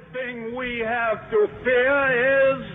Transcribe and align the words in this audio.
only 0.00 0.12
thing 0.12 0.54
we 0.56 0.78
have 0.80 1.30
to 1.30 1.48
fear 1.64 2.58
is 2.58 2.66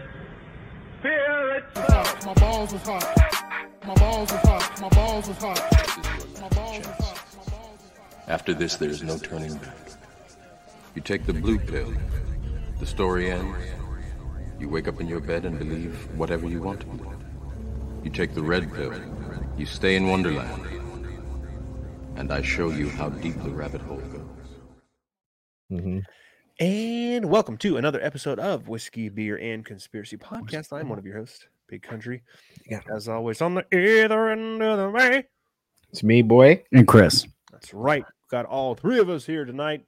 fear 1.02 1.58
itself. 1.58 2.26
My 2.26 2.34
balls 2.34 2.74
was 2.74 2.82
hot. 2.82 3.74
My 3.86 3.94
balls 3.96 4.32
was 4.32 4.42
hot. 4.42 4.82
My 4.82 4.90
balls 4.90 5.28
was 5.28 5.38
hot. 5.38 5.72
My 6.42 6.50
balls 6.50 6.88
was 6.88 6.88
hot. 6.88 7.42
My 7.42 7.50
balls 7.50 7.78
was 7.78 7.88
hot. 7.88 8.28
After 8.28 8.54
this, 8.54 8.76
there 8.76 8.90
is 8.90 9.04
no 9.04 9.18
turning 9.18 9.56
back. 9.56 9.78
You 10.96 11.02
take 11.02 11.26
the 11.26 11.34
blue 11.34 11.60
pill, 11.60 11.94
the 12.80 12.86
story 12.86 13.32
ends. 13.32 13.58
You 14.60 14.70
wake 14.70 14.88
up 14.88 15.02
in 15.02 15.08
your 15.08 15.20
bed 15.20 15.46
and 15.46 15.60
believe 15.60 15.94
whatever 16.18 16.48
you 16.48 16.62
want 16.62 16.80
to 16.82 16.86
believe. 16.86 17.18
You 18.04 18.10
take 18.10 18.34
the 18.34 18.42
red 18.42 18.74
pill, 18.74 18.94
you 19.58 19.66
stay 19.66 19.96
in 19.96 20.08
Wonderland. 20.08 20.64
And 22.16 22.32
I 22.32 22.42
show 22.42 22.70
you 22.70 22.90
how 22.90 23.10
deep 23.10 23.36
the 23.44 23.50
rabbit 23.50 23.82
hole 23.82 23.98
goes. 23.98 24.22
Mm-hmm. 25.72 26.00
And 26.60 26.95
welcome 27.24 27.56
to 27.58 27.78
another 27.78 28.02
episode 28.04 28.40
of 28.40 28.68
Whiskey, 28.68 29.08
Beer, 29.08 29.38
and 29.38 29.64
Conspiracy 29.64 30.18
Podcast. 30.18 30.74
I'm 30.74 30.90
one 30.90 31.00
of 31.00 31.06
your 31.06 31.18
hosts, 31.18 31.48
Big 31.68 31.82
Country. 31.82 32.24
Yeah. 32.70 32.82
As 32.94 33.08
always, 33.08 33.42
on 33.42 33.54
the 33.54 33.66
either 33.74 34.30
end 34.30 34.62
of 34.62 34.78
the 34.78 34.90
way. 34.90 35.26
It's 35.92 36.04
me, 36.04 36.22
boy. 36.22 36.64
And 36.74 36.86
Chris. 36.86 37.26
That's 37.52 37.74
right. 37.74 38.04
Got 38.30 38.46
all 38.46 38.76
three 38.76 39.00
of 39.00 39.10
us 39.10 39.26
here 39.26 39.46
tonight. 39.46 39.88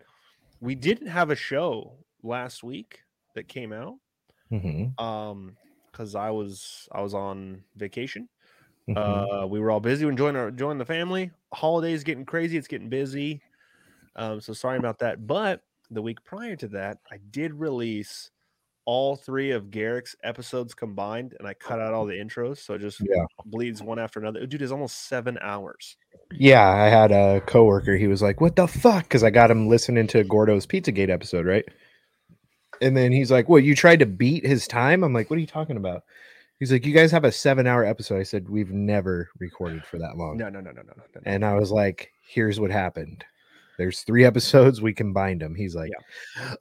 We 0.62 0.76
didn't 0.76 1.08
have 1.08 1.30
a 1.30 1.36
show 1.36 1.94
last 2.24 2.64
week 2.64 3.02
that 3.36 3.48
came 3.48 3.73
out 3.73 3.96
Mm-hmm. 4.50 5.04
um 5.04 5.58
because 5.92 6.16
I 6.16 6.30
was 6.30 6.88
I 6.94 7.02
was 7.02 7.14
on 7.14 7.64
vacation. 7.76 8.30
Mm-hmm. 8.88 8.98
Uh 9.44 9.46
we 9.48 9.59
were 9.59 9.72
all 9.72 9.82
busy 9.82 10.08
enjoying 10.08 10.38
our 10.38 10.48
enjoying 10.48 10.78
the 10.78 10.86
family. 10.86 11.32
Holidays 11.54 12.06
getting 12.06 12.26
crazy, 12.26 12.58
it's 12.58 12.70
getting 12.70 12.88
busy. 12.88 13.42
Um 14.16 14.40
so 14.40 14.54
sorry 14.54 14.78
about 14.78 15.00
that. 15.00 15.28
But 15.28 15.64
the 15.91 16.02
week 16.02 16.23
prior 16.26 16.55
to 16.58 16.68
that, 16.70 16.98
I 17.12 17.18
did 17.32 17.54
release 17.54 18.32
all 18.86 19.16
three 19.18 19.52
of 19.52 19.70
Garrick's 19.70 20.16
episodes 20.23 20.73
combined 20.73 21.36
and 21.39 21.48
I 21.48 21.53
cut 21.53 21.80
out 21.81 21.94
all 21.94 22.06
the 22.06 22.14
intros 22.14 22.59
so 22.59 22.75
it 22.75 22.80
just 22.80 23.02
Yeah. 23.02 23.25
bleeds 23.45 23.81
one 23.84 24.00
after 24.00 24.20
another. 24.20 24.45
Dude, 24.45 24.62
it's 24.62 24.72
almost 24.72 25.08
7 25.09 25.38
hours. 25.42 25.97
yeah, 26.31 26.66
I 26.67 26.88
had 26.88 27.12
a 27.12 27.42
coworker. 27.42 27.95
He 27.97 28.08
was 28.08 28.22
like, 28.22 28.39
"What 28.42 28.56
the 28.56 28.67
fuck?" 28.67 29.03
Because 29.03 29.23
I 29.23 29.30
got 29.30 29.52
him 29.52 29.67
listening 29.67 30.08
to 30.08 30.23
Gordo's 30.23 30.66
Pizzagate 30.66 31.09
episode, 31.09 31.45
right? 31.45 31.66
And 32.81 32.95
then 32.95 33.12
he's 33.12 33.31
like, 33.31 33.50
"What? 33.50 33.64
You 33.64 33.75
tried 33.75 34.00
to 34.00 34.06
beat 34.06 34.45
his 34.45 34.67
time?" 34.67 35.03
I'm 35.03 35.14
like, 35.14 35.30
"What 35.30 35.38
are 35.38 35.42
you 35.42 35.47
talking 35.47 35.78
about?" 35.78 36.03
He's 36.59 36.72
like, 36.72 36.86
"You 36.86 36.94
guys 36.94 37.12
have 37.12 37.23
a 37.23 37.31
seven-hour 37.31 37.84
episode." 37.86 38.19
I 38.19 38.23
said, 38.23 38.50
"We've 38.50 38.72
never 38.72 39.30
recorded 39.40 39.86
for 39.86 39.97
that 40.00 40.17
long." 40.17 40.38
No, 40.38 40.50
no, 40.50 40.59
no, 40.59 40.72
no, 40.72 40.81
no, 40.81 40.94
no. 40.97 41.03
no. 41.16 41.22
And 41.25 41.44
I 41.45 41.56
was 41.56 41.72
like, 41.72 42.12
"Here's 42.28 42.59
what 42.59 42.72
happened. 42.72 43.23
There's 43.78 44.02
three 44.02 44.25
episodes. 44.25 44.81
We 44.81 44.94
combined 44.94 45.42
them." 45.42 45.56
He's 45.56 45.75
like, 45.75 45.92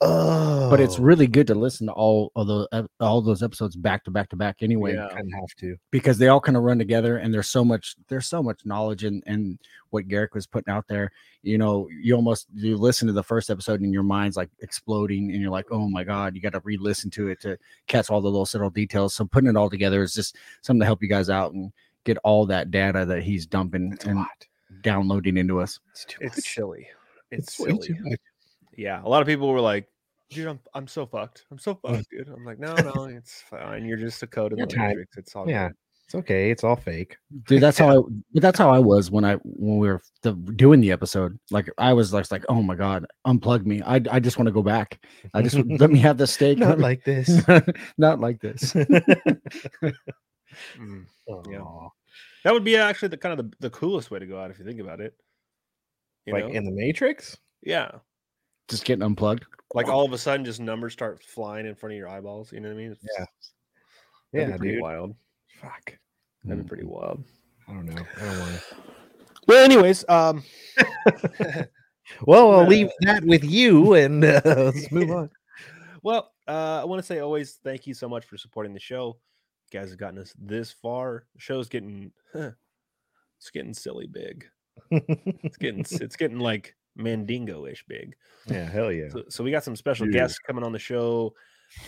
"Oh, 0.01 0.69
But 0.71 0.81
it's 0.81 0.99
oh. 0.99 1.03
really 1.03 1.27
good 1.27 1.47
to 1.49 1.55
listen 1.55 1.87
to 1.87 1.93
all 1.93 2.33
of 2.37 2.47
those 2.47 2.67
ep- 2.73 2.91
uh, 3.01 3.05
all 3.05 3.21
those 3.23 3.43
episodes 3.43 3.77
back 3.77 4.05
to 4.05 4.11
back 4.11 4.29
to 4.31 4.37
back 4.37 4.57
anyway, 4.63 4.95
Yeah. 4.95 5.09
kind 5.09 5.27
of 5.33 5.41
have 5.41 5.55
to." 5.59 5.77
because 5.91 6.19
they 6.19 6.29
all 6.29 6.41
kind 6.41 6.57
of 6.57 6.63
run 6.63 6.79
together 6.79 7.19
and 7.19 7.33
there's 7.33 7.49
so 7.49 7.65
much 7.65 7.97
there's 8.09 8.27
so 8.27 8.43
much 8.43 8.65
knowledge 8.65 9.05
and 9.05 9.23
and 9.27 9.59
what 9.91 10.09
Garrick 10.09 10.35
was 10.35 10.47
putting 10.47 10.73
out 10.73 10.87
there. 10.89 11.11
You 11.43 11.59
know, 11.59 11.89
you 12.03 12.15
almost 12.15 12.47
you 12.55 12.77
listen 12.77 13.07
to 13.07 13.13
the 13.13 13.23
first 13.23 13.51
episode 13.51 13.81
and 13.81 13.93
your 13.93 14.03
mind's 14.03 14.37
like 14.37 14.51
exploding 14.61 15.31
and 15.33 15.41
you're 15.41 15.51
like, 15.51 15.67
oh 15.71 15.89
my 15.89 16.05
god, 16.05 16.35
you 16.35 16.41
got 16.41 16.53
to 16.53 16.61
re-listen 16.65 17.11
to 17.13 17.29
it 17.29 17.41
to 17.43 17.57
catch 17.87 18.11
all 18.11 18.21
the 18.21 18.29
little 18.29 18.47
subtle 18.47 18.71
details. 18.71 19.15
So 19.15 19.25
putting 19.25 19.49
it 19.51 19.57
all 19.57 19.71
together 19.71 20.03
is 20.03 20.13
just 20.15 20.37
something 20.63 20.81
to 20.81 20.87
help 20.87 21.03
you 21.03 21.09
guys 21.09 21.31
out 21.31 21.53
and 21.53 21.73
get 22.05 22.19
all 22.25 22.47
that 22.47 22.71
data 22.71 23.05
that 23.05 23.23
he's 23.23 23.47
dumping 23.47 23.93
It's 23.93 24.05
a 24.07 24.09
and 24.11 24.19
lot. 24.19 24.47
downloading 24.83 25.37
into 25.37 25.61
us. 25.61 25.79
It's 25.93 26.05
too 26.05 26.19
It's 26.21 26.37
much. 26.39 26.45
Silly. 27.31 27.39
It's, 27.39 27.61
way 27.61 27.79
silly. 27.81 28.17
Yeah, 28.77 29.03
a 29.03 29.09
lot 29.09 29.23
of 29.23 29.29
people 29.29 29.49
were 29.49 29.61
like, 29.61 29.89
"Dude, 30.31 30.47
I'm 30.49 30.61
I'm 30.75 30.87
so 30.87 31.07
fucked. 31.07 31.45
I'm 31.51 31.59
so 31.59 31.75
fucked, 31.75 32.11
dude." 32.11 32.29
I'm 32.29 32.45
like, 32.45 32.59
"No, 32.59 32.75
no, 32.95 33.05
it's 33.05 33.43
fine. 33.43 33.85
You're 33.85 33.97
just 33.97 34.23
a 34.23 34.27
code 34.27 34.53
in 34.53 34.59
Your 34.59 34.67
the 34.67 34.75
time. 34.75 34.89
matrix. 34.89 35.17
It's 35.17 35.35
all 35.35 35.49
Yeah, 35.49 35.69
good." 35.69 35.77
it's 36.07 36.15
okay. 36.15 36.51
It's 36.53 36.63
all 36.63 36.77
fake. 36.77 37.17
dude 37.49 37.61
that's 37.61 37.79
how 37.79 37.89
i 37.99 38.03
but 38.33 38.41
that's 38.43 38.59
how 38.61 38.71
i 38.71 38.79
was 38.79 39.11
when 39.11 39.25
i 39.25 39.35
when 39.43 39.79
we 39.79 39.89
were 39.89 40.01
the, 40.23 40.33
doing 40.55 40.81
the 40.81 40.93
episode 40.93 41.37
like 41.51 41.69
i 41.79 41.93
was 41.93 42.13
like, 42.13 42.31
like 42.31 42.45
oh 42.49 42.63
my 42.63 42.77
god 42.77 43.05
unplug 43.27 43.67
me 43.67 43.83
i, 43.83 43.97
I 44.09 44.21
just 44.21 44.39
want 44.39 44.47
to 44.47 44.53
go 44.53 44.63
back 44.63 45.05
i 45.35 45.43
just 45.43 45.57
let 45.81 45.91
me 45.91 45.99
have 45.99 46.17
the 46.17 46.27
steak 46.29 46.59
Not 46.69 46.79
like 46.79 47.03
this. 47.05 47.43
not 47.99 48.21
like 48.21 48.41
this 48.41 48.73
Mm. 50.79 51.05
yeah. 51.51 51.89
That 52.45 52.53
would 52.53 52.65
be 52.65 52.77
actually 52.77 53.09
the 53.09 53.17
kind 53.17 53.39
of 53.39 53.51
the, 53.51 53.57
the 53.61 53.71
coolest 53.71 54.11
way 54.11 54.19
to 54.21 54.27
go 54.27 54.39
out 54.41 54.51
if 54.51 54.59
you 54.59 54.65
think 54.65 54.81
about 54.81 55.01
it. 55.01 55.15
You 56.27 56.33
Like 56.35 56.45
know? 56.47 56.51
in 56.51 56.65
the 56.65 56.73
Matrix? 56.73 57.37
yeah, 57.63 57.91
just 58.69 58.85
getting 58.85 59.03
unplugged 59.05 59.45
like 59.75 59.89
all 59.89 60.05
of 60.05 60.13
a 60.13 60.19
sudden, 60.19 60.45
just 60.45 60.61
numbers 60.61 60.93
start 60.93 61.23
flying 61.23 61.67
in 61.67 61.75
front 61.75 61.93
of 61.93 61.97
your 61.99 62.09
eyeballs. 62.09 62.53
You 62.53 62.61
know 62.61 62.69
what 62.69 62.75
I 62.75 62.79
mean? 62.79 62.93
It's- 62.93 63.07
Yeah. 63.19 63.25
that'd 64.33 64.49
Yeah, 64.49 64.55
be 64.55 64.59
pretty 64.59 64.75
dude. 64.75 64.83
wild. 64.83 65.17
Fuck. 65.61 65.99
That'd 66.45 66.65
be 66.65 66.69
pretty 66.69 66.85
wild. 66.85 67.25
I 67.69 67.73
don't 67.73 67.87
know. 67.87 68.03
I 68.17 68.21
don't 68.25 68.39
want 68.39 68.55
to. 68.61 68.77
Well, 69.49 69.65
anyways, 69.65 70.05
um, 70.09 70.45
Well, 72.23 72.53
I'll 72.53 72.67
leave 72.67 72.89
that 73.01 73.25
with 73.25 73.43
you 73.45 73.95
and 73.95 74.25
uh, 74.25 74.41
let's 74.45 74.91
move 74.93 75.11
on. 75.11 75.31
well, 76.05 76.33
uh, 76.47 76.81
I 76.81 76.85
want 76.85 77.01
to 77.03 77.07
say 77.07 77.19
always 77.19 77.59
thank 77.65 77.87
you 77.87 77.95
so 77.95 78.09
much 78.09 78.25
for 78.25 78.37
supporting 78.39 78.73
the 78.73 78.81
show. 78.81 79.19
You 79.73 79.81
guys 79.81 79.91
have 79.91 79.99
gotten 79.99 80.21
us 80.21 80.33
this 80.39 80.71
far. 80.71 81.27
The 81.35 81.41
show's 81.41 81.69
getting, 81.69 82.13
it's 82.35 83.51
getting 83.53 83.75
silly 83.75 84.07
big. 84.07 84.47
It's 84.91 85.57
getting, 85.57 85.81
it's 85.81 86.17
getting 86.17 86.39
like 86.39 86.75
Mandingo-ish 86.97 87.85
big. 87.89 88.15
yeah, 88.47 88.69
hell 88.69 88.93
yeah. 88.93 89.09
So, 89.11 89.25
so 89.29 89.45
we 89.45 89.51
got 89.51 89.65
some 89.65 89.77
special 89.77 90.07
Dude. 90.07 90.15
guests 90.15 90.39
coming 90.39 90.65
on 90.65 90.73
the 90.73 90.79
show 90.79 91.35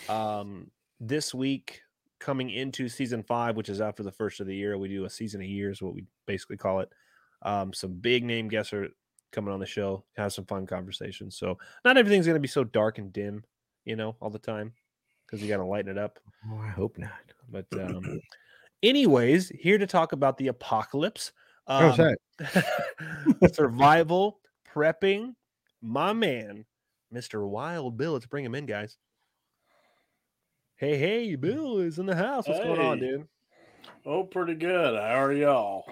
um, 0.08 0.70
this 1.00 1.34
week, 1.34 1.82
coming 2.18 2.50
into 2.50 2.88
season 2.88 3.22
five, 3.22 3.56
which 3.56 3.68
is 3.68 3.80
after 3.80 4.02
the 4.02 4.12
first 4.12 4.40
of 4.40 4.46
the 4.46 4.56
year. 4.56 4.76
We 4.78 4.88
do 4.88 5.04
a 5.04 5.10
season 5.10 5.40
a 5.40 5.44
year, 5.44 5.70
is 5.70 5.82
what 5.82 5.94
we 5.94 6.04
basically 6.26 6.56
call 6.56 6.80
it. 6.80 6.90
Um, 7.42 7.72
some 7.72 7.94
big 7.94 8.24
name 8.24 8.48
guests 8.48 8.72
are 8.72 8.88
coming 9.32 9.52
on 9.52 9.60
the 9.60 9.66
show, 9.66 10.04
have 10.16 10.32
some 10.32 10.46
fun 10.46 10.66
conversations. 10.66 11.36
So 11.36 11.58
not 11.84 11.96
everything's 11.96 12.26
going 12.26 12.36
to 12.36 12.40
be 12.40 12.48
so 12.48 12.64
dark 12.64 12.98
and 12.98 13.12
dim, 13.12 13.44
you 13.84 13.96
know, 13.96 14.16
all 14.20 14.30
the 14.30 14.38
time 14.38 14.72
because 15.26 15.42
you 15.42 15.48
got 15.48 15.58
to 15.58 15.64
lighten 15.64 15.90
it 15.90 15.98
up. 15.98 16.18
Oh, 16.50 16.58
I 16.58 16.68
hope 16.68 16.98
not. 16.98 17.10
But 17.50 17.66
um, 17.74 18.20
anyways, 18.82 19.50
here 19.50 19.78
to 19.78 19.86
talk 19.86 20.12
about 20.12 20.38
the 20.38 20.48
apocalypse. 20.48 21.32
How's 21.68 21.98
Um, 22.00 22.14
that? 22.40 23.52
survival 23.54 24.40
prepping 24.72 25.34
my 25.82 26.12
man 26.12 26.64
mr 27.12 27.46
wild 27.48 27.96
bill 27.96 28.12
let's 28.12 28.26
bring 28.26 28.44
him 28.44 28.54
in 28.54 28.64
guys 28.66 28.96
hey 30.76 30.96
hey 30.98 31.34
bill 31.36 31.78
is 31.78 31.98
in 31.98 32.06
the 32.06 32.14
house 32.14 32.46
what's 32.46 32.60
going 32.60 32.80
on 32.80 32.98
Hey. 32.98 33.10
dude 33.10 33.28
Oh, 34.06 34.24
pretty 34.24 34.54
good. 34.54 34.94
How 34.98 35.22
are 35.24 35.32
y'all? 35.32 35.84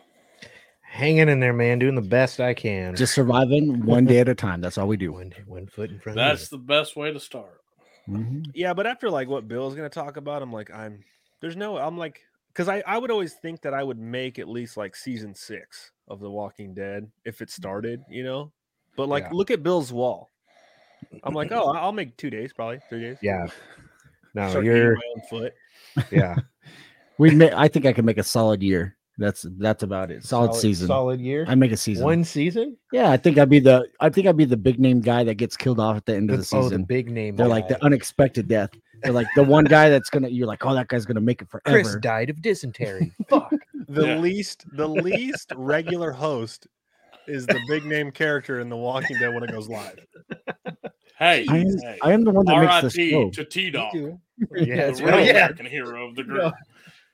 Hanging 0.83 1.29
in 1.29 1.41
there, 1.41 1.53
man, 1.53 1.79
doing 1.79 1.95
the 1.95 2.01
best 2.01 2.41
I 2.41 2.55
can. 2.55 2.95
just 2.95 3.15
surviving 3.15 3.85
one 3.85 4.05
day 4.07 4.21
at 4.21 4.29
a 4.29 4.35
time 4.35 4.61
that's 4.61 4.79
all 4.79 4.87
we 4.89 4.97
do 4.97 5.13
one, 5.13 5.33
one 5.47 5.67
foot 5.67 5.91
in 5.91 5.99
front 5.99 6.17
That's 6.17 6.45
of 6.45 6.51
the 6.51 6.59
best 6.59 6.97
way 6.97 7.13
to 7.13 7.21
start. 7.21 7.61
Mhm. 8.09 8.51
yeah 8.55 8.73
but 8.73 8.87
after 8.87 9.11
like 9.11 9.29
what 9.29 9.49
bill's 9.49 9.75
gonna 9.75 9.89
talk 9.89 10.17
about 10.17 10.41
i'm 10.43 10.53
like 10.53 10.71
i'm 10.73 11.03
there's 11.41 11.57
no 11.57 11.77
i'm 11.77 11.99
like 11.99 12.21
because 12.57 12.69
I, 12.71 12.83
I 12.87 12.97
would 12.97 13.11
always 13.11 13.35
think 13.35 13.61
that 13.63 13.75
i 13.75 13.83
would 13.83 13.99
make 13.99 14.39
at 14.39 14.49
least 14.49 14.77
like 14.77 14.97
season 14.97 15.35
six 15.35 15.93
of 16.09 16.21
the 16.21 16.31
walking 16.31 16.73
dead 16.73 17.11
if 17.25 17.43
it 17.43 17.49
mm. 17.49 17.53
started 17.53 18.03
you 18.09 18.25
know? 18.25 18.53
But 18.97 19.09
like 19.09 19.25
Yeah. 19.25 19.31
look 19.33 19.51
at 19.51 19.63
bill's 19.63 19.93
wall. 19.93 20.31
I'm 21.23 21.35
like 21.35 21.53
oh 21.53 21.73
i'll 21.73 21.93
make 21.93 22.17
two 22.17 22.31
days 22.31 22.53
probably 22.53 22.81
three 22.89 23.03
days. 23.03 23.19
Yeah. 23.21 23.47
No, 24.35 24.49
Start 24.51 24.65
you're 24.65 24.95
my 24.95 25.03
own 25.17 25.23
foot. 25.29 25.55
Yeah. 26.11 26.37
we 27.19 27.51
i 27.53 27.69
think 27.69 27.87
i 27.87 27.93
can 27.93 28.05
make 28.05 28.19
a 28.19 28.23
solid 28.23 28.63
year 28.63 28.97
that's 29.19 29.47
that's 29.59 29.83
about 29.83 30.11
it 30.11 30.23
solid, 30.25 30.55
season 30.55 30.87
Solid 30.89 31.21
year. 31.21 31.45
i 31.49 31.55
make 31.55 31.73
a 31.73 31.77
season 31.77 32.05
One 32.05 32.23
season? 32.25 32.77
yeah 32.93 33.11
i 33.11 33.17
think 33.17 33.39
i'd 33.39 33.49
be 33.49 33.61
the 33.61 33.87
i 34.01 34.09
think 34.11 34.27
i'd 34.27 34.37
be 34.37 34.45
the 34.45 34.57
big 34.57 34.79
name 34.79 35.01
guy 35.01 35.25
that 35.25 35.35
gets 35.37 35.57
killed 35.57 35.81
off 35.81 35.97
at 35.97 36.05
the 36.07 36.15
end 36.15 36.31
of 36.31 36.39
the 36.39 36.43
The- 36.45 36.57
oh, 36.57 36.69
the 36.69 36.79
big 36.79 37.11
name. 37.11 37.37
They're 37.37 37.49
like 37.49 37.69
the 37.69 37.83
unexpected 37.85 38.47
death. 38.49 38.71
They're 39.03 39.13
like 39.13 39.27
the 39.37 39.43
one 39.45 39.65
guy 39.65 39.89
that's 39.91 40.09
gonna. 40.11 40.29
You're 40.29 40.47
like, 40.47 40.65
oh, 40.65 40.75
that 40.75 40.89
guy's 40.89 41.05
gonna 41.05 41.21
make 41.21 41.43
it 41.43 41.51
forever. 41.51 41.83
Chris 41.83 41.97
died 41.97 42.31
of 42.31 42.41
dysentery. 42.41 43.13
Fuck. 43.29 43.53
the 43.89 44.07
Yeah. 44.07 44.19
least 44.19 44.65
the 44.73 44.87
least 45.09 45.53
regular 45.57 46.13
host 46.13 46.67
is 47.29 47.47
the 47.47 47.61
big 47.69 47.85
name 47.85 48.11
character 48.11 48.61
in 48.61 48.69
The 48.71 48.77
Walking 48.77 49.19
Dead 49.19 49.35
when 49.35 49.43
it 49.43 49.51
goes 49.51 49.69
live. 49.69 49.99
Hey, 51.19 51.47
I 51.49 51.59
am, 51.59 51.67
hey. 51.83 51.99
I 52.03 52.13
am 52.13 52.25
the 52.25 52.31
one 52.31 52.45
that 52.47 52.59
makes 52.61 52.95
the 52.95 53.11
show. 53.11 53.17
R.I.P. 53.19 53.31
to 53.33 53.45
T 53.45 53.71
Dog, 53.71 53.95
Yeah, 53.95 54.91
the 54.91 55.03
real 55.05 55.15
right. 55.15 55.25
Yeah. 55.27 55.31
American 55.33 55.67
hero 55.67 56.09
of 56.09 56.15
the 56.15 56.23
group. 56.25 56.53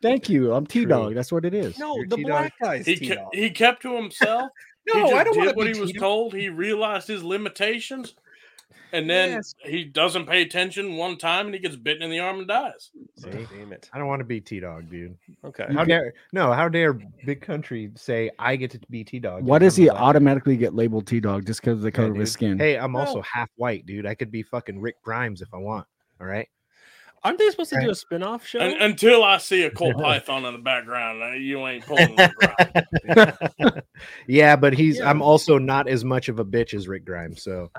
Thank 0.02 0.28
you. 0.28 0.52
I'm 0.52 0.66
T 0.66 0.84
Dog. 0.84 1.14
That's 1.14 1.32
what 1.32 1.44
it 1.44 1.54
is. 1.54 1.78
No, 1.78 1.96
You're 1.96 2.06
the 2.08 2.16
T-Dog. 2.16 2.30
black 2.30 2.52
guy's 2.60 2.84
He 2.86 2.96
T 2.96 3.14
ke- 3.14 3.18
he 3.32 3.50
kept 3.50 3.82
to 3.82 3.94
himself. 3.96 4.50
No, 4.92 4.94
he 4.94 5.00
just 5.02 5.14
I 5.14 5.22
don't 5.22 5.34
did 5.34 5.44
want 5.46 5.56
what 5.58 5.64
to 5.68 5.72
he 5.74 5.80
was 5.80 5.92
told. 5.92 6.34
He 6.34 6.48
realized 6.48 7.06
his 7.06 7.22
limitations. 7.22 8.16
and 8.92 9.08
then 9.08 9.30
Yes. 9.30 9.54
he 9.60 9.84
doesn't 9.84 10.26
pay 10.26 10.42
attention 10.42 10.96
one 10.96 11.16
time 11.18 11.46
and 11.46 11.54
he 11.54 11.60
gets 11.60 11.76
bitten 11.76 12.02
in 12.02 12.10
the 12.10 12.18
arm 12.18 12.40
and 12.40 12.48
dies. 12.48 12.90
See? 13.16 13.30
Damn 13.30 13.72
it. 13.72 13.88
I 13.92 13.98
don't 13.98 14.08
want 14.08 14.18
to 14.18 14.24
be 14.24 14.40
T 14.40 14.58
Dog, 14.58 14.90
dude. 14.90 15.16
Okay. 15.44 15.66
How 15.72 15.84
dare 15.84 16.14
no? 16.32 16.52
How 16.52 16.68
dare 16.68 16.94
Big 17.24 17.40
Country 17.42 17.92
say 17.94 18.28
I 18.40 18.56
get 18.56 18.72
to 18.72 18.80
be 18.90 19.04
T 19.04 19.20
Dog? 19.20 19.44
Why 19.44 19.60
does 19.60 19.76
he 19.76 19.88
automatically 19.88 20.56
get 20.56 20.74
labeled 20.74 21.06
T 21.06 21.20
Dog 21.20 21.46
just 21.46 21.60
because 21.60 21.74
of 21.78 21.82
the 21.82 21.92
color 21.92 22.10
of 22.10 22.16
his 22.16 22.32
skin? 22.32 22.58
Hey, 22.58 22.76
I'm 22.76 22.96
also 22.96 23.22
half 23.22 23.50
white, 23.54 23.86
dude. 23.86 24.04
I 24.04 24.16
could 24.16 24.32
be 24.32 24.42
fucking 24.42 24.80
Rick 24.80 24.96
Grimes 25.04 25.42
if 25.42 25.54
I 25.54 25.58
want. 25.58 25.86
All 26.20 26.26
right. 26.26 26.48
Aren't 27.24 27.38
they 27.38 27.48
supposed 27.50 27.70
to 27.70 27.80
do 27.80 27.90
a 27.90 27.94
spin-off 27.94 28.44
show? 28.44 28.58
And, 28.58 28.80
until 28.82 29.22
I 29.22 29.38
see 29.38 29.62
a 29.62 29.70
Colt 29.70 29.94
Python 29.98 30.44
in 30.44 30.52
the 30.54 30.58
background, 30.58 31.22
uh, 31.22 31.30
you 31.30 31.64
ain't 31.68 31.86
pulling 31.86 32.16
the 32.16 33.34
ground. 33.56 33.82
yeah, 34.26 34.56
but 34.56 34.72
he's. 34.74 34.98
Yeah. 34.98 35.08
I'm 35.08 35.22
also 35.22 35.56
not 35.58 35.86
as 35.88 36.04
much 36.04 36.28
of 36.28 36.40
a 36.40 36.44
bitch 36.44 36.74
as 36.74 36.88
Rick 36.88 37.04
Grimes. 37.04 37.42
So 37.42 37.70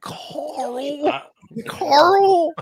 Carl. 0.00 1.08
I- 1.08 1.22
Carl. 1.66 2.54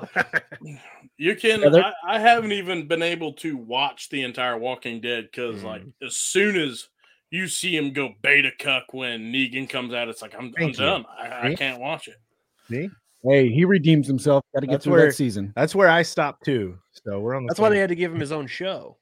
You 1.19 1.35
can. 1.37 1.61
Yeah, 1.61 1.93
I, 2.06 2.17
I 2.17 2.19
haven't 2.19 2.52
even 2.52 2.88
been 2.88 3.02
able 3.02 3.32
to 3.35 3.56
watch 3.56 4.09
the 4.11 4.23
entire 4.23 4.56
Walking 4.56 5.00
Dead 5.00 5.29
because, 5.31 5.62
like, 5.62 5.82
Mm. 5.82 5.93
as 6.06 6.17
soon 6.17 6.56
as 6.56 6.88
you 7.31 7.49
see 7.49 7.76
him 7.76 7.93
go 7.93 8.11
beta 8.23 8.50
cuck 8.59 8.85
when 8.93 9.32
Negan 9.32 9.69
comes 9.69 9.93
out, 9.93 10.09
it's 10.09 10.23
like 10.23 10.35
I'm, 10.38 10.52
I'm 10.59 10.73
done. 10.73 11.05
I, 11.19 11.49
I 11.49 11.55
can't 11.55 11.81
watch 11.81 12.09
it. 12.09 12.17
See, 12.70 12.88
Hey, 13.28 13.49
he 13.50 13.64
redeems 13.64 14.06
himself. 14.06 14.44
Got 14.55 14.61
to 14.61 14.67
get 14.67 14.73
That's 14.75 14.84
through 14.84 14.93
where- 14.94 15.06
that 15.06 15.14
season. 15.14 15.52
that's 15.56 15.75
where 15.75 15.88
I 15.88 16.02
stopped 16.02 16.44
too. 16.44 16.78
So 17.05 17.19
we're 17.20 17.34
on. 17.34 17.44
The 17.44 17.49
That's 17.49 17.61
why 17.61 17.69
they 17.70 17.78
had 17.78 17.88
to 17.88 17.94
give 17.96 18.12
him 18.12 18.20
his 18.20 18.32
own 18.32 18.46
show. 18.46 18.96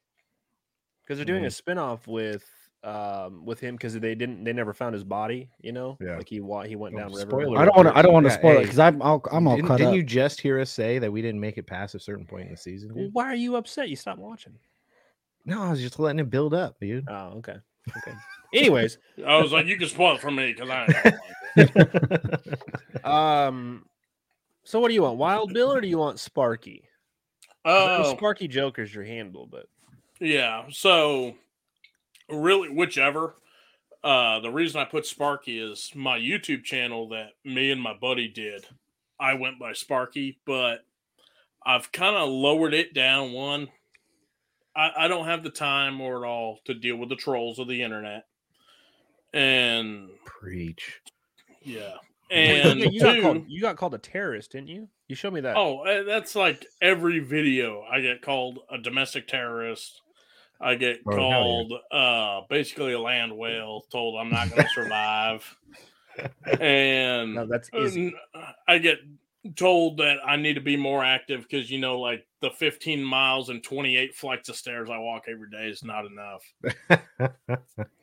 Because 1.04 1.18
they're 1.18 1.24
doing 1.26 1.42
Mhm. 1.42 1.48
a 1.48 1.50
spin-off 1.50 2.06
with 2.06 2.44
um 2.82 3.46
with 3.46 3.60
him 3.60 3.76
because 3.76 3.94
they 3.98 4.14
didn't 4.14 4.44
they 4.44 4.52
never 4.52 4.74
found 4.74 4.92
his 4.94 5.04
body, 5.04 5.48
you 5.62 5.72
know? 5.72 5.96
Yeah. 6.02 6.16
Like 6.18 6.28
he 6.28 6.40
wa- 6.40 6.64
he 6.64 6.76
went 6.76 6.94
Oh, 6.94 6.98
down 6.98 7.12
river. 7.12 7.30
spoiler 7.30 7.58
I 7.58 7.64
don't 7.64 7.76
want 7.76 7.88
to. 7.88 7.96
I 7.96 8.02
don't 8.02 8.12
want 8.12 8.26
to 8.26 8.30
Yeah, 8.32 8.38
spoil 8.38 8.52
it 8.52 8.54
hey, 8.56 8.62
because 8.64 8.78
I'm. 8.78 9.00
I'll, 9.02 9.22
I'm 9.32 9.46
all 9.48 9.56
didn't, 9.56 9.68
cut 9.68 9.76
didn't 9.78 9.90
up. 9.90 9.96
you 9.96 10.02
just 10.02 10.40
hear 10.40 10.60
us 10.60 10.70
say 10.70 10.98
that 10.98 11.10
we 11.10 11.22
didn't 11.22 11.40
make 11.40 11.56
it 11.58 11.66
past 11.66 11.94
a 11.94 11.98
certain 12.00 12.26
point 12.26 12.44
in 12.46 12.50
the 12.50 12.56
season? 12.58 12.92
Well, 12.94 13.08
why 13.12 13.24
are 13.26 13.34
you 13.34 13.56
upset? 13.56 13.88
You 13.88 13.96
stopped 13.96 14.18
watching. 14.20 14.54
No, 15.46 15.62
I 15.62 15.70
was 15.70 15.80
just 15.80 15.98
letting 15.98 16.18
it 16.20 16.30
build 16.30 16.52
up, 16.54 16.78
dude. 16.80 17.06
Oh, 17.08 17.34
okay. 17.38 17.56
Okay. 17.98 18.12
Anyways, 18.54 18.98
I 19.26 19.36
was 19.38 19.50
like, 19.52 19.66
you 19.66 19.76
can 19.78 19.88
spoil 19.88 20.14
it 20.16 20.20
for 20.20 20.30
me 20.30 20.52
because 20.52 20.70
I 20.70 20.86
don't 20.86 21.14
like 21.56 21.70
it. 22.96 23.04
um 23.04 23.84
so 24.64 24.80
what 24.80 24.88
do 24.88 24.94
you 24.94 25.02
want? 25.02 25.18
Wild 25.18 25.52
Bill 25.52 25.72
or 25.72 25.80
do 25.80 25.88
you 25.88 25.98
want 25.98 26.18
Sparky? 26.20 26.88
I 27.64 27.70
know 27.70 28.02
Oh, 28.04 28.16
Sparky 28.16 28.48
Joker's 28.48 28.94
your 28.94 29.04
handle, 29.04 29.46
but 29.50 29.66
yeah. 30.20 30.64
So, 30.70 31.34
really, 32.28 32.68
whichever. 32.68 33.36
Uh, 34.02 34.40
the 34.40 34.50
reason 34.50 34.80
I 34.80 34.84
put 34.84 35.06
Sparky 35.06 35.58
is 35.58 35.90
my 35.94 36.18
YouTube 36.18 36.62
channel 36.62 37.08
that 37.08 37.30
me 37.42 37.70
and 37.70 37.80
my 37.80 37.94
buddy 37.94 38.28
did. 38.28 38.66
I 39.18 39.32
went 39.34 39.58
by 39.58 39.72
Sparky, 39.72 40.38
but 40.44 40.84
I've 41.64 41.90
kind 41.90 42.14
of 42.14 42.28
lowered 42.28 42.74
it 42.74 42.92
down. 42.92 43.32
One, 43.32 43.68
I, 44.76 44.90
I 44.98 45.08
don't 45.08 45.24
have 45.24 45.42
the 45.42 45.48
time 45.48 46.02
or 46.02 46.22
at 46.22 46.28
all 46.28 46.58
to 46.66 46.74
deal 46.74 46.96
with 46.96 47.08
the 47.08 47.16
trolls 47.16 47.58
of 47.58 47.66
the 47.66 47.82
internet, 47.82 48.26
and 49.32 50.10
Preach. 50.26 51.00
yeah, 51.62 51.94
Wait, 51.94 52.13
and 52.30 52.80
yeah, 52.80 52.86
you 52.86 53.00
got 53.00 53.14
two, 53.14 53.22
called 53.22 53.44
you 53.48 53.60
got 53.60 53.76
called 53.76 53.94
a 53.94 53.98
terrorist, 53.98 54.52
didn't 54.52 54.68
you? 54.68 54.88
You 55.08 55.16
showed 55.16 55.32
me 55.34 55.40
that. 55.42 55.56
Oh, 55.56 55.80
uh, 55.80 56.02
that's 56.04 56.34
like 56.34 56.64
every 56.80 57.20
video 57.20 57.82
I 57.82 58.00
get 58.00 58.22
called 58.22 58.60
a 58.70 58.78
domestic 58.78 59.28
terrorist. 59.28 60.00
I 60.60 60.76
get 60.76 61.00
Oh, 61.06 61.10
hell 61.10 61.20
yeah. 61.20 61.26
called 61.28 61.72
uh 61.92 62.40
basically 62.48 62.92
a 62.92 63.00
land 63.00 63.36
whale, 63.36 63.84
told 63.92 64.18
I'm 64.18 64.30
not 64.30 64.48
going 64.50 64.62
to 64.64 64.70
survive. 64.72 65.56
and 66.60 67.34
no, 67.34 67.46
that's 67.46 67.70
easy. 67.74 68.14
uh, 68.34 68.52
I 68.66 68.78
get 68.78 68.98
told 69.56 69.98
that 69.98 70.18
I 70.24 70.36
need 70.36 70.54
to 70.54 70.60
be 70.60 70.76
more 70.76 71.04
active 71.04 71.42
because 71.42 71.70
you 71.70 71.78
know 71.78 72.00
like 72.00 72.26
the 72.40 72.50
15 72.50 73.04
miles 73.04 73.50
and 73.50 73.62
28 73.62 74.14
flights 74.14 74.48
of 74.48 74.56
stairs 74.56 74.88
I 74.90 74.98
walk 74.98 75.24
every 75.28 75.50
day 75.50 75.68
is 75.68 75.84
not 75.84 76.06
enough. 76.06 76.42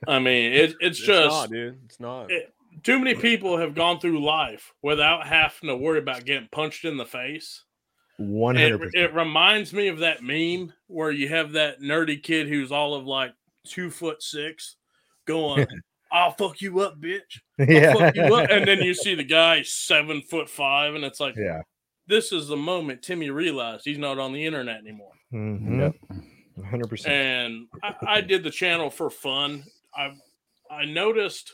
I 0.08 0.20
mean, 0.20 0.54
it, 0.54 0.76
it's 0.80 1.00
It's 1.00 1.00
just 1.00 1.36
not, 1.36 1.50
dude. 1.50 1.80
It's 1.86 2.00
not. 2.00 2.32
it- 2.32 2.54
too 2.84 3.00
many 3.00 3.16
people 3.16 3.58
have 3.58 3.76
gone 3.76 4.00
through 4.00 4.24
life 4.24 4.72
without 4.82 5.28
having 5.28 5.70
to 5.70 5.76
worry 5.76 6.00
about 6.00 6.26
getting 6.26 6.50
punched 6.52 6.86
in 6.86 6.98
the 6.98 7.06
face. 7.06 7.64
It, 8.20 8.26
hundred 8.26 8.78
percent. 8.78 8.96
it 8.96 9.14
reminds 9.16 9.74
me 9.74 9.88
of 9.88 10.00
that 10.00 10.22
meme 10.22 10.74
where 10.88 11.12
you 11.12 11.28
have 11.30 11.54
that 11.54 11.82
nerdy 11.82 12.22
kid 12.22 12.48
who's 12.48 12.72
all 12.72 12.94
of 12.94 13.06
like 13.06 13.34
two 13.66 13.90
foot 13.90 14.22
six 14.22 14.76
going, 15.26 15.66
I'll 16.12 16.32
fuck 16.34 16.62
you 16.62 16.82
up, 16.82 17.00
bitch. 17.00 17.40
I'll 17.60 17.66
Yeah. 17.70 17.94
fuck 17.94 18.16
you 18.16 18.36
up. 18.36 18.50
And 18.52 18.68
then 18.68 18.80
you 18.82 18.94
see 18.96 19.16
the 19.16 19.24
guy 19.24 19.64
seven 19.64 20.22
foot 20.22 20.50
five, 20.50 20.94
and 20.94 21.04
it's 21.04 21.20
like, 21.20 21.36
Yeah. 21.36 21.62
this 22.08 22.32
is 22.32 22.48
the 22.48 22.58
moment 22.58 23.02
Timmy 23.02 23.30
realized 23.32 23.86
he's 23.86 23.98
not 23.98 24.20
on 24.20 24.34
the 24.34 24.46
internet 24.46 24.78
anymore. 24.82 25.14
Mm-hmm. 25.34 25.80
Yep, 25.80 25.96
One 26.56 26.68
hundred 26.68 26.90
percent. 26.90 27.14
And 27.14 27.68
I, 27.82 28.18
I 28.18 28.22
did 28.22 28.44
the 28.44 28.52
channel 28.52 28.90
for 28.90 29.10
fun. 29.10 29.64
I 29.96 30.12
I 30.70 30.86
noticed 30.86 31.54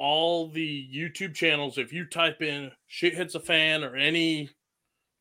all 0.00 0.48
the 0.48 0.88
YouTube 0.92 1.34
channels, 1.34 1.76
if 1.76 1.92
you 1.92 2.06
type 2.06 2.40
in 2.40 2.72
shit 2.86 3.14
hits 3.14 3.34
a 3.34 3.40
fan 3.40 3.84
or 3.84 3.94
any 3.94 4.48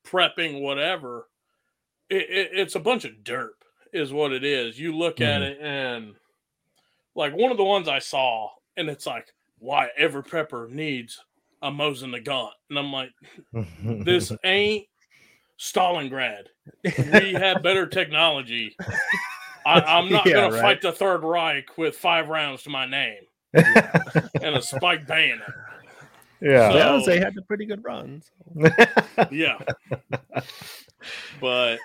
prepping, 0.07 0.61
whatever, 0.61 1.27
it, 2.09 2.29
it, 2.29 2.49
it's 2.53 2.75
a 2.75 2.79
bunch 2.79 3.03
of 3.03 3.11
derp, 3.21 3.49
is 3.91 4.13
what 4.13 4.31
it 4.31 4.45
is. 4.45 4.79
You 4.79 4.95
look 4.95 5.19
at 5.19 5.41
mm-hmm. 5.41 5.51
it 5.51 5.57
and 5.61 6.15
like 7.13 7.35
one 7.35 7.51
of 7.51 7.57
the 7.57 7.63
ones 7.65 7.89
I 7.89 7.99
saw, 7.99 8.51
and 8.77 8.89
it's 8.89 9.05
like, 9.05 9.27
why 9.57 9.89
every 9.97 10.23
prepper 10.23 10.69
needs 10.69 11.19
a 11.61 11.69
Mosin 11.69 12.17
Nagant. 12.17 12.51
And 12.69 12.79
I'm 12.79 12.93
like, 12.93 13.11
this 13.83 14.31
ain't 14.45 14.85
Stalingrad. 15.59 16.43
We 16.85 17.33
have 17.33 17.61
better 17.61 17.85
technology. 17.85 18.77
I, 19.65 19.81
I'm 19.81 20.09
not 20.09 20.25
Yeah, 20.25 20.33
going 20.33 20.53
to 20.53 20.61
fight 20.61 20.81
the 20.81 20.93
Third 20.93 21.25
Reich 21.25 21.77
with 21.77 21.97
five 21.97 22.29
rounds 22.29 22.63
to 22.63 22.69
my 22.69 22.85
name 22.85 23.23
and 23.53 24.55
a 24.55 24.61
spike 24.61 25.07
bayonet. 25.07 25.47
yeah. 26.41 26.71
So- 26.71 26.77
Yeah, 26.77 27.01
they 27.05 27.19
had 27.19 27.37
a 27.37 27.41
pretty 27.43 27.65
good 27.65 27.83
runs. 27.83 28.31
Yeah. 29.31 29.57
But 31.41 31.79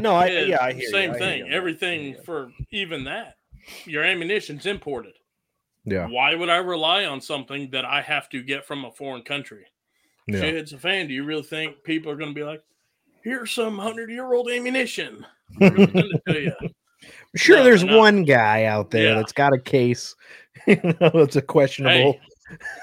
No, 0.00 0.14
I 0.14 0.26
yeah, 0.26 0.40
yeah, 0.40 0.62
I 0.62 0.72
hear 0.72 0.82
you, 0.82 0.90
same 0.90 1.10
I 1.10 1.18
hear 1.18 1.18
thing. 1.18 1.46
you. 1.46 1.52
Everything 1.52 2.16
for 2.24 2.52
even 2.70 3.04
that. 3.04 3.36
Your 3.84 4.02
ammunition's 4.04 4.66
imported. 4.66 5.14
yeah. 5.84 6.06
Why 6.08 6.34
would 6.34 6.48
I 6.48 6.56
rely 6.56 7.04
on 7.04 7.20
something 7.20 7.70
that 7.70 7.84
I 7.84 8.00
have 8.02 8.28
to 8.30 8.42
get 8.42 8.66
from 8.66 8.84
a 8.84 8.90
foreign 8.92 9.22
country? 9.22 9.66
Yeah. 10.26 10.40
Shit, 10.40 10.54
it's 10.56 10.72
a 10.72 10.78
fan. 10.78 11.06
Do 11.08 11.14
you 11.14 11.24
really 11.24 11.42
think 11.42 11.82
people 11.84 12.10
are 12.12 12.16
going 12.16 12.30
to 12.30 12.34
be 12.34 12.44
like, 12.44 12.62
here's 13.22 13.50
some 13.50 13.78
hundred 13.78 14.10
year 14.10 14.32
old 14.32 14.50
ammunition? 14.50 15.24
We're 15.60 15.86
gonna 17.02 17.12
send 17.12 17.12
it 17.12 17.12
to 17.12 17.12
you. 17.12 17.12
I'm 17.34 17.38
sure 17.38 17.56
No, 17.58 17.64
there's 17.64 17.84
no. 17.84 17.98
one 17.98 18.24
guy 18.24 18.64
out 18.64 18.90
there 18.90 19.08
Yeah. 19.10 19.14
that's 19.14 19.32
got 19.32 19.52
a 19.52 19.58
case. 19.58 20.14
you 20.66 20.76
know, 21.00 21.10
it's 21.14 21.36
a 21.36 21.42
questionable. 21.42 22.18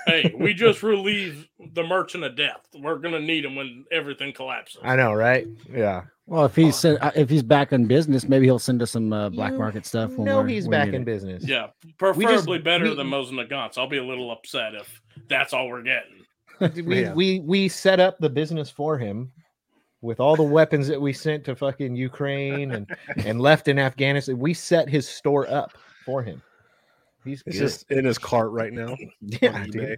Hey, 0.05 0.33
we 0.37 0.53
just 0.65 0.83
relieved 0.83 1.47
the 1.73 1.83
merchant 1.83 2.23
of 2.23 2.35
death. 2.35 2.61
We're 2.75 2.97
going 2.99 3.13
to 3.15 3.19
need 3.19 3.45
him 3.45 3.55
when 3.55 3.85
everything 3.91 4.31
collapses. 4.31 4.79
I 4.83 4.95
know, 4.95 5.13
right? 5.13 5.47
Yeah. 5.71 6.03
Well, 6.27 6.45
if 6.45 6.55
he's 6.55 6.83
uh, 6.83 7.11
if 7.15 7.29
he's 7.29 7.43
back 7.43 7.71
in 7.71 7.85
business, 7.85 8.27
maybe 8.27 8.45
he'll 8.45 8.57
send 8.57 8.81
us 8.81 8.91
some 8.91 9.13
uh, 9.13 9.29
black 9.29 9.51
You 9.51 9.59
market 9.59 9.85
stuff. 9.85 10.11
No, 10.17 10.43
he's 10.43 10.67
back 10.67 10.87
in 10.89 11.01
it. 11.01 11.05
business. 11.05 11.43
Yeah, 11.47 11.67
preferably 11.99 12.57
better 12.59 12.85
we- 12.89 12.95
than 12.95 13.07
Mosin 13.07 13.33
Nagants. 13.33 13.77
I'll 13.77 13.87
be 13.89 13.97
a 13.97 14.03
little 14.03 14.31
upset 14.31 14.73
if 14.73 15.01
that's 15.29 15.53
all 15.53 15.67
we're 15.69 15.83
getting. 15.83 16.85
we, 16.87 17.01
Yeah. 17.01 17.13
we 17.13 17.41
we 17.41 17.67
set 17.67 17.99
up 17.99 18.17
the 18.19 18.29
business 18.29 18.71
for 18.71 18.97
him 18.97 19.31
with 20.05 20.19
all 20.19 20.35
the 20.35 20.43
weapons 20.43 20.87
that 20.87 21.01
we 21.01 21.11
sent 21.11 21.43
to 21.45 21.55
fucking 21.55 21.95
Ukraine 21.95 22.71
and 22.71 22.95
and 23.17 23.41
left 23.41 23.67
in 23.67 23.79
Afghanistan. 23.79 24.37
We 24.37 24.53
set 24.53 24.87
his 24.87 25.07
store 25.07 25.49
up 25.49 25.71
for 26.05 26.21
him. 26.21 26.41
He's 27.23 27.41
good. 27.41 27.53
just 27.53 27.91
in 27.91 28.05
his 28.05 28.17
cart 28.19 28.51
right 28.51 28.71
now. 28.71 28.95
yeah, 29.41 29.55
on 29.61 29.69
dude. 29.71 29.97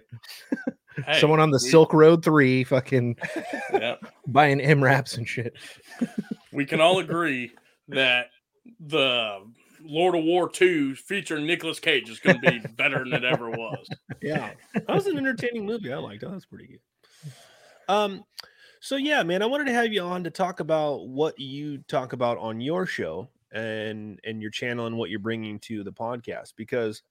Hey, 1.06 1.20
Someone 1.20 1.40
on 1.40 1.52
the 1.52 1.60
we- 1.62 1.70
Silk 1.70 1.94
Road 1.94 2.24
three, 2.24 2.64
fucking 2.64 3.18
Yeah, 3.74 3.96
buying 4.28 4.60
MRAPs 4.60 5.18
and 5.18 5.28
shit. 5.28 5.54
we 6.54 6.66
can 6.66 6.82
all 6.82 7.00
agree 7.00 7.52
that 7.90 8.28
the 8.80 9.46
Lord 9.84 10.16
of 10.16 10.24
War 10.24 10.50
2 10.50 10.96
featuring 10.96 11.46
Nicolas 11.46 11.80
Cage 11.80 12.10
is 12.10 12.20
going 12.20 12.42
to 12.42 12.52
be 12.52 12.60
better 12.78 13.04
than 13.04 13.14
it 13.14 13.24
ever 13.24 13.50
was. 13.50 13.88
Yeah, 14.22 14.52
that 14.74 14.88
was 14.90 15.06
an 15.06 15.18
entertaining 15.18 15.66
movie. 15.66 15.94
I 15.94 15.98
liked 15.98 16.24
it. 16.24 16.28
That 16.28 16.34
was 16.36 16.46
pretty 16.46 16.68
good. 16.68 16.80
Um, 17.88 18.24
so 18.80 18.96
yeah, 18.96 19.24
man, 19.24 19.42
I 19.42 19.46
wanted 19.46 19.66
to 19.66 19.74
have 19.74 19.92
you 19.92 20.02
on 20.02 20.24
to 20.24 20.30
talk 20.30 20.60
about 20.60 21.08
what 21.08 21.40
you 21.40 21.80
talk 21.88 22.14
about 22.14 22.38
on 22.38 22.62
your 22.62 22.86
show 22.86 23.30
and 23.52 24.20
and 24.24 24.42
your 24.42 24.52
channel 24.52 24.88
and 24.88 24.98
what 24.98 25.10
you're 25.10 25.20
bringing 25.20 25.60
to 25.60 25.84
the 25.84 25.92
podcast 25.92 26.54
because 26.56 27.04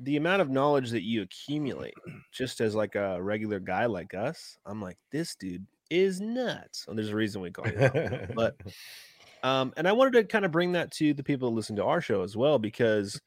the 0.00 0.16
amount 0.16 0.40
of 0.40 0.50
knowledge 0.50 0.90
that 0.90 1.02
you 1.02 1.22
accumulate 1.22 1.94
just 2.32 2.60
as 2.60 2.74
like 2.74 2.94
a 2.94 3.20
regular 3.20 3.58
guy 3.58 3.86
like 3.86 4.14
us, 4.14 4.56
I'm 4.64 4.80
like, 4.80 4.96
this 5.10 5.34
dude 5.34 5.66
is 5.90 6.20
nuts. 6.20 6.86
And 6.86 6.96
there's 6.96 7.08
a 7.08 7.16
reason 7.16 7.42
we 7.42 7.50
call 7.50 7.66
you 7.66 7.78
that. 7.78 8.34
but 8.34 8.56
um 9.44 9.72
and 9.76 9.86
i 9.86 9.92
wanted 9.92 10.12
to 10.12 10.24
kind 10.24 10.44
of 10.44 10.50
bring 10.50 10.72
that 10.72 10.90
to 10.90 11.14
the 11.14 11.22
people 11.22 11.48
that 11.48 11.54
listen 11.54 11.76
to 11.76 11.84
our 11.84 12.00
show 12.00 12.22
as 12.22 12.36
well 12.36 12.58
because 12.58 13.20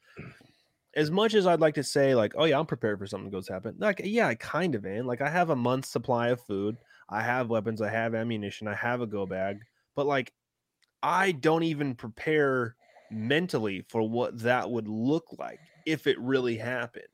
as 0.95 1.09
much 1.09 1.33
as 1.35 1.47
I'd 1.47 1.61
like 1.61 1.75
to 1.75 1.83
say, 1.83 2.15
like, 2.15 2.33
oh 2.35 2.45
yeah, 2.45 2.59
I'm 2.59 2.65
prepared 2.65 2.99
for 2.99 3.07
something 3.07 3.29
goes 3.29 3.47
happen. 3.47 3.75
Like, 3.79 4.01
yeah, 4.03 4.27
I 4.27 4.35
kind 4.35 4.75
of 4.75 4.85
am. 4.85 5.07
Like, 5.07 5.21
I 5.21 5.29
have 5.29 5.49
a 5.49 5.55
month's 5.55 5.89
supply 5.89 6.29
of 6.29 6.41
food. 6.41 6.77
I 7.11 7.21
have 7.21 7.49
weapons. 7.49 7.81
I 7.81 7.89
have 7.89 8.15
ammunition. 8.15 8.67
I 8.67 8.75
have 8.75 9.01
a 9.01 9.07
go 9.07 9.25
bag. 9.25 9.59
But 9.95 10.07
like, 10.07 10.31
I 11.03 11.33
don't 11.33 11.63
even 11.63 11.95
prepare 11.95 12.75
mentally 13.11 13.83
for 13.89 14.01
what 14.07 14.39
that 14.39 14.69
would 14.69 14.87
look 14.87 15.25
like 15.37 15.59
if 15.85 16.07
it 16.07 16.19
really 16.19 16.57
happened. 16.57 17.05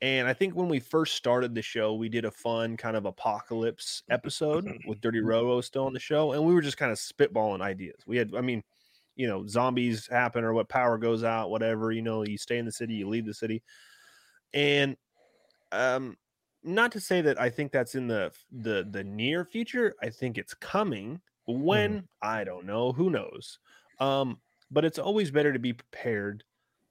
And 0.00 0.26
I 0.26 0.32
think 0.32 0.56
when 0.56 0.68
we 0.68 0.80
first 0.80 1.14
started 1.14 1.54
the 1.54 1.62
show, 1.62 1.94
we 1.94 2.08
did 2.08 2.24
a 2.24 2.30
fun 2.30 2.76
kind 2.76 2.96
of 2.96 3.04
apocalypse 3.04 4.02
mm-hmm. 4.02 4.14
episode 4.14 4.64
mm-hmm. 4.66 4.88
with 4.88 5.00
Dirty 5.00 5.20
mm-hmm. 5.20 5.28
Roro 5.28 5.62
still 5.62 5.86
on 5.86 5.92
the 5.92 6.00
show, 6.00 6.32
and 6.32 6.44
we 6.44 6.52
were 6.52 6.60
just 6.60 6.76
kind 6.76 6.90
of 6.90 6.98
spitballing 6.98 7.60
ideas. 7.60 8.00
We 8.04 8.16
had, 8.16 8.34
I 8.34 8.40
mean, 8.40 8.64
you 9.14 9.28
know, 9.28 9.46
zombies 9.46 10.08
happen 10.08 10.42
or 10.42 10.54
what 10.54 10.68
power 10.68 10.98
goes 10.98 11.22
out, 11.22 11.50
whatever. 11.50 11.92
You 11.92 12.02
know, 12.02 12.24
you 12.24 12.36
stay 12.36 12.58
in 12.58 12.66
the 12.66 12.72
city, 12.72 12.94
you 12.94 13.08
leave 13.08 13.26
the 13.26 13.34
city, 13.34 13.62
and 14.52 14.96
um, 15.70 16.16
not 16.64 16.92
to 16.92 17.00
say 17.00 17.20
that 17.22 17.40
I 17.40 17.50
think 17.50 17.72
that's 17.72 17.94
in 17.94 18.06
the 18.06 18.32
the 18.50 18.86
the 18.90 19.04
near 19.04 19.44
future. 19.44 19.94
I 20.02 20.10
think 20.10 20.38
it's 20.38 20.54
coming. 20.54 21.20
When 21.46 22.08
I 22.22 22.44
don't 22.44 22.66
know, 22.66 22.92
who 22.92 23.10
knows. 23.10 23.58
Um, 23.98 24.38
but 24.70 24.84
it's 24.84 24.98
always 24.98 25.30
better 25.30 25.52
to 25.52 25.58
be 25.58 25.72
prepared 25.72 26.44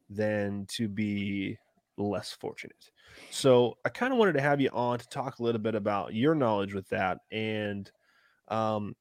than 0.10 0.66
to 0.72 0.88
be 0.88 1.58
less 1.98 2.32
fortunate. 2.34 2.92
So 3.30 3.78
I 3.86 3.90
kind 3.90 4.12
of 4.12 4.20
wanted 4.20 4.34
to 4.34 4.42
have 4.42 4.62
you 4.62 4.70
on 4.74 5.00
to 5.00 5.08
talk 5.08 5.40
a 5.40 5.44
little 5.44 5.62
bit 5.62 5.76
about 5.76 6.14
your 6.14 6.36
knowledge 6.36 6.74
with 6.74 6.88
that 6.90 7.20
and 7.32 7.90
um, 8.50 8.96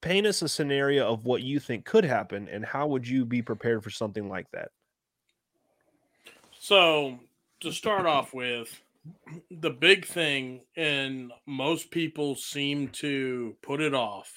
paint 0.00 0.26
us 0.26 0.42
a 0.42 0.48
scenario 0.48 1.12
of 1.12 1.24
what 1.24 1.42
you 1.42 1.60
think 1.60 1.84
could 1.84 2.04
happen 2.04 2.48
and 2.48 2.64
how 2.64 2.86
would 2.88 3.06
you 3.06 3.24
be 3.24 3.42
prepared 3.42 3.82
for 3.82 3.90
something 3.90 4.28
like 4.28 4.50
that. 4.52 4.70
So 6.58 7.18
to 7.60 7.72
start 7.72 8.06
off 8.06 8.34
with, 8.34 8.80
the 9.50 9.70
big 9.70 10.04
thing, 10.04 10.62
and 10.76 11.32
most 11.46 11.90
people 11.90 12.34
seem 12.34 12.88
to 12.88 13.56
put 13.62 13.80
it 13.80 13.94
off, 13.94 14.30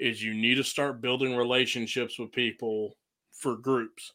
is 0.00 0.22
you 0.22 0.34
need 0.34 0.56
to 0.56 0.64
start 0.64 1.00
building 1.00 1.36
relationships 1.36 2.18
with 2.18 2.32
people 2.32 2.96
for 3.32 3.56
groups. 3.56 4.12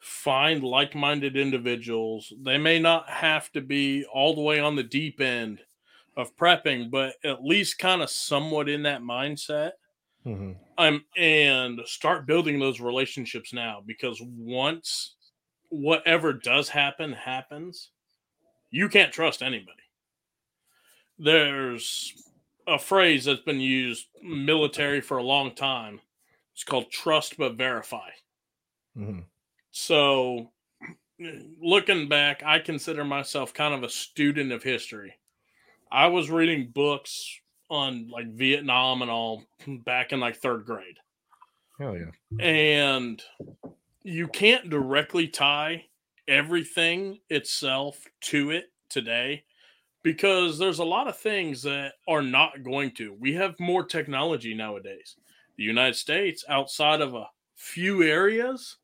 Find 0.00 0.64
like 0.64 0.94
minded 0.94 1.36
individuals. 1.36 2.32
They 2.42 2.58
may 2.58 2.78
not 2.78 3.08
have 3.08 3.52
to 3.52 3.60
be 3.60 4.04
all 4.12 4.34
the 4.34 4.40
way 4.40 4.58
on 4.58 4.74
the 4.74 4.82
deep 4.82 5.20
end 5.20 5.60
of 6.16 6.36
prepping, 6.36 6.90
but 6.90 7.14
at 7.24 7.44
least 7.44 7.78
kind 7.78 8.02
of 8.02 8.10
somewhat 8.10 8.68
in 8.68 8.82
that 8.82 9.02
mindset. 9.02 9.72
Mm-hmm. 10.26 10.52
Um, 10.78 11.04
and 11.16 11.80
start 11.84 12.26
building 12.26 12.60
those 12.60 12.80
relationships 12.80 13.52
now 13.52 13.82
because 13.84 14.20
once 14.22 15.16
whatever 15.68 16.32
does 16.32 16.68
happen 16.68 17.12
happens, 17.12 17.90
you 18.72 18.88
can't 18.88 19.12
trust 19.12 19.42
anybody. 19.42 19.82
There's 21.18 22.12
a 22.66 22.78
phrase 22.78 23.26
that's 23.26 23.42
been 23.42 23.60
used 23.60 24.06
military 24.22 25.00
for 25.00 25.18
a 25.18 25.22
long 25.22 25.54
time. 25.54 26.00
It's 26.54 26.64
called 26.64 26.90
trust 26.90 27.38
but 27.38 27.54
verify. 27.54 28.08
Mm-hmm. 28.98 29.20
So, 29.70 30.50
looking 31.60 32.08
back, 32.08 32.42
I 32.44 32.58
consider 32.58 33.04
myself 33.04 33.54
kind 33.54 33.74
of 33.74 33.84
a 33.84 33.88
student 33.88 34.52
of 34.52 34.62
history. 34.62 35.14
I 35.90 36.06
was 36.06 36.30
reading 36.30 36.72
books 36.74 37.38
on 37.70 38.08
like 38.08 38.28
Vietnam 38.32 39.02
and 39.02 39.10
all 39.10 39.44
back 39.84 40.12
in 40.12 40.20
like 40.20 40.36
third 40.36 40.64
grade. 40.64 40.98
Hell 41.78 41.96
yeah. 41.96 42.44
And 42.44 43.22
you 44.02 44.28
can't 44.28 44.70
directly 44.70 45.28
tie 45.28 45.84
everything 46.28 47.18
itself 47.30 48.04
to 48.20 48.50
it 48.50 48.66
today 48.88 49.44
because 50.02 50.58
there's 50.58 50.80
a 50.80 50.84
lot 50.84 51.08
of 51.08 51.16
things 51.18 51.62
that 51.62 51.94
are 52.08 52.22
not 52.22 52.62
going 52.62 52.92
to. 52.92 53.14
We 53.20 53.34
have 53.34 53.58
more 53.60 53.84
technology 53.84 54.54
nowadays. 54.54 55.16
The 55.56 55.62
United 55.62 55.94
States, 55.94 56.44
outside 56.48 57.00
of 57.00 57.14
a 57.14 57.28
few 57.54 58.02
areas, 58.02 58.78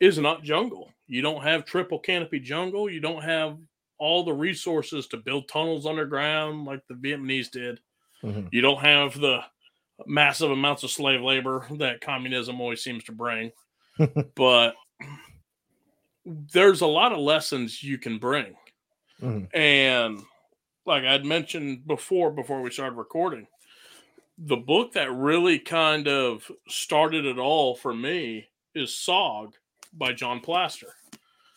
is 0.00 0.18
not 0.18 0.42
jungle. 0.42 0.92
You 1.06 1.22
don't 1.22 1.42
have 1.42 1.64
triple 1.64 1.98
canopy 1.98 2.40
jungle. 2.40 2.90
You 2.90 3.00
don't 3.00 3.22
have 3.22 3.58
all 3.98 4.24
the 4.24 4.32
resources 4.32 5.06
to 5.08 5.16
build 5.16 5.48
tunnels 5.48 5.86
underground 5.86 6.64
like 6.64 6.86
the 6.88 6.94
Vietnamese 6.94 7.50
did. 7.50 7.80
Mhm. 8.22 8.48
You 8.52 8.60
don't 8.60 8.80
have 8.80 9.18
the 9.18 9.44
massive 10.06 10.50
amounts 10.50 10.84
of 10.84 10.90
slave 10.90 11.20
labor 11.22 11.66
that 11.78 12.00
communism 12.00 12.60
always 12.60 12.82
seems 12.82 13.04
to 13.04 13.12
bring. 13.12 13.52
but 14.36 14.74
there's 16.24 16.80
a 16.80 16.86
lot 16.86 17.12
of 17.12 17.18
lessons 17.18 17.82
you 17.82 17.98
can 17.98 18.18
bring. 18.18 18.56
Mhm. 19.20 19.54
And 19.54 20.22
like 20.86 21.04
I'd 21.04 21.24
mentioned 21.24 21.86
before, 21.86 22.30
before 22.30 22.62
we 22.62 22.70
started 22.70 22.96
recording, 22.96 23.46
the 24.38 24.56
book 24.56 24.92
that 24.92 25.12
really 25.12 25.58
kind 25.58 26.06
of 26.06 26.50
started 26.68 27.24
it 27.24 27.38
all 27.38 27.74
for 27.74 27.92
me 27.92 28.48
is 28.74 28.94
SOG 28.94 29.54
by 29.92 30.12
John 30.12 30.40
Plaster. 30.40 30.94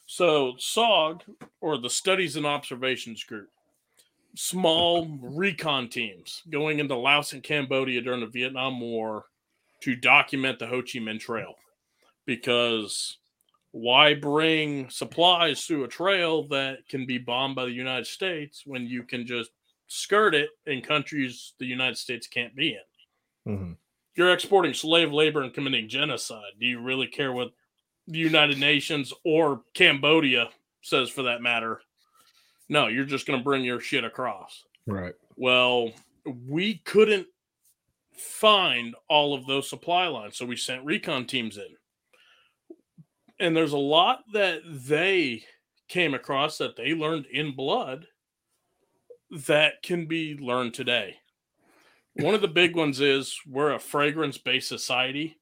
So, 0.07 0.55
SOG, 0.57 1.21
or 1.61 1.77
the 1.77 1.89
Studies 1.89 2.35
and 2.35 2.45
Observations 2.45 3.23
Group, 3.23 3.49
small 4.35 5.07
recon 5.21 5.87
teams 5.89 6.41
going 6.49 6.79
into 6.79 6.95
Laos 6.95 7.33
and 7.33 7.43
Cambodia 7.43 8.01
during 8.01 8.19
the 8.19 8.25
Vietnam 8.25 8.81
War 8.81 9.25
to 9.81 9.95
document 9.95 10.59
the 10.59 10.67
Ho 10.67 10.81
Chi 10.81 10.99
Minh 10.99 11.19
Trail. 11.19 11.55
Because 12.25 13.17
why 13.71 14.13
bring 14.13 14.89
supplies 14.89 15.65
through 15.65 15.83
a 15.83 15.87
trail 15.87 16.47
that 16.47 16.87
can 16.89 17.05
be 17.05 17.17
bombed 17.17 17.55
by 17.55 17.65
the 17.65 17.71
United 17.71 18.05
States 18.05 18.63
when 18.65 18.85
you 18.85 19.03
can 19.03 19.25
just 19.25 19.51
skirt 19.87 20.35
it 20.35 20.49
in 20.65 20.81
countries 20.81 21.53
the 21.57 21.65
United 21.65 21.97
States 21.97 22.27
can't 22.27 22.55
be 22.55 22.77
in? 23.45 23.53
Mhm. 23.53 23.77
You're 24.15 24.33
exporting 24.33 24.73
slave 24.73 25.11
labor 25.13 25.41
and 25.41 25.53
committing 25.53 25.87
genocide. 25.87 26.53
Do 26.59 26.65
you 26.65 26.81
really 26.81 27.07
care 27.07 27.31
what 27.31 27.53
the 28.07 28.19
United 28.19 28.59
Nations 28.59 29.13
or 29.23 29.63
Cambodia 29.73 30.51
says 30.81 31.09
for 31.09 31.23
that 31.23 31.41
matter? 31.41 31.81
No, 32.67 32.87
you're 32.87 33.05
just 33.05 33.25
going 33.25 33.39
to 33.39 33.43
bring 33.43 33.63
your 33.63 33.79
shit 33.79 34.03
across. 34.03 34.65
Right. 34.85 35.13
Well, 35.37 35.93
we 36.25 36.79
couldn't 36.79 37.27
find 38.13 38.95
all 39.07 39.33
of 39.33 39.45
those 39.45 39.69
supply 39.69 40.07
lines, 40.07 40.37
so 40.37 40.45
we 40.45 40.57
sent 40.57 40.85
recon 40.85 41.25
teams 41.25 41.57
in. 41.57 41.77
And 43.41 43.57
there's 43.57 43.73
a 43.73 43.77
lot 43.77 44.23
that 44.33 44.61
they 44.65 45.43
came 45.87 46.13
across 46.13 46.59
that 46.59 46.75
they 46.75 46.93
learned 46.93 47.25
in 47.25 47.55
blood 47.55 48.05
that 49.47 49.81
can 49.81 50.05
be 50.05 50.37
learned 50.37 50.75
today. 50.75 51.15
One 52.13 52.35
of 52.35 52.41
the 52.41 52.47
big 52.47 52.75
ones 52.75 53.01
is 53.01 53.35
we're 53.47 53.73
a 53.73 53.79
fragrance 53.79 54.37
based 54.37 54.67
society. 54.67 55.39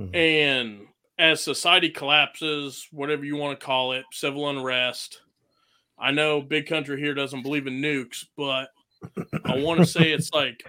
Mhm. 0.00 0.16
And 0.16 0.88
as 1.18 1.42
society 1.42 1.90
collapses, 1.90 2.88
whatever 2.92 3.26
you 3.26 3.36
want 3.36 3.60
to 3.60 3.66
call 3.66 3.92
it, 3.92 4.06
civil 4.10 4.48
unrest, 4.48 5.20
I 5.98 6.12
know 6.12 6.40
Big 6.40 6.66
Country 6.66 6.98
here 6.98 7.12
doesn't 7.12 7.42
believe 7.42 7.66
in 7.66 7.82
nukes, 7.82 8.24
but 8.36 8.70
I 9.44 9.58
want 9.58 9.80
to 9.80 9.86
say 9.86 10.12
it's 10.12 10.32
like 10.32 10.64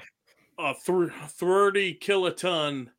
a 0.58 0.74
th- 0.86 1.12
30 1.12 2.00
kiloton 2.00 2.90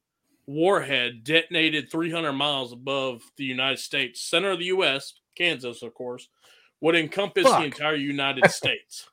warhead 0.50 1.22
detonated 1.24 1.90
300 1.90 2.32
miles 2.32 2.72
above 2.72 3.22
the 3.36 3.44
United 3.44 3.78
States, 3.78 4.20
center 4.20 4.50
of 4.50 4.58
the 4.58 4.64
U.S., 4.66 5.14
Kansas, 5.36 5.82
of 5.82 5.94
course, 5.94 6.28
would 6.80 6.96
encompass 6.96 7.44
Fuck. 7.44 7.58
the 7.60 7.64
entire 7.66 7.94
United 7.94 8.50
States 8.50 9.08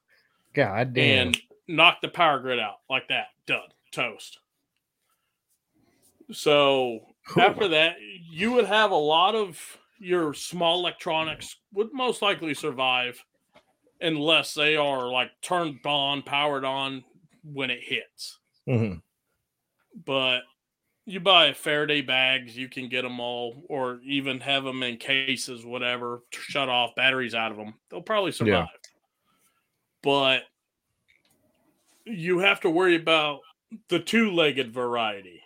God 0.53 0.94
damn. 0.94 1.27
and 1.27 1.38
knock 1.67 2.00
the 2.01 2.08
power 2.08 2.39
grid 2.39 2.60
out 2.60 2.79
like 2.89 3.08
that. 3.10 3.27
Done. 3.46 3.62
Toast. 3.91 4.39
So 6.32 7.00
after 7.39 7.67
that, 7.70 7.96
you 8.29 8.51
would 8.53 8.65
have 8.65 8.91
a 8.91 8.96
lot 8.96 9.36
of 9.36 9.60
your 10.00 10.34
small 10.34 10.79
electronics 10.79 11.56
would 11.74 11.94
most 11.94 12.22
likely 12.22 12.53
survive 12.53 13.24
unless 14.01 14.53
they 14.53 14.75
are 14.75 15.10
like 15.10 15.32
turned 15.41 15.79
on, 15.86 16.22
powered 16.22 16.65
on 16.65 17.03
when 17.44 17.70
it 17.70 17.79
hits. 17.82 18.39
Mhm. 18.67 19.01
But 20.06 20.41
you 21.08 21.22
buy 21.22 21.54
Faraday 21.54 22.02
bags, 22.02 22.56
you 22.58 22.68
can 22.68 22.90
get 22.90 23.04
them 23.04 23.22
all, 23.22 23.64
or 23.70 24.02
even 24.04 24.42
have 24.42 24.66
them 24.66 24.84
in 24.84 24.98
cases, 24.98 25.66
whatever, 25.66 26.24
shut 26.32 26.68
off 26.68 26.96
batteries 26.96 27.34
out 27.34 27.50
of 27.50 27.58
them. 27.58 27.74
They'll 27.90 28.02
probably 28.02 28.34
survive. 28.34 28.68
But 30.04 30.44
you 32.04 32.40
have 32.40 32.60
to 32.62 32.70
worry 32.70 32.96
about 32.96 33.40
the 33.88 34.00
two 34.00 34.32
legged 34.32 34.74
variety. 34.74 35.42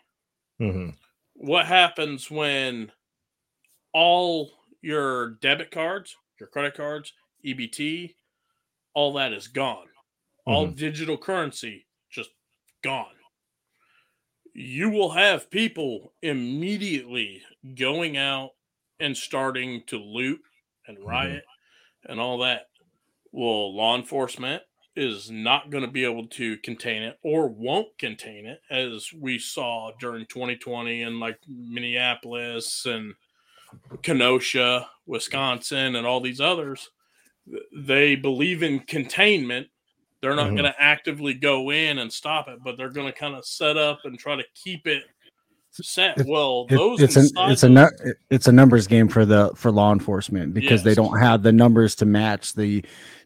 Mhm. 0.60 0.98
What 1.36 1.68
happens 1.68 2.30
when 2.30 2.92
all 3.94 4.52
your 4.82 5.36
debit 5.42 5.70
cards, 5.70 6.18
your 6.40 6.50
credit 6.50 6.74
cards, 6.74 7.14
EBT, 7.46 8.16
all 8.96 9.14
that 9.14 9.32
is 9.32 9.48
gone? 9.48 9.88
All 10.46 10.66
digital 10.66 11.20
currency 11.20 11.86
just 12.10 12.32
gone. 12.82 13.16
You 14.54 14.90
will 14.90 15.12
have 15.12 15.50
people 15.50 16.14
immediately 16.22 17.42
going 17.76 18.18
out 18.18 18.52
and 19.00 19.16
starting 19.16 19.84
to 19.88 19.98
loot 19.98 20.42
and 20.88 20.98
Mm-hmm. 20.98 21.08
riot 21.08 21.44
and 22.06 22.20
all 22.20 22.40
that. 22.40 22.68
Well, 23.32 23.76
law 23.76 23.96
enforcement 23.96 24.64
is 24.96 25.32
not 25.32 25.70
going 25.70 25.86
to 25.86 25.90
be 25.92 26.04
able 26.04 26.28
to 26.28 26.58
contain 26.58 27.02
it 27.02 27.18
or 27.24 27.48
won't 27.48 27.98
contain 27.98 28.46
it, 28.46 28.62
as 28.70 29.10
we 29.18 29.40
saw 29.40 29.92
during 30.00 30.26
2020 30.26 31.04
in 31.04 31.20
like 31.20 31.40
Minneapolis 31.48 32.86
and 32.86 33.14
Kenosha, 34.02 34.90
Wisconsin, 35.06 35.96
and 35.96 36.06
all 36.06 36.20
these 36.20 36.42
others. 36.42 36.90
They 37.74 38.16
believe 38.16 38.64
in 38.64 38.82
containment. 38.82 39.68
They're 40.22 40.36
not 40.36 40.48
Mhm. 40.52 40.58
going 40.58 40.72
to 40.72 40.82
actively 40.82 41.34
go 41.34 41.72
in 41.72 41.98
and 42.00 42.12
stop 42.12 42.48
it, 42.48 42.60
but 42.64 42.78
they're 42.78 42.90
going 42.90 43.08
to 43.12 43.18
kind 43.18 43.36
of 43.36 43.46
set 43.46 43.76
up 43.78 44.00
and 44.06 44.18
try 44.20 44.36
to 44.36 44.44
keep 44.54 44.86
it 44.88 45.04
set. 45.72 46.12
It's- 46.12 46.28
Well, 46.28 46.68
It- 46.70 46.76
those 46.76 47.02
it's 47.02 47.18
a 47.18 47.22
it's 47.50 47.64
a 47.64 47.94
it's 48.30 48.48
a 48.48 48.52
numbers 48.52 48.88
game 48.88 49.08
for 49.08 49.26
the 49.26 49.52
for 49.56 49.72
law 49.72 49.92
enforcement 49.94 50.54
because 50.54 50.84
they 50.84 50.94
don't 50.94 51.18
have 51.20 51.44
the 51.44 51.52
numbers 51.52 51.96
to 51.96 52.06
match 52.06 52.54
the 52.54 52.84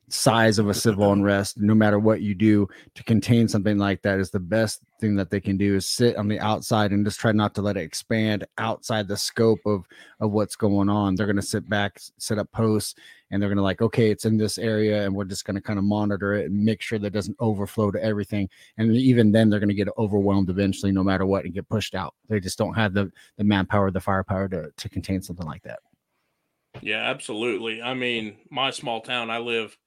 size 0.09 0.59
of 0.59 0.69
a 0.69 0.74
civil 0.85 1.12
unrest 1.12 1.59
no 1.59 1.74
matter 1.74 2.00
what 2.00 2.21
you 2.21 2.35
do 2.35 2.67
to 2.93 3.03
contain 3.03 3.47
something 3.47 3.77
like 3.77 4.01
that 4.01 4.19
is 4.19 4.29
the 4.29 4.39
best 4.39 4.81
thing 5.00 5.15
that 5.15 5.29
they 5.29 5.39
can 5.39 5.57
do 5.57 5.75
is 5.75 5.85
sit 5.85 6.15
on 6.15 6.27
the 6.27 6.39
outside 6.39 6.91
and 6.91 7.05
just 7.05 7.19
try 7.19 7.31
not 7.31 7.53
to 7.55 7.62
let 7.62 7.77
it 7.77 7.81
expand 7.81 8.45
outside 8.57 9.07
the 9.07 9.17
scope 9.17 9.59
of 9.65 9.85
of 10.19 10.31
what's 10.31 10.55
going 10.55 10.89
on. 10.89 11.15
They're 11.15 11.25
going 11.25 11.35
to 11.35 11.41
sit 11.41 11.67
back 11.69 12.00
set 12.17 12.38
up 12.38 12.51
posts 12.51 12.95
and 13.31 13.41
they're 13.41 13.50
going 13.50 13.57
to 13.57 13.63
like 13.63 13.81
okay 13.81 14.12
it's 14.12 14.25
in 14.25 14.38
this 14.38 14.57
area 14.57 15.05
and 15.05 15.13
we're 15.13 15.25
just 15.25 15.45
going 15.45 15.55
to 15.55 15.62
kind 15.62 15.79
of 15.79 15.85
monitor 15.85 16.33
it 16.33 16.45
and 16.45 16.63
make 16.63 16.81
sure 16.81 17.00
that 17.00 17.07
it 17.07 17.13
doesn't 17.13 17.38
overflow 17.39 17.91
to 17.91 18.03
everything. 18.03 18.50
And 18.77 18.95
even 18.95 19.31
then 19.31 19.50
they're 19.50 19.59
going 19.59 19.69
to 19.69 19.75
get 19.75 19.89
overwhelmed 19.97 20.50
eventually 20.50 20.91
no 20.91 21.03
matter 21.03 21.25
what 21.25 21.45
and 21.45 21.53
get 21.53 21.69
pushed 21.69 21.95
out. 21.95 22.13
They 22.29 22.39
just 22.39 22.57
don't 22.57 22.74
have 22.74 22.93
the 22.93 23.12
the 23.38 23.43
manpower 23.43 23.91
the 23.91 24.01
firepower 24.01 24.47
to, 24.50 24.71
to 24.75 24.89
contain 24.89 25.21
something 25.21 25.45
like 25.45 25.63
that. 25.63 25.79
Yeah, 26.81 27.09
absolutely. 27.09 27.81
I 27.81 27.93
mean, 27.93 28.38
my 28.50 28.71
small 28.71 29.00
town, 29.00 29.29
I 29.29 29.38
live 29.38 29.77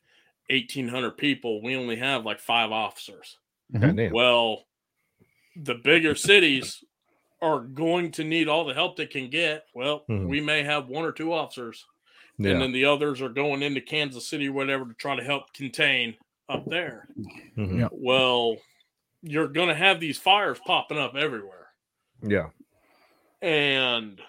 1,800 0.50 1.12
people. 1.16 1.62
We 1.62 1.76
only 1.76 1.96
have 1.96 2.24
like 2.24 2.40
five 2.40 2.70
officers. 2.72 3.36
Goddamn. 3.72 4.12
Well, 4.12 4.64
the 5.56 5.74
bigger 5.74 6.14
cities 6.14 6.82
are 7.40 7.60
going 7.60 8.10
to 8.12 8.24
need 8.24 8.48
all 8.48 8.64
the 8.64 8.74
help 8.74 8.96
they 8.96 9.06
can 9.06 9.30
get. 9.30 9.64
Well, 9.74 10.04
Mhm. 10.08 10.26
we 10.28 10.40
may 10.40 10.62
have 10.62 10.88
one 10.88 11.04
or 11.04 11.12
two 11.12 11.32
officers, 11.32 11.84
Yeah. 12.38 12.52
and 12.52 12.62
then 12.62 12.72
the 12.72 12.86
others 12.86 13.20
are 13.20 13.28
going 13.28 13.62
into 13.62 13.80
Kansas 13.80 14.26
City 14.28 14.48
or 14.48 14.52
whatever 14.52 14.86
to 14.86 14.94
try 14.94 15.14
to 15.16 15.22
help 15.22 15.52
contain 15.52 16.16
up 16.48 16.64
there. 16.66 17.08
Mhm. 17.56 17.78
Yeah. 17.80 17.88
Well, 17.92 18.56
you're 19.22 19.48
going 19.48 19.68
to 19.68 19.74
have 19.74 20.00
these 20.00 20.18
fires 20.18 20.58
popping 20.66 20.98
up 20.98 21.14
everywhere. 21.14 21.54
yeah. 22.22 22.48
And 23.42 24.20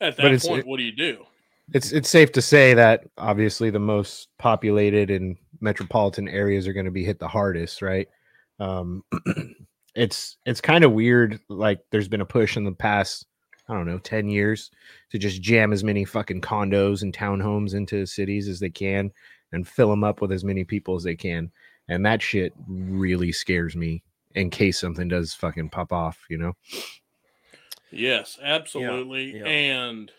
at 0.00 0.16
But 0.16 0.22
that 0.22 0.26
it's- 0.26 0.46
point, 0.46 0.60
it- 0.60 0.66
what 0.66 0.78
do 0.78 0.82
you 0.84 0.92
do? 0.92 1.26
It's 1.74 1.90
it's 1.92 2.08
safe 2.08 2.30
to 2.32 2.40
say 2.40 2.74
that 2.74 3.04
obviously 3.18 3.70
the 3.70 3.78
most 3.80 4.28
populated 4.38 5.10
and 5.10 5.36
metropolitan 5.60 6.28
areas 6.28 6.66
are 6.66 6.72
going 6.72 6.86
to 6.86 6.92
be 6.92 7.04
hit 7.04 7.18
the 7.18 7.28
hardest, 7.28 7.82
right? 7.82 8.08
Um, 8.58 9.04
it's 9.94 10.36
it's 10.46 10.60
kind 10.60 10.84
of 10.84 10.92
weird. 10.92 11.40
Like 11.48 11.80
there's 11.90 12.08
been 12.08 12.20
a 12.20 12.26
push 12.26 12.56
in 12.56 12.64
the 12.64 12.72
past, 12.72 13.26
I 13.68 13.74
don't 13.74 13.86
know, 13.86 13.98
ten 13.98 14.28
years 14.28 14.70
to 15.10 15.18
just 15.18 15.42
jam 15.42 15.72
as 15.72 15.84
many 15.84 16.04
fucking 16.04 16.40
condos 16.40 17.02
and 17.02 17.12
townhomes 17.16 17.74
into 17.74 18.06
cities 18.06 18.48
as 18.48 18.60
they 18.60 18.70
can 18.70 19.10
and 19.52 19.66
fill 19.66 19.90
them 19.90 20.04
up 20.04 20.20
with 20.20 20.32
as 20.32 20.44
many 20.44 20.64
people 20.64 20.96
as 20.96 21.02
they 21.02 21.16
can. 21.16 21.50
And 21.88 22.04
that 22.04 22.20
shit 22.20 22.52
really 22.68 23.32
scares 23.32 23.76
me 23.76 24.02
in 24.34 24.50
case 24.50 24.78
something 24.80 25.08
does 25.08 25.32
fucking 25.34 25.70
pop 25.70 25.92
off, 25.92 26.18
you 26.28 26.36
know? 26.36 26.52
Yes, 27.90 28.38
absolutely. 28.42 29.36
yeah. 29.38 29.44
And 29.44 30.10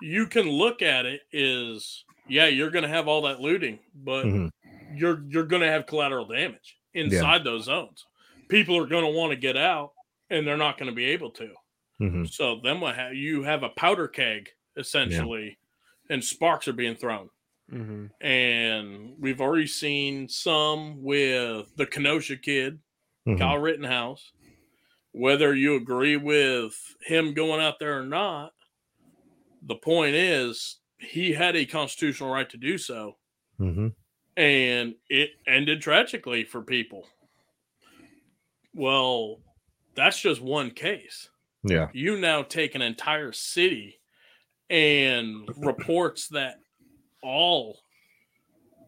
you 0.00 0.26
can 0.26 0.48
look 0.48 0.82
at 0.82 1.06
it 1.06 1.22
is 1.32 2.04
yeah, 2.28 2.46
you're 2.46 2.70
going 2.70 2.82
to 2.82 2.88
have 2.88 3.08
all 3.08 3.22
that 3.22 3.40
looting, 3.40 3.78
but 3.94 4.26
Mhm. 4.26 4.50
You're 4.98 5.22
you're 5.28 5.46
going 5.46 5.62
to 5.62 5.70
have 5.70 5.86
collateral 5.86 6.26
damage 6.26 6.76
inside 6.94 7.44
those 7.44 7.64
zones. 7.64 8.04
People 8.48 8.76
are 8.76 8.86
going 8.86 9.04
to 9.04 9.10
want 9.10 9.30
to 9.32 9.36
get 9.36 9.56
out 9.56 9.92
and 10.30 10.46
they're 10.46 10.56
not 10.56 10.78
going 10.78 10.90
to 10.90 10.94
be 10.96 11.06
able 11.06 11.30
to. 11.32 11.50
Mhm. 12.00 12.30
So 12.30 12.60
then 12.62 12.80
what 12.80 12.96
ha- 12.96 13.10
you 13.12 13.42
have 13.42 13.62
a 13.62 13.68
powder 13.70 14.08
keg 14.08 14.48
essentially 14.76 15.58
and 16.10 16.22
sparks 16.24 16.66
are 16.68 16.72
being 16.72 16.94
thrown. 16.96 17.28
Mm-hmm. 17.72 18.06
And 18.26 19.14
we've 19.18 19.40
already 19.40 19.66
seen 19.66 20.28
some 20.28 21.02
with 21.02 21.74
the 21.76 21.86
Kenosha 21.86 22.36
kid 22.36 22.78
Mhm. 23.26 23.38
Kyle 23.38 23.58
Rittenhouse. 23.58 24.32
Whether 25.12 25.54
you 25.54 25.74
agree 25.74 26.16
with 26.16 26.74
him 27.02 27.34
going 27.34 27.60
out 27.60 27.78
there 27.78 27.98
or 28.00 28.06
not, 28.06 28.52
the 29.62 29.74
point 29.76 30.14
is 30.14 30.78
he 30.98 31.32
had 31.32 31.56
a 31.56 31.66
constitutional 31.66 32.30
right 32.30 32.48
to 32.50 32.56
do 32.56 32.78
so, 32.78 33.18
Mhm. 33.60 33.94
And 34.38 34.94
it 35.10 35.30
ended 35.48 35.82
tragically 35.82 36.44
for 36.44 36.62
people. 36.62 37.04
Well, 38.72 39.40
that's 39.96 40.20
just 40.20 40.40
one 40.40 40.70
case. 40.70 41.28
Yeah. 41.64 41.88
You 41.92 42.16
now 42.16 42.44
take 42.44 42.76
an 42.76 42.82
entire 42.82 43.32
city 43.32 43.98
and 44.70 45.48
reports 45.56 46.28
that 46.28 46.60
all 47.20 47.80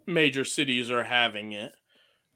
major 0.07 0.45
cities 0.45 0.89
are 0.89 1.03
having 1.03 1.53
it. 1.53 1.73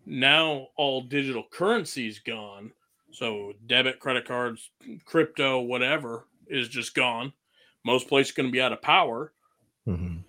Now 0.04 0.68
all 0.76 1.02
digital 1.02 1.44
currency's 1.48 2.18
gone. 2.18 2.72
So 3.12 3.52
debit, 3.68 4.00
credit 4.00 4.26
cards, 4.26 4.70
crypto, 5.04 5.60
whatever 5.60 6.26
is 6.48 6.68
just 6.68 6.96
gone. 6.96 7.32
Most 7.84 8.08
places 8.08 8.32
going 8.32 8.48
to 8.48 8.52
be 8.52 8.60
out 8.60 8.72
of 8.72 8.82
power. 8.82 9.32
Mhm. 9.86 10.24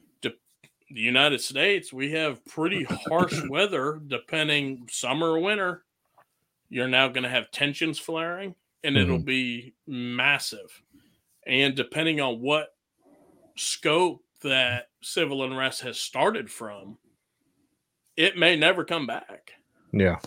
The 0.96 1.02
United 1.02 1.42
States, 1.42 1.92
we 1.92 2.12
have 2.12 2.44
pretty 2.46 2.86
harsh 2.86 3.42
weather 3.50 4.00
depending 4.08 4.88
summer 4.90 5.32
or 5.32 5.40
winter. 5.40 5.84
You're 6.70 6.88
now 6.88 7.10
going 7.10 7.24
to 7.24 7.30
have 7.30 7.52
tensions 7.52 8.00
flaring 8.00 8.56
and 8.82 8.96
it'll 8.96 9.20
be 9.20 9.74
massive. 9.86 10.82
And 11.46 11.76
depending 11.76 12.22
on 12.22 12.40
what 12.40 12.70
scope 13.58 14.24
that 14.42 14.88
civil 15.02 15.44
unrest 15.44 15.82
has 15.82 16.00
started 16.00 16.50
from, 16.50 16.98
it 18.16 18.38
may 18.38 18.56
never 18.56 18.86
come 18.86 19.06
back. 19.06 19.52
Yeah. 19.92 20.20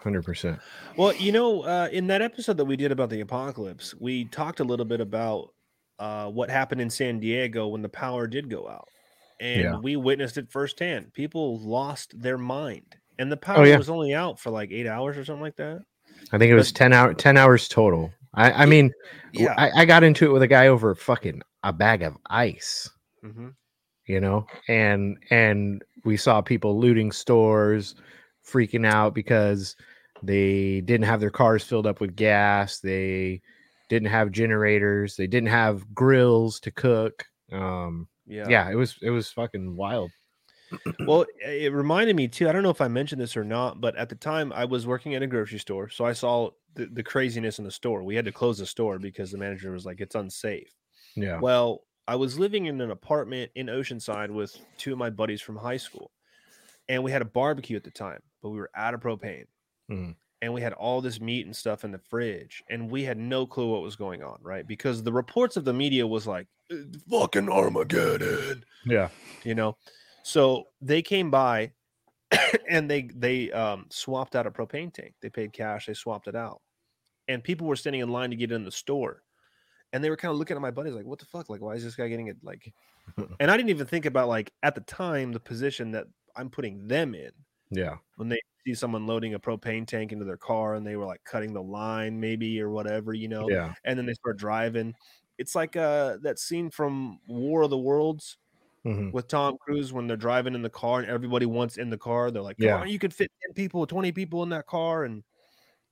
100%. 0.00 0.60
Well, 0.96 1.12
you 1.16 1.32
know, 1.32 1.62
uh, 1.62 1.88
in 1.90 2.06
that 2.06 2.22
episode 2.22 2.56
that 2.58 2.66
we 2.66 2.76
did 2.76 2.92
about 2.92 3.10
the 3.10 3.20
apocalypse, 3.20 3.96
we 3.98 4.26
talked 4.26 4.60
a 4.60 4.64
little 4.64 4.86
bit 4.86 5.00
about 5.00 5.52
uh, 5.98 6.30
what 6.30 6.50
happened 6.50 6.80
in 6.80 6.88
San 6.88 7.18
Diego 7.18 7.66
when 7.66 7.82
the 7.82 7.88
power 7.88 8.28
did 8.28 8.48
go 8.48 8.68
out, 8.68 8.88
and 9.40 9.62
Yeah. 9.62 9.76
we 9.78 9.96
witnessed 9.96 10.38
it 10.38 10.50
firsthand. 10.50 11.12
People 11.12 11.58
lost 11.60 12.20
their 12.20 12.38
mind, 12.38 12.96
and 13.18 13.30
the 13.30 13.36
power 13.36 13.58
Oh, 13.60 13.64
yeah. 13.64 13.78
was 13.78 13.90
only 13.90 14.14
out 14.14 14.38
for 14.38 14.50
like 14.50 14.70
eight 14.70 14.86
hours 14.86 15.16
or 15.16 15.24
something 15.24 15.42
like 15.42 15.56
that. 15.56 15.82
I 16.32 16.38
think 16.38 16.50
it 16.50 16.54
was 16.54 16.72
10 16.72 16.92
hour 16.92 17.14
10 17.14 17.36
hours 17.36 17.68
total. 17.68 18.12
I, 18.34 18.50
I 18.64 18.66
mean, 18.66 18.92
Yeah. 19.32 19.54
I, 19.56 19.82
I 19.82 19.84
got 19.84 20.02
into 20.02 20.26
it 20.26 20.32
with 20.32 20.42
a 20.42 20.48
guy 20.48 20.68
over 20.68 20.94
fucking 20.94 21.42
a 21.62 21.72
bag 21.72 22.02
of 22.02 22.16
ice, 22.28 22.88
hmm 23.22 23.50
you 24.06 24.20
know, 24.20 24.46
and 24.68 25.16
and 25.30 25.82
we 26.04 26.16
saw 26.16 26.40
people 26.42 26.78
looting 26.78 27.10
stores, 27.10 27.94
freaking 28.46 28.86
out 28.86 29.14
because 29.14 29.76
they 30.22 30.80
didn't 30.82 31.06
have 31.06 31.20
their 31.20 31.30
cars 31.30 31.64
filled 31.64 31.86
up 31.86 32.00
with 32.00 32.14
gas, 32.16 32.80
they 32.80 33.40
didn't 33.88 34.08
have 34.08 34.30
generators, 34.30 35.16
they 35.16 35.26
didn't 35.26 35.48
have 35.48 35.94
grills 35.94 36.60
to 36.60 36.70
cook. 36.70 37.24
Um 37.52 38.08
Yeah. 38.26 38.50
yeah, 38.50 38.70
it 38.70 38.74
was 38.74 38.98
it 39.02 39.10
was 39.10 39.30
fucking 39.30 39.76
wild. 39.76 40.12
Well, 41.06 41.26
it 41.40 41.72
reminded 41.72 42.16
me 42.16 42.28
too. 42.28 42.48
I 42.48 42.52
don't 42.52 42.62
know 42.62 42.70
if 42.70 42.80
I 42.80 42.88
mentioned 42.88 43.20
this 43.20 43.36
or 43.36 43.44
not, 43.44 43.80
but 43.80 43.94
at 43.96 44.08
the 44.08 44.14
time 44.14 44.52
I 44.52 44.64
was 44.64 44.86
working 44.86 45.14
at 45.14 45.22
a 45.22 45.26
grocery 45.26 45.58
store, 45.58 45.88
so 45.90 46.04
I 46.06 46.12
saw 46.14 46.50
the, 46.74 46.86
the 46.86 47.02
craziness 47.02 47.58
in 47.58 47.64
the 47.64 47.70
store. 47.70 48.02
We 48.02 48.16
had 48.16 48.24
to 48.24 48.32
close 48.32 48.58
the 48.58 48.66
store 48.66 48.98
because 48.98 49.30
the 49.30 49.38
manager 49.38 49.70
was 49.72 49.84
like, 49.84 50.00
"It's 50.00 50.14
unsafe." 50.14 50.74
Yeah. 51.16 51.42
Well, 51.42 51.86
I 52.08 52.16
was 52.16 52.38
living 52.38 52.66
in 52.66 52.80
an 52.80 52.90
apartment 52.90 53.52
in 53.54 53.66
Oceanside 53.68 54.30
with 54.30 54.56
two 54.78 54.92
of 54.92 54.98
my 54.98 55.10
buddies 55.10 55.42
from 55.42 55.56
high 55.56 55.78
school, 55.78 56.12
and 56.88 57.04
we 57.04 57.12
had 57.12 57.22
a 57.22 57.26
barbecue 57.26 57.76
at 57.76 57.84
the 57.84 57.90
time, 57.92 58.22
but 58.42 58.50
we 58.50 58.58
were 58.58 58.70
out 58.74 58.94
of 58.94 59.00
propane, 59.00 59.46
Mhm. 59.88 60.14
And 60.44 60.52
we 60.52 60.60
had 60.60 60.74
all 60.74 61.00
this 61.00 61.20
meat 61.20 61.46
and 61.46 61.56
stuff 61.56 61.84
in 61.84 61.90
the 61.90 61.98
fridge, 61.98 62.62
and 62.68 62.90
we 62.90 63.02
had 63.02 63.16
no 63.16 63.46
clue 63.46 63.72
what 63.72 63.80
was 63.80 63.96
going 63.96 64.22
on, 64.22 64.38
right? 64.42 64.66
Because 64.66 65.02
the 65.02 65.12
reports 65.12 65.56
of 65.56 65.64
the 65.64 65.72
media 65.72 66.06
was 66.06 66.26
like, 66.26 66.46
"Uh, 66.70 66.76
"Fucking 67.10 67.48
Armageddon," 67.48 68.62
Yeah. 68.84 69.08
you 69.42 69.54
know. 69.54 69.78
So 70.22 70.64
they 70.82 71.00
came 71.00 71.30
by, 71.30 71.72
and 72.68 72.90
they 72.90 73.08
they 73.14 73.50
um, 73.52 73.86
swapped 73.90 74.36
out 74.36 74.46
a 74.46 74.50
propane 74.50 74.92
tank. 74.92 75.14
They 75.22 75.30
paid 75.30 75.54
cash. 75.54 75.86
They 75.86 75.94
swapped 75.94 76.28
it 76.28 76.36
out, 76.36 76.60
and 77.26 77.42
people 77.42 77.66
were 77.66 77.76
standing 77.76 78.02
in 78.02 78.10
line 78.10 78.28
to 78.30 78.36
get 78.36 78.52
in 78.52 78.64
the 78.64 78.70
store 78.72 79.22
and 79.92 80.02
they 80.02 80.10
were 80.10 80.16
kind 80.16 80.32
of 80.32 80.38
looking 80.38 80.56
at 80.56 80.60
my 80.60 80.72
buddies 80.72 80.92
like, 80.92 81.06
"What 81.06 81.20
the 81.20 81.24
fuck? 81.26 81.48
Like, 81.48 81.60
why 81.60 81.74
is 81.74 81.84
this 81.84 81.94
guy 81.94 82.08
getting 82.08 82.26
it?" 82.26 82.36
Like, 82.42 82.74
and 83.40 83.50
I 83.50 83.56
didn't 83.56 83.70
even 83.70 83.86
think 83.86 84.04
about 84.06 84.28
like 84.28 84.52
at 84.62 84.74
the 84.74 84.80
time 84.82 85.32
the 85.32 85.40
position 85.40 85.92
that 85.92 86.06
I'm 86.36 86.50
putting 86.50 86.86
them 86.86 87.14
in 87.14 87.30
Yeah. 87.70 87.96
when 88.16 88.28
they 88.28 88.38
see 88.66 88.74
someone 88.74 89.06
loading 89.06 89.34
a 89.34 89.38
propane 89.40 89.86
tank 89.86 90.12
into 90.12 90.24
their 90.24 90.36
car 90.38 90.74
and 90.74 90.86
they 90.86 90.96
were 90.96 91.04
like 91.06 91.22
cutting 91.24 91.52
the 91.52 91.62
line 91.62 92.18
maybe 92.20 92.60
or 92.60 92.70
whatever, 92.70 93.12
you 93.14 93.28
know, 93.28 93.48
Yeah. 93.48 93.74
and 93.84 93.98
then 93.98 94.06
they 94.06 94.14
start 94.14 94.36
driving. 94.38 94.94
it's 95.36 95.54
like 95.56 95.74
uh 95.76 96.16
that 96.22 96.38
scene 96.38 96.70
from 96.70 97.18
War 97.26 97.62
of 97.62 97.70
the 97.70 97.76
Worlds 97.78 98.38
Mhm. 98.86 99.12
with 99.12 99.26
Tom 99.28 99.56
Cruise 99.58 99.92
when 99.92 100.06
they're 100.06 100.16
driving 100.16 100.54
in 100.54 100.62
the 100.62 100.70
car 100.70 101.00
and 101.00 101.08
everybody 101.10 101.44
wants 101.46 101.76
in 101.78 101.90
the 101.90 101.98
car. 101.98 102.30
They're 102.30 102.42
like, 102.42 102.56
Yeah. 102.58 102.80
on, 102.82 102.88
you 102.88 102.98
could 103.00 103.12
fit 103.14 103.32
10 103.42 103.54
people, 103.54 103.84
20 103.86 104.12
people 104.12 104.42
in 104.44 104.50
that 104.50 104.66
car. 104.66 105.04
And 105.04 105.24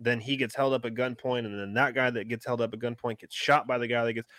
then 0.01 0.21
he 0.21 0.37
gets 0.37 0.55
held 0.57 0.75
up 0.75 0.85
at 0.87 0.95
gunpoint, 0.95 1.47
and 1.47 1.59
then 1.59 1.75
that 1.75 1.95
guy 1.95 2.11
that 2.11 2.29
gets 2.29 2.47
held 2.47 2.61
up 2.61 2.73
at 2.75 2.81
gunpoint 2.81 3.21
gets 3.21 3.35
shot 3.37 3.67
by 3.67 3.79
the 3.79 3.89
guy 3.89 4.05
that 4.05 4.15
gets 4.15 4.31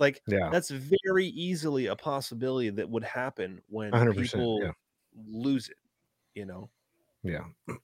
like 0.00 0.22
Yeah. 0.28 0.50
that's 0.50 0.70
very 0.70 1.26
easily 1.28 1.86
a 1.86 1.96
possibility 1.96 2.70
that 2.70 2.88
would 2.90 3.04
happen 3.04 3.62
when 3.68 3.92
100%, 3.92 4.32
people 4.32 4.60
yeah. 4.62 4.72
lose 5.16 5.68
it, 5.70 5.76
you 6.34 6.46
know. 6.46 6.70
Yeah. 7.22 7.44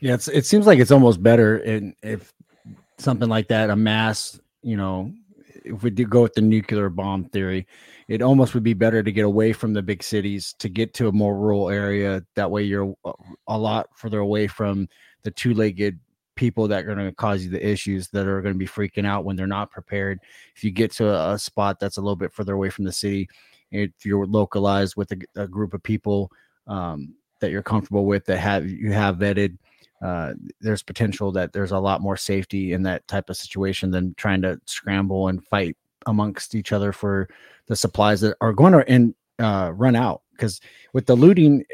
Yeah, 0.00 0.14
it's, 0.14 0.28
it 0.28 0.46
seems 0.46 0.64
like 0.64 0.78
it's 0.78 0.92
almost 0.92 1.22
better 1.24 1.58
in 1.58 1.92
if 2.04 2.32
something 2.98 3.28
like 3.28 3.48
that, 3.48 3.68
a 3.68 3.74
mass, 3.74 4.38
you 4.62 4.76
know, 4.76 5.12
if 5.64 5.82
we 5.82 5.90
do 5.90 6.06
go 6.06 6.22
with 6.22 6.34
the 6.34 6.40
nuclear 6.40 6.88
bomb 6.88 7.24
theory, 7.24 7.66
it 8.06 8.22
almost 8.22 8.54
would 8.54 8.62
be 8.62 8.74
better 8.74 9.02
to 9.02 9.10
get 9.10 9.24
away 9.24 9.52
from 9.52 9.72
the 9.72 9.82
big 9.82 10.04
cities 10.04 10.54
to 10.60 10.68
get 10.68 10.94
to 10.94 11.08
a 11.08 11.12
more 11.12 11.36
rural 11.36 11.68
area. 11.68 12.24
That 12.36 12.50
way, 12.50 12.62
you're 12.62 12.94
a- 13.04 13.12
a 13.48 13.58
lot 13.58 13.88
further 13.96 14.20
away 14.20 14.46
from 14.46 14.88
the 15.22 15.32
two-legged 15.32 15.98
people 16.36 16.68
that 16.68 16.84
are 16.84 16.94
going 16.94 17.06
to 17.06 17.12
cause 17.12 17.42
you 17.42 17.50
the 17.50 17.68
issues 17.68 18.08
that 18.10 18.28
are 18.28 18.40
going 18.40 18.54
to 18.54 18.58
be 18.58 18.66
freaking 18.66 19.04
out 19.04 19.24
when 19.24 19.34
they're 19.34 19.48
not 19.48 19.72
prepared. 19.72 20.20
If 20.54 20.62
you 20.62 20.70
get 20.70 20.92
to 20.92 21.08
a, 21.08 21.34
a 21.34 21.38
spot 21.38 21.80
that's 21.80 21.96
a 21.96 22.00
little 22.00 22.14
bit 22.14 22.32
further 22.32 22.54
away 22.54 22.70
from 22.70 22.84
the 22.84 22.92
city, 22.92 23.28
if 23.72 24.06
you're 24.06 24.26
localized 24.26 24.94
with 24.96 25.12
a 25.36 25.48
group 25.48 25.74
of 25.74 25.82
people 25.82 26.30
um, 26.68 27.14
that 27.40 27.50
you're 27.50 27.62
comfortable 27.62 28.06
with 28.06 28.24
that 28.26 28.38
have 28.38 28.68
you 28.68 28.92
have 28.92 29.16
vetted 29.16 29.56
uh, 30.00 30.34
there's 30.60 30.82
potential 30.82 31.32
that 31.32 31.52
there's 31.52 31.72
a 31.72 31.78
lot 31.78 32.00
more 32.00 32.16
safety 32.16 32.72
in 32.72 32.82
that 32.84 33.06
type 33.08 33.28
of 33.28 33.36
situation 33.36 33.90
than 33.90 34.14
trying 34.14 34.40
to 34.42 34.60
scramble 34.64 35.28
and 35.28 35.44
fight 35.46 35.76
amongst 36.06 36.54
each 36.54 36.72
other 36.72 36.92
for 36.92 37.28
the 37.66 37.74
supplies 37.74 38.20
that 38.20 38.36
are 38.40 38.52
going 38.52 38.72
to 38.72 38.88
and 38.88 39.14
uh, 39.40 39.72
run 39.74 39.96
out. 39.96 40.22
Because 40.32 40.60
with 40.92 41.06
the 41.06 41.16
looting, 41.16 41.64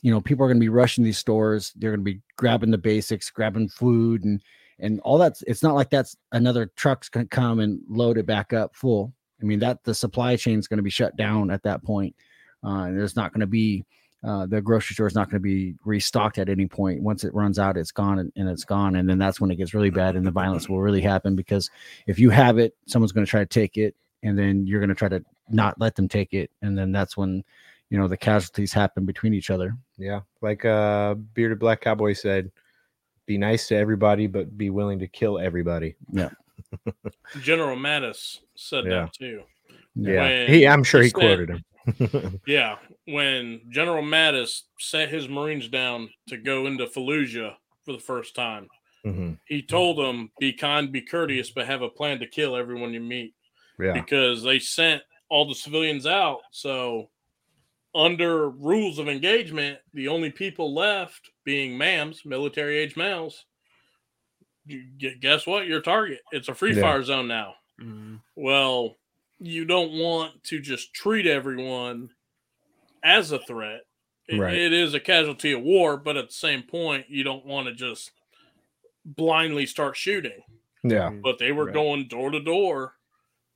you 0.00 0.12
know, 0.12 0.20
people 0.20 0.44
are 0.44 0.48
going 0.48 0.58
to 0.58 0.64
be 0.64 0.68
rushing 0.68 1.02
these 1.02 1.18
stores. 1.18 1.72
They're 1.76 1.90
going 1.90 2.04
to 2.04 2.12
be 2.12 2.20
grabbing 2.36 2.70
the 2.70 2.78
basics, 2.78 3.30
grabbing 3.30 3.68
food, 3.68 4.24
and 4.24 4.40
and 4.78 5.00
all 5.00 5.18
that's. 5.18 5.42
It's 5.46 5.62
not 5.62 5.74
like 5.74 5.90
that's 5.90 6.16
another 6.30 6.70
truck's 6.76 7.08
going 7.08 7.26
to 7.26 7.36
come 7.36 7.58
and 7.58 7.80
load 7.88 8.16
it 8.16 8.26
back 8.26 8.52
up 8.52 8.76
full. 8.76 9.12
I 9.40 9.44
mean 9.44 9.58
that 9.58 9.82
the 9.82 9.94
supply 9.94 10.36
chain 10.36 10.60
is 10.60 10.68
going 10.68 10.78
to 10.78 10.84
be 10.84 10.90
shut 10.90 11.16
down 11.16 11.50
at 11.50 11.64
that 11.64 11.82
point. 11.82 12.14
Uh, 12.64 12.84
and 12.84 12.96
there's 12.96 13.16
not 13.16 13.32
going 13.32 13.40
to 13.40 13.46
be 13.48 13.84
uh, 14.24 14.46
the 14.46 14.60
grocery 14.60 14.94
store 14.94 15.06
is 15.08 15.14
not 15.14 15.28
going 15.28 15.40
to 15.40 15.42
be 15.42 15.74
restocked 15.84 16.38
at 16.38 16.48
any 16.48 16.66
point. 16.66 17.02
Once 17.02 17.24
it 17.24 17.34
runs 17.34 17.58
out, 17.58 17.76
it's 17.76 17.90
gone 17.92 18.18
and, 18.20 18.32
and 18.36 18.48
it's 18.48 18.64
gone. 18.64 18.96
And 18.96 19.08
then 19.08 19.18
that's 19.18 19.40
when 19.40 19.50
it 19.50 19.56
gets 19.56 19.74
really 19.74 19.90
bad 19.90 20.14
and 20.16 20.24
the 20.26 20.30
violence 20.30 20.68
will 20.68 20.80
really 20.80 21.00
happen 21.00 21.34
because 21.34 21.70
if 22.06 22.18
you 22.18 22.30
have 22.30 22.58
it, 22.58 22.74
someone's 22.86 23.12
going 23.12 23.26
to 23.26 23.30
try 23.30 23.40
to 23.40 23.46
take 23.46 23.76
it 23.76 23.96
and 24.22 24.38
then 24.38 24.66
you're 24.66 24.78
going 24.80 24.88
to 24.90 24.94
try 24.94 25.08
to 25.08 25.24
not 25.50 25.80
let 25.80 25.96
them 25.96 26.08
take 26.08 26.32
it. 26.34 26.50
And 26.62 26.78
then 26.78 26.92
that's 26.92 27.16
when, 27.16 27.42
you 27.90 27.98
know, 27.98 28.06
the 28.06 28.16
casualties 28.16 28.72
happen 28.72 29.04
between 29.04 29.34
each 29.34 29.50
other. 29.50 29.76
Yeah. 29.98 30.20
Like 30.40 30.64
uh 30.64 31.14
bearded 31.14 31.58
black 31.58 31.80
cowboy 31.80 32.12
said, 32.12 32.52
be 33.26 33.38
nice 33.38 33.66
to 33.68 33.76
everybody, 33.76 34.28
but 34.28 34.56
be 34.56 34.70
willing 34.70 35.00
to 35.00 35.08
kill 35.08 35.38
everybody. 35.40 35.96
Yeah. 36.12 36.30
General 37.42 37.76
Mattis 37.76 38.38
said 38.54 38.84
Yeah. 38.84 38.90
that 38.90 39.12
too. 39.12 39.42
Yeah. 39.96 40.20
When 40.22 40.48
He 40.48 40.66
I'm 40.66 40.84
sure 40.84 41.00
he 41.00 41.06
he 41.06 41.10
said- 41.10 41.14
quoted 41.14 41.50
him. 41.50 41.64
Yeah, 42.46 42.76
when 43.06 43.62
General 43.70 44.02
Mattis 44.02 44.62
set 44.78 45.08
his 45.08 45.28
Marines 45.28 45.68
down 45.68 46.10
to 46.28 46.36
go 46.36 46.66
into 46.66 46.86
Fallujah 46.86 47.54
for 47.84 47.92
the 47.92 47.98
first 47.98 48.34
time, 48.34 48.68
Mhm. 49.04 49.38
he 49.46 49.62
told 49.62 49.98
them, 49.98 50.30
"Be 50.38 50.52
kind, 50.52 50.92
be 50.92 51.02
courteous, 51.02 51.50
but 51.50 51.66
have 51.66 51.82
a 51.82 51.88
plan 51.88 52.20
to 52.20 52.26
kill 52.26 52.54
everyone 52.56 52.92
you 52.94 53.00
meet." 53.00 53.34
Yeah. 53.78 53.92
Because 53.94 54.42
they 54.42 54.58
sent 54.58 55.02
all 55.28 55.44
the 55.46 55.54
civilians 55.54 56.06
out, 56.06 56.40
so 56.52 57.10
under 57.94 58.48
rules 58.50 58.98
of 58.98 59.08
engagement, 59.08 59.78
the 59.92 60.08
only 60.08 60.30
people 60.30 60.72
left 60.72 61.30
being 61.44 61.76
mams, 61.78 62.24
military 62.24 62.78
age 62.78 62.96
males. 62.96 63.44
You, 64.64 64.84
guess 65.18 65.46
what? 65.46 65.66
Your 65.66 65.80
target. 65.82 66.20
It's 66.30 66.48
a 66.48 66.54
free 66.54 66.74
Yeah. 66.74 66.82
fire 66.82 67.02
zone 67.02 67.26
now. 67.28 67.56
Well, 68.36 68.96
you 69.42 69.64
don't 69.64 69.92
want 69.92 70.42
to 70.44 70.60
just 70.60 70.94
treat 70.94 71.26
everyone 71.26 72.10
as 73.02 73.32
a 73.32 73.38
threat. 73.40 73.82
It- 74.28 74.38
Right. 74.38 74.54
it 74.54 74.72
is 74.72 74.94
a 74.94 75.00
casualty 75.00 75.52
of 75.52 75.62
war, 75.62 75.96
but 75.96 76.16
at 76.16 76.28
the 76.28 76.32
same 76.34 76.62
point, 76.62 77.06
you 77.10 77.24
don't 77.24 77.44
want 77.44 77.66
to 77.66 77.74
just 77.74 78.12
blindly 79.04 79.66
start 79.66 79.96
shooting. 79.96 80.42
Yeah. 80.84 81.10
But 81.10 81.38
they 81.38 81.52
were 81.52 81.66
Right. 81.66 81.74
going 81.74 82.08
door 82.08 82.30
to 82.30 82.40
door, 82.40 82.96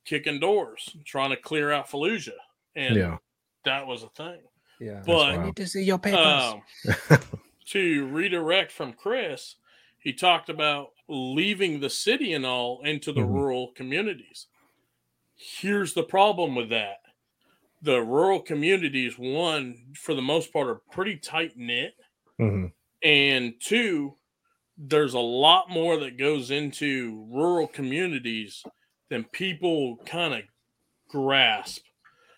kicking 0.05 0.39
doors, 0.39 0.95
trying 1.05 1.29
to 1.29 1.37
clear 1.37 1.71
out 1.71 1.89
Fallujah, 1.89 2.37
and 2.75 2.95
Yeah. 2.95 3.17
that 3.63 3.87
was 3.87 4.03
a 4.03 4.09
thing. 4.09 4.41
Yeah. 4.79 5.01
But 5.05 5.37
wild. 5.37 5.55
to 5.55 5.67
see 5.67 5.83
your 5.83 5.99
um, 6.13 6.61
to 7.67 8.05
redirect 8.07 8.71
from 8.71 8.93
Chris, 8.93 9.55
he 9.99 10.13
talked 10.13 10.49
about 10.49 10.91
leaving 11.07 11.79
the 11.79 11.89
city 11.89 12.33
and 12.33 12.45
all 12.45 12.81
into 12.83 13.11
the 13.13 13.21
Mhm. 13.21 13.33
rural 13.33 13.67
communities. 13.71 14.47
Here's 15.37 15.93
the 15.93 16.03
problem 16.03 16.55
with 16.55 16.69
that 16.69 16.97
the 17.81 18.01
rural 18.01 18.41
communities, 18.41 19.17
one, 19.19 19.93
for 19.95 20.15
the 20.15 20.21
most 20.21 20.51
part, 20.53 20.67
are 20.67 20.81
pretty 20.91 21.17
tight 21.17 21.57
knit. 21.57 21.95
Mhm. 22.39 22.71
And 23.03 23.59
two, 23.61 24.17
there's 24.77 25.13
a 25.15 25.19
lot 25.19 25.69
more 25.69 25.97
that 25.99 26.17
goes 26.17 26.51
into 26.51 27.27
rural 27.31 27.67
communities 27.67 28.63
than 29.09 29.25
people 29.25 29.97
kind 30.05 30.33
of 30.33 30.43
grasp. 31.09 31.83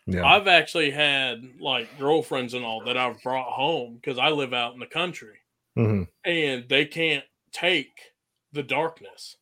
Yeah. 0.07 0.25
I've 0.25 0.47
actually 0.47 0.91
had 0.91 1.59
like 1.59 1.97
girlfriends 1.99 2.53
and 2.53 2.65
all 2.65 2.83
that 2.85 2.97
I've 2.97 3.21
brought 3.23 3.53
home 3.53 3.95
because 3.95 4.17
I 4.17 4.29
live 4.29 4.53
out 4.53 4.73
in 4.73 4.79
the 4.79 4.87
country 4.87 5.39
Mhm. 5.77 6.07
and 6.25 6.69
they 6.69 6.85
can't 6.85 7.25
take 7.51 8.13
the 8.51 8.63
darkness. 8.63 9.37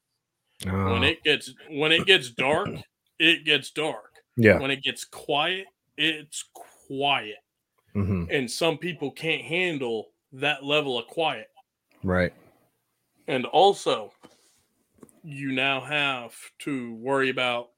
When 0.63 1.03
Oh, 1.03 1.03
it 1.03 1.23
gets 1.23 1.53
when 1.69 1.91
it 1.91 2.05
gets 2.07 2.31
dark, 2.31 2.69
it 3.19 3.45
gets 3.45 3.71
dark. 3.71 4.13
yeah. 4.35 4.59
When 4.59 4.69
it 4.71 4.83
gets 4.83 5.03
quiet, 5.05 5.65
it's 5.97 6.43
quiet. 6.87 7.37
Mhm. 7.95 8.27
And 8.31 8.49
some 8.49 8.77
people 8.77 9.09
can't 9.11 9.41
handle 9.41 10.11
that 10.33 10.63
level 10.63 10.99
of 10.99 11.07
quiet. 11.07 11.49
Right. 12.03 12.33
And 13.27 13.45
also, 13.47 14.13
you 15.23 15.51
now 15.51 15.81
have 15.81 16.35
to 16.59 16.93
worry 16.95 17.29
about 17.29 17.69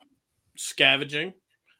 scavenging. 0.58 1.34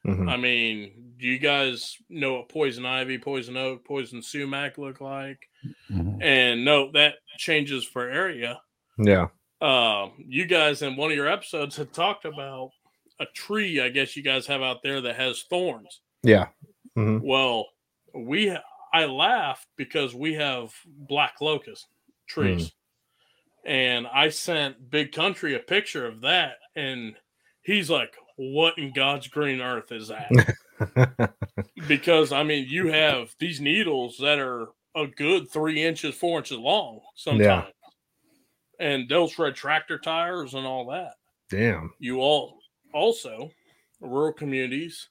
Mhm. 0.06 0.30
I 0.30 0.36
mean, 0.38 1.12
do 1.18 1.26
you 1.26 1.38
guys 1.38 1.94
know 2.08 2.36
what 2.38 2.48
poison 2.48 2.86
ivy, 2.86 3.18
poison 3.18 3.56
oak, 3.58 3.84
poison 3.84 4.22
sumac 4.22 4.78
look 4.78 5.00
like? 5.02 5.46
Mhm. 5.90 6.22
And 6.22 6.64
no, 6.64 6.90
that 6.92 7.16
changes 7.36 7.84
for 7.84 8.08
area. 8.08 8.60
Yeah. 8.96 9.28
Um, 9.60 10.24
you 10.26 10.46
guys 10.46 10.80
in 10.80 10.96
one 10.96 11.10
of 11.10 11.16
your 11.16 11.28
episodes 11.28 11.76
had 11.76 11.92
talked 11.92 12.24
about 12.24 12.70
a 13.20 13.26
tree, 13.26 13.80
I 13.80 13.90
guess 13.90 14.16
you 14.16 14.22
guys 14.22 14.46
have 14.46 14.62
out 14.62 14.82
there 14.82 15.00
that 15.02 15.16
has 15.16 15.42
thorns. 15.42 16.00
Yeah. 16.22 16.48
Mhm. 16.96 17.20
Well, 17.22 17.68
we 18.14 18.56
I 18.92 19.04
laugh 19.04 19.64
because 19.76 20.14
we 20.14 20.34
have 20.34 20.74
black 20.86 21.40
locust 21.40 21.86
trees. 22.26 22.72
And 23.64 24.06
I 24.06 24.30
sent 24.30 24.90
Big 24.90 25.12
Country 25.12 25.54
a 25.54 25.60
picture 25.60 26.06
of 26.06 26.22
that 26.22 26.56
and 26.74 27.14
he's 27.62 27.90
like, 27.90 28.16
"What 28.36 28.78
in 28.78 28.92
God's 28.92 29.28
green 29.28 29.60
earth 29.60 29.92
is 29.92 30.08
that?" 30.08 30.30
because 31.86 32.32
I 32.32 32.42
mean, 32.42 32.66
you 32.68 32.88
have 32.88 33.34
these 33.38 33.60
needles 33.60 34.16
that 34.18 34.38
are 34.38 34.68
a 34.96 35.06
good 35.06 35.50
3 35.50 35.82
inches, 35.82 36.14
4 36.14 36.38
inches 36.38 36.58
long 36.58 37.00
sometimes. 37.14 37.68
And 38.78 39.08
those 39.08 39.38
red 39.38 39.54
tractor 39.54 39.98
tires 39.98 40.54
and 40.54 40.66
all 40.66 40.86
that 40.86 41.16
Damn. 41.50 41.92
you 41.98 42.20
all 42.20 42.59
also 42.92 43.50
rural 44.00 44.32
communities 44.32 45.08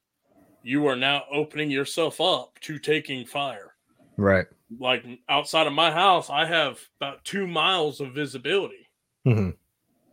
you 0.63 0.85
are 0.87 0.95
now 0.95 1.23
opening 1.31 1.69
yourself 1.71 2.19
up 2.19 2.57
to 2.61 2.77
taking 2.79 3.25
fire 3.25 3.73
Right. 4.17 4.47
like 4.79 5.05
outside 5.29 5.67
of 5.67 5.73
my 5.73 5.91
house 5.91 6.29
i 6.29 6.45
have 6.45 6.79
about 6.99 7.23
two 7.23 7.47
miles 7.47 8.01
of 8.01 8.13
visibility 8.13 8.85
Mhm. 9.27 9.55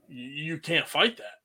You 0.09 0.59
can't 0.59 0.87
fight 0.87 1.17
that 1.17 1.39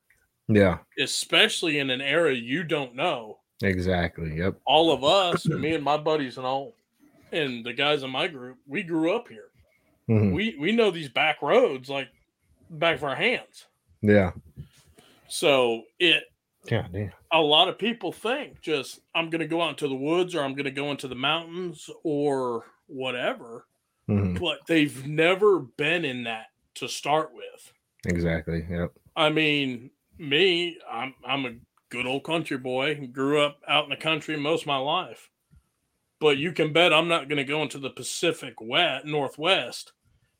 Yeah. 0.48 0.78
especially 0.98 1.78
in 1.78 1.90
an 1.90 2.00
area 2.00 2.36
you 2.36 2.62
don't 2.64 2.94
know 2.94 3.38
Exactly. 3.62 4.36
Yep. 4.38 4.60
all 4.66 4.92
of 4.92 5.02
us 5.04 5.46
me 5.48 5.74
and 5.74 5.82
my 5.84 5.96
buddies 5.96 6.36
and 6.36 6.46
all 6.46 6.76
and 7.32 7.64
the 7.64 7.72
guys 7.72 8.02
in 8.02 8.10
my 8.10 8.28
group 8.28 8.58
we 8.66 8.82
grew 8.82 9.14
up 9.16 9.28
here 9.28 9.48
Mhm. 10.10 10.32
we 10.34 10.56
we 10.60 10.72
know 10.72 10.90
these 10.90 11.08
back 11.08 11.40
roads 11.42 11.88
like 11.88 12.08
back 12.70 12.96
of 12.96 13.04
our 13.04 13.16
hands 13.16 13.66
Yeah. 14.02 14.32
So 15.34 15.82
it 15.98 16.24
yeah, 16.70 16.86
damn. 16.92 17.10
a 17.32 17.40
lot 17.40 17.68
of 17.68 17.78
people 17.78 18.12
think 18.12 18.60
just 18.60 19.00
I'm 19.14 19.30
going 19.30 19.40
to 19.40 19.48
go 19.48 19.62
out 19.62 19.70
into 19.70 19.88
the 19.88 19.94
woods 19.94 20.34
or 20.34 20.42
I'm 20.42 20.52
going 20.52 20.66
to 20.66 20.70
go 20.70 20.90
into 20.90 21.08
the 21.08 21.14
mountains 21.14 21.88
or 22.04 22.66
whatever, 22.86 23.66
Mhm. 24.10 24.38
but 24.38 24.58
they've 24.66 25.06
never 25.06 25.60
been 25.60 26.04
in 26.04 26.24
that 26.24 26.48
to 26.74 26.86
start 26.88 27.30
with. 27.34 27.72
Exactly. 28.06 28.66
Yep. 28.70 28.92
I 29.16 29.30
mean, 29.30 29.90
me, 30.18 30.76
I'm 30.90 31.14
I'm 31.24 31.46
a 31.46 31.54
good 31.88 32.04
old 32.06 32.24
country 32.24 32.58
boy. 32.58 33.06
Grew 33.10 33.40
up 33.42 33.58
out 33.66 33.84
in 33.84 33.90
the 33.90 33.96
country 33.96 34.36
most 34.36 34.62
of 34.62 34.66
my 34.66 34.76
life. 34.78 35.30
But 36.20 36.36
you 36.36 36.52
can 36.52 36.72
bet 36.74 36.92
I'm 36.92 37.08
not 37.08 37.28
going 37.28 37.38
to 37.38 37.44
go 37.44 37.62
into 37.62 37.78
the 37.78 37.90
Pacific 37.90 38.54
West, 38.60 39.06
Northwest 39.06 39.92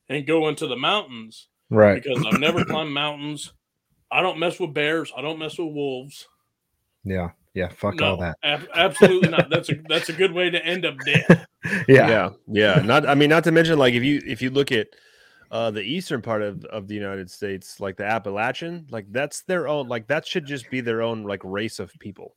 and 0.07 0.25
go 0.27 0.47
into 0.49 0.67
the 0.67 0.77
mountains 0.77 1.47
Right. 1.69 2.01
because 2.01 2.23
I've 2.25 2.39
never 2.39 2.63
climbed 2.63 2.93
mountains. 2.93 3.51
I 4.13 4.21
don't 4.21 4.39
mess 4.39 4.59
with 4.59 4.73
bears. 4.73 5.11
I 5.17 5.21
don't 5.21 5.39
mess 5.39 5.57
with 5.57 5.73
wolves. 5.73 6.27
Yeah. 7.03 7.31
Yeah. 7.53 7.69
Fuck 7.69 7.95
no, 7.95 8.11
all 8.11 8.17
that. 8.17 8.37
ab- 8.43 8.67
absolutely 8.75 9.29
not. 9.29 9.49
That's 9.49 9.69
a 9.69 9.75
that's 9.89 10.09
a 10.09 10.13
good 10.13 10.31
way 10.31 10.49
to 10.49 10.63
end 10.65 10.85
up 10.85 10.95
dead. 11.05 11.47
Yeah. 11.87 12.09
yeah 12.09 12.29
yeah 12.49 12.81
not 12.83 13.07
i 13.07 13.15
mean 13.15 13.29
not 13.29 13.45
to 13.45 13.51
mention 13.53 13.79
like 13.79 13.93
if 13.93 14.03
you 14.03 14.21
if 14.27 14.41
you 14.41 14.49
look 14.49 14.73
at 14.73 14.87
uh 15.49 15.71
the 15.71 15.81
eastern 15.81 16.21
part 16.21 16.41
of 16.41 16.65
of 16.65 16.89
the 16.89 16.93
united 16.93 17.31
states 17.31 17.79
like 17.79 17.95
the 17.95 18.03
appalachian 18.03 18.85
like 18.91 19.05
that's 19.13 19.43
their 19.43 19.69
own 19.69 19.87
like 19.87 20.05
that 20.07 20.27
should 20.27 20.45
just 20.45 20.69
be 20.69 20.81
their 20.81 21.01
own 21.01 21.23
like 21.23 21.39
race 21.45 21.79
of 21.79 21.89
people 21.99 22.35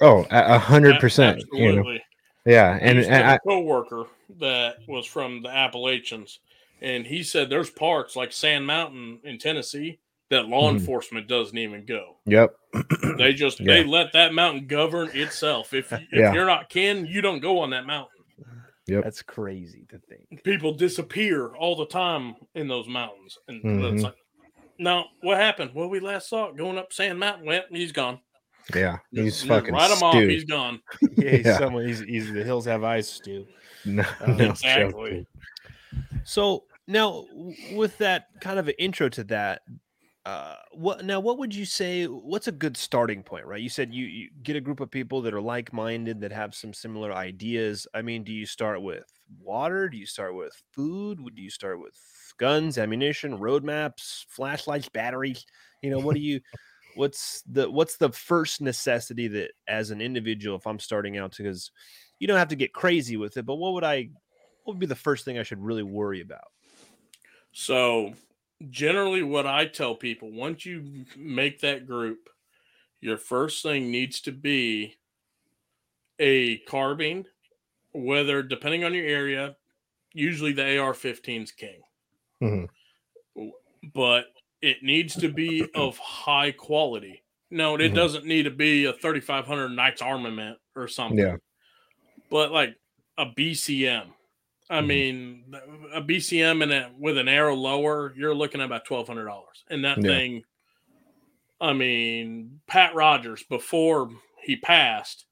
Oh, 0.00 0.24
a 0.30 0.54
a 0.54 0.58
hundred 0.58 0.96
A- 0.96 1.00
percent. 1.00 1.42
You 1.52 1.58
know. 1.60 1.68
Absolutely. 1.80 2.02
Yeah. 2.46 2.78
And, 2.80 2.90
I 2.90 2.92
used 3.00 3.08
to 3.08 3.14
and 3.14 3.24
have 3.24 3.32
I, 3.32 3.34
a 3.34 3.38
coworker 3.40 4.04
that 4.38 4.76
was 4.86 5.06
from 5.06 5.42
the 5.42 5.48
Appalachians, 5.48 6.38
and 6.80 7.04
he 7.04 7.24
said 7.24 7.50
there's 7.50 7.70
parks 7.70 8.14
like 8.14 8.32
Sand 8.32 8.64
Mountain 8.66 9.18
in 9.24 9.38
Tennessee 9.38 9.98
that 10.30 10.46
law 10.46 10.70
Mhm. 10.70 10.78
enforcement 10.78 11.26
doesn't 11.28 11.56
even 11.56 11.84
go. 11.86 12.18
yep. 12.26 12.54
They 13.16 13.32
just 13.32 13.58
they 13.64 13.82
let 13.84 14.12
that 14.12 14.34
mountain 14.34 14.66
govern 14.66 15.08
itself. 15.14 15.72
If 15.72 15.92
if 15.92 16.02
Yeah. 16.12 16.32
you're 16.34 16.44
not 16.46 16.68
kin, 16.68 17.06
you 17.06 17.20
don't 17.22 17.40
go 17.40 17.60
on 17.60 17.70
that 17.70 17.86
mountain. 17.86 18.12
Yep. 18.86 19.04
that's 19.04 19.20
crazy 19.20 19.84
to 19.90 19.98
think 19.98 20.42
People 20.44 20.72
disappear 20.72 21.48
all 21.54 21.76
the 21.76 21.84
time 21.86 22.36
in 22.54 22.68
those 22.68 22.88
mountains, 22.88 23.36
and 23.46 23.62
Mhm. 23.62 23.92
it's 23.92 24.02
like, 24.02 24.14
no, 24.78 25.04
what 25.20 25.36
happened? 25.36 25.72
Well, 25.74 25.90
we 25.90 26.00
last 26.00 26.26
saw 26.30 26.48
it 26.48 26.56
going 26.56 26.78
up 26.78 26.90
Sand 26.92 27.18
Mountain. 27.18 27.46
Well, 27.46 27.64
he's 27.70 27.92
gone. 27.92 28.20
Yeah. 28.74 28.98
He's 29.10 29.44
Yeah, 29.44 29.56
fucking 29.56 29.74
write 29.74 29.90
him 29.90 30.02
off. 30.02 30.14
He's 30.14 30.44
gone. 30.44 30.80
yeah 31.18 31.30
he's 31.36 31.46
Yeah. 31.46 31.58
someone 31.58 31.86
he's, 31.86 32.00
he's 32.00 32.32
the 32.32 32.42
hills 32.44 32.64
have 32.64 32.82
eyes 32.84 33.08
stew 33.10 33.46
No, 33.84 34.04
Uh, 34.20 34.32
no 34.32 34.50
exactly. 34.50 35.10
joke, 35.10 35.26
dude. 35.92 36.20
So 36.24 36.64
now, 36.86 37.26
with 37.72 37.98
that 37.98 38.28
kind 38.40 38.58
of 38.58 38.68
an 38.68 38.74
intro 38.78 39.08
to 39.10 39.24
that, 39.24 39.62
uh, 40.28 40.56
what 40.72 41.06
now? 41.06 41.18
What 41.18 41.38
would 41.38 41.54
you 41.54 41.64
say? 41.64 42.04
What's 42.04 42.48
a 42.48 42.52
good 42.52 42.76
starting 42.76 43.22
point? 43.22 43.46
Right? 43.46 43.62
You 43.62 43.70
said 43.70 43.94
you, 43.94 44.04
you 44.04 44.28
get 44.42 44.56
a 44.56 44.60
group 44.60 44.80
of 44.80 44.90
people 44.90 45.22
that 45.22 45.32
are 45.32 45.40
like-minded 45.40 46.20
that 46.20 46.32
have 46.32 46.54
some 46.54 46.74
similar 46.74 47.14
ideas. 47.14 47.86
I 47.94 48.02
mean, 48.02 48.24
do 48.24 48.32
you 48.32 48.44
start 48.44 48.82
with 48.82 49.04
water? 49.40 49.88
Do 49.88 49.96
you 49.96 50.04
start 50.04 50.34
with 50.34 50.52
food? 50.72 51.18
Would 51.18 51.38
you 51.38 51.48
start 51.48 51.80
with 51.80 51.94
guns, 52.36 52.76
ammunition, 52.76 53.38
roadmaps, 53.38 54.26
flashlights, 54.28 54.90
batteries? 54.90 55.46
You 55.82 55.88
know, 55.92 55.98
what 55.98 56.14
do 56.14 56.20
you? 56.20 56.40
What's 56.94 57.42
the 57.50 57.70
what's 57.70 57.96
the 57.96 58.12
first 58.12 58.60
necessity 58.60 59.28
that 59.28 59.52
as 59.66 59.90
an 59.90 60.02
individual, 60.02 60.58
if 60.58 60.66
I'm 60.66 60.78
starting 60.78 61.16
out, 61.16 61.34
because 61.38 61.70
you 62.18 62.26
don't 62.26 62.36
have 62.36 62.48
to 62.48 62.56
get 62.56 62.74
crazy 62.74 63.16
with 63.16 63.38
it, 63.38 63.46
but 63.46 63.56
what 63.56 63.72
would 63.72 63.84
I? 63.84 64.10
What 64.64 64.74
would 64.74 64.80
be 64.80 64.84
the 64.84 64.94
first 64.94 65.24
thing 65.24 65.38
I 65.38 65.42
should 65.42 65.62
really 65.62 65.84
worry 65.84 66.20
about? 66.20 66.52
So, 67.52 68.12
generally, 68.70 69.22
what 69.22 69.46
I 69.46 69.66
tell 69.66 69.94
people 69.94 70.30
once 70.32 70.64
you 70.66 71.04
make 71.16 71.60
that 71.60 71.86
group, 71.86 72.28
your 73.00 73.18
first 73.18 73.62
thing 73.62 73.90
needs 73.90 74.20
to 74.22 74.32
be 74.32 74.96
a 76.18 76.58
carbine, 76.58 77.26
whether 77.92 78.42
depending 78.42 78.84
on 78.84 78.94
your 78.94 79.06
area, 79.06 79.56
usually 80.12 80.52
the 80.52 80.78
AR 80.78 80.94
15's 80.94 81.52
king, 81.52 81.82
Mhm. 82.42 82.68
but 83.94 84.34
it 84.60 84.82
needs 84.82 85.14
to 85.16 85.28
be 85.32 85.70
of 85.74 85.98
high 85.98 86.50
quality. 86.50 87.22
No, 87.50 87.76
it 87.76 87.92
Mhm. 87.92 87.94
doesn't 87.94 88.26
need 88.26 88.42
to 88.44 88.50
be 88.50 88.84
a 88.86 88.92
3500 88.92 89.68
Knight's 89.70 90.02
Armament 90.02 90.58
or 90.74 90.88
something. 90.88 91.18
Yeah. 91.18 91.36
But 92.30 92.50
like 92.52 92.76
a 93.16 93.26
BCM. 93.26 94.14
I 94.70 94.80
Mhm. 94.80 94.86
mean, 94.86 95.54
a 95.94 96.00
BCM 96.02 96.62
and 96.62 96.72
a, 96.72 96.92
with 96.98 97.16
an 97.18 97.28
Aero 97.28 97.54
lower, 97.54 98.14
you're 98.16 98.34
looking 98.34 98.60
at 98.60 98.66
about 98.66 98.84
twelve 98.84 99.06
hundred 99.08 99.26
dollars. 99.26 99.64
And 99.70 99.84
that 99.84 99.98
Yeah. 99.98 100.10
thing, 100.10 100.44
I 101.60 101.72
mean, 101.72 102.60
Pat 102.66 102.94
Rogers 102.94 103.42
before 103.44 104.10
he 104.42 104.56
passed 104.56 105.26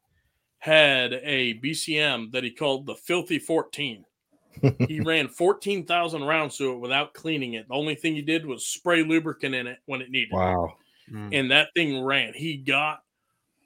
had 0.58 1.12
a 1.12 1.54
BCM 1.54 2.30
that 2.32 2.44
he 2.44 2.50
called 2.50 2.86
the 2.86 2.96
Filthy 2.96 3.38
Fourteen. 3.38 4.04
he 4.88 5.00
ran 5.00 5.28
fourteen 5.28 5.84
thousand 5.84 6.24
rounds 6.24 6.56
through 6.56 6.76
it 6.76 6.80
without 6.80 7.12
cleaning 7.12 7.54
it. 7.54 7.68
The 7.68 7.74
only 7.74 7.94
thing 7.94 8.14
he 8.14 8.22
did 8.22 8.46
was 8.46 8.66
spray 8.66 9.02
lubricant 9.02 9.54
in 9.54 9.66
it 9.66 9.78
when 9.84 10.00
it 10.00 10.10
needed. 10.10 10.32
Wow. 10.32 10.76
And 11.14 11.50
that 11.52 11.68
thing 11.74 12.02
ran. 12.02 12.32
He 12.34 12.56
got 12.56 13.02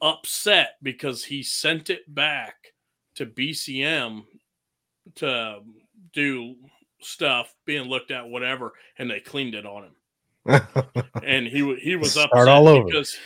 upset 0.03 0.77
because 0.83 1.25
he 1.25 1.43
sent 1.43 1.89
it 1.89 2.13
back 2.13 2.75
to 3.15 3.25
BCM 3.25 4.25
to 5.17 5.61
do 6.13 6.55
stuff 7.01 7.53
being 7.65 7.89
looked 7.89 8.11
at, 8.11 8.29
whatever, 8.29 8.73
and 8.99 9.11
they 9.11 9.21
cleaned 9.21 9.55
it 9.55 9.67
on 9.67 9.85
him. 9.85 9.95
And 11.23 11.47
he 11.47 11.75
he 11.77 11.97
was 11.97 12.17
upset 12.17 12.49
all 12.49 12.67
over. 12.69 12.87
because 12.87 13.17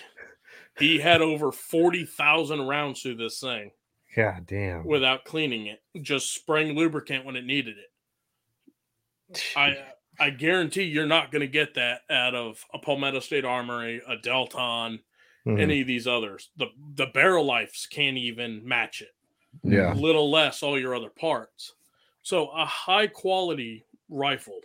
he 0.79 0.99
had 0.99 1.23
over 1.23 1.53
forty 1.53 2.05
thousand 2.05 2.67
rounds 2.67 3.03
through 3.03 3.17
this 3.17 3.39
thing 3.41 3.71
God 4.17 4.47
damn. 4.47 4.85
without 4.85 5.25
cleaning 5.25 5.67
it, 5.69 5.81
just 6.03 6.35
spraying 6.35 6.77
lubricant 6.77 7.25
when 7.25 7.37
it 7.37 7.45
needed 7.45 7.77
it. 7.79 9.43
I 9.57 9.77
I 10.19 10.31
guarantee 10.31 10.83
you're 10.85 11.07
not 11.07 11.33
going 11.33 11.41
to 11.41 11.47
get 11.49 11.75
that 11.75 12.03
out 12.11 12.35
of 12.35 12.65
a 12.73 12.79
Palmetto 12.79 13.21
State 13.21 13.45
Armory, 13.45 14.01
a 14.07 14.17
Del-Ton, 14.17 15.01
Mhm. 15.47 15.61
any 15.61 15.81
of 15.81 15.87
these 15.87 16.07
others. 16.07 16.51
The 16.57 16.67
the 16.95 17.07
barrel 17.07 17.45
lives 17.47 17.87
can't 17.87 18.17
even 18.19 18.67
match 18.67 19.03
it. 19.03 19.15
Yeah. 19.63 19.93
Little 19.95 20.31
less 20.31 20.63
all 20.63 20.79
your 20.79 20.95
other 20.95 21.11
parts. 21.11 21.75
So 22.23 22.49
a 22.51 22.65
high 22.65 23.07
quality 23.07 23.85
rifle. 24.09 24.61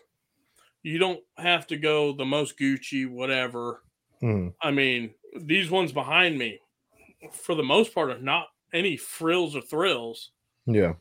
You 0.84 0.97
don't 0.97 1.21
have 1.38 1.67
to 1.67 1.78
go 1.78 2.13
the 2.13 2.25
most 2.25 2.58
Gucci, 2.58 3.10
whatever. 3.10 3.84
Mhm. 4.21 4.54
I 4.62 4.71
mean, 4.71 5.13
these 5.36 5.69
ones 5.69 5.91
behind 5.91 6.38
me, 6.38 6.60
for 7.32 7.56
the 7.56 7.63
most 7.63 7.93
part, 7.93 8.10
are 8.10 8.17
not 8.19 8.47
any 8.73 8.95
frills 8.97 9.56
or 9.56 9.62
thrills. 9.62 10.32
Yeah. 10.65 10.93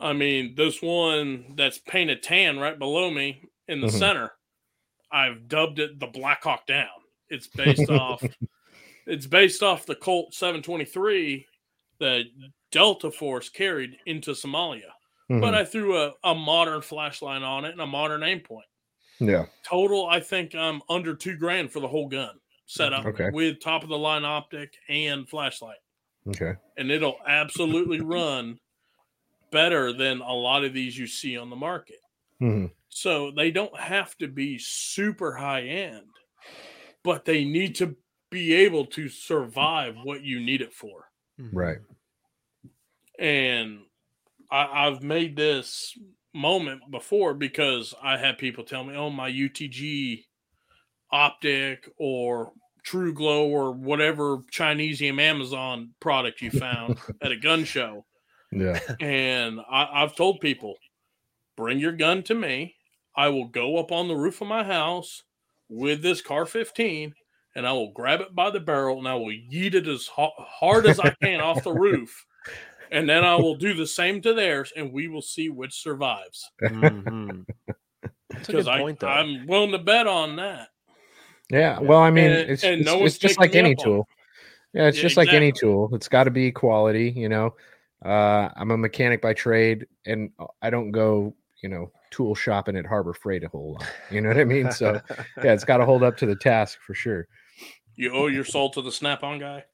I 0.00 0.12
mean, 0.12 0.54
this 0.54 0.82
one 0.82 1.54
that's 1.56 1.78
painted 1.78 2.22
tan 2.22 2.58
right 2.58 2.78
below 2.78 3.10
me 3.10 3.42
in 3.68 3.80
the 3.80 3.86
Mhm. 3.88 3.98
center, 3.98 4.32
I've 5.10 5.48
dubbed 5.48 5.78
it 5.78 5.98
the 6.00 6.06
Black 6.06 6.42
Hawk 6.44 6.66
Down. 6.66 6.88
It's 7.28 7.46
based 7.46 7.88
off 7.90 8.22
it's 9.06 9.26
based 9.26 9.62
off 9.62 9.84
the 9.86 9.96
Colt 9.96 10.32
723 10.34 11.46
that 12.02 12.24
Delta 12.70 13.10
Force 13.10 13.48
carried 13.48 13.96
into 14.06 14.32
Somalia. 14.32 14.90
But 15.28 15.54
Mhm. 15.54 15.54
I 15.54 15.64
threw 15.64 15.96
a, 15.96 16.12
a 16.24 16.34
modern 16.34 16.82
flashlight 16.82 17.42
on 17.42 17.64
it 17.64 17.70
and 17.72 17.80
a 17.80 17.86
modern 17.86 18.20
Aimpoint. 18.20 18.68
yeah. 19.18 19.46
Total, 19.64 20.06
I 20.06 20.20
think 20.20 20.54
I'm 20.54 20.82
under 20.90 21.14
two 21.14 21.36
grand 21.36 21.72
for 21.72 21.80
the 21.80 21.88
whole 21.88 22.08
gun 22.08 22.38
set 22.66 22.92
up 22.92 23.06
Okay. 23.06 23.30
with 23.32 23.60
top 23.60 23.82
of 23.82 23.88
the 23.88 23.96
line 23.98 24.24
optic 24.24 24.74
and 24.88 25.28
flashlight. 25.28 25.78
Okay. 26.28 26.54
And 26.76 26.90
it'll 26.90 27.18
absolutely 27.26 28.00
run 28.00 28.58
better 29.50 29.92
than 29.92 30.20
a 30.20 30.32
lot 30.32 30.64
of 30.64 30.72
these 30.74 30.98
you 30.98 31.06
see 31.06 31.36
on 31.38 31.50
the 31.50 31.56
market. 31.56 32.00
Mhm. 32.40 32.72
So 32.88 33.30
they 33.30 33.50
don't 33.50 33.78
have 33.78 34.16
to 34.18 34.28
be 34.28 34.58
super 34.58 35.34
high 35.36 35.62
end, 35.62 36.08
but 37.04 37.24
they 37.24 37.44
need 37.44 37.74
to 37.76 37.96
be 38.30 38.52
able 38.54 38.86
to 38.86 39.08
survive 39.08 39.96
what 40.02 40.22
you 40.24 40.40
need 40.40 40.60
it 40.62 40.72
for. 40.74 41.10
Mm-hmm. 41.40 41.56
Right. 41.56 41.78
And 43.18 43.80
I, 44.50 44.86
I've 44.86 45.02
made 45.02 45.36
this 45.36 45.96
moment 46.34 46.90
before 46.90 47.34
because 47.34 47.94
I 48.02 48.16
had 48.16 48.38
people 48.38 48.64
tell 48.64 48.84
me, 48.84 48.96
oh, 48.96 49.10
my 49.10 49.30
UTG 49.30 50.24
optic 51.10 51.88
or 51.98 52.52
TruGlo 52.86 53.44
or 53.44 53.72
whatever 53.72 54.38
Chinesium 54.52 55.20
Amazon 55.20 55.94
product 56.00 56.40
you 56.40 56.50
found 56.50 56.98
at 57.22 57.32
a 57.32 57.36
gun 57.36 57.64
show. 57.64 58.04
Yeah. 58.50 58.80
And 59.00 59.60
I, 59.70 59.88
I've 60.02 60.16
told 60.16 60.40
people, 60.40 60.74
bring 61.56 61.78
your 61.78 61.92
gun 61.92 62.22
to 62.24 62.34
me. 62.34 62.74
I 63.16 63.28
will 63.28 63.46
go 63.46 63.78
up 63.78 63.92
on 63.92 64.08
the 64.08 64.16
roof 64.16 64.40
of 64.40 64.48
my 64.48 64.64
house 64.64 65.22
with 65.68 66.02
this 66.02 66.22
CAR-15 66.22 67.12
and 67.54 67.66
I 67.66 67.72
will 67.72 67.92
grab 67.92 68.20
it 68.20 68.34
by 68.34 68.50
the 68.50 68.60
barrel 68.60 68.98
and 68.98 69.08
I 69.08 69.14
will 69.14 69.26
yeet 69.32 69.74
it 69.74 69.86
as 69.86 70.06
ha- 70.06 70.30
hard 70.38 70.86
as 70.86 70.98
I 71.00 71.10
can 71.22 71.40
off 71.40 71.62
the 71.64 71.72
roof. 71.74 72.24
And 72.90 73.08
then 73.08 73.24
I 73.24 73.36
will 73.36 73.54
do 73.56 73.72
the 73.74 73.86
same 73.86 74.20
to 74.22 74.34
theirs 74.34 74.72
and 74.76 74.92
we 74.92 75.08
will 75.08 75.22
see 75.22 75.48
which 75.48 75.82
survives. 75.82 76.50
Mhm. 76.62 77.44
That's 78.30 78.48
a 78.48 78.52
Because 78.52 78.64
good 78.66 78.68
I, 78.68 78.78
point, 78.80 79.00
though. 79.00 79.08
I'm 79.08 79.46
willing 79.46 79.72
to 79.72 79.78
bet 79.78 80.06
on 80.06 80.36
that. 80.36 80.68
Yeah. 81.50 81.78
Well, 81.80 81.98
I 82.00 82.10
mean, 82.10 82.30
And- 82.30 82.50
it's, 82.50 82.64
and 82.64 82.80
it's, 82.80 82.86
no 82.86 82.98
one's 82.98 83.12
it's 83.14 83.18
just 83.18 83.38
taking 83.38 83.40
like 83.52 83.54
any 83.56 83.74
up 83.74 83.80
it. 83.80 83.84
tool. 83.84 84.08
Yeah, 84.74 84.86
it's 84.88 84.96
Yeah, 84.96 85.02
just 85.02 85.16
like 85.18 85.32
any 85.34 85.52
tool. 85.52 85.90
It's 85.94 86.08
got 86.08 86.24
to 86.24 86.30
be 86.30 86.50
quality, 86.50 87.10
you 87.10 87.28
know. 87.28 87.54
Uh, 88.04 88.48
I'm 88.56 88.70
a 88.70 88.76
mechanic 88.78 89.20
by 89.20 89.34
trade, 89.34 89.86
and 90.06 90.30
I 90.62 90.70
don't 90.70 90.90
go, 90.90 91.34
you 91.62 91.68
know, 91.68 91.92
tool 92.10 92.34
shopping 92.34 92.76
at 92.76 92.86
Harbor 92.86 93.12
Freight 93.14 93.44
a 93.44 93.48
whole 93.48 93.74
lot. 93.74 93.86
You 94.10 94.22
know 94.22 94.28
what 94.28 94.38
I 94.38 94.44
mean? 94.44 94.72
So 94.72 95.00
yeah, 95.44 95.52
it's 95.52 95.64
got 95.64 95.76
to 95.76 95.84
hold 95.84 96.02
up 96.02 96.16
to 96.18 96.26
the 96.26 96.34
task 96.36 96.78
for 96.80 96.94
sure. 96.94 97.28
You 97.96 98.12
owe 98.14 98.26
your 98.28 98.44
soul 98.44 98.70
to 98.70 98.82
the 98.82 98.92
Snap-on 98.92 99.38
guy. 99.38 99.64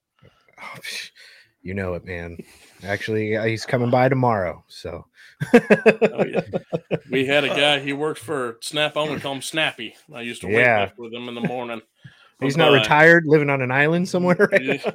Oh, 0.62 0.78
you 1.62 1.74
know 1.74 1.94
it, 1.94 2.04
man. 2.04 2.38
Actually, 2.85 3.37
uh, 3.37 3.44
he's 3.44 3.66
coming 3.66 3.90
by 3.90 4.09
tomorrow. 4.09 4.64
So 4.68 5.04
Oh, 5.54 6.24
yeah. 6.26 6.40
We 7.11 7.24
had 7.26 7.44
a 7.44 7.48
guy. 7.48 7.81
He 7.81 7.92
worked 7.92 8.20
for 8.20 8.59
Snap-on. 8.61 9.11
We 9.11 9.20
call 9.20 9.35
him 9.35 9.42
Snappy. 9.42 9.94
I 10.14 10.20
used 10.22 10.40
to 10.42 10.46
wake 10.48 10.57
Yeah. 10.57 10.83
up 10.85 10.98
with 10.98 11.12
him 11.12 11.28
in 11.28 11.35
the 11.35 11.40
morning. 11.40 11.81
he's 12.40 12.57
not 12.57 12.70
But, 12.70 12.81
retired, 12.83 13.24
living 13.26 13.48
on 13.50 13.62
an 13.62 13.70
island 13.70 14.09
somewhere. 14.09 14.48
Right 14.52 14.62
Yeah. 14.62 14.92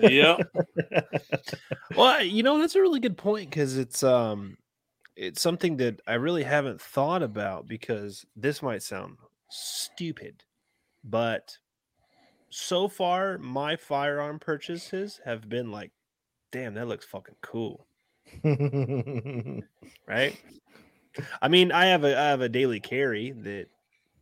Yep. 0.00 0.40
Well, 1.96 2.22
you 2.24 2.42
know 2.42 2.58
that's 2.58 2.74
a 2.74 2.80
really 2.80 2.98
good 3.00 3.16
point 3.16 3.50
because 3.50 3.76
it's 3.78 4.02
um, 4.02 4.56
it's 5.16 5.40
something 5.40 5.76
that 5.76 6.00
I 6.08 6.14
really 6.14 6.42
haven't 6.42 6.80
thought 6.80 7.22
about 7.22 7.68
because 7.68 8.24
this 8.34 8.62
might 8.62 8.82
sound 8.82 9.16
stupid, 9.48 10.42
but 11.04 11.56
so 12.56 12.86
far 12.86 13.36
my 13.38 13.74
firearm 13.74 14.38
purchases 14.38 15.20
have 15.24 15.48
been 15.48 15.72
like, 15.72 15.90
damn, 16.52 16.74
that 16.74 16.86
looks 16.86 17.04
fucking 17.04 17.34
cool, 17.42 17.86
right? 20.06 20.38
I 21.42 21.48
mean, 21.48 21.72
I 21.72 21.86
have 21.86 22.04
a 22.04 22.16
I 22.16 22.28
have 22.28 22.40
a 22.40 22.48
daily 22.48 22.78
carry 22.78 23.32
that 23.32 23.66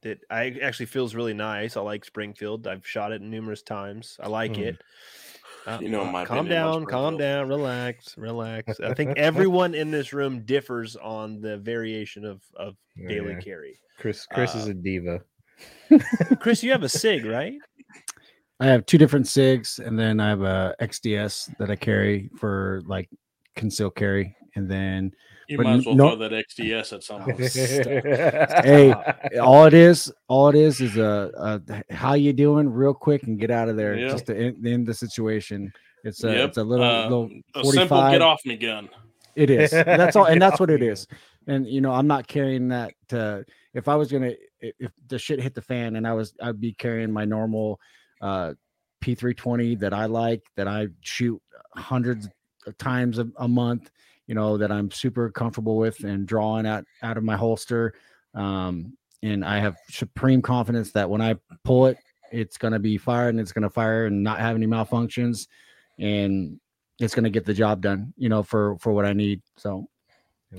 that 0.00 0.18
I 0.30 0.56
actually 0.62 0.86
feels 0.86 1.14
really 1.14 1.34
nice. 1.34 1.76
I 1.76 1.80
like 1.82 2.04
Springfield. 2.06 2.66
I've 2.66 2.86
shot 2.86 3.12
it 3.12 3.20
numerous 3.20 3.62
times. 3.62 4.16
I 4.20 4.28
like 4.28 4.52
Mhm. 4.52 4.58
it. 4.68 4.82
Uh, 5.66 5.78
You 5.80 5.90
know 5.90 6.02
uh, 6.02 6.10
my 6.10 6.24
calm 6.24 6.48
down, 6.48 6.86
calm 6.86 7.18
down, 7.18 7.48
relax, 7.48 8.16
relax. 8.16 8.80
I 8.80 8.94
think 8.94 9.10
everyone 9.18 9.74
in 9.74 9.90
this 9.90 10.12
room 10.12 10.44
differs 10.44 10.96
on 10.96 11.40
the 11.42 11.58
variation 11.58 12.24
of 12.24 12.42
of 12.56 12.76
Oh, 12.98 13.08
daily 13.08 13.34
yeah. 13.34 13.40
carry. 13.40 13.78
Chris, 13.98 14.26
Chris 14.26 14.54
is 14.54 14.68
Uh, 14.68 14.70
a 14.70 14.74
diva. 14.74 15.20
Chris, 16.40 16.62
you 16.62 16.72
have 16.72 16.82
a 16.82 16.88
sig, 17.02 17.24
right? 17.24 17.54
I 18.62 18.66
have 18.66 18.86
two 18.86 18.96
different 18.98 19.26
SIGs, 19.26 19.78
and 19.84 19.98
then 19.98 20.20
I 20.20 20.28
have 20.28 20.42
a 20.42 20.74
XDS 20.80 21.56
that 21.58 21.70
I 21.70 21.76
carry 21.76 22.30
for 22.38 22.80
like 22.86 23.08
concealed 23.56 23.96
carry, 23.96 24.36
and 24.54 24.70
then 24.70 25.10
You 25.48 25.58
might 25.58 25.78
as 25.78 25.86
well 25.86 25.94
no- 25.96 26.16
throw 26.16 26.28
that 26.28 26.32
XDS 26.46 26.92
at 26.92 27.02
someone. 27.08 27.36
hey, 28.64 28.92
all 29.40 29.64
it 29.64 29.74
is, 29.74 30.12
all 30.28 30.48
it 30.48 30.54
is, 30.54 30.80
is 30.80 30.96
a, 30.96 31.60
a 31.68 31.92
how 31.94 32.14
you 32.14 32.32
doing, 32.32 32.68
real 32.68 32.94
quick, 32.94 33.24
and 33.24 33.38
get 33.38 33.50
out 33.50 33.68
of 33.68 33.76
there, 33.76 33.96
Yeah. 33.96 34.08
just 34.10 34.26
to 34.26 34.36
end, 34.36 34.64
end 34.66 34.86
the 34.86 34.94
situation. 34.94 35.72
It's 36.04 36.22
a, 36.24 36.32
Yep, 36.32 36.48
it's 36.50 36.58
a 36.58 36.64
little, 36.64 36.84
uh, 36.84 37.02
little 37.04 37.30
A 37.54 37.64
simple 37.64 37.72
forty-five. 37.72 38.12
get 38.12 38.22
off 38.22 38.40
me 38.44 38.56
gun. 38.56 38.88
It 39.34 39.50
is. 39.50 39.70
That's 39.70 40.14
all, 40.16 40.26
and 40.26 40.40
that's 40.40 40.60
what 40.60 40.70
it 40.70 40.82
is. 40.92 41.06
And 41.46 41.66
you 41.66 41.80
know, 41.80 41.92
I'm 41.92 42.06
not 42.06 42.26
carrying 42.28 42.68
that. 42.68 42.94
To, 43.08 43.44
if 43.74 43.88
I 43.88 43.96
was 43.96 44.12
gonna, 44.12 44.32
if 44.60 44.92
the 45.08 45.18
shit 45.18 45.40
hit 45.40 45.54
the 45.54 45.62
fan, 45.62 45.96
and 45.96 46.06
I 46.06 46.12
was, 46.12 46.34
I'd 46.40 46.60
be 46.60 46.72
carrying 46.74 47.10
my 47.12 47.24
normal 47.24 47.80
uh, 48.22 48.54
P320 49.04 49.78
that 49.80 49.92
I 49.92 50.06
like, 50.06 50.42
that 50.56 50.68
I 50.68 50.86
shoot 51.00 51.40
hundreds 51.76 52.28
of 52.66 52.78
times 52.78 53.18
a, 53.18 53.28
a 53.36 53.48
month. 53.48 53.90
You 54.28 54.36
know, 54.36 54.56
that 54.56 54.70
I'm 54.72 54.90
super 54.90 55.30
comfortable 55.30 55.76
with 55.76 56.04
and 56.04 56.26
drawing 56.26 56.64
out 56.64 56.84
out 57.02 57.18
of 57.18 57.24
my 57.24 57.36
holster. 57.36 57.92
Um, 58.34 58.96
and 59.22 59.44
I 59.44 59.58
have 59.58 59.76
supreme 59.90 60.40
confidence 60.40 60.92
that 60.92 61.10
when 61.10 61.20
I 61.20 61.34
pull 61.64 61.86
it, 61.86 61.98
it's 62.30 62.56
gonna 62.56 62.78
be 62.78 62.96
fired 62.96 63.30
and 63.30 63.40
it's 63.40 63.52
gonna 63.52 63.68
fire 63.68 64.06
and 64.06 64.22
not 64.22 64.38
have 64.38 64.56
any 64.56 64.66
malfunctions, 64.66 65.48
and 65.98 66.58
it's 67.00 67.14
gonna 67.14 67.30
get 67.30 67.44
the 67.44 67.52
job 67.52 67.82
done. 67.82 68.14
You 68.16 68.28
know, 68.28 68.42
for 68.42 68.78
for 68.78 68.92
what 68.92 69.04
I 69.04 69.12
need. 69.12 69.42
So 69.58 69.88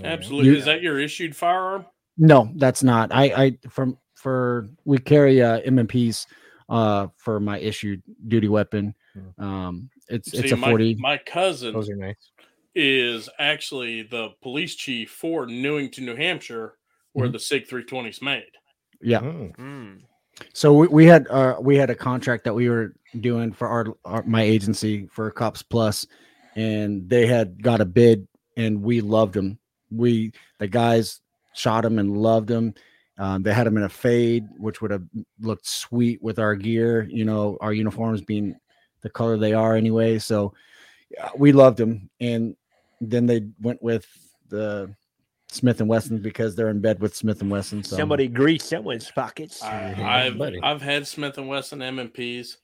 Absolutely. 0.03 0.51
You- 0.51 0.57
Is 0.57 0.65
that 0.65 0.81
your 0.81 0.99
issued 0.99 1.35
firearm? 1.35 1.85
no, 2.17 2.51
that's 2.55 2.83
not. 2.83 3.11
I 3.13 3.23
I 3.23 3.57
from 3.69 3.97
for 4.15 4.67
we 4.85 4.97
carry 4.97 5.41
uh 5.41 5.59
M&Ps 5.61 6.27
uh 6.69 7.07
for 7.17 7.39
my 7.39 7.57
issued 7.59 8.01
duty 8.27 8.47
weapon. 8.47 8.93
Um 9.37 9.89
it's 10.09 10.33
it's 10.33 10.51
a 10.51 10.55
my, 10.55 10.69
40. 10.69 10.95
my 10.99 11.17
cousin 11.17 11.73
Those 11.73 11.89
are 11.89 11.95
nice. 11.95 12.31
is 12.75 13.29
actually 13.39 14.03
the 14.03 14.29
police 14.41 14.75
chief 14.75 15.11
for 15.11 15.45
Newington, 15.45 16.05
New 16.05 16.15
Hampshire, 16.15 16.75
where 17.13 17.27
Mhm. 17.27 17.33
the 17.33 17.39
SIG 17.39 17.67
320 17.67 18.09
is 18.09 18.21
made. 18.21 18.51
yeah. 19.01 19.19
Mm. 19.21 19.55
Mm. 19.57 20.01
So 20.53 20.73
we, 20.73 20.87
we 20.87 21.05
had 21.05 21.27
uh 21.29 21.57
we 21.61 21.75
had 21.77 21.89
a 21.89 21.95
contract 21.95 22.43
that 22.45 22.53
we 22.55 22.69
were 22.69 22.95
doing 23.19 23.51
for 23.51 23.67
our, 23.67 23.85
our 24.05 24.23
my 24.23 24.41
agency 24.41 25.07
for 25.11 25.29
Cops 25.29 25.61
Plus 25.61 26.07
and 26.55 27.07
they 27.09 27.25
had 27.27 27.61
got 27.61 27.81
a 27.81 27.85
bid 27.85 28.27
and 28.57 28.81
we 28.81 29.01
loved 29.01 29.33
them. 29.35 29.59
We 29.91 30.31
the 30.59 30.67
guys 30.67 31.19
shot 31.53 31.81
them 31.83 31.99
and 31.99 32.17
loved 32.17 32.47
them. 32.47 32.73
Um, 33.17 33.43
they 33.43 33.53
had 33.53 33.67
them 33.67 33.77
in 33.77 33.83
a 33.83 33.89
fade, 33.89 34.47
which 34.57 34.81
would 34.81 34.91
have 34.91 35.03
looked 35.39 35.67
sweet 35.67 36.21
with 36.23 36.39
our 36.39 36.55
gear, 36.55 37.07
you 37.11 37.25
know, 37.25 37.57
our 37.61 37.73
uniforms 37.73 38.21
being 38.21 38.55
the 39.01 39.09
color 39.09 39.37
they 39.37 39.53
are 39.53 39.75
anyway. 39.75 40.17
So 40.17 40.53
yeah, 41.11 41.29
we 41.37 41.51
loved 41.51 41.77
them. 41.77 42.09
And 42.19 42.55
then 43.01 43.25
they 43.25 43.47
went 43.61 43.83
with 43.83 44.07
the 44.49 44.93
Smith 45.49 45.79
and 45.79 45.89
Wesson 45.89 46.19
because 46.19 46.55
they're 46.55 46.69
in 46.69 46.81
bed 46.81 46.99
with 46.99 47.15
Smith 47.15 47.41
and 47.41 47.51
Wesson. 47.51 47.83
So 47.83 47.95
Somebody 47.95 48.27
grease 48.27 48.63
someone's 48.63 49.11
pockets. 49.11 49.61
I, 49.61 50.25
I've. 50.25 50.41
I've 50.63 50.81
had 50.81 51.05
Smith 51.05 51.37
and 51.37 51.47
Wesson 51.47 51.81
M&Ps. 51.81 52.57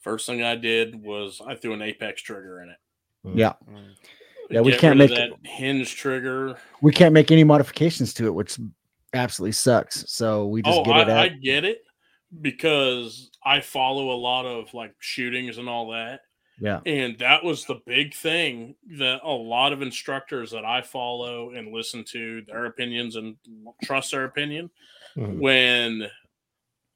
First 0.00 0.26
thing 0.26 0.42
I 0.42 0.54
did 0.54 1.02
was 1.02 1.40
I 1.44 1.56
threw 1.56 1.72
an 1.72 1.82
Apex 1.82 2.22
trigger 2.22 2.62
in 2.62 2.68
it. 2.68 2.76
yeah. 3.34 3.54
Mm. 3.68 3.94
Yeah, 4.48 4.60
we 4.60 4.70
Get 4.70 4.80
can't 4.80 4.96
make 4.96 5.10
of 5.10 5.16
that 5.16 5.30
hinge 5.42 5.96
trigger. 5.96 6.56
we 6.80 6.92
can't 6.92 7.12
make 7.12 7.32
any 7.32 7.42
modifications 7.42 8.14
to 8.14 8.26
it, 8.26 8.34
which 8.34 8.60
absolutely 9.14 9.52
sucks. 9.52 10.10
So 10.10 10.46
we 10.46 10.62
just 10.62 10.78
Oh, 10.80 10.84
get 10.84 11.08
it 11.08 11.10
I, 11.10 11.24
I 11.24 11.28
get 11.28 11.64
it 11.64 11.82
because 12.40 13.30
I 13.44 13.60
follow 13.60 14.10
a 14.10 14.18
lot 14.18 14.46
of 14.46 14.72
like 14.74 14.94
shootings 14.98 15.58
and 15.58 15.68
all 15.68 15.90
that. 15.90 16.20
yeah. 16.60 16.80
And 16.86 17.18
that 17.18 17.44
was 17.44 17.64
the 17.64 17.80
big 17.86 18.14
thing 18.14 18.74
that 18.98 19.20
a 19.22 19.30
lot 19.30 19.72
of 19.72 19.82
instructors 19.82 20.50
that 20.50 20.64
I 20.64 20.82
follow 20.82 21.50
and 21.50 21.72
listen 21.72 22.04
to 22.12 22.42
their 22.42 22.66
opinions 22.66 23.16
and 23.16 23.36
trust 23.84 24.10
their 24.10 24.24
opinion. 24.24 24.70
Mhm. 25.16 25.38
When, 25.38 26.10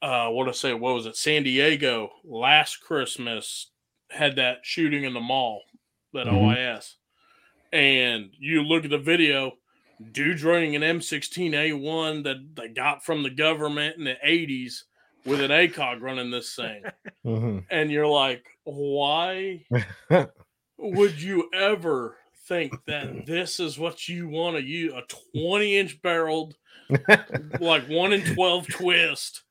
uh, 0.03 0.29
what 0.31 0.49
I 0.49 0.53
say, 0.53 0.75
what 0.75 0.94
was 0.94 1.07
it? 1.07 1.16
San 1.16 1.42
Diego 1.42 2.11
last 2.25 2.81
Christmas 2.81 3.70
had 4.11 4.37
that 4.37 4.59
shooting 4.62 5.05
in 5.05 5.12
the 5.14 5.20
mall, 5.20 5.62
that 6.12 6.27
Mhm. 6.27 6.33
OIS. 6.33 6.96
And 7.73 8.35
you 8.38 8.64
look 8.64 8.85
at 8.85 8.90
the 8.90 8.99
video, 8.99 9.57
dude's 10.12 10.42
running 10.44 10.76
an 10.76 10.82
M16A1 10.82 12.24
that 12.24 12.36
they 12.54 12.68
got 12.68 13.04
from 13.04 13.22
the 13.22 13.30
government 13.30 13.96
in 13.96 14.04
the 14.04 14.16
80s 14.26 14.82
with 15.24 15.40
an 15.40 15.50
ACOG 15.50 16.00
running 16.00 16.30
this 16.30 16.54
thing 16.54 16.82
Mhm. 17.26 17.64
and 17.70 17.90
you're 17.90 18.06
like, 18.06 18.44
why 18.64 19.64
would 20.78 21.20
you 21.20 21.50
ever 21.52 22.16
think 22.46 22.72
that 22.86 23.26
this 23.26 23.60
is 23.60 23.78
what 23.78 24.08
you 24.08 24.28
want 24.28 24.56
to 24.56 24.62
use? 24.62 24.92
A 24.94 25.02
20 25.34 25.76
inch 25.78 26.02
barreled, 26.02 26.54
like 27.60 27.86
one 27.88 28.12
in 28.12 28.22
12 28.34 28.66
twist 28.68 29.42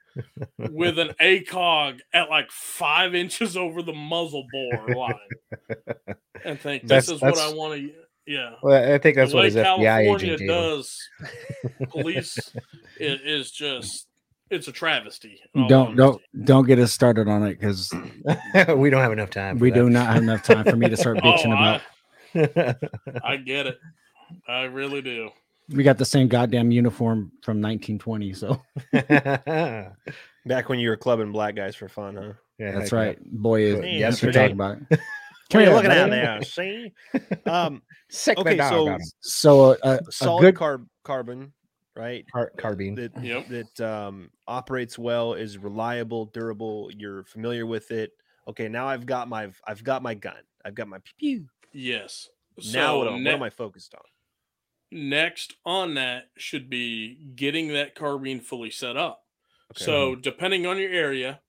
with 0.58 0.98
an 1.00 1.12
ACOG 1.22 2.00
at 2.14 2.30
like 2.30 2.50
five 2.52 3.14
inches 3.16 3.56
over 3.56 3.82
the 3.84 3.94
muzzle 3.94 4.46
bore 4.52 4.88
line 4.96 6.16
and 6.44 6.60
think 6.60 6.84
this 6.88 7.06
That's- 7.06 7.10
is 7.10 7.22
what 7.22 7.38
I 7.38 7.54
want 7.54 7.80
to. 7.80 7.92
Yeah. 8.30 8.52
Well, 8.62 8.94
I 8.94 9.00
think 9.00 9.16
that's 9.16 9.32
the 9.32 9.38
what 9.38 9.42
way 9.42 9.48
his 9.48 9.56
FBI 9.56 9.66
California 9.66 10.34
agent 10.34 10.38
did. 10.38 10.48
does 10.48 11.10
police 11.90 12.38
is, 13.00 13.22
is 13.26 13.52
just, 13.52 14.06
it's 14.52 14.68
a 14.68 14.72
travesty. 14.72 15.42
Don't 15.68 15.96
don't 15.96 16.22
don't 16.44 16.68
get 16.68 16.78
us 16.78 16.94
started 16.94 17.28
on 17.28 17.42
it 17.42 17.60
because 17.60 17.92
we 18.78 18.92
don't 18.92 19.02
have 19.02 19.12
enough 19.12 19.32
time. 19.32 19.58
we 19.58 19.72
that. 19.72 19.76
do 19.76 19.90
not 19.90 20.14
have 20.14 20.22
enough 20.22 20.44
time 20.44 20.64
for 20.64 20.76
me 20.76 20.90
to 20.90 20.96
start 20.98 21.18
oh, 21.24 21.28
bitching 21.28 21.82
Oh, 22.36 22.44
about. 22.44 23.22
I, 23.26 23.34
I 23.34 23.38
get 23.38 23.66
it. 23.66 23.80
I 24.48 24.66
really 24.66 25.02
do. 25.02 25.32
We 25.70 25.84
got 25.84 25.98
the 25.98 26.06
same 26.06 26.28
goddamn 26.28 26.70
uniform 26.70 27.32
from 27.42 27.62
1920, 27.62 28.34
so 28.34 28.62
Back 30.46 30.70
when 30.70 30.78
you 30.78 30.90
were 30.90 30.98
clubbing 30.98 31.32
black 31.32 31.56
guys 31.56 31.76
for 31.76 31.90
fun, 31.90 32.16
huh? 32.16 32.34
Yeah, 32.60 32.78
that's 32.78 32.92
right. 32.92 33.18
Boy, 33.24 33.62
is 33.64 33.76
Good. 33.80 33.86
yes, 33.92 34.22
we're 34.22 34.32
talking 34.32 34.52
about 34.52 34.78
it. 34.92 35.00
What 35.52 35.56
are 35.56 35.62
you 35.62 35.66
here, 35.68 35.76
looking 35.76 35.92
at 35.92 36.10
buddy. 36.10 36.12
there? 36.12 36.42
See? 36.44 36.94
Um, 37.50 37.82
Sick 38.10 38.38
okay, 38.38 38.58
so. 38.58 38.98
So 39.22 39.62
uh, 39.72 39.76
a, 39.84 40.08
a 40.08 40.12
solid 40.12 40.42
good 40.42 40.56
carb 40.56 40.86
carbon, 41.04 41.54
right? 41.96 42.26
Car- 42.32 42.52
carbine. 42.58 42.96
That 42.96 43.24
Yep. 43.24 43.48
that 43.48 43.82
um, 43.82 44.30
operates 44.48 45.00
well, 45.00 45.34
is 45.34 45.58
reliable, 45.58 46.26
durable. 46.26 46.92
You're 46.96 47.24
familiar 47.24 47.66
with 47.66 47.90
it. 47.92 48.12
Okay, 48.48 48.68
now 48.68 48.88
I've 48.88 49.06
got 49.06 49.28
my 49.28 49.52
I've 49.68 49.84
got 49.84 50.04
my 50.04 50.14
gun. 50.14 50.42
I've 50.66 50.76
got 50.76 50.88
my 50.88 51.00
pew. 51.18 51.40
pew. 51.40 51.46
Yes. 51.72 52.30
now 52.74 52.98
what, 52.98 53.08
am- 53.08 53.24
ne- 53.24 53.32
what 53.32 53.38
am 53.38 53.44
I 53.44 53.50
focused 53.50 53.94
on? 53.96 54.02
next 54.92 55.54
on 55.66 55.94
that 55.94 56.24
should 56.36 56.68
be 56.68 57.16
getting 57.36 57.68
that 57.70 57.94
carbine 57.94 58.40
fully 58.42 58.72
set 58.72 58.98
up. 58.98 59.22
Okay. 59.76 59.86
So 59.86 60.16
depending 60.16 60.66
on 60.66 60.80
your 60.80 60.90
area, 60.92 61.42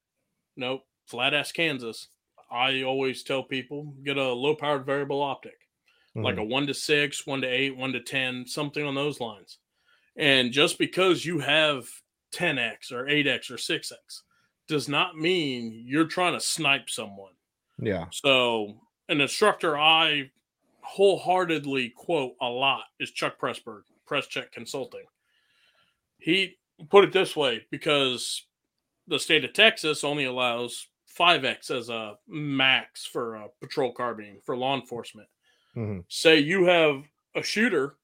nope, 0.57 0.82
flat 1.07 1.32
ass 1.32 1.51
Kansas. 1.51 2.09
I 2.51 2.82
always 2.82 3.22
tell 3.22 3.42
people 3.42 3.94
get 4.05 4.16
a 4.16 4.32
low 4.32 4.55
powered 4.55 4.84
variable 4.86 5.22
optic, 5.22 5.59
like 6.14 6.34
Mm-hmm. 6.34 6.42
a 6.42 6.44
one 6.44 6.66
to 6.66 6.74
six, 6.74 7.26
one 7.26 7.40
to 7.42 7.46
eight, 7.48 7.76
one 7.76 7.92
to 7.92 8.01
ten, 8.01 8.46
something 8.46 8.84
on 8.84 8.94
those 8.94 9.20
lines. 9.20 9.59
And 10.16 10.53
just 10.53 10.78
because 10.78 11.24
you 11.24 11.38
have 11.38 11.84
10x 12.34 12.92
or 12.92 13.05
8x 13.05 13.51
or 13.51 13.55
6x 13.57 14.22
does 14.68 14.88
not 14.88 15.16
mean 15.16 15.84
you're 15.86 16.07
trying 16.07 16.34
to 16.34 16.40
snipe 16.40 16.90
someone. 16.90 17.32
Yeah. 17.80 18.07
So, 18.11 18.76
an 19.09 19.20
instructor 19.20 19.78
I 19.78 20.30
wholeheartedly 20.82 21.90
quote 21.96 22.34
a 22.40 22.46
lot 22.46 22.84
is 22.98 23.11
Chuck 23.11 23.38
Pressburg, 23.40 23.82
Press 24.07 24.26
Check 24.26 24.53
Consulting. 24.53 25.05
He 26.18 26.59
put 26.90 27.05
it 27.05 27.12
this 27.12 27.34
way 27.34 27.66
because 27.70 28.44
the 29.09 29.18
state 29.18 29.44
of 29.44 29.53
Texas 29.53 30.05
only 30.05 30.24
allows 30.24 30.86
5x 31.18 31.70
as 31.70 31.88
a 31.88 32.18
max 32.26 33.04
for 33.06 33.36
a 33.36 33.48
patrol 33.61 33.92
carbine 33.92 34.40
for 34.44 34.56
law 34.56 34.74
enforcement. 34.74 35.28
Mhm. 35.76 36.04
Say 36.08 36.38
you 36.40 36.64
have 36.64 37.04
a 37.34 37.42
shooter 37.42 37.96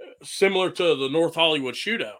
uh, 0.00 0.06
similar 0.24 0.70
to 0.70 0.94
the 0.96 1.08
North 1.08 1.34
Hollywood 1.34 1.74
shootout 1.74 2.18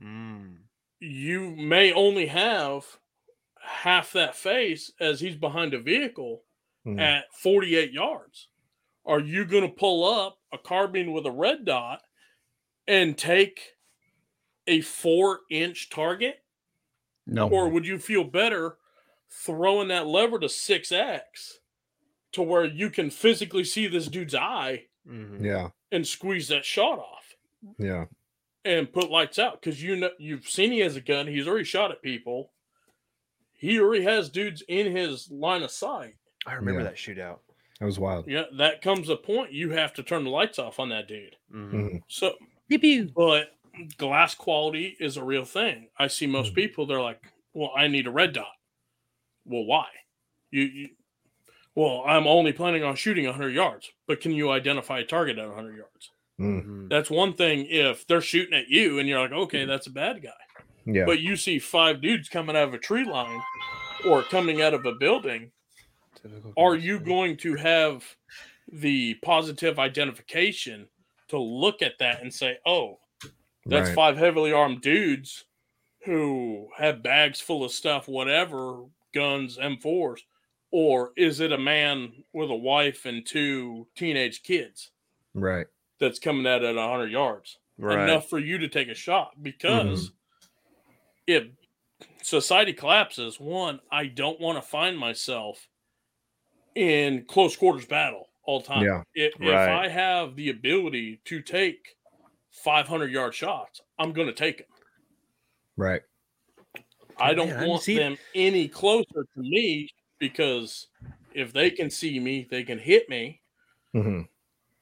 Mm. 0.00 0.58
you 1.00 1.54
may 1.56 1.92
only 1.92 2.26
have 2.26 2.84
half 3.60 4.12
that 4.12 4.34
face 4.34 4.90
as 5.00 5.20
he's 5.20 5.36
behind 5.36 5.74
a 5.74 5.78
vehicle 5.80 6.44
Mhm. 6.86 7.00
at 7.00 7.32
48 7.34 7.92
yards. 7.92 8.48
Are 9.04 9.20
you 9.20 9.44
going 9.44 9.62
to 9.62 9.68
pull 9.74 10.04
up 10.04 10.40
a 10.52 10.58
carbine 10.58 11.12
with 11.12 11.26
a 11.26 11.30
red 11.30 11.64
dot 11.64 12.02
and 12.88 13.16
take 13.16 13.76
a 14.66 14.80
four 14.80 15.40
inch 15.50 15.88
target? 15.90 16.42
No. 17.26 17.48
Or 17.48 17.68
would 17.68 17.86
you 17.86 17.98
feel 17.98 18.24
better 18.24 18.78
throwing 19.44 19.88
that 19.88 20.06
lever 20.06 20.38
to 20.38 20.46
6X 20.48 21.58
to 22.32 22.42
where 22.42 22.64
you 22.64 22.90
can 22.90 23.10
physically 23.10 23.64
see 23.64 23.86
this 23.86 24.06
dude's 24.08 24.34
eye 24.34 24.86
Mhm. 25.06 25.44
Yeah. 25.44 25.70
and 25.90 26.06
squeeze 26.06 26.48
that 26.48 26.64
shot 26.64 26.98
off? 26.98 27.34
Yeah. 27.78 28.06
and 28.64 28.92
put 28.92 29.10
lights 29.10 29.40
out 29.40 29.60
because 29.60 29.82
you 29.82 29.96
know 29.96 30.10
you've 30.20 30.48
seen 30.48 30.70
he 30.70 30.78
has 30.78 30.94
a 30.94 31.00
gun. 31.00 31.26
He's 31.26 31.48
already 31.48 31.64
shot 31.64 31.90
at 31.90 32.00
people. 32.00 32.52
He 33.54 33.80
already 33.80 34.04
has 34.04 34.28
dudes 34.30 34.62
in 34.68 34.94
his 34.94 35.28
line 35.32 35.64
of 35.64 35.72
sight. 35.72 36.14
I 36.46 36.54
remember 36.54 36.80
Yeah. 36.80 36.84
that 36.86 36.94
shootout. 36.94 37.40
That 37.80 37.86
was 37.86 37.98
wild. 37.98 38.28
Yeah, 38.28 38.44
that 38.52 38.80
comes 38.80 39.08
a 39.08 39.16
point 39.16 39.52
you 39.52 39.70
have 39.70 39.92
to 39.94 40.04
turn 40.04 40.22
the 40.22 40.30
lights 40.30 40.60
off 40.60 40.78
on 40.78 40.90
that 40.90 41.08
dude. 41.08 41.36
Mhm. 41.52 41.72
Mhm. 41.72 42.02
So, 42.06 42.36
but 43.14 43.56
glass 43.96 44.34
quality 44.36 44.96
is 45.00 45.16
a 45.16 45.24
real 45.24 45.44
thing. 45.44 45.88
I 45.98 46.06
see 46.06 46.28
most 46.28 46.52
Mhm. 46.52 46.54
people 46.54 46.86
they're 46.86 47.00
like, 47.02 47.20
"Well, 47.52 47.72
I 47.76 47.88
need 47.88 48.06
a 48.06 48.10
red 48.12 48.32
dot." 48.32 48.54
Well, 49.44 49.64
why? 49.64 49.86
You, 50.50 50.62
you 50.62 50.88
well, 51.74 52.02
I'm 52.06 52.26
only 52.26 52.52
planning 52.52 52.84
on 52.84 52.96
shooting 52.96 53.24
100 53.24 53.50
yards, 53.54 53.90
but 54.06 54.20
can 54.20 54.32
you 54.32 54.50
identify 54.50 54.98
a 55.00 55.04
target 55.04 55.38
at 55.38 55.46
100 55.48 55.76
yards? 55.76 56.10
Mm. 56.40 56.64
Mhm. 56.64 56.88
That's 56.90 57.10
one 57.10 57.32
thing 57.32 57.66
if 57.70 58.06
they're 58.06 58.20
shooting 58.20 58.52
at 58.58 58.68
you 58.68 58.98
and 58.98 59.08
you're 59.08 59.20
like, 59.20 59.32
"Okay, 59.32 59.64
that's 59.64 59.86
a 59.86 59.90
bad 59.90 60.22
guy." 60.22 60.30
Yeah. 60.84 61.04
but 61.04 61.20
you 61.20 61.36
see 61.36 61.60
five 61.60 62.00
dudes 62.00 62.28
coming 62.28 62.56
out 62.56 62.66
of 62.68 62.74
a 62.74 62.78
tree 62.78 63.04
line 63.04 63.40
or 64.04 64.22
coming 64.24 64.60
out 64.62 64.74
of 64.74 64.84
a 64.84 64.92
building, 64.92 65.52
Typical 66.20 66.52
are 66.56 66.74
you 66.74 66.98
going 66.98 67.36
to 67.38 67.54
have 67.54 68.04
the 68.72 69.14
positive 69.22 69.78
identification 69.78 70.88
to 71.28 71.38
look 71.38 71.82
at 71.82 71.98
that 72.00 72.20
and 72.20 72.34
say, 72.34 72.58
oh, 72.66 72.98
that's 73.64 73.88
Right. 73.90 73.94
five 73.94 74.16
heavily 74.16 74.52
armed 74.52 74.80
dudes 74.82 75.44
who 76.04 76.68
have 76.76 77.00
bags 77.02 77.40
full 77.40 77.62
of 77.64 77.70
stuff, 77.70 78.08
whatever, 78.08 78.82
guns, 79.12 79.58
M4s? 79.58 80.20
Or 80.70 81.12
is 81.16 81.40
it 81.40 81.52
a 81.52 81.58
man 81.58 82.24
with 82.32 82.50
a 82.50 82.54
wife 82.54 83.04
and 83.04 83.26
two 83.26 83.86
teenage 83.94 84.42
kids 84.42 84.90
Right. 85.34 85.66
that's 86.00 86.18
coming 86.18 86.46
at 86.46 86.62
it 86.62 86.70
at 86.70 86.76
100 86.76 87.10
yards? 87.10 87.58
right? 87.78 88.08
enough 88.08 88.28
for 88.28 88.38
you 88.38 88.58
to 88.58 88.68
take 88.68 88.88
a 88.88 88.94
shot 88.94 89.32
because 89.40 90.08
mm-hmm. 90.08 90.14
if 91.26 91.44
society 92.22 92.72
collapses, 92.72 93.38
one, 93.38 93.80
I 93.90 94.06
don't 94.06 94.40
want 94.40 94.62
to 94.62 94.68
find 94.68 94.98
myself 94.98 95.68
in 96.74 97.24
close 97.26 97.56
quarters 97.56 97.86
battle 97.86 98.28
all 98.44 98.60
the 98.60 98.66
time. 98.66 98.84
Yeah. 98.84 99.02
If, 99.14 99.34
if 99.40 99.54
I 99.54 99.88
have 99.88 100.36
the 100.36 100.50
ability 100.50 101.20
to 101.26 101.42
take 101.42 101.96
500 102.50 103.10
yard 103.10 103.34
shots, 103.34 103.80
I'm 103.98 104.12
going 104.12 104.28
to 104.28 104.34
take 104.34 104.58
them. 104.58 104.66
Right. 105.76 106.02
I 107.22 107.34
don't 107.34 107.48
Man, 107.50 107.62
I 107.64 107.66
want 107.66 107.82
see- 107.82 107.96
them 107.96 108.16
any 108.34 108.68
closer 108.68 109.06
to 109.34 109.40
me 109.40 109.88
because 110.18 110.88
if 111.34 111.52
they 111.52 111.70
can 111.70 111.90
see 111.90 112.18
me, 112.20 112.46
they 112.50 112.62
can 112.64 112.78
hit 112.78 113.08
me. 113.08 113.40
hmm 113.92 114.22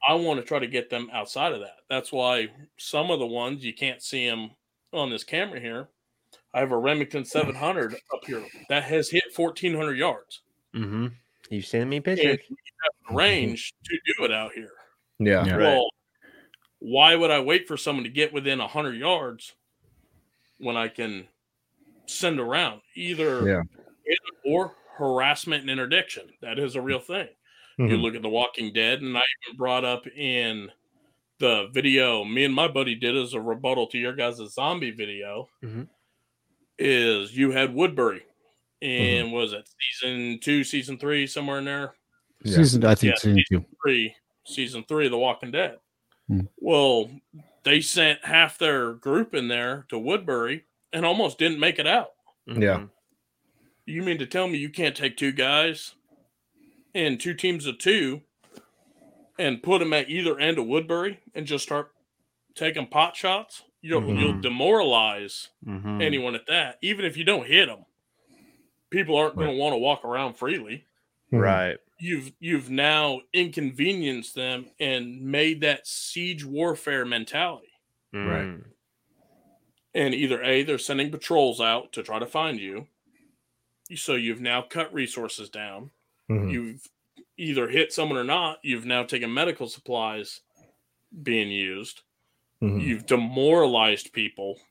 I 0.07 0.15
want 0.15 0.39
to 0.39 0.45
try 0.45 0.57
to 0.57 0.65
get 0.67 0.89
them 0.89 1.09
outside 1.13 1.53
of 1.53 1.59
that. 1.59 1.77
That's 1.87 2.11
why 2.11 2.47
some 2.77 3.11
of 3.11 3.19
the 3.19 3.27
ones 3.27 3.63
you 3.63 3.73
can't 3.73 4.01
see 4.01 4.27
them 4.27 4.49
on 4.91 5.11
this 5.11 5.23
camera 5.23 5.59
here. 5.59 5.89
I 6.55 6.59
have 6.59 6.71
a 6.71 6.77
Remington 6.77 7.23
700 7.23 7.93
up 7.93 8.25
here 8.25 8.43
that 8.69 8.83
has 8.83 9.09
hit 9.11 9.25
1,400 9.35 9.93
yards. 9.97 10.41
Mm-hmm. 10.75 11.07
You 11.51 11.61
send 11.61 11.89
me 11.89 11.97
And 11.97 12.05
pictures. 12.05 12.39
we 12.49 12.55
have 12.83 13.09
the 13.09 13.15
range 13.15 13.73
to 13.85 13.97
do 14.17 14.23
it 14.25 14.31
out 14.31 14.53
here. 14.53 14.71
Yeah. 15.19 15.45
Yeah. 15.45 15.53
Right. 15.53 15.59
Well, 15.75 15.85
why 16.79 17.15
would 17.15 17.29
I 17.29 17.39
wait 17.39 17.67
for 17.67 17.77
someone 17.77 18.03
to 18.03 18.09
get 18.09 18.33
within 18.33 18.57
100 18.57 18.95
yards 18.95 19.53
when 20.57 20.75
I 20.77 20.87
can 20.87 21.27
send 22.11 22.39
around 22.39 22.81
either 22.95 23.47
Yeah. 23.47 23.61
or 24.45 24.75
harassment 24.97 25.61
and 25.61 25.69
interdiction? 25.69 26.29
That 26.41 26.59
is 26.59 26.75
a 26.75 26.81
real 26.81 26.99
thing. 26.99 27.29
You 27.77 27.85
Mhm. 27.85 28.01
look 28.01 28.15
at 28.15 28.21
The 28.21 28.29
Walking 28.29 28.71
Dead, 28.73 29.01
and 29.01 29.17
I 29.17 29.21
even 29.47 29.57
brought 29.57 29.83
up 29.85 30.05
in 30.07 30.71
the 31.39 31.67
video 31.73 32.23
me 32.23 32.43
and 32.43 32.53
my 32.53 32.67
buddy 32.67 32.93
did 32.93 33.15
as 33.17 33.33
a 33.33 33.41
rebuttal 33.41 33.87
to 33.87 33.97
your 33.97 34.13
guys' 34.13 34.37
zombie 34.53 34.91
video. 34.91 35.49
Mhm. 35.63 35.87
Is 36.77 37.35
you 37.35 37.51
had 37.51 37.73
Woodbury, 37.73 38.23
and 38.81 39.31
was 39.31 39.53
it 39.53 39.67
season 39.79 40.39
two, 40.39 40.63
season 40.63 40.97
three, 40.97 41.25
somewhere 41.27 41.57
in 41.59 41.65
there? 41.65 41.95
Yeah. 42.43 42.57
Season, 42.57 42.83
I 42.85 42.95
think 42.95 43.13
Yeah, 43.13 43.19
season 43.19 43.43
two. 43.49 43.65
Three, 43.83 44.15
season 44.45 44.83
three 44.83 45.05
of 45.05 45.11
The 45.11 45.17
Walking 45.17 45.51
Dead. 45.51 45.79
Hmm. 46.27 46.41
Well, 46.57 47.11
they 47.63 47.81
sent 47.81 48.23
half 48.25 48.57
their 48.57 48.93
group 48.93 49.33
in 49.33 49.47
there 49.47 49.85
to 49.89 49.97
Woodbury 49.97 50.65
and 50.93 51.05
almost 51.05 51.37
didn't 51.37 51.59
make 51.59 51.79
it 51.79 51.87
out. 51.87 52.11
Yeah. 52.45 52.85
You 53.85 54.01
mean 54.03 54.17
to 54.19 54.25
tell 54.25 54.47
me 54.47 54.57
you 54.57 54.69
can't 54.69 54.95
take 54.95 55.17
two 55.17 55.31
guys 55.31 55.95
and 56.93 57.19
two 57.19 57.33
teams 57.33 57.65
of 57.65 57.77
two 57.77 58.21
and 59.39 59.63
put 59.63 59.79
them 59.79 59.93
at 59.93 60.09
either 60.09 60.39
end 60.39 60.59
of 60.59 60.65
Woodbury 60.67 61.19
and 61.33 61.45
just 61.45 61.63
start 61.63 61.91
taking 62.55 62.87
pot 62.87 63.15
shots? 63.15 63.63
You'll, 63.81 64.03
you'll 64.13 64.33
Mhm. 64.33 64.41
demoralize 64.43 65.49
Mm-hmm. 65.65 66.01
anyone 66.01 66.35
at 66.35 66.45
that. 66.47 66.77
Even 66.81 67.05
if 67.05 67.17
you 67.17 67.23
don't 67.23 67.47
hit 67.47 67.67
them, 67.67 67.85
people 68.91 69.15
aren't 69.17 69.35
going 69.35 69.49
to 69.49 69.55
want 69.55 69.73
to 69.73 69.77
walk 69.77 70.05
around 70.05 70.35
freely. 70.35 70.85
Mhm. 71.33 71.39
Right. 71.39 71.77
You've 71.99 72.31
you've 72.39 72.69
now 72.69 73.21
inconvenienced 73.33 74.35
them 74.35 74.67
and 74.79 75.21
made 75.21 75.61
that 75.61 75.85
siege 75.87 76.43
warfare 76.43 77.05
mentality. 77.05 77.69
Right. 78.13 78.41
Mm. 78.45 78.63
And 79.93 80.13
either 80.13 80.41
A, 80.43 80.63
they're 80.63 80.77
sending 80.77 81.11
patrols 81.11 81.59
out 81.59 81.91
to 81.93 82.03
try 82.03 82.19
to 82.19 82.25
find 82.25 82.59
you. 82.59 82.87
So 83.95 84.15
you've 84.15 84.39
now 84.39 84.61
cut 84.61 84.93
resources 84.93 85.49
down. 85.49 85.91
Mhm. 86.29 86.51
You've 86.51 86.87
either 87.37 87.67
hit 87.67 87.91
someone 87.91 88.17
or 88.17 88.23
not. 88.23 88.59
You've 88.63 88.85
now 88.85 89.03
taken 89.03 89.33
medical 89.33 89.67
supplies 89.67 90.41
being 91.23 91.51
used. 91.51 92.01
Mhm. 92.61 92.81
You've 92.81 93.05
demoralized 93.05 94.13
people 94.13 94.61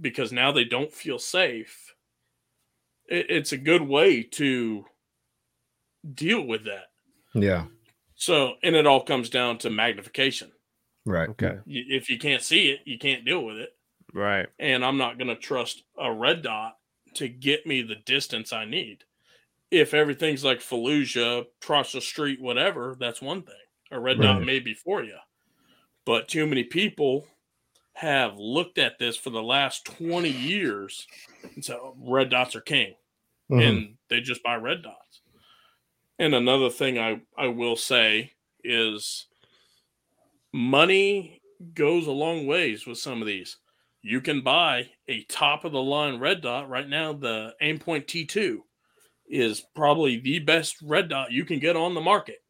because 0.00 0.32
now 0.32 0.52
they 0.52 0.64
don't 0.64 0.92
feel 0.92 1.18
safe. 1.18 1.94
It, 3.08 3.26
it's 3.28 3.52
a 3.52 3.58
good 3.58 3.82
way 3.82 4.22
to 4.22 4.86
deal 6.14 6.42
with 6.46 6.64
that. 6.64 6.92
Yeah. 7.34 7.66
So, 8.14 8.56
and 8.62 8.74
it 8.76 8.86
all 8.86 9.02
comes 9.04 9.28
down 9.28 9.58
to 9.58 9.70
magnification. 9.70 10.52
Right. 11.04 11.28
Okay. 11.28 11.58
If 11.66 12.08
you 12.08 12.18
can't 12.18 12.42
see 12.42 12.70
it, 12.70 12.80
you 12.86 12.98
can't 12.98 13.24
deal 13.24 13.44
with 13.44 13.56
it. 13.58 13.76
Right. 14.12 14.46
and 14.58 14.84
I'm 14.84 14.98
not 14.98 15.16
going 15.18 15.28
to 15.28 15.36
trust 15.36 15.84
a 15.98 16.12
red 16.12 16.42
dot 16.42 16.76
to 17.14 17.28
get 17.28 17.66
me 17.66 17.82
the 17.82 17.96
distance 17.96 18.52
I 18.52 18.64
need. 18.64 19.04
If 19.70 19.94
everything's 19.94 20.44
like 20.44 20.60
Fallujah, 20.60 21.46
across 21.62 21.92
the 21.92 22.00
street, 22.00 22.40
whatever, 22.40 22.94
that's 22.98 23.22
one 23.22 23.42
thing. 23.42 23.54
A 23.90 23.98
red 23.98 24.20
dot 24.20 24.42
may 24.44 24.58
be 24.60 24.74
for 24.74 25.02
you. 25.02 25.16
But 26.04 26.28
too 26.28 26.46
many 26.46 26.64
people 26.64 27.26
have 27.94 28.36
looked 28.38 28.78
at 28.78 28.98
this 28.98 29.16
for 29.16 29.30
the 29.30 29.42
last 29.42 29.84
20 29.84 30.28
years 30.30 31.06
and 31.54 31.64
said, 31.64 31.76
"Oh, 31.76 31.94
red 31.98 32.28
dots 32.30 32.54
are 32.56 32.60
king. 32.60 32.94
Mhm. 33.50 33.62
And 33.68 33.98
they 34.08 34.20
just 34.20 34.42
buy 34.42 34.56
red 34.56 34.82
dots. 34.82 35.20
And 36.18 36.34
another 36.34 36.70
thing 36.70 36.98
I, 36.98 37.20
I 37.36 37.48
will 37.48 37.76
say 37.76 38.32
is 38.64 39.26
money 40.52 41.40
goes 41.74 42.06
a 42.06 42.12
long 42.12 42.46
ways 42.46 42.86
with 42.86 42.98
some 42.98 43.20
of 43.20 43.26
these. 43.26 43.56
You 44.02 44.20
can 44.20 44.40
buy 44.42 44.90
a 45.08 45.22
top 45.24 45.64
of 45.64 45.72
the 45.72 45.82
line 45.82 46.18
red 46.18 46.40
dot 46.40 46.68
right 46.68 46.88
now. 46.88 47.12
The 47.12 47.54
Aimpoint 47.62 48.06
T2 48.06 48.58
is 49.28 49.64
probably 49.76 50.18
the 50.18 50.40
best 50.40 50.76
red 50.82 51.08
dot 51.08 51.30
you 51.32 51.44
can 51.44 51.58
get 51.60 51.76
on 51.76 51.94
the 51.94 52.00
market, 52.00 52.42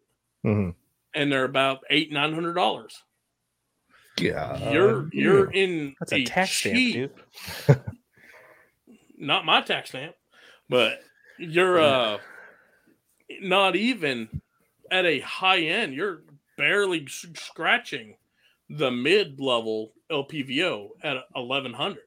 Mhm. 0.44 0.74
and 1.14 1.30
they're 1.30 1.44
about 1.44 1.80
eight 1.90 2.10
nine 2.10 2.32
hundred 2.32 2.54
dollars. 2.54 3.02
Yeah. 4.18 4.72
You're 4.72 5.08
you're 5.12 5.50
in 5.50 5.94
That's 6.00 6.12
a 6.12 6.24
tax 6.24 6.50
stamp, 6.52 6.76
cheap, 6.76 6.94
dude. 7.66 7.80
not 9.18 9.44
my 9.44 9.60
tax 9.62 9.90
stamp, 9.90 10.14
but 10.68 11.00
you're 11.38 11.78
uh 11.80 12.18
not 13.40 13.76
even 13.76 14.40
at 14.90 15.04
a 15.06 15.20
high 15.20 15.60
end. 15.60 15.94
You're 15.94 16.22
barely 16.56 17.06
scratching 17.08 18.16
the 18.68 18.90
mid 18.90 19.40
level 19.40 19.92
LPVO 20.10 20.88
at 21.02 21.16
1100, 21.32 21.98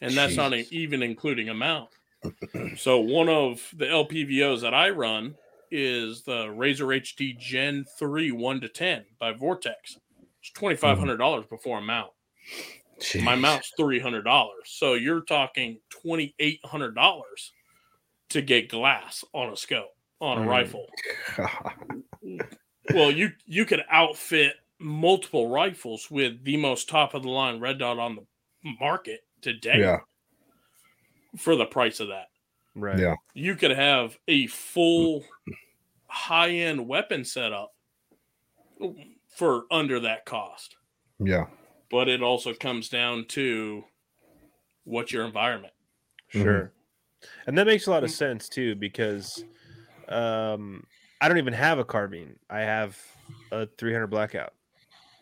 and 0.00 0.16
that's 0.16 0.36
not 0.36 0.54
even 0.54 1.02
including 1.02 1.48
amount. 1.48 1.90
so 2.76 3.00
one 3.00 3.28
of 3.28 3.68
the 3.76 3.86
LPVOs 3.86 4.60
that 4.60 4.74
I 4.74 4.90
run 4.90 5.34
is 5.70 6.22
the 6.22 6.48
Razor 6.50 6.86
HD 6.86 7.36
Gen 7.38 7.84
3 7.98 8.30
1 8.32 8.60
to 8.60 8.68
10 8.68 9.06
by 9.18 9.32
Vortex. 9.32 9.98
It's 10.40 10.50
twenty 10.50 10.76
five 10.76 10.98
hundred 10.98 11.18
dollars 11.18 11.46
before 11.46 11.78
a 11.78 11.82
mount. 11.82 12.10
My 13.22 13.36
mount's 13.36 13.72
three 13.76 14.00
hundred 14.00 14.22
dollars. 14.22 14.64
So 14.66 14.94
you're 14.94 15.20
talking 15.22 15.80
twenty 15.88 16.34
eight 16.40 16.60
hundred 16.64 16.94
dollars 16.94 17.52
to 18.30 18.42
get 18.42 18.68
glass 18.68 19.24
on 19.32 19.52
a 19.52 19.56
scope 19.56 19.94
on 20.20 20.38
a 20.38 20.40
Mm. 20.42 20.46
rifle. 20.48 20.86
Well, 22.92 23.12
you 23.12 23.30
you 23.46 23.64
could 23.64 23.84
outfit 23.88 24.54
multiple 24.82 25.48
rifles 25.48 26.10
with 26.10 26.44
the 26.44 26.56
most 26.56 26.88
top 26.88 27.14
of 27.14 27.22
the 27.22 27.28
line 27.28 27.60
red 27.60 27.78
dot 27.78 27.98
on 27.98 28.16
the 28.16 28.24
market 28.80 29.24
today 29.40 29.80
yeah. 29.80 29.98
for 31.36 31.56
the 31.56 31.66
price 31.66 32.00
of 32.00 32.08
that. 32.08 32.28
Right. 32.74 32.98
Yeah. 32.98 33.16
You 33.34 33.54
could 33.54 33.72
have 33.72 34.16
a 34.28 34.46
full 34.46 35.24
high 36.06 36.50
end 36.50 36.86
weapon 36.86 37.24
setup 37.24 37.74
for 39.28 39.64
under 39.70 40.00
that 40.00 40.24
cost. 40.24 40.76
Yeah. 41.18 41.46
But 41.90 42.08
it 42.08 42.22
also 42.22 42.54
comes 42.54 42.88
down 42.88 43.26
to 43.28 43.84
what's 44.84 45.12
your 45.12 45.24
environment. 45.24 45.74
Sure. 46.28 46.72
And 47.46 47.56
that 47.58 47.66
makes 47.66 47.86
a 47.86 47.90
lot 47.90 48.04
of 48.04 48.10
sense 48.10 48.48
too, 48.48 48.74
because 48.74 49.44
um, 50.08 50.84
I 51.20 51.28
don't 51.28 51.38
even 51.38 51.52
have 51.52 51.78
a 51.78 51.84
carbine. 51.84 52.36
I 52.48 52.60
have 52.60 52.98
a 53.50 53.66
300 53.78 54.06
blackout. 54.06 54.54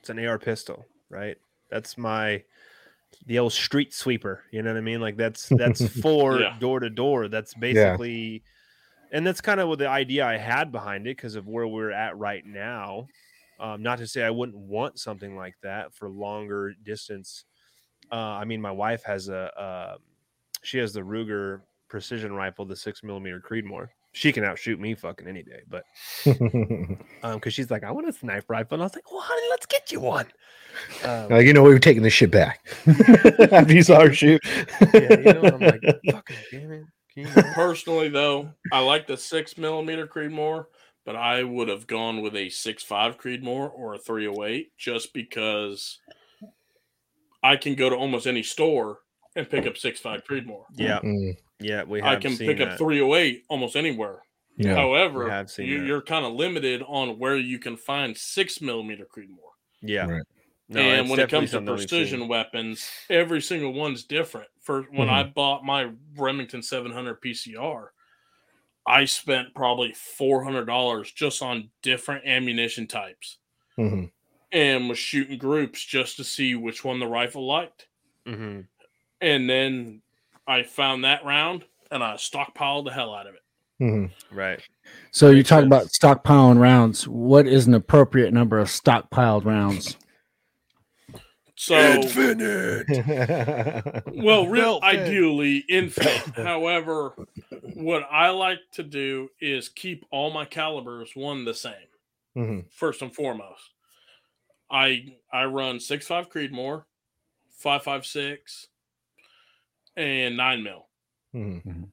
It's 0.00 0.10
an 0.10 0.18
AR 0.18 0.38
pistol, 0.38 0.86
right? 1.08 1.36
That's 1.70 1.96
my 1.98 2.42
the 3.26 3.38
old 3.38 3.52
street 3.52 3.92
sweeper. 3.92 4.44
You 4.50 4.62
know 4.62 4.70
what 4.70 4.78
I 4.78 4.82
mean? 4.82 5.00
Like 5.00 5.16
that's 5.16 5.48
that's 5.48 5.86
for 6.00 6.40
Yeah. 6.40 6.58
door 6.58 6.80
to 6.80 6.90
door. 6.90 7.28
That's 7.28 7.54
basically, 7.54 8.42
and 9.12 9.26
that's 9.26 9.40
kind 9.40 9.60
of 9.60 9.68
what 9.68 9.78
the 9.78 9.88
idea 9.88 10.26
I 10.26 10.36
had 10.36 10.72
behind 10.72 11.06
it 11.06 11.16
because 11.16 11.34
of 11.34 11.46
where 11.46 11.66
we're 11.66 11.90
at 11.90 12.16
right 12.16 12.44
now. 12.44 13.08
Um, 13.58 13.82
not 13.82 13.98
to 13.98 14.06
say 14.06 14.22
I 14.22 14.30
wouldn't 14.30 14.56
want 14.56 14.98
something 14.98 15.36
like 15.36 15.54
that 15.62 15.92
for 15.92 16.08
longer 16.08 16.72
distance. 16.82 17.44
Uh, 18.10 18.14
I 18.14 18.44
mean, 18.44 18.60
my 18.60 18.70
wife 18.72 19.02
has 19.04 19.28
a. 19.28 19.52
Um, 19.96 20.02
she 20.62 20.78
has 20.78 20.92
the 20.92 21.00
Ruger 21.00 21.60
precision 21.88 22.32
rifle, 22.32 22.64
the 22.64 22.76
six 22.76 23.02
millimeter 23.02 23.40
Creedmoor. 23.40 23.88
She 24.12 24.32
can 24.32 24.44
outshoot 24.44 24.80
me 24.80 24.94
fucking 24.94 25.28
any 25.28 25.42
day, 25.42 25.60
but 25.68 25.84
um, 26.26 26.98
because 27.34 27.54
she's 27.54 27.70
like, 27.70 27.84
I 27.84 27.92
want 27.92 28.08
a 28.08 28.12
sniper 28.12 28.46
rifle, 28.48 28.74
and 28.74 28.82
I 28.82 28.86
was 28.86 28.94
like, 28.94 29.10
well, 29.10 29.20
honey, 29.22 29.46
let's 29.50 29.66
get 29.66 29.92
you 29.92 30.00
one. 30.00 30.26
Um, 31.04 31.28
Like, 31.28 31.46
you 31.46 31.52
know, 31.52 31.62
we've 31.62 31.80
taking 31.80 32.02
this 32.02 32.12
shit 32.12 32.30
back. 32.30 32.66
After 33.52 33.72
you 33.72 33.82
saw 33.82 34.00
her 34.00 34.12
shoot. 34.12 34.40
yeah, 34.94 35.18
you 35.18 35.32
know, 35.34 35.42
I'm 35.42 35.60
like, 35.60 35.80
fucking 36.10 36.36
damn 36.50 36.72
it. 36.72 36.84
Can 37.14 37.26
you 37.26 37.34
not?" 37.34 37.54
Personally, 37.54 38.08
though, 38.08 38.50
I 38.72 38.80
like 38.80 39.06
the 39.06 39.16
six 39.16 39.56
millimeter 39.56 40.06
Creedmoor, 40.06 40.66
but 41.04 41.16
I 41.16 41.42
would 41.44 41.68
have 41.68 41.86
gone 41.86 42.20
with 42.20 42.34
a 42.36 42.48
six 42.48 42.82
five 42.82 43.18
Creedmoor 43.18 43.70
or 43.72 43.94
a 43.94 43.98
three 43.98 44.26
oh 44.28 44.44
eight 44.44 44.72
just 44.76 45.12
because 45.14 45.98
I 47.42 47.56
can 47.56 47.74
go 47.74 47.90
to 47.90 47.96
almost 47.96 48.26
any 48.26 48.42
store 48.42 48.98
and 49.36 49.48
pick 49.48 49.66
up 49.66 49.76
six 49.76 50.00
five 50.00 50.24
Creedmoor. 50.24 50.64
yeah, 50.76 51.00
Mm, 51.00 51.36
yeah, 51.60 51.82
we 51.84 52.02
I 52.02 52.16
can 52.16 52.32
seen 52.36 52.46
pick 52.48 52.58
that. 52.58 52.68
up 52.72 52.78
three 52.78 53.00
oh 53.00 53.14
eight 53.14 53.44
almost 53.48 53.76
anywhere. 53.76 54.22
yeah. 54.56 54.74
However, 54.74 55.24
We 55.24 55.30
have 55.30 55.50
seen 55.50 55.66
you, 55.66 55.80
that. 55.80 55.86
you're 55.86 56.02
kind 56.02 56.24
of 56.24 56.32
limited 56.34 56.82
on 56.86 57.18
where 57.18 57.36
you 57.36 57.58
can 57.58 57.76
find 57.76 58.16
six 58.16 58.60
millimeter 58.60 59.06
Creedmoor. 59.06 59.50
Yeah, 59.82 60.06
Right. 60.06 60.22
No, 60.68 60.80
and 60.80 61.10
when 61.10 61.18
it 61.18 61.28
comes 61.28 61.50
to 61.50 61.60
precision 61.62 62.28
weapons, 62.28 62.88
every 63.08 63.40
single 63.42 63.72
one's 63.72 64.04
different. 64.04 64.46
For 64.60 64.82
when 64.92 65.08
I 65.08 65.24
bought 65.24 65.64
my 65.64 65.90
Remington 66.16 66.62
700 66.62 67.20
PCR, 67.20 67.88
I 68.86 69.04
spent 69.04 69.52
probably 69.54 69.92
$400 69.92 71.12
just 71.12 71.42
on 71.42 71.70
different 71.82 72.24
ammunition 72.24 72.86
types 72.86 73.38
Mhm. 73.76 74.12
and 74.52 74.88
was 74.88 74.98
shooting 74.98 75.38
groups 75.38 75.84
just 75.84 76.16
to 76.18 76.24
see 76.24 76.54
which 76.54 76.84
one 76.84 77.00
the 77.00 77.06
rifle 77.08 77.46
liked. 77.48 77.88
Mhm. 78.26 78.68
And 79.20 79.50
then 79.50 80.02
I 80.50 80.62
found 80.64 81.04
that 81.04 81.24
round 81.24 81.64
and 81.90 82.02
I 82.02 82.14
stockpiled 82.14 82.84
the 82.86 82.92
hell 82.92 83.14
out 83.14 83.26
of 83.26 83.34
it. 83.34 83.40
Mhm. 83.80 84.10
right. 84.32 84.60
So 85.12 85.30
you 85.30 85.42
talk 85.42 85.60
sense. 85.62 85.66
about 85.66 85.86
stockpiling 85.86 86.58
rounds. 86.58 87.06
What 87.08 87.46
is 87.46 87.66
an 87.66 87.74
appropriate 87.74 88.32
number 88.34 88.58
of 88.58 88.68
stockpiled 88.68 89.44
rounds? 89.44 89.96
So, 91.56 91.74
Mm-hmm. 91.74 92.90
well, 94.24 94.46
real 94.46 94.80
Belt 94.80 94.82
fed. 94.82 94.96
ideally 95.06 95.58
infinite. 95.68 96.22
However, 96.36 97.14
what 97.74 98.04
I 98.10 98.30
like 98.30 98.60
to 98.72 98.82
do 98.82 99.28
is 99.40 99.68
keep 99.68 100.04
all 100.10 100.30
my 100.30 100.46
calibers 100.46 101.10
one 101.14 101.44
the 101.44 101.52
same. 101.54 101.74
Mhm. 102.36 102.64
First 102.72 103.02
and 103.02 103.14
foremost, 103.14 103.70
I 104.70 105.16
I 105.32 105.44
run 105.44 105.80
six 105.80 106.06
five 106.06 106.30
Creedmoor, 106.30 106.84
five 107.50 107.82
five 107.82 108.06
six, 108.06 108.68
and 110.00 110.36
nine 110.36 110.62
mil. 110.62 110.88
Mhm. 111.34 111.88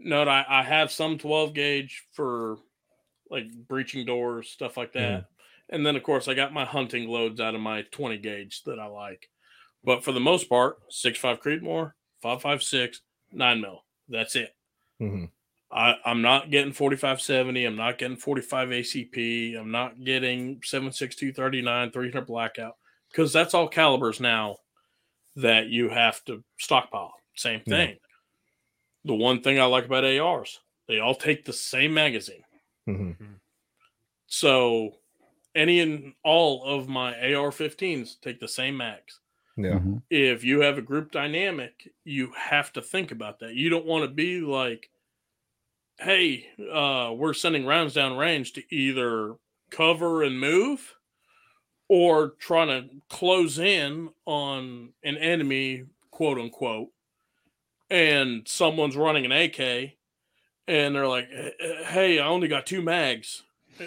Note 0.00 0.28
I, 0.28 0.44
I 0.48 0.62
have 0.62 0.90
some 0.92 1.18
twelve 1.18 1.54
gauge 1.54 2.04
for 2.12 2.58
like 3.30 3.46
breaching 3.66 4.04
doors, 4.06 4.50
stuff 4.50 4.76
like 4.76 4.92
that. 4.92 5.26
And 5.70 5.84
then 5.84 5.96
of 5.96 6.02
course 6.02 6.28
I 6.28 6.34
got 6.34 6.52
my 6.52 6.64
hunting 6.64 7.08
loads 7.08 7.40
out 7.40 7.54
of 7.56 7.60
my 7.60 7.82
20 7.90 8.18
gauge 8.18 8.62
that 8.64 8.78
I 8.78 8.86
like. 8.86 9.28
But 9.82 10.04
for 10.04 10.12
the 10.12 10.20
most 10.20 10.48
part, 10.48 10.78
six 10.90 11.18
five 11.18 11.40
Creedmoor, 11.40 11.92
five 12.22 12.40
five 12.42 12.62
six, 12.62 13.00
nine 13.32 13.60
mil. 13.60 13.84
That's 14.08 14.36
it. 14.36 14.54
Mhm. 15.00 15.30
I, 15.72 15.96
I'm 16.04 16.22
not 16.22 16.50
getting 16.52 16.72
4570. 16.72 17.64
I'm 17.64 17.74
not 17.74 17.98
getting 17.98 18.16
45 18.16 18.68
ACP. 18.68 19.58
I'm 19.58 19.72
not 19.72 20.02
getting 20.04 20.60
76239, 20.62 21.90
300 21.90 22.24
blackout 22.24 22.76
because 23.10 23.32
that's 23.32 23.52
all 23.52 23.66
calibers 23.66 24.20
now 24.20 24.58
that 25.34 25.66
you 25.66 25.88
have 25.88 26.24
to 26.26 26.44
stockpile. 26.58 27.15
Same 27.36 27.62
Yeah. 27.66 27.88
thing. 27.88 27.98
The 29.04 29.14
one 29.14 29.40
thing 29.42 29.58
I 29.58 29.64
like 29.64 29.84
about 29.86 30.04
ARs, 30.04 30.60
they 30.88 30.98
all 31.00 31.14
take 31.14 31.44
the 31.44 31.52
same 31.52 31.94
magazine. 31.94 32.44
Mhm. 32.86 33.40
So 34.26 35.00
any 35.54 35.80
and 35.80 36.14
all 36.24 36.64
of 36.64 36.88
my 36.88 37.16
AR-15s 37.34 38.16
take 38.16 38.40
the 38.40 38.48
same 38.48 38.76
mags. 38.76 39.20
Yeah. 39.56 39.78
Mhm. 39.78 40.02
If 40.10 40.44
you 40.44 40.60
have 40.60 40.78
a 40.78 40.82
group 40.82 41.12
dynamic, 41.12 41.92
you 42.04 42.32
have 42.32 42.72
to 42.74 42.82
think 42.82 43.10
about 43.12 43.40
that. 43.40 43.54
You 43.54 43.70
don't 43.70 43.86
want 43.86 44.04
to 44.08 44.14
be 44.14 44.40
like, 44.40 44.90
"Hey, 45.98 46.50
uh, 46.70 47.14
we're 47.16 47.34
sending 47.34 47.66
rounds 47.66 47.94
down 47.94 48.16
range 48.16 48.52
to 48.54 48.74
either 48.74 49.36
cover 49.70 50.22
and 50.22 50.38
move, 50.40 50.94
or 51.88 52.30
trying 52.30 52.68
to 52.68 52.96
close 53.08 53.58
in 53.58 54.14
on 54.26 54.94
an 55.04 55.16
enemy, 55.18 55.86
quote 56.10 56.38
unquote." 56.38 56.92
And 57.90 58.46
someone's 58.48 58.96
running 58.96 59.24
an 59.24 59.32
AK, 59.32 59.92
and 60.68 60.94
they're 60.94 61.06
like, 61.06 61.28
"Hey, 61.86 62.18
I 62.18 62.26
only 62.26 62.48
got 62.48 62.66
two 62.66 62.82
mags." 62.82 63.42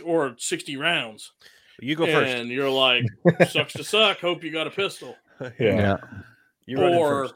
Or 0.06 0.36
60 0.38 0.78
rounds. 0.78 1.32
You 1.82 1.96
go 1.96 2.06
first. 2.06 2.30
and 2.32 2.50
you're 2.50 2.70
like, 2.70 3.06
sucks 3.50 3.74
to 3.74 3.84
suck. 3.84 4.20
Hope 4.20 4.44
you 4.44 4.52
got 4.52 4.68
a 4.68 4.72
pistol. 4.72 5.16
Yeah. 5.60 5.98
You 6.66 6.80
run 6.80 6.94
or, 6.94 7.30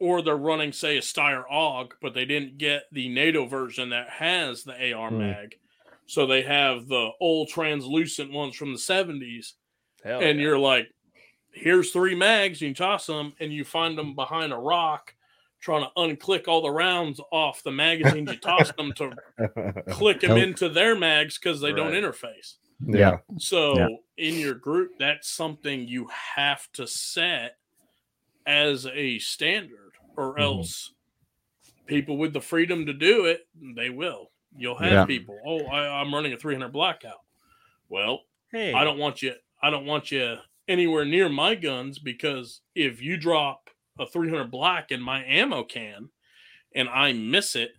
or 0.00 0.20
they're 0.20 0.36
running, 0.36 0.72
say, 0.72 0.98
a 0.98 1.00
Steyr 1.00 1.44
AUG, 1.50 1.92
but 2.02 2.12
they 2.12 2.24
didn't 2.24 2.58
get 2.58 2.82
the 2.92 3.08
NATO 3.08 3.46
version 3.46 3.88
that 3.90 4.10
has 4.10 4.64
the 4.64 4.92
AR 4.92 5.08
Hmm. 5.10 5.18
mag. 5.18 5.56
So 6.06 6.26
they 6.26 6.42
have 6.42 6.88
the 6.88 7.10
old 7.20 7.48
translucent 7.48 8.32
ones 8.32 8.56
from 8.56 8.72
the 8.72 8.78
70s. 8.78 9.52
Hell 10.04 10.20
and 10.20 10.38
yeah. 10.38 10.44
you're 10.44 10.58
like, 10.58 10.92
here's 11.52 11.92
three 11.92 12.16
mags. 12.16 12.60
You 12.60 12.74
toss 12.74 13.06
them, 13.06 13.32
and 13.40 13.52
you 13.52 13.64
find 13.64 13.96
them 13.96 14.14
behind 14.16 14.52
a 14.52 14.56
rock 14.58 15.14
trying 15.60 15.84
to 15.84 15.90
unclick 15.96 16.48
all 16.48 16.62
the 16.62 16.70
rounds 16.70 17.20
off 17.32 17.62
the 17.62 17.70
magazines 17.70 18.30
you 18.30 18.38
toss 18.38 18.72
them 18.72 18.92
to 18.94 19.12
click 19.90 20.20
them 20.20 20.30
Help. 20.30 20.40
into 20.40 20.68
their 20.68 20.96
mags 20.96 21.38
because 21.38 21.60
they 21.60 21.72
don't 21.72 21.92
interface. 21.92 22.56
yeah. 22.86 23.18
So 23.38 23.76
Yeah. 23.76 23.86
in 24.16 24.38
your 24.38 24.54
group, 24.54 24.92
that's 24.98 25.28
something 25.30 25.86
you 25.86 26.08
have 26.36 26.66
to 26.72 26.86
set 26.86 27.56
as 28.46 28.86
a 28.86 29.18
standard, 29.18 29.92
or 30.16 30.34
Mhm. 30.34 30.40
else 30.42 30.92
people 31.86 32.16
with 32.16 32.32
the 32.32 32.40
freedom 32.40 32.86
to 32.86 32.92
do 32.92 33.26
it, 33.26 33.46
they 33.76 33.90
will. 33.90 34.30
You'll 34.56 34.76
have 34.78 34.92
Yeah. 34.92 35.04
people. 35.06 35.40
Oh, 35.44 35.66
I, 35.66 36.00
I'm 36.00 36.12
running 36.14 36.32
a 36.32 36.36
300 36.36 36.72
blackout. 36.72 37.20
Well, 37.88 38.24
hey, 38.52 38.72
I 38.72 38.84
don't 38.84 38.98
want 38.98 39.22
you. 39.22 39.34
I 39.62 39.70
don't 39.70 39.86
want 39.86 40.10
you 40.10 40.38
anywhere 40.68 41.04
near 41.04 41.28
my 41.28 41.54
guns 41.54 41.98
because 41.98 42.62
if 42.74 43.02
you 43.02 43.16
drop 43.16 43.69
a 44.00 44.06
300 44.06 44.50
black 44.50 44.90
in 44.90 45.00
my 45.00 45.24
ammo 45.24 45.62
can, 45.62 46.10
and 46.74 46.88
I 46.88 47.12
miss 47.12 47.54
it, 47.54 47.72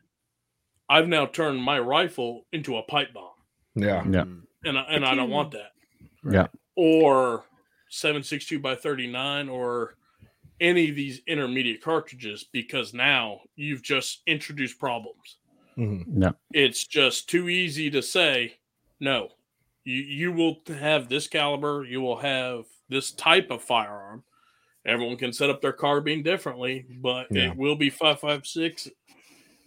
I've 0.90 1.08
now 1.08 1.26
turned 1.26 1.62
my 1.62 1.80
rifle 1.80 2.46
into 2.52 2.78
a 2.78 2.84
pipe 2.84 3.14
bomb, 3.14 3.32
Yeah. 3.76 4.04
Yeah. 4.10 4.26
and 4.66 4.78
I, 4.78 4.82
and 4.90 5.06
I 5.06 5.16
don't 5.16 5.30
want 5.30 5.52
that. 5.52 5.72
Yeah. 6.30 6.48
Or 6.76 7.46
762 7.90 8.60
by 8.60 8.76
39 8.76 9.50
or 9.50 9.96
any 10.60 10.90
of 10.90 10.96
these 10.96 11.22
intermediate 11.28 11.82
cartridges 11.82 12.46
because 12.52 12.94
now 12.94 13.42
you've 13.56 13.82
just 13.82 14.22
introduced 14.28 14.80
problems. 14.80 15.38
Mhm. 15.78 16.22
Yeah. 16.22 16.32
It's 16.54 16.86
just 16.86 17.30
too 17.30 17.50
easy 17.50 17.90
to 17.90 18.02
say 18.02 18.58
no. 19.00 19.30
You 19.84 19.96
you 20.02 20.32
will 20.32 20.62
have 20.68 21.10
this 21.10 21.28
caliber, 21.28 21.84
you 21.86 22.02
will 22.02 22.18
have 22.18 22.66
this 22.90 23.12
type 23.12 23.50
of 23.50 23.64
firearm. 23.64 24.24
Everyone 24.86 25.18
can 25.18 25.32
set 25.32 25.50
up 25.50 25.62
their 25.62 25.74
carbine 25.74 26.24
differently, 26.24 26.86
but 26.90 27.28
Yeah. 27.32 27.52
it 27.52 27.56
will 27.58 27.76
be 27.76 27.90
556 27.90 28.90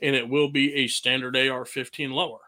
and 0.03 0.17
it 0.17 0.29
will 0.29 0.49
be 0.49 0.75
a 0.75 0.89
standard 0.89 1.37
AR-15 1.37 2.11
lower. 2.13 2.41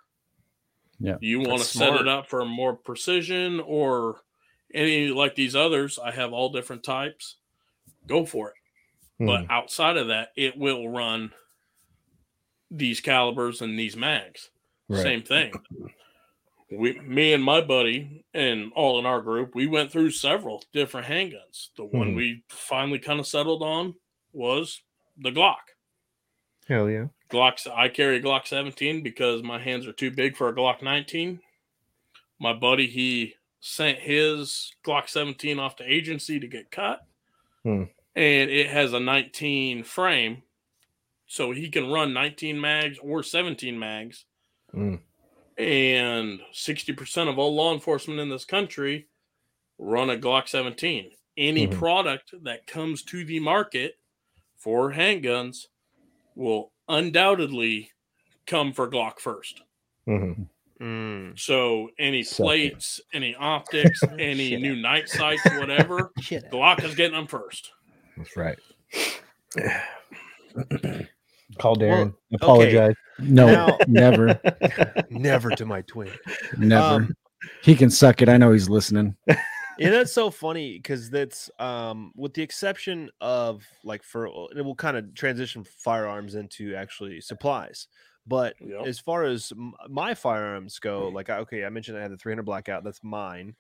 Yeah. 0.99 1.17
You 1.21 1.41
want 1.41 1.61
to 1.61 1.65
set 1.69 1.95
it 1.95 2.09
up 2.09 2.29
for 2.29 2.45
more 2.45 2.75
precision 2.75 3.61
or 3.61 4.23
any 4.75 5.09
like 5.09 5.35
these 5.35 5.55
others. 5.55 5.99
I 5.99 6.11
have 6.11 6.33
all 6.33 6.49
different 6.51 6.83
types. 6.83 7.37
Go 8.07 8.25
for 8.27 8.49
it. 8.49 8.55
But 9.19 9.45
Mhm. 9.45 9.51
outside 9.51 9.97
of 9.97 10.09
that, 10.09 10.33
it 10.37 10.57
will 10.57 10.89
run 10.89 11.33
these 12.71 13.01
calibers 13.01 13.63
and 13.63 13.79
these 13.79 13.97
mags. 13.97 14.51
Right. 14.89 15.03
Same 15.03 15.23
thing. 15.23 15.53
We, 16.71 16.99
me 17.01 17.33
and 17.33 17.45
my 17.45 17.61
buddy, 17.61 18.25
and 18.35 18.73
all 18.75 18.99
in 18.99 19.07
our 19.07 19.21
group, 19.21 19.55
we 19.55 19.67
went 19.69 19.93
through 19.93 20.11
several 20.11 20.65
different 20.73 21.07
handguns. 21.07 21.69
The 21.77 21.85
one 21.85 22.13
Mhm. 22.13 22.17
we 22.17 22.43
finally 22.49 22.99
kind 22.99 23.21
of 23.21 23.27
settled 23.27 23.63
on 23.63 23.95
was 24.33 24.83
the 25.17 25.31
Glock. 25.31 25.63
Hell 26.67 26.91
yeah. 26.91 27.07
Glocks. 27.31 27.69
I 27.73 27.89
carry 27.89 28.17
a 28.17 28.21
Glock 28.23 28.47
17 28.49 29.03
because 29.03 29.43
my 29.45 29.61
hands 29.61 29.87
are 29.87 29.93
too 29.93 30.11
big 30.11 30.37
for 30.37 30.49
a 30.49 30.55
Glock 30.55 30.83
19. 30.83 31.41
My 32.41 32.53
buddy, 32.53 32.89
he 32.89 33.35
sent 33.61 34.01
his 34.01 34.75
Glock 34.85 35.09
17 35.09 35.61
off 35.61 35.77
to 35.77 35.85
agency 35.85 36.41
to 36.41 36.49
get 36.49 36.71
cut, 36.73 37.07
Hmm. 37.63 37.85
and 38.17 38.51
it 38.51 38.69
has 38.71 38.93
a 38.93 39.01
19 39.01 39.85
frame, 39.85 40.43
so 41.27 41.53
he 41.53 41.71
can 41.71 41.91
run 41.91 42.13
19 42.13 42.61
mags 42.61 42.99
or 42.99 43.23
17 43.23 43.79
mags. 43.79 44.25
Mm. 44.75 45.01
And 45.59 46.41
60% 46.53 47.29
of 47.29 47.39
all 47.39 47.55
law 47.55 47.73
enforcement 47.73 48.21
in 48.21 48.29
this 48.29 48.45
country 48.45 49.09
run 49.79 50.11
a 50.11 50.17
Glock 50.17 50.49
17. 50.49 51.11
Any 51.37 51.67
Mhm. 51.67 51.79
product 51.79 52.35
that 52.45 52.67
comes 52.67 53.03
to 53.05 53.25
the 53.25 53.41
market 53.41 53.99
for 54.57 54.93
handguns 54.93 55.67
will 56.35 56.73
undoubtedly 56.89 57.91
come 58.47 58.73
for 58.73 58.89
Glock 58.91 59.19
first. 59.19 59.63
Mhm. 60.07 60.49
Mm. 60.81 61.39
So 61.39 61.91
any 61.99 62.23
Sucker. 62.23 62.43
plates, 62.45 63.01
any 63.15 63.35
optics, 63.35 64.03
any 64.19 64.51
Shit. 64.51 64.61
new 64.61 64.77
night 64.77 65.09
sights, 65.09 65.43
whatever, 65.59 66.13
Glock 66.53 66.85
is 66.85 66.95
getting 66.95 67.17
them 67.17 67.27
first. 67.27 67.73
That's 68.17 68.37
right. 68.37 68.59
Call 71.59 71.77
Darren. 71.77 72.09
okay. 72.09 72.15
Apologize. 72.35 72.95
No, 73.19 73.47
Now- 73.47 73.79
never, 73.87 74.39
Never 75.11 75.51
to 75.51 75.65
my 75.67 75.83
twin. 75.83 76.11
never. 76.59 76.85
Um, 77.05 77.17
he 77.63 77.75
can 77.75 77.91
suck 77.91 78.23
it. 78.23 78.29
I 78.29 78.37
know 78.37 78.53
he's 78.53 78.69
listening. 78.69 79.17
yeah, 79.27 79.37
that's 79.91 80.13
so 80.13 80.31
funny 80.31 80.77
because 80.79 81.11
that's 81.11 81.51
um 81.59 82.13
with 82.17 82.35
the 82.35 82.43
exception 82.43 83.11
of 83.21 83.63
like 83.85 84.03
for 84.03 84.27
it 84.27 84.63
will 84.65 84.75
kind 84.75 84.97
of 84.97 85.15
transition 85.15 85.65
firearms 85.65 86.35
into 86.35 86.75
actually 86.75 87.21
supplies. 87.21 87.89
But 88.27 88.55
Yep. 88.61 88.87
as 88.87 88.99
far 88.99 89.25
as 89.25 89.53
m- 89.53 89.75
my 89.89 90.15
firearms 90.15 90.79
go, 90.81 91.09
like 91.09 91.31
I- 91.31 91.39
okay, 91.39 91.65
I 91.65 91.69
mentioned 91.69 91.97
I 91.97 92.03
had 92.03 92.11
the 92.11 92.17
300 92.17 92.43
blackout. 92.45 92.83
That's 92.85 93.03
mine, 93.05 93.55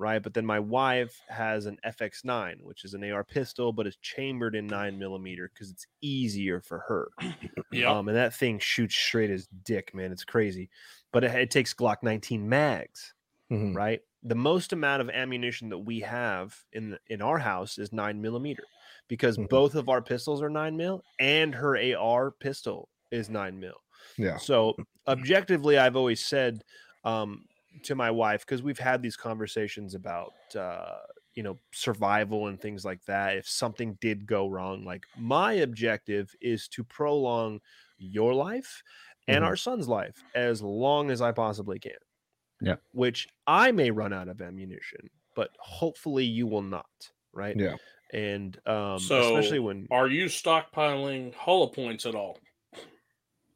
right? 0.00 0.22
But 0.22 0.34
then 0.34 0.46
my 0.46 0.58
wife 0.60 1.20
has 1.28 1.66
an 1.66 1.78
FX9, 1.84 2.62
which 2.62 2.84
is 2.84 2.94
an 2.94 3.04
AR 3.04 3.24
pistol, 3.24 3.72
but 3.72 3.86
it's 3.86 3.98
chambered 3.98 4.56
in 4.56 4.68
nine 4.68 4.98
millimeter 4.98 5.50
because 5.52 5.70
it's 5.70 5.86
easier 6.00 6.60
for 6.60 6.80
her. 6.80 7.12
Yep. 7.70 7.98
Um, 7.98 8.08
and 8.08 8.16
that 8.16 8.34
thing 8.34 8.58
shoots 8.58 8.96
straight 8.96 9.30
as 9.30 9.46
dick, 9.48 9.94
man. 9.94 10.12
It's 10.12 10.24
crazy. 10.24 10.70
But 11.12 11.24
it, 11.24 11.34
it 11.34 11.50
takes 11.50 11.74
Glock 11.74 11.98
19 12.02 12.48
mags, 12.48 13.14
Mhm. 13.50 13.76
right? 13.76 14.00
The 14.22 14.34
most 14.34 14.72
amount 14.72 15.02
of 15.02 15.10
ammunition 15.10 15.70
that 15.70 15.78
we 15.78 16.00
have 16.00 16.64
in 16.72 16.90
the, 16.90 17.00
in 17.08 17.22
our 17.22 17.38
house 17.38 17.78
is 17.78 17.92
nine 17.92 18.20
millimeter, 18.20 18.64
because 19.08 19.36
Mhm. 19.36 19.46
both 19.50 19.74
of 19.74 19.88
our 19.88 20.02
pistols 20.02 20.42
are 20.42 20.50
nine 20.50 20.76
mil, 20.76 21.04
and 21.18 21.54
her 21.54 21.76
AR 21.76 22.30
pistol 22.30 22.90
is 23.10 23.30
nine 23.30 23.58
mil. 23.60 23.82
Yeah. 24.16 24.38
So 24.38 24.78
objectively, 25.08 25.78
I've 25.78 25.96
always 25.96 26.24
said 26.24 26.64
um, 27.04 27.46
to 27.84 27.94
my 27.94 28.10
wife 28.10 28.40
because 28.40 28.62
we've 28.62 28.78
had 28.78 29.02
these 29.02 29.16
conversations 29.16 29.94
about 29.94 30.34
uh, 30.56 30.98
you 31.34 31.42
know 31.42 31.58
survival 31.72 32.46
and 32.48 32.60
things 32.60 32.84
like 32.84 33.04
that. 33.06 33.36
If 33.36 33.48
something 33.48 33.94
did 34.00 34.26
go 34.26 34.48
wrong, 34.48 34.84
like 34.84 35.06
my 35.14 35.54
objective 35.54 36.34
is 36.40 36.68
to 36.68 36.84
prolong 36.84 37.60
your 37.98 38.34
life 38.34 38.82
and 39.28 39.44
Mhm. 39.44 39.44
our 39.44 39.56
son's 39.56 39.88
life 39.88 40.24
as 40.34 40.62
long 40.62 41.10
as 41.10 41.20
I 41.22 41.32
possibly 41.32 41.78
can. 41.78 41.98
Yeah. 42.60 42.76
Which 42.92 43.28
I 43.46 43.72
may 43.72 43.90
run 43.90 44.12
out 44.12 44.28
of 44.28 44.40
ammunition, 44.40 45.10
but 45.34 45.50
hopefully 45.60 46.24
you 46.24 46.46
will 46.46 46.62
not. 46.62 47.12
Right. 47.32 47.58
Yeah. 47.58 47.76
And 48.12 48.58
um, 48.68 49.12
So, 49.12 49.18
especially 49.18 49.60
when 49.60 49.88
Are 49.90 50.06
you 50.06 50.26
stockpiling 50.26 51.34
hollow 51.34 51.66
points 51.66 52.06
at 52.06 52.14
all? 52.14 52.38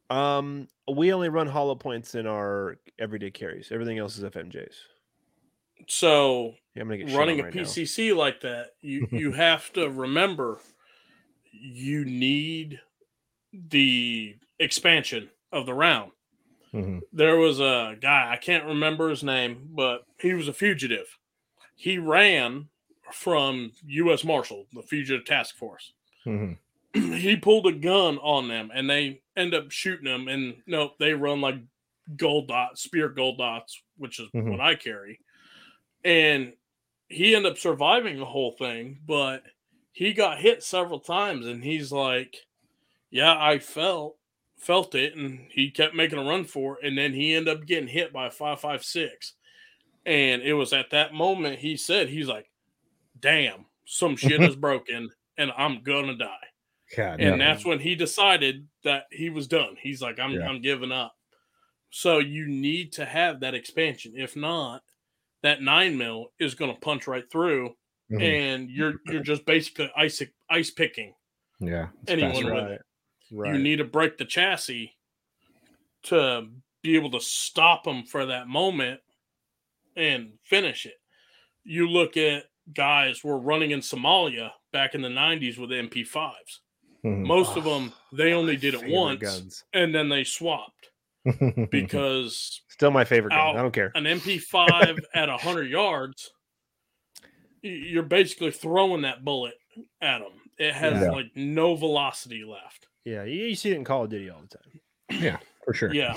Um, 0.09 0.67
we 0.93 1.11
only 1.13 1.29
run 1.29 1.47
hollow 1.47 1.75
points 1.75 2.15
in 2.15 2.27
our 2.27 2.77
everyday 2.99 3.31
carries. 3.31 3.71
Everything 3.71 3.97
else 3.97 4.17
is 4.17 4.23
FMJs. 4.23 4.73
So 5.87 6.55
Yeah, 6.75 6.81
I'm 6.83 6.87
gonna 6.89 7.03
get 7.03 7.15
running 7.17 7.39
a 7.39 7.43
right 7.43 7.53
now. 7.55 7.61
PCC 7.63 8.15
like 8.15 8.41
that, 8.41 8.71
you 8.81 9.07
you 9.11 9.31
have 9.31 9.71
to 9.73 9.89
remember 9.89 10.59
you 11.51 12.05
need 12.05 12.79
the 13.53 14.35
expansion 14.59 15.29
of 15.51 15.65
the 15.65 15.73
round. 15.73 16.11
Mhm. 16.73 17.01
There 17.13 17.37
was 17.37 17.59
a 17.59 17.95
guy 17.99 18.31
I 18.31 18.37
can't 18.37 18.65
remember 18.65 19.09
his 19.09 19.23
name, 19.23 19.69
but 19.71 20.05
he 20.19 20.33
was 20.33 20.47
a 20.47 20.53
fugitive. 20.53 21.17
He 21.75 21.97
ran 21.97 22.69
from 23.11 23.71
U.S. 23.85 24.23
Marshal, 24.23 24.65
the 24.73 24.81
Fugitive 24.81 25.25
Task 25.25 25.55
Force. 25.55 25.93
Mhm. 26.25 26.57
he 26.93 27.35
pulled 27.37 27.67
a 27.67 27.71
gun 27.73 28.17
on 28.19 28.47
them, 28.47 28.71
and 28.73 28.89
they 28.89 29.21
end 29.37 29.53
up 29.53 29.71
shooting 29.71 30.07
him. 30.07 30.27
And 30.27 30.61
nope, 30.67 30.93
they 30.99 31.13
run 31.13 31.41
like 31.41 31.55
gold 32.15 32.47
dots, 32.47 32.81
Speer 32.83 33.09
gold 33.09 33.37
dots, 33.37 33.81
which 33.97 34.19
is 34.19 34.29
Mhm. 34.31 34.51
what 34.51 34.61
I 34.61 34.75
carry. 34.75 35.19
And 36.03 36.53
he 37.09 37.35
ended 37.35 37.53
up 37.53 37.57
surviving 37.57 38.17
the 38.17 38.25
whole 38.25 38.51
thing, 38.53 39.01
but 39.05 39.43
he 39.91 40.13
got 40.13 40.39
hit 40.39 40.63
several 40.63 40.99
times, 40.99 41.45
and 41.45 41.63
he's 41.63 41.91
like, 41.91 42.45
"Yeah, 43.11 43.35
I 43.39 43.59
felt 43.59 44.17
felt 44.57 44.95
it," 44.95 45.15
and 45.15 45.51
he 45.51 45.71
kept 45.71 45.95
making 45.95 46.19
a 46.19 46.23
run 46.23 46.45
for 46.45 46.77
it, 46.79 46.85
and 46.85 46.97
then 46.97 47.13
he 47.13 47.33
ended 47.33 47.57
up 47.57 47.65
getting 47.65 47.87
hit 47.89 48.11
by 48.13 48.27
a 48.27 48.31
five 48.31 48.59
five 48.61 48.83
six, 48.83 49.35
and 50.05 50.41
it 50.41 50.53
was 50.53 50.73
at 50.73 50.89
that 50.91 51.13
moment 51.13 51.59
he 51.59 51.77
said, 51.77 52.09
"He's 52.09 52.27
like, 52.27 52.49
damn, 53.19 53.65
some 53.85 54.15
shit 54.17 54.41
is 54.43 54.55
broken, 54.57 55.09
and 55.37 55.51
I'm 55.57 55.83
gonna 55.83 56.15
die." 56.17 56.47
God, 56.95 57.19
and 57.21 57.37
no. 57.39 57.45
that's 57.45 57.65
when 57.65 57.79
he 57.79 57.95
decided 57.95 58.67
that 58.85 59.03
he 59.11 59.29
was 59.29 59.47
done. 59.47 59.75
He's 59.81 60.01
like, 60.01 60.17
I'm 60.19 60.31
Yeah. 60.31 60.47
I'm 60.47 60.61
giving 60.61 60.91
up. 60.93 61.13
So 61.89 62.19
you 62.19 62.47
need 62.47 62.93
to 62.93 63.05
have 63.05 63.41
that 63.41 63.53
expansion. 63.53 64.13
If 64.15 64.35
not, 64.35 64.81
that 65.43 65.61
nine 65.61 65.97
mil 65.97 66.31
is 66.39 66.55
going 66.55 66.73
to 66.73 66.79
punch 66.79 67.05
right 67.07 67.29
through, 67.31 67.75
Mhm. 68.11 68.21
and 68.21 68.69
you're 68.69 68.95
you're 69.07 69.21
just 69.23 69.45
basically 69.45 69.91
ice 69.95 70.21
ice 70.49 70.71
picking 70.71 71.13
yeah. 71.59 71.89
anyone 72.07 72.31
faster. 72.33 72.53
with 72.53 72.63
Right. 72.63 72.71
it. 72.71 72.81
Right. 73.31 73.53
You 73.55 73.61
need 73.61 73.77
to 73.77 73.83
break 73.85 74.17
the 74.17 74.25
chassis 74.25 74.95
to 76.03 76.47
be 76.81 76.95
able 76.95 77.11
to 77.11 77.19
stop 77.19 77.83
them 77.83 78.03
for 78.05 78.27
that 78.27 78.47
moment 78.47 79.01
and 79.95 80.37
finish 80.43 80.85
it. 80.85 80.99
You 81.63 81.87
look 81.89 82.15
at 82.17 82.45
guys 82.73 83.23
were 83.23 83.39
running 83.39 83.71
in 83.71 83.79
Somalia 83.79 84.51
back 84.71 84.93
in 84.93 85.01
the 85.01 85.09
90s 85.09 85.57
with 85.57 85.71
MP5s. 85.71 86.61
Mhm. 87.05 87.25
Most 87.25 87.55
of 87.55 87.67
Oh, 87.67 87.79
them 87.79 87.93
they 88.11 88.33
only 88.33 88.57
did 88.57 88.73
it 88.73 88.87
once 88.87 89.21
Guns. 89.21 89.63
and 89.73 89.93
then 89.93 90.09
they 90.09 90.23
swapped 90.23 90.89
because 91.71 92.61
Still 92.69 92.91
my 92.91 93.05
favorite 93.05 93.31
gun. 93.31 93.55
I 93.55 93.61
don't 93.61 93.71
care. 93.73 93.91
an 93.95 94.05
MP5 94.05 94.99
at 95.13 95.29
100 95.29 95.69
yards 95.69 96.31
you're 97.61 98.03
basically 98.03 98.51
throwing 98.51 99.01
that 99.01 99.23
bullet 99.25 99.55
at 100.01 100.19
them. 100.19 100.33
It 100.59 100.73
has 100.73 101.01
Yeah. 101.01 101.11
like 101.11 101.31
no 101.35 101.75
velocity 101.75 102.43
left. 102.43 102.87
Yeah, 103.05 103.23
you, 103.23 103.45
you 103.45 103.55
see 103.55 103.71
it 103.71 103.75
in 103.77 103.83
Call 103.83 104.03
of 104.03 104.09
Duty 104.11 104.29
all 104.29 104.41
the 104.41 104.57
time. 104.57 105.21
yeah, 105.21 105.37
for 105.63 105.73
sure. 105.73 105.93
Yeah. 105.93 106.15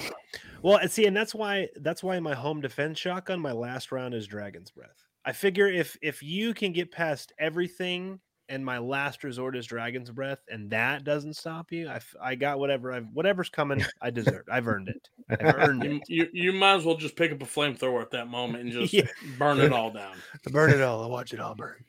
Well, 0.62 0.76
and 0.78 0.90
see, 0.90 1.06
and 1.06 1.16
that's 1.16 1.34
why 1.34 1.68
that's 1.76 2.02
why 2.02 2.18
my 2.20 2.34
home 2.34 2.60
defense 2.60 2.98
shotgun, 2.98 3.40
my 3.40 3.52
last 3.52 3.92
round 3.92 4.12
is 4.14 4.26
Dragon's 4.26 4.70
Breath. 4.70 5.02
I 5.24 5.32
figure 5.32 5.68
if 5.68 5.96
if 6.02 6.22
you 6.22 6.52
can 6.54 6.72
get 6.72 6.90
past 6.92 7.32
everything 7.38 8.20
and 8.48 8.64
my 8.64 8.78
last 8.78 9.24
resort 9.24 9.56
is 9.56 9.66
dragon's 9.66 10.10
breath, 10.10 10.40
and 10.50 10.70
that 10.70 11.04
doesn't 11.04 11.34
stop 11.34 11.70
you. 11.72 11.88
i, 11.88 12.00
I 12.20 12.34
got 12.34 12.58
whatever 12.58 12.92
I've 12.92 13.06
whatever's 13.12 13.48
coming. 13.50 13.84
I 14.00 14.10
deserve. 14.10 14.44
I've 14.50 14.66
earned 14.68 14.88
it. 14.88 15.08
I've 15.30 15.54
earned 15.56 15.84
it. 15.84 16.02
you, 16.08 16.28
you 16.32 16.52
might 16.52 16.76
as 16.76 16.84
well 16.84 16.96
just 16.96 17.16
pick 17.16 17.32
up 17.32 17.42
a 17.42 17.44
flamethrower 17.46 18.00
at 18.02 18.10
that 18.12 18.28
moment 18.28 18.64
and 18.64 18.72
just 18.80 18.92
Yeah. 18.92 19.06
burn 19.38 19.60
it 19.60 19.72
all 19.72 19.90
down. 19.92 20.16
burn 20.50 20.70
it 20.70 20.80
all. 20.82 21.02
I 21.04 21.06
watch 21.06 21.32
it 21.34 21.40
all 21.40 21.54
burn. 21.54 21.84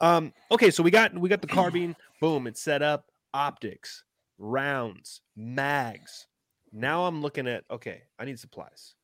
Um. 0.00 0.32
Okay, 0.50 0.70
so 0.70 0.82
we 0.82 0.90
got 0.90 1.16
we 1.16 1.28
got 1.28 1.40
the 1.40 1.46
carbine. 1.48 1.94
Boom! 2.20 2.46
It's 2.46 2.60
set 2.60 2.82
up. 2.82 3.06
Optics, 3.34 4.04
rounds, 4.38 5.20
mags. 5.36 6.26
Now 6.72 7.04
I'm 7.06 7.22
looking 7.22 7.46
at. 7.46 7.64
Okay, 7.70 8.02
I 8.18 8.24
need 8.24 8.38
supplies. 8.38 8.94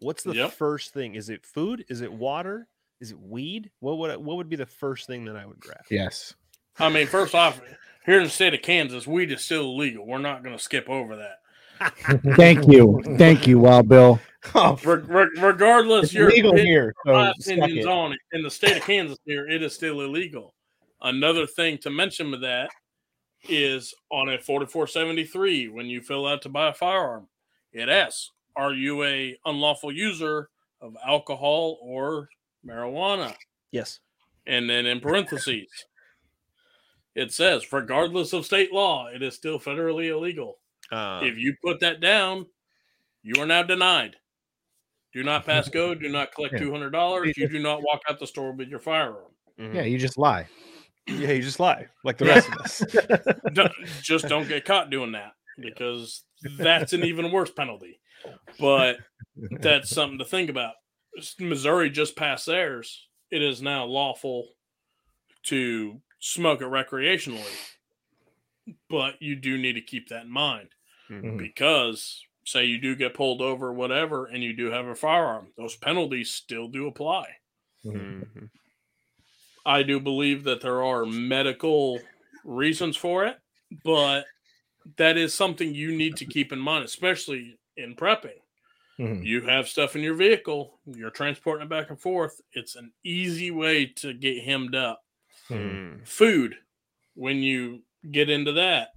What's 0.00 0.22
the 0.22 0.34
Yep. 0.34 0.52
first 0.52 0.92
thing? 0.92 1.14
Is 1.14 1.28
it 1.28 1.44
food? 1.46 1.84
Is 1.88 2.00
it 2.00 2.12
water? 2.12 2.68
Is 3.00 3.10
it 3.10 3.18
weed? 3.20 3.70
What 3.80 3.98
would 3.98 4.10
I- 4.10 4.16
what 4.16 4.36
would 4.36 4.48
be 4.48 4.56
the 4.56 4.66
first 4.66 5.06
thing 5.06 5.24
that 5.26 5.36
I 5.36 5.44
would 5.46 5.60
grab? 5.60 5.82
Yes. 5.90 6.34
I 6.78 6.88
mean, 6.88 7.06
first 7.06 7.34
off, 7.34 7.60
here 8.06 8.18
in 8.18 8.24
the 8.24 8.30
state 8.30 8.54
of 8.54 8.62
Kansas, 8.62 9.06
weed 9.06 9.30
is 9.30 9.42
still 9.42 9.64
illegal. 9.64 10.06
We're 10.06 10.18
not 10.18 10.42
going 10.42 10.56
to 10.56 10.62
skip 10.62 10.88
over 10.88 11.16
that. 11.16 11.38
Thank 12.36 12.68
you, 12.68 13.02
thank 13.18 13.48
you, 13.48 13.58
Wild 13.58 13.88
Bill. 13.88 14.20
Oh, 14.54 14.78
Re- 14.84 15.02
re- 15.02 15.30
regardless, 15.40 16.04
it's 16.04 16.14
your 16.14 16.30
legal 16.30 16.52
opinion- 16.52 16.66
here. 16.72 16.94
So 17.04 17.12
my 17.12 17.32
suck 17.38 17.56
opinions 17.56 17.86
it. 17.86 17.90
on 17.90 18.12
it 18.12 18.18
in 18.32 18.42
the 18.42 18.50
state 18.50 18.76
of 18.76 18.84
Kansas 18.84 19.18
here, 19.26 19.48
it 19.48 19.60
is 19.62 19.74
still 19.74 20.00
illegal. 20.02 20.54
Another 21.02 21.46
thing 21.46 21.78
to 21.78 21.90
mention 21.90 22.30
with 22.30 22.42
that 22.42 22.70
is 23.48 23.92
on 24.10 24.28
a 24.28 24.38
4473, 24.38 25.68
when 25.68 25.86
you 25.86 26.00
fill 26.00 26.26
out 26.26 26.42
to 26.42 26.48
buy 26.48 26.68
a 26.68 26.74
firearm, 26.74 27.26
it 27.72 27.88
asks, 27.88 28.30
are 28.56 28.72
you 28.72 29.02
a 29.04 29.36
unlawful 29.44 29.90
user 29.92 30.48
of 30.80 30.96
alcohol 31.04 31.78
or 31.82 32.28
marijuana? 32.66 33.34
Yes. 33.70 34.00
And 34.46 34.68
then 34.68 34.86
in 34.86 35.00
parentheses, 35.00 35.66
it 37.14 37.32
says, 37.32 37.72
regardless 37.72 38.32
of 38.32 38.44
state 38.44 38.72
law, 38.72 39.06
it 39.08 39.22
is 39.22 39.34
still 39.34 39.58
federally 39.58 40.08
illegal. 40.10 40.58
Uh, 40.90 41.20
if 41.22 41.38
you 41.38 41.54
put 41.64 41.80
that 41.80 42.00
down, 42.00 42.46
you 43.22 43.40
are 43.40 43.46
now 43.46 43.62
denied. 43.62 44.16
Do 45.12 45.22
not 45.22 45.46
pass 45.46 45.68
go. 45.70 45.94
Do 45.94 46.08
not 46.08 46.34
collect 46.34 46.54
Yeah. 46.54 46.60
two 46.60 46.72
hundred 46.72 46.90
dollars. 46.90 47.36
You 47.36 47.48
do 47.48 47.60
not 47.60 47.82
walk 47.82 48.00
out 48.08 48.18
the 48.18 48.26
store 48.26 48.52
with 48.52 48.68
your 48.68 48.80
firearm. 48.80 49.30
mhm. 49.58 49.74
Yeah, 49.74 49.82
you 49.82 49.96
just 49.98 50.18
lie. 50.18 50.46
yeah, 51.06 51.32
you 51.32 51.42
just 51.42 51.60
lie 51.60 51.86
like 52.04 52.18
the 52.18 52.24
rest 52.26 52.48
of 52.48 52.54
us. 52.58 52.78
Don't- 53.54 53.72
just 54.02 54.26
don't 54.28 54.48
get 54.48 54.64
caught 54.64 54.90
doing 54.90 55.12
that 55.12 55.32
because 55.58 56.24
that's 56.58 56.92
an 56.92 57.04
even 57.04 57.30
worse 57.30 57.50
penalty. 57.50 58.00
But 58.58 58.96
that's 59.60 59.90
something 59.90 60.18
to 60.18 60.24
think 60.24 60.50
about. 60.50 60.72
Missouri 61.38 61.90
just 61.90 62.16
passed 62.16 62.46
theirs. 62.46 63.06
It 63.30 63.42
is 63.42 63.62
now 63.62 63.84
lawful 63.84 64.48
to 65.44 66.00
smoke 66.20 66.60
it 66.60 66.64
recreationally, 66.64 67.56
but 68.88 69.20
you 69.20 69.36
do 69.36 69.58
need 69.58 69.74
to 69.74 69.80
keep 69.80 70.08
that 70.08 70.24
in 70.24 70.30
mind 70.30 70.70
Mhm. 71.10 71.38
because 71.38 72.24
say 72.46 72.64
you 72.64 72.78
do 72.78 72.94
get 72.94 73.14
pulled 73.14 73.40
over, 73.40 73.72
whatever, 73.72 74.26
and 74.26 74.42
you 74.42 74.52
do 74.52 74.66
have 74.70 74.86
a 74.86 74.94
firearm, 74.94 75.52
those 75.56 75.76
penalties 75.76 76.30
still 76.30 76.68
do 76.68 76.86
apply. 76.86 77.38
Mhm. 77.84 78.50
I 79.66 79.82
do 79.82 79.98
believe 80.00 80.44
that 80.44 80.60
there 80.60 80.82
are 80.82 81.06
medical 81.06 82.00
reasons 82.44 82.96
for 82.96 83.24
it, 83.26 83.38
but 83.82 84.26
that 84.96 85.16
is 85.16 85.32
something 85.32 85.74
you 85.74 85.96
need 85.96 86.16
to 86.18 86.26
keep 86.26 86.52
in 86.52 86.58
mind, 86.58 86.84
especially 86.84 87.58
in 87.76 87.96
prepping. 87.96 88.40
Mhm. 88.98 89.24
You 89.24 89.40
have 89.42 89.68
stuff 89.68 89.96
in 89.96 90.02
your 90.02 90.14
vehicle, 90.14 90.78
you're 90.86 91.10
transporting 91.10 91.66
it 91.66 91.70
back 91.70 91.90
and 91.90 92.00
forth. 92.00 92.40
It's 92.52 92.76
an 92.76 92.92
easy 93.02 93.50
way 93.50 93.86
to 93.86 94.12
get 94.14 94.44
hemmed 94.44 94.74
up. 94.74 95.04
Mhm. 95.48 96.06
Food, 96.06 96.56
when 97.14 97.38
you 97.38 97.82
get 98.10 98.30
into 98.30 98.52
that, 98.52 98.92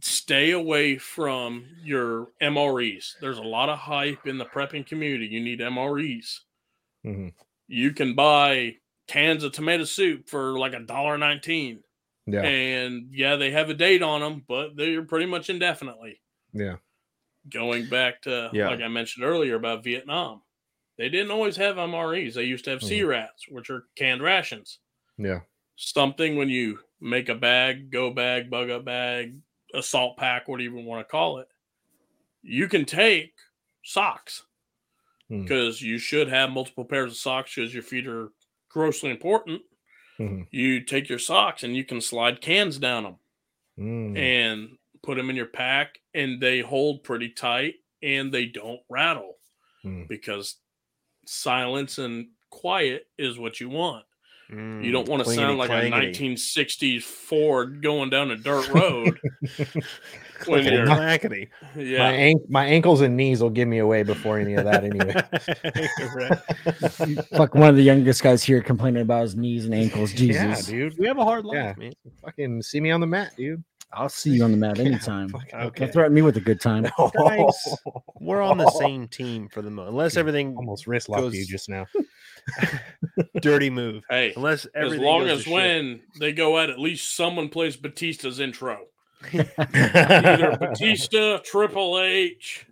stay 0.00 0.50
away 0.52 0.98
from 0.98 1.66
your 1.82 2.32
MREs. 2.40 3.16
There's 3.20 3.38
a 3.38 3.42
lot 3.42 3.68
of 3.68 3.78
hype 3.78 4.26
in 4.26 4.38
the 4.38 4.46
prepping 4.46 4.86
community. 4.86 5.26
You 5.26 5.40
need 5.40 5.60
MREs. 5.60 6.40
Mhm. 7.04 7.32
You 7.68 7.92
can 7.92 8.14
buy 8.14 8.76
cans 9.06 9.44
of 9.44 9.52
tomato 9.52 9.84
soup 9.84 10.28
for 10.28 10.58
like 10.58 10.74
a 10.74 10.80
dollar 10.80 11.18
nineteen. 11.18 11.82
Yeah. 12.26 12.42
And 12.42 13.12
yeah, 13.12 13.36
they 13.36 13.50
have 13.50 13.68
a 13.68 13.74
date 13.74 14.02
on 14.02 14.20
them, 14.20 14.44
but 14.46 14.76
they're 14.76 15.02
pretty 15.04 15.26
much 15.26 15.50
indefinitely. 15.50 16.20
Yeah. 16.52 16.76
Going 17.48 17.88
back 17.88 18.22
to 18.22 18.50
Yeah. 18.52 18.68
like 18.68 18.80
I 18.80 18.88
mentioned 18.88 19.24
earlier 19.24 19.56
about 19.56 19.82
Vietnam, 19.84 20.42
they 20.96 21.08
didn't 21.08 21.30
always 21.32 21.56
have 21.56 21.76
MREs. 21.76 22.34
They 22.34 22.44
used 22.44 22.64
to 22.66 22.70
have 22.70 22.82
C 22.82 23.02
rats, 23.02 23.48
which 23.48 23.68
are 23.70 23.88
canned 23.96 24.22
rations. 24.22 24.78
Yeah. 25.18 25.40
Something 25.76 26.36
when 26.36 26.48
you 26.48 26.78
make 27.00 27.28
a 27.28 27.34
bag, 27.34 27.90
go 27.90 28.10
bag, 28.12 28.48
bug 28.50 28.70
up 28.70 28.84
bag, 28.84 29.34
assault 29.74 30.16
pack, 30.18 30.46
whatever 30.46 30.76
you 30.76 30.84
want 30.84 31.06
to 31.06 31.10
call 31.10 31.38
it, 31.38 31.48
you 32.42 32.68
can 32.68 32.84
take 32.84 33.32
socks 33.82 34.44
Hmm. 35.28 35.42
because 35.42 35.80
you 35.82 35.98
should 35.98 36.28
have 36.28 36.50
multiple 36.50 36.84
pairs 36.84 37.12
of 37.12 37.16
socks 37.16 37.54
because 37.54 37.72
your 37.74 37.82
feet 37.82 38.06
are 38.06 38.28
grossly 38.68 39.10
important. 39.10 39.62
Mhm. 40.18 40.46
You 40.50 40.82
take 40.84 41.08
your 41.08 41.18
socks 41.18 41.62
and 41.64 41.74
you 41.74 41.84
can 41.84 42.00
slide 42.00 42.40
cans 42.40 42.78
down 42.78 43.02
them 43.04 43.18
Mm. 43.78 44.18
and 44.18 44.78
put 45.02 45.16
them 45.16 45.30
in 45.30 45.36
your 45.36 45.46
pack, 45.46 46.01
and 46.14 46.40
they 46.40 46.60
hold 46.60 47.04
pretty 47.04 47.28
tight 47.30 47.74
and 48.02 48.32
they 48.32 48.46
don't 48.46 48.80
rattle 48.88 49.36
Mm. 49.84 50.06
because 50.08 50.56
silence 51.26 51.98
and 51.98 52.28
quiet 52.50 53.06
is 53.18 53.36
what 53.38 53.60
you 53.60 53.68
want. 53.68 54.04
Mm. 54.50 54.84
You 54.84 54.92
don't 54.92 55.08
want 55.08 55.24
to 55.24 55.30
Clingety 55.30 55.36
sound 55.36 55.58
like 55.58 55.70
a 55.70 55.90
clangety. 55.90 56.36
1960s 56.36 57.02
Ford 57.02 57.82
going 57.82 58.10
down 58.10 58.30
a 58.30 58.36
dirt 58.36 58.68
road. 58.68 59.18
when 60.46 60.64
you're, 60.64 60.86
clangety. 60.86 61.48
My, 61.74 61.82
yeah, 61.82 62.08
ank- 62.10 62.48
my 62.50 62.66
ankles 62.66 63.00
and 63.00 63.16
knees 63.16 63.40
will 63.42 63.50
give 63.50 63.66
me 63.66 63.78
away 63.78 64.02
before 64.02 64.38
any 64.38 64.54
of 64.54 64.64
that 64.66 64.84
anyway. 64.84 65.14
Fuck 67.36 67.54
one 67.54 67.68
of 67.70 67.76
the 67.76 67.82
youngest 67.82 68.22
guys 68.22 68.42
here 68.42 68.62
complaining 68.62 69.02
about 69.02 69.22
his 69.22 69.36
knees 69.36 69.64
and 69.64 69.74
ankles. 69.74 70.12
yeah, 70.12 70.48
Jesus. 70.54 70.66
dude. 70.66 70.98
We 70.98 71.06
have 71.06 71.18
a 71.18 71.24
hard 71.24 71.44
life, 71.44 71.56
Yeah. 71.56 71.74
man. 71.76 71.92
Fucking 72.24 72.62
see 72.62 72.80
me 72.80 72.90
on 72.90 73.00
the 73.00 73.06
mat, 73.06 73.32
dude. 73.36 73.62
I'll 73.94 74.08
see 74.08 74.30
you 74.30 74.44
on 74.44 74.50
the 74.52 74.56
mat 74.56 74.78
anytime. 74.80 75.28
Fucking- 75.28 75.54
Okay. 75.60 75.84
Don't 75.84 75.92
threaten 75.92 76.14
me 76.14 76.22
with 76.22 76.36
a 76.36 76.40
good 76.40 76.60
time. 76.60 76.82
Guys, 77.14 77.76
We're 78.20 78.40
on 78.42 78.58
the 78.58 78.70
same 78.70 79.08
team 79.08 79.48
for 79.48 79.62
the 79.62 79.70
moment, 79.70 79.90
unless 79.94 80.16
everything 80.16 80.56
Almost 80.56 80.86
wrist 80.86 81.08
locked 81.08 81.34
you 81.34 81.44
just 81.46 81.68
now. 81.68 81.86
dirty 83.40 83.70
move. 83.70 84.02
hey, 84.10 84.32
Unless 84.36 84.66
as 84.74 84.96
long 84.96 85.28
as 85.28 85.38
to 85.38 85.44
shit. 85.44 85.52
when 85.52 86.00
they 86.18 86.32
go 86.32 86.58
at 86.58 86.70
at 86.70 86.78
least 86.78 87.14
someone 87.14 87.48
plays 87.48 87.76
Batista's 87.76 88.40
intro. 88.40 88.78
Either 89.32 90.56
Batista, 90.58 91.38
Triple 91.44 92.00
H, 92.00 92.66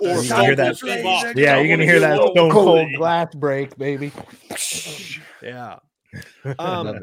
or 0.00 0.08
You 0.08 0.34
hear 0.34 0.54
that- 0.56 1.32
yeah, 1.36 1.58
you're 1.58 1.74
gonna 1.74 1.84
hear 1.90 2.00
that 2.00 2.18
a 2.18 2.22
stone 2.32 2.50
cold 2.50 2.80
Cody. 2.84 2.96
glass 2.96 3.34
break, 3.34 3.76
baby. 3.78 4.12
Yeah. 5.42 5.78
Um. 6.58 6.98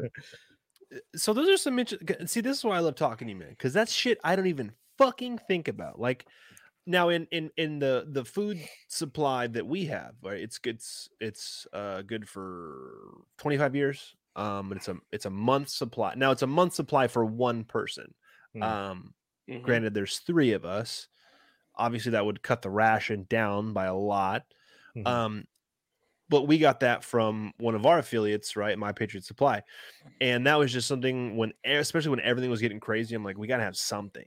So 1.16 1.32
those 1.32 1.48
are 1.48 1.56
some 1.56 1.78
interesting. 1.78 2.26
See, 2.26 2.40
this 2.40 2.58
is 2.58 2.64
why 2.64 2.76
I 2.76 2.80
love 2.80 2.94
talking 2.94 3.26
to 3.28 3.32
you, 3.32 3.38
man, 3.38 3.50
because 3.50 3.72
that's 3.72 3.92
shit 3.92 4.18
I 4.24 4.36
don't 4.36 4.46
even 4.46 4.72
fucking 4.98 5.38
think 5.38 5.68
about. 5.68 5.98
Like 6.00 6.26
now, 6.86 7.08
in 7.08 7.26
in 7.30 7.50
in 7.56 7.78
the 7.78 8.06
the 8.08 8.24
food 8.24 8.60
supply 8.88 9.46
that 9.48 9.66
we 9.66 9.86
have, 9.86 10.14
right? 10.22 10.40
It's 10.40 10.60
it's 10.64 11.08
it's 11.20 11.66
uh 11.72 12.02
good 12.02 12.28
for 12.28 13.22
twenty 13.38 13.56
five 13.58 13.74
years. 13.74 14.14
Um, 14.36 14.68
but 14.68 14.78
it's 14.78 14.88
a 14.88 14.96
it's 15.12 15.26
a 15.26 15.30
month 15.30 15.68
supply. 15.68 16.14
Now 16.16 16.32
it's 16.32 16.42
a 16.42 16.46
month 16.48 16.74
supply 16.74 17.06
for 17.06 17.24
one 17.24 17.64
person. 17.64 18.14
Mm. 18.56 18.62
Um, 18.62 19.14
Mhm. 19.48 19.62
granted, 19.62 19.92
there's 19.94 20.20
three 20.20 20.52
of 20.52 20.64
us. 20.64 21.06
Obviously, 21.76 22.12
that 22.12 22.24
would 22.24 22.42
cut 22.42 22.62
the 22.62 22.70
ration 22.70 23.26
down 23.28 23.72
by 23.72 23.86
a 23.86 23.94
lot. 23.94 24.44
Mhm. 24.96 25.06
Um, 25.06 25.44
but 26.28 26.42
we 26.44 26.58
got 26.58 26.80
that 26.80 27.04
from 27.04 27.52
one 27.58 27.74
of 27.74 27.86
our 27.86 27.98
affiliates, 27.98 28.56
right? 28.56 28.78
My 28.78 28.92
Patriot 28.92 29.24
Supply, 29.24 29.62
and 30.20 30.46
that 30.46 30.56
was 30.58 30.72
just 30.72 30.88
something 30.88 31.36
when, 31.36 31.52
especially 31.64 32.10
when 32.10 32.20
everything 32.20 32.50
was 32.50 32.60
getting 32.62 32.80
crazy. 32.80 33.14
I'm 33.14 33.24
like, 33.24 33.38
we 33.38 33.48
gotta 33.48 33.64
have 33.64 33.76
something. 33.76 34.26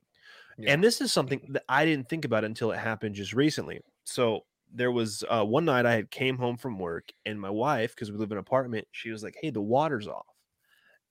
And 0.67 0.83
this 0.83 1.01
is 1.01 1.13
something 1.13 1.45
that 1.53 1.63
I 1.69 1.85
didn't 1.85 2.09
think 2.09 2.25
about 2.25 2.43
until 2.43 2.71
it 2.71 2.77
happened 2.79 3.15
just 3.15 3.33
recently. 3.33 3.81
So 4.05 4.41
there 4.71 4.91
was 4.91 5.23
uh, 5.29 5.45
one 5.45 5.65
night 5.65 5.85
I 5.85 5.93
had 5.95 6.11
came 6.11 6.37
home 6.37 6.57
from 6.57 6.79
work, 6.79 7.09
and 7.25 7.39
my 7.39 7.49
wife, 7.49 7.95
because 7.95 8.11
we 8.11 8.17
live 8.17 8.31
in 8.31 8.37
an 8.37 8.41
apartment, 8.41 8.87
she 8.91 9.11
was 9.11 9.23
like, 9.23 9.37
"Hey, 9.41 9.49
the 9.51 9.61
water's 9.61 10.07
off," 10.07 10.27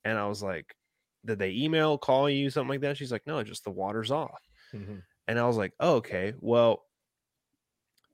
and 0.05 0.19
I 0.19 0.27
was 0.27 0.43
like, 0.43 0.75
"Did 1.25 1.39
they 1.39 1.53
email, 1.53 1.99
call 1.99 2.31
you, 2.31 2.51
something 2.51 2.69
like 2.71 2.81
that?" 2.83 2.97
She's 2.97 3.13
like, 3.13 3.27
"No, 3.27 3.43
just 3.43 3.65
the 3.65 3.71
water's 3.71 4.11
off." 4.11 4.43
Mhm. 4.73 5.07
And 5.29 5.39
I 5.39 5.47
was 5.47 5.57
like, 5.57 5.75
oh, 5.81 5.97
okay, 5.97 6.35
well, 6.39 6.86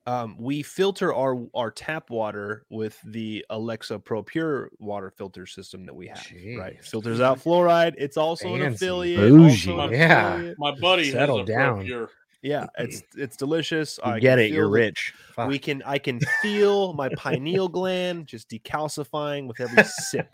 um, 0.07 0.36
we 0.38 0.62
filter 0.62 1.14
our 1.14 1.46
our 1.55 1.70
tap 1.70 2.11
water 2.11 2.64
with 2.70 2.98
the 3.05 3.44
Alexa 3.50 3.98
Pro 4.00 4.22
Pure 4.22 4.70
water 4.78 5.11
filter 5.11 5.46
system 5.46 5.86
that 5.86 5.94
we 5.94 6.09
have. 6.09 6.26
Right, 6.59 6.84
filters 6.84 7.20
out 7.20 7.38
fluoride. 7.38 7.94
It's 7.98 8.16
also 8.16 8.55
an 8.55 8.61
Fancy. 8.61 8.74
affiliate. 8.84 9.30
Bougie. 9.30 9.70
also 9.70 9.80
an 9.86 9.92
Yeah. 9.92 10.34
affiliate. 10.34 10.59
My 10.59 10.72
buddy 10.74 11.11
Settle 11.12 11.38
has 11.38 11.48
a 11.48 11.53
down. 11.53 11.74
Pro 11.76 11.84
Pure. 11.84 12.11
Yeah, 12.42 12.66
it's 12.76 13.03
it's 13.16 13.36
delicious. 13.36 14.00
You 14.05 14.11
I 14.12 14.18
get 14.18 14.40
it. 14.40 14.50
You're 14.50 14.64
the- 14.64 14.70
rich. 14.72 15.14
Fuck. 15.36 15.48
We 15.48 15.61
can 15.61 15.80
I 15.86 15.98
can 15.98 16.18
feel 16.42 16.92
my 16.94 17.09
pineal 17.16 17.68
gland 17.68 18.26
just 18.26 18.50
decalcifying 18.50 19.46
with 19.46 19.61
every 19.61 19.84
sip. 19.84 20.28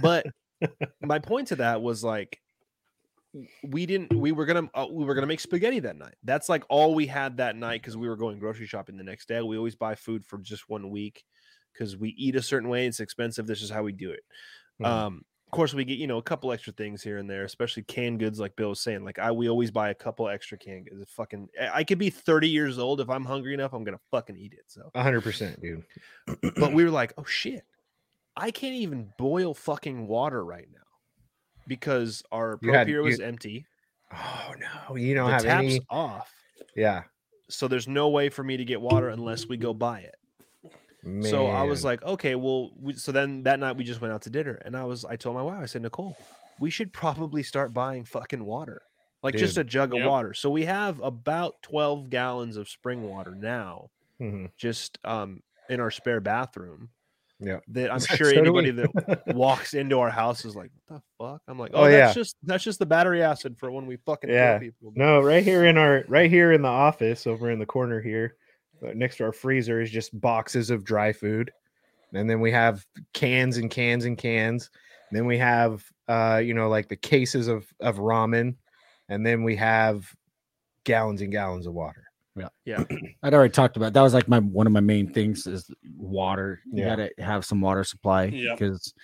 But 0.00 0.24
my 1.02 1.18
point 1.18 1.48
to 1.48 1.56
that 1.56 1.82
was 1.82 2.02
like 2.02 2.40
we 3.62 3.86
didn't 3.86 4.12
we 4.14 4.32
were 4.32 4.44
gonna 4.44 4.68
uh, 4.74 4.86
we 4.90 5.04
were 5.04 5.14
gonna 5.14 5.26
make 5.26 5.40
spaghetti 5.40 5.80
that 5.80 5.96
night. 5.96 6.14
That's 6.24 6.48
like 6.48 6.64
all 6.68 6.94
we 6.94 7.06
had 7.06 7.36
that 7.36 7.56
night 7.56 7.80
because 7.82 7.96
we 7.96 8.08
were 8.08 8.16
going 8.16 8.38
grocery 8.38 8.66
shopping 8.66 8.96
the 8.96 9.04
next 9.04 9.28
day. 9.28 9.40
We 9.40 9.56
always 9.56 9.76
buy 9.76 9.94
food 9.94 10.26
for 10.26 10.38
just 10.38 10.68
one 10.68 10.90
week 10.90 11.24
because 11.72 11.96
we 11.96 12.10
eat 12.10 12.34
a 12.36 12.42
certain 12.42 12.68
way 12.68 12.86
it's 12.86 12.98
expensive 13.00 13.46
this 13.46 13.62
is 13.62 13.70
how 13.70 13.82
we 13.84 13.92
do 13.92 14.10
it. 14.10 14.24
Mhm. 14.82 14.86
um 14.86 15.22
of 15.46 15.52
course 15.52 15.74
we 15.74 15.84
get 15.84 15.98
you 15.98 16.06
know 16.06 16.18
a 16.18 16.22
couple 16.22 16.50
extra 16.52 16.72
things 16.72 17.02
here 17.02 17.18
and 17.18 17.28
there 17.30 17.44
especially 17.44 17.82
canned 17.84 18.18
goods 18.20 18.38
like 18.40 18.54
bill 18.56 18.68
was 18.70 18.80
saying 18.80 19.04
like 19.04 19.18
i 19.18 19.30
we 19.32 19.48
always 19.48 19.70
buy 19.72 19.90
a 19.90 19.94
couple 19.94 20.28
extra 20.28 20.56
canned 20.58 20.86
goods 20.88 21.00
It's 21.02 21.12
fucking 21.12 21.48
I- 21.72 21.82
could 21.84 21.98
be 21.98 22.08
30 22.10 22.48
years 22.48 22.78
old 22.78 23.00
if 23.00 23.08
i'm 23.10 23.24
hungry 23.24 23.52
enough 23.54 23.72
i'm 23.72 23.82
gonna 23.84 24.00
fucking 24.10 24.36
eat 24.36 24.52
it 24.52 24.64
so. 24.68 24.90
Hundred 24.96 25.22
percent, 25.22 25.60
dude. 25.60 25.84
but 26.56 26.72
we 26.72 26.82
were 26.84 26.90
like, 26.90 27.12
oh 27.18 27.24
shit, 27.24 27.64
I 28.36 28.50
can't 28.52 28.74
even 28.76 29.12
boil 29.18 29.54
fucking 29.54 30.06
water 30.06 30.44
right 30.44 30.68
now 30.72 30.80
because 31.66 32.22
our 32.32 32.58
You 32.62 32.72
had- 32.72 32.84
propure 32.86 33.02
was 33.02 33.18
you- 33.18 33.24
empty. 33.24 33.66
Oh 34.12 34.54
no, 34.58 34.96
you 34.96 35.14
don't 35.14 35.26
the 35.28 35.32
have 35.34 35.42
tap's 35.42 35.64
any. 35.64 35.80
off. 35.88 36.32
Yeah, 36.76 37.04
So 37.48 37.66
there's 37.68 37.88
no 37.88 38.08
way 38.08 38.28
for 38.28 38.42
me 38.44 38.56
to 38.56 38.64
get 38.64 38.80
water 38.80 39.08
unless 39.08 39.46
we 39.48 39.56
go 39.56 39.72
buy 39.74 40.00
it. 40.00 40.14
So 41.24 41.46
I 41.46 41.62
was 41.62 41.82
like, 41.84 42.02
okay, 42.02 42.34
well, 42.34 42.70
we, 42.78 42.92
so 42.94 43.10
then 43.10 43.42
that 43.44 43.58
night 43.58 43.76
we 43.76 43.84
just 43.84 44.00
went 44.02 44.12
out 44.12 44.22
to 44.22 44.30
dinner, 44.30 44.60
and 44.64 44.76
I 44.76 44.84
was, 44.84 45.04
I 45.04 45.16
told 45.16 45.34
my 45.34 45.42
wife, 45.42 45.58
I 45.62 45.66
said, 45.66 45.80
Nicole, 45.82 46.16
we 46.60 46.68
should 46.70 46.92
probably 46.92 47.42
start 47.42 47.72
buying 47.72 48.04
fucking 48.04 48.44
water, 48.44 48.82
like 49.22 49.34
just 49.34 49.56
a 49.56 49.64
jug 49.64 49.94
of 49.94 50.04
water. 50.04 50.34
So 50.34 50.50
we 50.50 50.66
have 50.66 51.00
about 51.00 51.62
12 51.62 52.10
gallons 52.10 52.56
of 52.58 52.68
spring 52.68 53.02
water 53.08 53.34
now, 53.34 53.88
Mhm. 54.20 54.50
just 54.58 54.98
um 55.04 55.42
in 55.70 55.80
our 55.80 55.90
spare 55.90 56.20
bathroom. 56.20 56.90
Yeah. 57.40 57.58
that 57.68 57.92
I'm 57.92 58.00
sure 58.16 58.28
we. 58.32 58.38
anybody 58.38 58.70
that 58.72 59.22
walks 59.34 59.74
into 59.74 59.98
our 59.98 60.10
house 60.10 60.44
is 60.44 60.54
like, 60.54 60.70
what 60.86 60.96
the 61.18 61.24
fuck? 61.24 61.42
I'm 61.48 61.58
like, 61.58 61.70
Oh, 61.74 61.82
oh, 61.84 61.90
that's 61.90 62.14
yeah. 62.14 62.20
just 62.20 62.36
that's 62.42 62.62
just 62.64 62.78
the 62.78 62.86
battery 62.86 63.22
acid 63.22 63.56
for 63.58 63.70
when 63.70 63.86
we 63.86 63.96
fucking 63.96 64.28
kill 64.28 64.36
Yeah. 64.36 64.58
people. 64.58 64.92
No, 64.94 65.20
right 65.20 65.42
here 65.42 65.64
in 65.64 65.78
our 65.78 66.04
right 66.08 66.30
here 66.30 66.52
in 66.52 66.62
the 66.62 66.68
office, 66.68 67.26
over 67.26 67.50
in 67.50 67.58
the 67.58 67.66
corner 67.66 68.00
here, 68.00 68.36
uh, 68.86 68.90
next 68.94 69.16
to 69.18 69.24
our 69.24 69.32
freezer 69.32 69.80
is 69.80 69.90
just 69.90 70.18
boxes 70.20 70.70
of 70.70 70.84
dry 70.84 71.12
food, 71.12 71.50
and 72.12 72.28
then 72.28 72.40
we 72.40 72.50
have 72.52 72.84
cans 73.14 73.56
and 73.56 73.70
cans 73.70 74.04
and 74.04 74.18
cans. 74.18 74.70
And 75.10 75.18
then 75.18 75.26
we 75.26 75.38
have, 75.38 75.82
uh, 76.08 76.40
you 76.44 76.54
know, 76.54 76.68
like 76.68 76.88
the 76.88 76.96
cases 76.96 77.48
of 77.48 77.66
of 77.80 77.96
ramen, 77.96 78.56
and 79.08 79.24
then 79.26 79.42
we 79.44 79.56
have 79.56 80.04
gallons 80.84 81.20
and 81.22 81.32
gallons 81.32 81.66
of 81.66 81.72
water. 81.74 82.04
I'd 83.22 83.34
already 83.34 83.52
talked 83.52 83.76
about 83.76 83.92
that 83.92 84.02
was 84.02 84.14
like 84.14 84.28
my 84.28 84.38
one 84.38 84.66
of 84.66 84.72
my 84.72 84.80
main 84.80 85.12
things 85.12 85.46
is 85.46 85.70
water. 85.96 86.60
You 86.72 86.82
Yeah. 86.84 86.96
gotta 86.96 87.10
have 87.18 87.44
some 87.44 87.60
water 87.60 87.84
supply 87.84 88.24
Yep. 88.24 88.58
because 88.58 88.94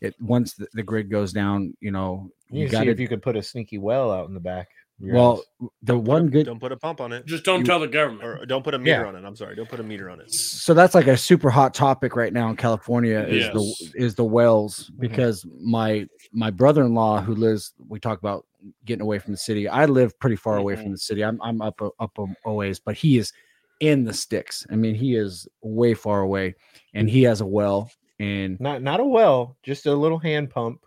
it 0.00 0.14
once 0.20 0.54
the, 0.54 0.66
the 0.74 0.82
grid 0.82 1.10
goes 1.10 1.32
down, 1.32 1.76
you 1.80 1.90
know, 1.90 2.30
You, 2.50 2.62
you 2.64 2.68
gotta 2.68 2.90
if 2.90 3.00
you 3.00 3.08
could 3.08 3.22
put 3.22 3.36
a 3.36 3.42
sneaky 3.42 3.78
well 3.78 4.10
out 4.12 4.28
in 4.28 4.34
the 4.34 4.40
back. 4.40 4.68
of 5.00 5.08
well 5.08 5.36
house. 5.36 5.44
the 5.82 5.92
Don't 5.94 6.04
one 6.04 6.26
a- 6.26 6.30
good 6.30 6.46
Don't 6.46 6.60
put 6.60 6.72
a 6.72 6.76
pump 6.76 7.00
on 7.00 7.12
it, 7.12 7.26
Just 7.26 7.44
don't 7.44 7.60
You- 7.60 7.66
tell 7.66 7.80
the 7.80 7.88
government. 7.88 8.24
or 8.24 8.46
don't 8.46 8.62
put 8.62 8.74
a 8.74 8.78
meter 8.78 9.02
Yeah. 9.02 9.06
on 9.08 9.16
it. 9.16 9.24
I'm 9.24 9.36
sorry, 9.36 9.56
don't 9.56 9.68
put 9.68 9.80
a 9.80 9.82
meter 9.82 10.08
on 10.08 10.20
it. 10.20 10.30
so 10.32 10.72
that's 10.74 10.94
like 10.94 11.06
a 11.06 11.16
super 11.16 11.50
hot 11.50 11.74
topic 11.74 12.14
right 12.16 12.32
now 12.32 12.48
in 12.50 12.56
California 12.56 13.20
is 13.20 13.44
Yes. 13.46 13.52
the 13.54 13.92
is 13.96 14.14
the 14.14 14.24
wells 14.24 14.90
mm-hmm. 14.90 15.00
because 15.00 15.44
my 15.60 16.06
my 16.32 16.50
brother-in-law 16.50 17.22
who 17.22 17.34
lives 17.34 17.72
we 17.88 17.98
talk 18.00 18.18
about 18.18 18.46
getting 18.84 19.02
away 19.02 19.18
from 19.18 19.32
the 19.32 19.38
city. 19.38 19.68
I 19.68 19.86
live 19.86 20.18
pretty 20.18 20.36
far 20.36 20.56
away 20.56 20.74
from 20.74 20.84
mm-hmm. 20.84 20.92
the 20.92 20.98
city. 20.98 21.24
I'm 21.24 21.40
I'm 21.42 21.60
up 21.62 21.80
a, 21.80 21.90
up 22.00 22.18
a, 22.18 22.26
a 22.44 22.52
ways, 22.52 22.78
but 22.78 22.96
he 22.96 23.18
is 23.18 23.32
in 23.80 24.04
the 24.04 24.14
sticks. 24.14 24.66
I 24.70 24.76
mean, 24.76 24.94
he 24.94 25.16
is 25.16 25.46
way 25.62 25.94
far 25.94 26.20
away 26.20 26.54
and 26.94 27.08
he 27.10 27.22
has 27.24 27.40
a 27.40 27.46
well 27.46 27.90
and 28.18 28.58
not 28.60 28.82
not 28.82 29.00
a 29.00 29.04
well, 29.04 29.56
just 29.62 29.86
a 29.86 29.94
little 29.94 30.18
hand 30.18 30.50
pump. 30.50 30.84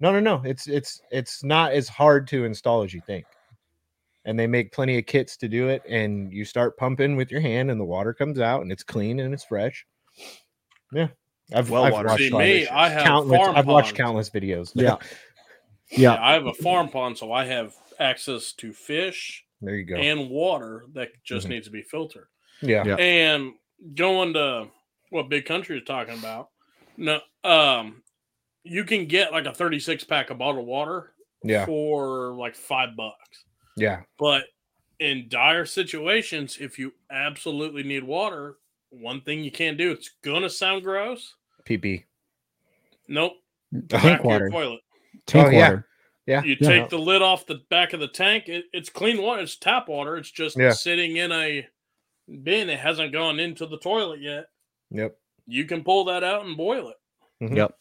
No, 0.00 0.12
no, 0.12 0.20
no. 0.20 0.42
It's 0.44 0.66
it's 0.66 1.00
it's 1.10 1.42
not 1.42 1.72
as 1.72 1.88
hard 1.88 2.26
to 2.28 2.44
install 2.44 2.82
as 2.82 2.94
you 2.94 3.00
think. 3.06 3.26
And 4.24 4.38
they 4.38 4.46
make 4.46 4.72
plenty 4.72 4.98
of 4.98 5.06
kits 5.06 5.36
to 5.38 5.48
do 5.48 5.68
it. 5.68 5.82
And 5.88 6.32
you 6.32 6.44
start 6.44 6.78
pumping 6.78 7.16
with 7.16 7.30
your 7.30 7.40
hand, 7.40 7.70
and 7.70 7.78
the 7.80 7.84
water 7.84 8.14
comes 8.14 8.40
out, 8.40 8.62
and 8.62 8.72
it's 8.72 8.82
clean 8.82 9.20
and 9.20 9.34
it's 9.34 9.44
fresh. 9.44 9.84
Yeah, 10.92 11.08
I've, 11.52 11.70
Well 11.70 11.84
I've 11.84 11.92
watched 11.92 12.18
See, 12.18 12.30
me. 12.30 12.68
I 12.68 12.88
have 12.88 13.02
countless. 13.04 13.48
I've 13.54 13.66
watched 13.66 13.94
countless 13.94 14.30
videos. 14.30 14.72
yeah. 14.74 14.96
Yeah, 15.96 16.14
Yeah. 16.14 16.22
I 16.24 16.32
have 16.32 16.46
a 16.46 16.54
farm 16.54 16.88
pond, 16.88 17.18
so 17.18 17.32
I 17.32 17.44
have 17.44 17.74
access 17.98 18.52
to 18.54 18.72
fish 18.72 19.44
there 19.60 19.76
you 19.76 19.84
go. 19.84 19.96
and 19.96 20.28
water 20.30 20.84
that 20.92 21.10
just 21.24 21.46
Mhm. 21.46 21.50
needs 21.50 21.66
to 21.66 21.72
be 21.72 21.82
filtered. 21.82 22.28
yeah, 22.60 22.84
Yeah. 22.86 22.96
And 22.96 23.54
going 23.94 24.32
to 24.34 24.68
what 25.10 25.28
Big 25.28 25.44
Country 25.44 25.76
is 25.78 25.84
talking 25.84 26.18
about, 26.18 26.50
no, 26.96 27.20
um, 27.44 28.02
you 28.62 28.84
can 28.84 29.06
get 29.06 29.32
like 29.32 29.46
a 29.46 29.52
36 29.54 30.04
pack 30.04 30.30
of 30.30 30.38
bottled 30.38 30.66
water 30.66 31.12
yeah, 31.42 31.66
for 31.66 32.32
like 32.34 32.54
five 32.54 32.96
bucks. 32.96 33.44
yeah. 33.76 34.02
But 34.18 34.44
in 35.00 35.28
dire 35.28 35.66
situations, 35.66 36.58
if 36.60 36.78
you 36.78 36.94
absolutely 37.10 37.82
need 37.82 38.04
water, 38.04 38.56
one 38.90 39.20
thing 39.20 39.42
you 39.44 39.50
can't 39.50 39.76
do, 39.76 39.90
it's 39.92 40.10
gonna 40.22 40.48
sound 40.48 40.82
gross. 40.84 41.34
PP. 41.64 42.04
Nope. 43.08 43.34
Tank 43.72 43.88
back 43.88 44.18
of 44.20 44.24
your 44.24 44.32
water. 44.32 44.48
toilet. 44.50 44.80
Tank 45.26 45.48
Oh, 45.48 45.50
yeah. 45.50 45.58
water. 45.70 45.88
Yeah, 46.26 46.42
You 46.42 46.56
Yeah. 46.60 46.68
take 46.68 46.88
the 46.88 46.98
lid 46.98 47.20
off 47.22 47.46
the 47.46 47.56
back 47.70 47.92
of 47.92 48.00
the 48.00 48.08
tank. 48.08 48.48
It, 48.48 48.64
it's 48.72 48.88
clean 48.88 49.20
water. 49.20 49.42
It's 49.42 49.56
tap 49.56 49.88
water. 49.88 50.16
It's 50.16 50.30
just 50.30 50.56
Yeah. 50.58 50.70
sitting 50.72 51.16
in 51.16 51.30
a 51.32 51.66
bin. 52.42 52.70
It 52.70 52.78
hasn't 52.80 53.12
gone 53.12 53.38
into 53.38 53.66
the 53.66 53.78
toilet 53.78 54.20
yet. 54.20 54.46
Yep. 54.90 55.16
You 55.46 55.64
can 55.66 55.84
pull 55.84 56.04
that 56.06 56.24
out 56.24 56.46
and 56.46 56.56
boil 56.56 56.88
it. 56.88 56.96
Mhm. 57.42 57.56
Yep. 57.56 57.78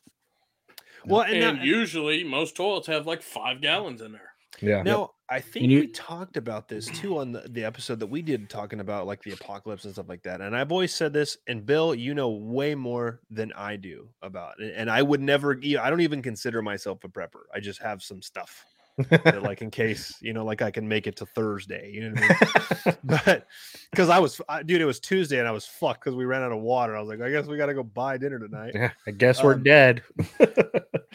Well, 1.05 1.21
and, 1.21 1.33
And, 1.43 1.57
now- 1.59 1.63
usually, 1.63 2.23
most 2.23 2.55
toilets 2.55 2.87
have 2.87 3.05
like 3.07 3.21
five 3.21 3.61
gallons 3.61 4.01
in 4.01 4.11
there. 4.11 4.33
Yeah. 4.61 4.81
Now, 4.83 5.13
I 5.33 5.39
think 5.41 5.69
you- 5.69 5.79
we 5.81 5.87
talked 5.87 6.37
about 6.37 6.67
this 6.67 6.85
too 6.87 7.17
on 7.17 7.31
the, 7.31 7.41
the 7.49 7.63
episode 7.65 7.99
that 7.99 8.07
we 8.07 8.21
did 8.21 8.49
talking 8.49 8.79
about 8.79 9.07
like 9.07 9.23
the 9.23 9.31
apocalypse 9.31 9.83
and 9.85 9.93
stuff 9.93 10.07
like 10.07 10.23
that. 10.23 10.41
And 10.41 10.55
I've 10.55 10.71
always 10.71 10.93
said 10.93 11.11
this, 11.13 11.37
and 11.47 11.65
Bill, 11.65 11.95
you 11.95 12.13
know 12.13 12.29
way 12.29 12.75
more 12.75 13.19
than 13.31 13.51
I 13.53 13.75
do 13.75 14.09
about 14.21 14.59
it. 14.59 14.73
And 14.77 14.89
I 14.89 15.01
would 15.01 15.21
never, 15.21 15.59
I 15.79 15.89
don't 15.89 16.01
even 16.01 16.21
consider 16.21 16.61
myself 16.61 17.03
a 17.03 17.09
prepper. 17.09 17.43
I 17.53 17.59
just 17.59 17.81
have 17.81 18.03
some 18.03 18.21
stuff 18.21 18.63
that, 19.09 19.41
like 19.41 19.63
in 19.63 19.71
case, 19.71 20.15
you 20.21 20.33
know, 20.33 20.45
like 20.45 20.61
I 20.61 20.69
can 20.69 20.87
make 20.87 21.07
it 21.07 21.15
to 21.15 21.25
Thursday. 21.25 21.89
You 21.91 22.09
know 22.11 22.21
what 22.21 22.37
I 22.39 22.77
mean? 22.85 22.97
but 23.03 23.47
because 23.89 24.09
I 24.09 24.19
was, 24.19 24.39
I, 24.47 24.61
dude, 24.61 24.81
it 24.81 24.85
was 24.85 24.99
Tuesday 24.99 25.39
and 25.39 25.47
I 25.47 25.51
was 25.51 25.65
fucked 25.65 26.03
because 26.03 26.15
we 26.15 26.25
ran 26.25 26.43
out 26.43 26.51
of 26.51 26.59
water. 26.61 26.95
I 26.95 26.99
was 26.99 27.09
like, 27.09 27.21
I 27.21 27.31
guess 27.31 27.47
we 27.47 27.57
got 27.57 27.65
to 27.67 27.73
go 27.73 27.81
buy 27.83 28.17
dinner 28.17 28.37
tonight. 28.37 28.73
yeah. 28.75 28.91
I 29.07 29.11
guess 29.11 29.43
we're 29.43 29.53
Um, 29.55 29.63
dead. 29.63 30.03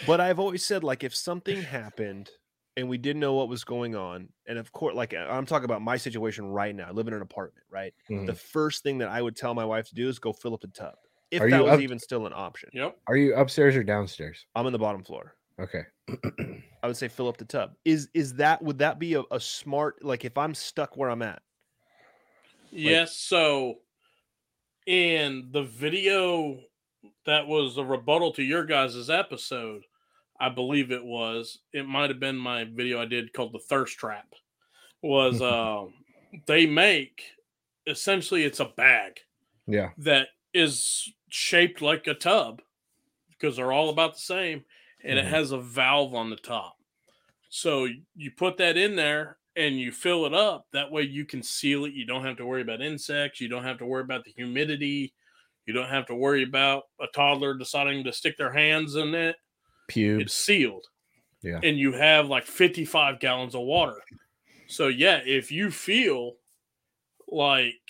But 0.06 0.20
I've 0.20 0.38
always 0.38 0.64
said, 0.64 0.84
like, 0.84 1.02
if 1.02 1.14
something 1.14 1.60
happened 1.60 2.30
and 2.78 2.88
we 2.88 2.96
didn't 2.96 3.18
know 3.18 3.34
what 3.34 3.48
was 3.48 3.64
going 3.64 3.96
on, 3.96 4.28
and 4.46 4.56
of 4.56 4.70
course, 4.72 4.94
like, 4.94 5.12
I'm 5.12 5.44
talking 5.46 5.64
about 5.64 5.82
my 5.82 5.96
situation 5.96 6.46
right 6.46 6.74
now. 6.74 6.86
I 6.88 6.92
live 6.92 7.08
in 7.08 7.12
an 7.14 7.22
apartment, 7.22 7.66
right? 7.68 7.92
Mhm. 8.08 8.26
The 8.26 8.34
first 8.34 8.84
thing 8.84 8.98
that 8.98 9.08
I 9.08 9.20
would 9.20 9.34
tell 9.36 9.52
my 9.52 9.64
wife 9.64 9.88
to 9.88 9.94
do 9.96 10.08
is 10.08 10.18
go 10.20 10.32
fill 10.32 10.54
up 10.54 10.60
the 10.60 10.68
tub, 10.68 10.94
if 11.32 11.42
Are 11.42 11.50
that 11.50 11.64
was 11.64 11.72
up- 11.74 11.80
even 11.80 11.98
still 11.98 12.26
an 12.26 12.32
option. 12.32 12.70
Yep. 12.72 12.96
Are 13.08 13.16
you 13.16 13.34
upstairs 13.34 13.74
or 13.74 13.82
downstairs? 13.82 14.46
I'm 14.54 14.66
in 14.66 14.72
the 14.72 14.78
bottom 14.78 15.02
floor. 15.02 15.34
Okay. 15.60 15.82
I 16.82 16.86
would 16.86 16.96
say 16.96 17.08
fill 17.08 17.26
up 17.26 17.36
the 17.36 17.44
tub. 17.44 17.74
Is 17.84 18.08
is 18.14 18.34
that 18.34 18.62
would 18.62 18.78
that 18.78 19.00
be 19.00 19.14
a, 19.14 19.24
a 19.32 19.40
smart 19.40 20.04
like 20.04 20.24
if 20.24 20.38
I'm 20.38 20.54
stuck 20.54 20.96
where 20.96 21.10
I'm 21.10 21.20
at? 21.22 21.42
Yes. 22.70 23.16
So, 23.16 23.80
in 24.86 25.48
the 25.50 25.64
video 25.64 26.60
that 27.26 27.46
was 27.46 27.76
a 27.76 27.84
rebuttal 27.84 28.32
to 28.34 28.42
your 28.42 28.64
guys' 28.64 29.10
episode, 29.10 29.82
I 30.40 30.48
believe 30.50 30.90
it 30.92 31.04
was. 31.04 31.58
It 31.72 31.86
might 31.86 32.10
have 32.10 32.20
been 32.20 32.36
my 32.36 32.64
video 32.64 33.00
I 33.00 33.06
did 33.06 33.32
called 33.32 33.52
"The 33.52 33.58
Thirst 33.58 33.98
Trap." 33.98 34.32
Was 35.02 35.42
um, 35.42 35.94
they 36.46 36.66
make 36.66 37.22
essentially 37.86 38.44
it's 38.44 38.60
a 38.60 38.66
bag 38.66 39.20
Yeah. 39.66 39.90
that 39.98 40.28
is 40.52 41.12
shaped 41.30 41.80
like 41.80 42.06
a 42.06 42.14
tub 42.14 42.60
because 43.30 43.56
they're 43.56 43.72
all 43.72 43.90
about 43.90 44.14
the 44.14 44.20
same 44.20 44.64
and 45.02 45.18
Mhm. 45.18 45.22
it 45.22 45.26
has 45.26 45.52
a 45.52 45.58
valve 45.60 46.14
on 46.14 46.28
the 46.30 46.36
top. 46.36 46.76
So 47.48 47.88
you 48.14 48.30
put 48.32 48.56
that 48.58 48.76
in 48.76 48.96
there 48.96 49.38
and 49.56 49.78
you 49.78 49.90
fill 49.92 50.26
it 50.26 50.34
up. 50.34 50.66
That 50.72 50.90
way 50.90 51.02
you 51.02 51.24
can 51.24 51.42
seal 51.42 51.84
it. 51.84 51.94
You 51.94 52.04
don't 52.04 52.24
have 52.24 52.36
to 52.38 52.46
worry 52.46 52.62
about 52.62 52.82
insects. 52.82 53.40
You 53.40 53.48
don't 53.48 53.64
have 53.64 53.78
to 53.78 53.86
worry 53.86 54.02
about 54.02 54.24
the 54.24 54.32
humidity. 54.32 55.14
You 55.66 55.72
don't 55.74 55.88
have 55.88 56.06
to 56.06 56.14
worry 56.14 56.42
about 56.42 56.84
a 57.00 57.06
toddler 57.14 57.54
deciding 57.56 58.04
to 58.04 58.12
stick 58.12 58.36
their 58.36 58.52
hands 58.52 58.96
in 58.96 59.14
it. 59.14 59.36
It's 59.96 60.34
sealed. 60.34 60.86
Yeah. 61.42 61.60
And 61.62 61.78
you 61.78 61.92
have 61.92 62.28
like 62.28 62.44
55 62.46 63.20
gallons 63.20 63.54
of 63.54 63.62
water. 63.62 64.02
So 64.66 64.88
yeah, 64.88 65.20
if 65.24 65.50
you 65.52 65.70
feel 65.70 66.36
like 67.28 67.80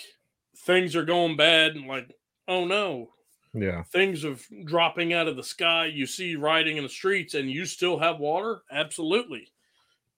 things 0.59 0.95
are 0.97 1.05
going 1.05 1.37
bad 1.37 1.75
and 1.77 1.87
like, 1.87 2.13
oh 2.47 2.65
no, 2.65 3.11
Yeah. 3.55 3.83
things 3.85 4.25
are 4.25 4.37
dropping 4.65 5.13
out 5.13 5.29
of 5.29 5.37
the 5.37 5.43
sky, 5.43 5.87
you 5.87 6.07
see 6.07 6.37
riding 6.37 6.77
in 6.77 6.83
the 6.83 6.89
streets 6.89 7.35
and 7.35 7.51
you 7.51 7.65
still 7.65 7.99
have 7.99 8.19
water, 8.19 8.63
absolutely. 8.71 9.49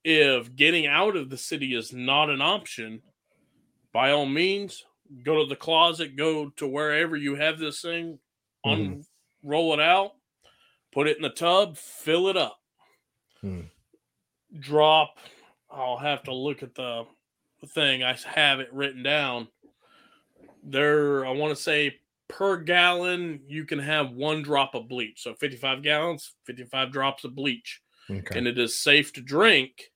if 0.03 0.57
getting 0.57 0.87
out 0.87 1.15
of 1.15 1.29
the 1.29 1.37
city 1.37 1.75
is 1.75 1.93
not 1.93 2.31
an 2.31 2.41
option, 2.41 3.03
by 3.93 4.13
all 4.13 4.25
means, 4.25 4.83
go 5.25 5.43
to 5.43 5.47
the 5.47 5.55
closet, 5.57 6.17
go 6.17 6.49
to 6.57 6.67
wherever 6.67 7.17
you 7.17 7.35
have 7.35 7.59
this 7.59 7.83
thing, 7.83 8.19
Mhm. 8.65 9.05
unroll 9.45 9.75
it 9.75 9.81
out, 9.81 10.15
put 10.93 11.09
it 11.09 11.17
in 11.17 11.23
the 11.23 11.31
tub, 11.31 11.77
fill 11.77 12.29
it 12.29 12.37
up. 12.37 12.61
Hmm. 13.41 13.63
Drop. 14.59 15.19
I'll 15.71 15.99
have 15.99 16.25
to 16.25 16.35
look 16.35 16.63
at 16.63 16.75
the 16.75 17.07
thing. 17.69 18.03
I 18.03 18.17
have 18.27 18.61
it 18.61 18.73
written 18.73 19.03
down. 19.03 19.49
There, 20.63 21.25
I 21.25 21.31
want 21.31 21.57
to 21.57 21.63
say 21.63 22.01
per 22.29 22.57
gallon, 22.57 23.41
you 23.47 23.65
can 23.65 23.79
have 23.79 24.13
one 24.13 24.43
drop 24.43 24.75
of 24.75 24.89
bleach. 24.89 25.23
So 25.23 25.35
55 25.35 25.83
gallons, 25.83 26.35
55 26.45 26.93
drops 26.93 27.25
of 27.25 27.35
bleach. 27.35 27.81
Okay. 28.11 28.39
And 28.39 28.47
it 28.47 28.59
is 28.59 28.79
safe 28.79 29.13
to 29.15 29.21
drink 29.21 29.93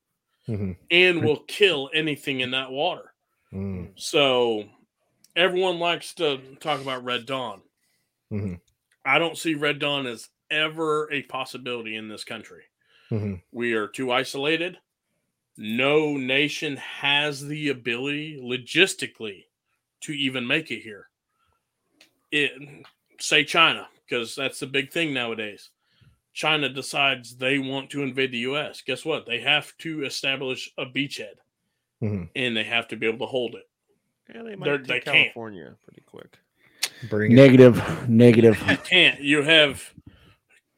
Mhm. 0.49 0.77
and 0.91 1.25
will 1.25 1.41
kill 1.45 1.91
anything 1.93 2.41
in 2.41 2.53
that 2.53 2.71
water. 2.71 3.15
Mm. 3.53 3.93
So 3.97 4.69
everyone 5.35 5.79
likes 5.79 6.15
to 6.15 6.39
talk 6.61 6.81
about 6.81 7.05
Red 7.05 7.27
Dawn. 7.27 7.63
Mhm. 8.31 8.61
I 9.05 9.19
don't 9.19 9.39
see 9.39 9.55
Red 9.55 9.79
Dawn 9.81 10.07
as 10.07 10.29
ever 10.51 11.11
a 11.13 11.23
possibility 11.23 11.97
in 11.97 12.09
this 12.09 12.25
country. 12.25 12.63
Mhm. 13.11 13.43
We 13.53 13.75
are 13.75 13.89
too 13.89 14.11
isolated. 14.13 14.79
No 15.57 16.17
nation 16.17 16.77
has 16.77 17.47
the 17.47 17.69
ability 17.69 18.39
logistically 18.43 19.45
to 20.01 20.13
even 20.13 20.47
make 20.47 20.71
it 20.71 20.81
here. 20.81 21.09
It 22.33 22.53
say 23.21 23.45
China, 23.45 23.89
because 24.05 24.35
that's 24.35 24.59
the 24.59 24.67
big 24.67 24.91
thing 24.91 25.15
nowadays. 25.15 25.71
China 26.33 26.69
decides 26.69 27.37
they 27.37 27.59
want 27.59 27.91
to 27.91 28.03
invade 28.03 28.33
the 28.33 28.39
US. 28.39 28.83
Guess 28.83 29.05
what? 29.05 29.25
They 29.27 29.39
have 29.41 29.77
to 29.79 30.05
establish 30.05 30.73
a 30.77 30.85
beachhead 30.85 31.37
Mhm. 32.03 32.29
and 32.35 32.57
they 32.57 32.65
have 32.65 32.89
to 32.89 32.97
be 32.97 33.07
able 33.07 33.21
to 33.21 33.27
hold 33.31 33.55
it. 33.55 33.69
Yeah, 34.29 34.43
they 34.43 34.49
They're- 34.57 34.79
might 34.79 34.85
they 34.89 34.95
take 34.95 35.05
can't. 35.05 35.15
California 35.27 35.77
pretty 35.85 36.01
quick. 36.05 36.37
Bring 37.09 37.31
it. 37.31 37.35
Negative, 37.37 38.09
negative. 38.09 38.57
You 38.69 38.77
can't. 38.79 39.21
You 39.21 39.43
have 39.43 39.94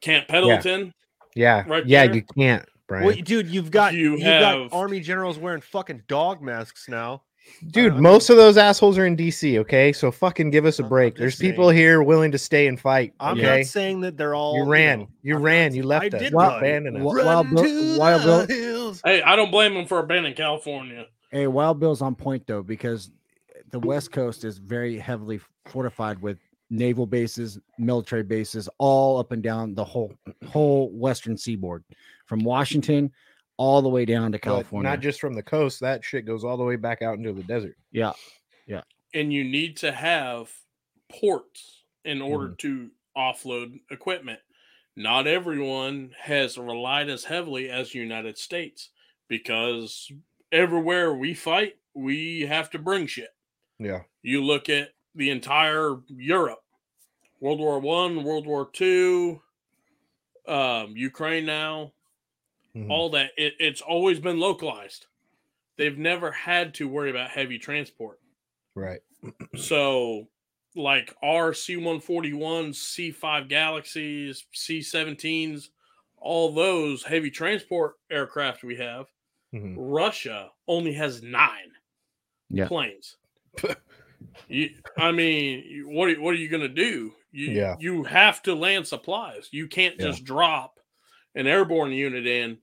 Camp 0.01 0.27
Pendleton. 0.27 0.93
Yeah. 1.35 1.63
right 1.67 1.85
yeah, 1.85 2.05
there. 2.07 2.15
you 2.15 2.23
can't, 2.35 2.65
Brian. 2.87 3.05
Well, 3.05 3.15
dude, 3.15 3.47
you've 3.47 3.71
got 3.71 3.93
You 3.93 4.15
you 4.17 4.23
have 4.25 4.43
have- 4.43 4.69
got 4.71 4.75
army 4.77 4.99
generals 4.99 5.37
wearing 5.37 5.61
fucking 5.61 6.03
dog 6.07 6.41
masks 6.41 6.87
now. 6.89 7.23
Dude, 7.71 7.93
Uh, 7.93 7.97
most 8.01 8.29
of 8.29 8.35
those 8.35 8.57
assholes 8.57 8.97
are 8.97 9.05
in 9.05 9.15
DC, 9.15 9.57
okay? 9.59 9.93
So 9.93 10.11
fucking 10.11 10.49
give 10.49 10.65
us 10.65 10.79
a 10.79 10.83
I'm 10.83 10.89
break. 10.89 11.15
There's 11.15 11.37
saying. 11.37 11.51
people 11.53 11.69
here 11.69 12.03
willing 12.03 12.29
to 12.33 12.37
stay 12.37 12.67
and 12.67 12.77
fight. 12.77 13.13
I'm 13.21 13.37
okay? 13.37 13.59
not 13.59 13.65
saying 13.67 14.01
that 14.01 14.17
they're 14.17 14.35
all. 14.35 14.55
you 14.57 14.65
ran. 14.65 14.99
know, 14.99 15.07
you 15.21 15.37
ran. 15.37 15.69
not- 15.69 15.75
You 15.77 15.83
left 15.83 16.03
I 16.13 16.17
us. 16.17 16.23
did 16.23 16.31
You 16.33 16.37
run. 16.37 16.57
abandoned 16.57 16.97
us. 16.97 17.03
Wild 17.03 17.49
Bill- 17.55 17.99
Wild 17.99 18.23
Bill- 18.23 18.47
hills. 18.47 19.01
Hey, 19.05 19.21
I 19.21 19.35
don't 19.37 19.49
blame 19.51 19.73
them 19.75 19.85
for 19.85 19.99
abandoning 19.99 20.33
California. 20.35 21.05
Hey, 21.31 21.47
Wild 21.47 21.79
Bill's 21.79 22.01
on 22.01 22.15
point 22.15 22.47
though 22.47 22.63
because 22.63 23.11
the 23.71 23.79
West 23.79 24.11
Coast 24.11 24.43
is 24.43 24.57
very 24.57 24.97
heavily 24.97 25.39
fortified 25.67 26.21
with 26.21 26.39
naval 26.69 27.05
bases, 27.05 27.59
military 27.77 28.23
bases, 28.23 28.67
all 28.77 29.17
up 29.19 29.31
and 29.31 29.41
down 29.43 29.73
the 29.73 29.83
whole 29.85 30.13
whole 30.47 30.89
western 30.91 31.37
seaboard, 31.37 31.83
from 32.25 32.39
Washington 32.43 33.11
all 33.57 33.81
the 33.81 33.89
way 33.89 34.05
down 34.05 34.31
to 34.31 34.37
But 34.37 34.41
California. 34.43 34.89
not 34.89 34.99
just 34.99 35.19
from 35.19 35.33
the 35.33 35.41
coast. 35.43 35.79
That 35.79 36.03
shit 36.03 36.25
goes 36.25 36.43
all 36.43 36.57
the 36.57 36.63
way 36.63 36.75
back 36.75 37.01
out 37.01 37.17
into 37.17 37.33
the 37.33 37.43
desert. 37.43 37.75
yeah, 37.91 38.11
yeah. 38.67 38.81
And 39.13 39.31
you 39.33 39.43
need 39.43 39.77
to 39.77 39.91
have 39.91 40.51
ports 41.09 41.83
in 42.05 42.21
order 42.21 42.49
Mm-hmm. 42.49 42.55
to 42.57 42.89
offload 43.17 43.79
equipment. 43.89 44.39
Not 44.95 45.25
everyone 45.27 46.11
has 46.19 46.57
relied 46.57 47.09
as 47.09 47.23
heavily 47.23 47.69
as 47.69 47.91
the 47.91 47.99
United 47.99 48.37
States 48.37 48.89
because 49.27 50.11
everywhere 50.51 51.13
we 51.13 51.33
fight, 51.33 51.75
we 51.95 52.41
have 52.41 52.69
to 52.71 52.79
bring 52.79 53.07
shit. 53.07 53.29
Yeah. 53.79 54.01
You 54.23 54.43
look 54.43 54.69
at 54.69 54.89
the 55.17 55.31
entire 55.31 55.97
Europe, 56.07 56.61
World 57.41 57.59
War 57.59 57.79
One, 57.79 58.23
World 58.23 58.47
War 58.47 58.69
Two, 58.71 59.41
um, 60.47 60.95
Ukraine 60.95 61.45
now, 61.45 61.93
Mhm. 62.73 62.89
all 62.89 63.09
that. 63.11 63.31
It, 63.37 63.55
it's 63.59 63.81
always 63.81 64.19
been 64.19 64.39
localized. 64.39 65.07
They've 65.77 65.97
never 65.97 66.31
had 66.31 66.73
to 66.75 66.87
worry 66.89 67.11
about 67.11 67.31
heavy 67.31 67.59
transport. 67.59 68.21
Right. 68.75 69.01
So, 69.55 70.29
like 70.75 71.13
our 71.23 71.53
C 71.53 71.75
141s, 71.77 72.81
C 72.81 73.11
5 73.11 73.47
Galaxies, 73.49 74.45
C 74.53 74.81
17s, 74.81 75.71
all 76.17 76.53
those 76.53 77.03
heavy 77.03 77.31
transport 77.31 77.95
aircraft 78.09 78.63
we 78.63 78.77
have, 78.77 79.07
Mhm. 79.53 79.77
Russia 79.77 80.53
only 80.67 80.93
has 80.93 81.23
nine 81.23 81.73
Yeah. 82.49 82.69
planes. 82.69 83.17
you, 84.47 84.69
I 84.97 85.11
mean, 85.11 85.83
what 85.87 86.09
are, 86.09 86.21
what 86.21 86.31
are 86.33 86.37
you 86.37 86.49
going 86.49 86.61
to 86.61 86.67
do? 86.69 87.13
You, 87.31 87.51
Yeah. 87.51 87.75
you 87.79 88.03
have 88.03 88.41
to 88.43 88.55
land 88.55 88.87
supplies. 88.87 89.49
You 89.51 89.67
can't 89.67 89.95
Yeah. 89.99 90.07
just 90.07 90.23
drop 90.23 90.79
an 91.35 91.47
airborne 91.47 91.91
unit 91.91 92.25
in 92.25 92.57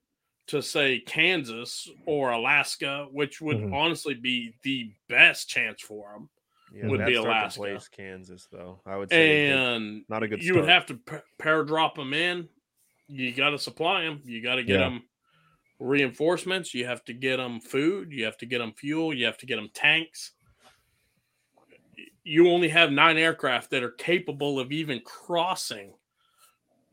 to 0.49 0.61
say 0.63 1.01
Kansas 1.01 1.89
or 2.07 2.33
Alaska, 2.33 3.07
which 3.11 3.41
would 3.41 3.57
Mhm. 3.59 3.73
honestly 3.75 4.15
be 4.15 4.55
the 4.63 4.93
best 5.09 5.49
chance 5.49 5.81
for 5.81 6.13
them. 6.13 6.29
Yeah, 6.73 6.89
would 6.89 7.07
be 7.07 7.15
starting 7.15 7.23
to 7.23 7.29
Alaska. 7.31 7.61
place 7.61 7.89
Kansas, 7.89 8.49
though. 8.51 8.81
I 8.85 8.97
would 8.97 9.09
say 9.11 9.49
that 9.51 9.59
And 9.59 10.05
not 10.09 10.23
a 10.25 10.29
good. 10.29 10.43
you 10.43 10.55
would 10.57 10.69
have 10.69 10.87
to 10.87 10.97
pa- 10.97 11.23
pair 11.39 11.63
drop 11.65 11.95
them 11.95 12.13
in. 12.13 12.49
You 13.07 13.33
got 13.33 13.51
to 13.51 13.59
supply 13.59 14.03
them. 14.03 14.23
You 14.25 14.43
got 14.43 14.57
to 14.57 14.65
get 14.65 14.81
Yeah. 14.81 14.89
them 14.89 15.03
reinforcements. 15.79 16.75
You 16.75 16.87
have 16.87 17.05
to 17.05 17.13
get 17.13 17.37
them 17.37 17.61
food. 17.61 18.13
You 18.13 18.25
have 18.25 18.37
to 18.39 18.47
get 18.47 18.59
them 18.59 18.73
fuel. 18.73 19.15
You 19.15 19.27
have 19.27 19.39
to 19.39 19.47
get 19.47 19.57
them 19.57 19.69
tanks. 19.73 20.33
You 22.25 22.51
only 22.51 22.69
have 22.71 22.91
nine 22.91 23.19
aircraft 23.19 23.71
that 23.71 23.83
are 23.83 23.91
capable 23.91 24.59
of 24.59 24.73
even 24.73 25.01
crossing 25.01 25.95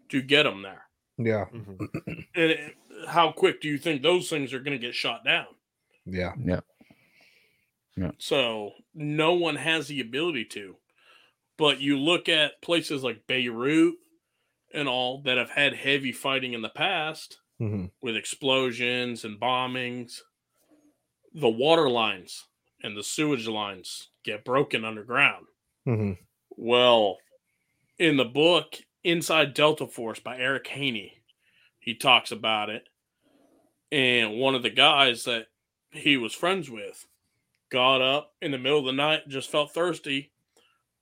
to 0.10 0.22
get 0.22 0.44
them 0.44 0.62
there. 0.62 0.86
Yeah. 1.18 1.46
Mhm. 1.46 1.78
And 2.36 2.52
it- 2.52 2.78
how 3.08 3.32
quick 3.32 3.62
do 3.62 3.68
you 3.68 3.80
think 3.80 4.02
those 4.04 4.30
things 4.30 4.54
are 4.54 4.60
going 4.60 4.80
to 4.80 4.86
get 4.88 4.94
shot 4.94 5.26
down? 5.26 5.48
Yeah. 6.06 6.34
yeah. 6.38 6.60
Yeah. 7.98 8.12
So 8.20 8.74
no 8.94 9.34
one 9.34 9.56
has 9.56 9.88
the 9.88 10.02
ability 10.02 10.46
to. 10.46 10.78
But 11.58 11.80
you 11.82 11.98
look 11.98 12.30
at 12.30 12.62
places 12.62 13.04
like 13.04 13.26
Beirut 13.28 13.96
and 14.74 14.88
all 14.88 15.22
that 15.24 15.38
have 15.38 15.50
had 15.50 15.74
heavy 15.74 16.12
fighting 16.12 16.54
in 16.54 16.62
the 16.62 16.70
past 16.70 17.40
hmm 17.58 17.86
with 18.02 18.16
explosions 18.16 19.26
and 19.26 19.40
bombings. 19.40 20.22
The 21.34 21.50
water 21.50 21.90
lines 21.90 22.48
and 22.84 22.96
the 22.96 23.04
sewage 23.04 23.48
lines 23.48 24.10
get 24.24 24.46
broken 24.46 24.86
underground. 24.86 25.46
hmm 25.86 26.14
Well, 26.52 27.18
in 27.98 28.18
the 28.18 28.26
book 28.26 28.76
Inside 29.04 29.54
Delta 29.54 29.88
Force 29.88 30.20
by 30.20 30.38
Eric 30.38 30.68
Haney, 30.68 31.24
he 31.80 31.96
talks 31.96 32.32
about 32.32 32.70
it. 32.70 32.88
And 33.92 34.40
one 34.40 34.56
of 34.56 34.64
the 34.64 34.70
guys 34.70 35.24
that 35.26 35.48
he 35.92 36.18
was 36.18 36.34
friends 36.34 36.70
with 36.70 37.06
got 37.72 38.02
up 38.02 38.34
in 38.42 38.52
the 38.52 38.58
middle 38.58 38.80
of 38.80 38.86
the 38.86 38.92
night, 38.92 39.28
just 39.28 39.50
felt 39.50 39.74
thirsty, 39.74 40.32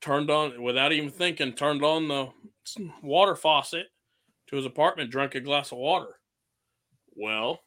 turned 0.02 0.30
on 0.30 0.62
without 0.62 0.92
even 0.92 1.10
thinking, 1.10 1.54
turned 1.54 1.84
on 1.84 2.08
the 2.08 2.30
water 3.04 3.36
faucet 3.36 3.88
to 4.48 4.56
his 4.56 4.66
apartment, 4.66 5.12
drank 5.12 5.36
a 5.36 5.42
glass 5.42 5.72
of 5.72 5.78
water. 5.78 6.20
Well, 7.16 7.60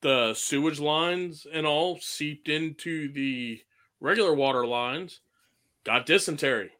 the 0.00 0.34
sewage 0.34 0.80
lines 0.80 1.46
and 1.50 1.66
all 1.66 1.98
seeped 2.00 2.48
into 2.48 3.12
the 3.12 3.62
regular 4.00 4.34
water 4.34 4.66
lines, 4.66 5.20
got 5.84 6.06
dysentery. 6.06 6.70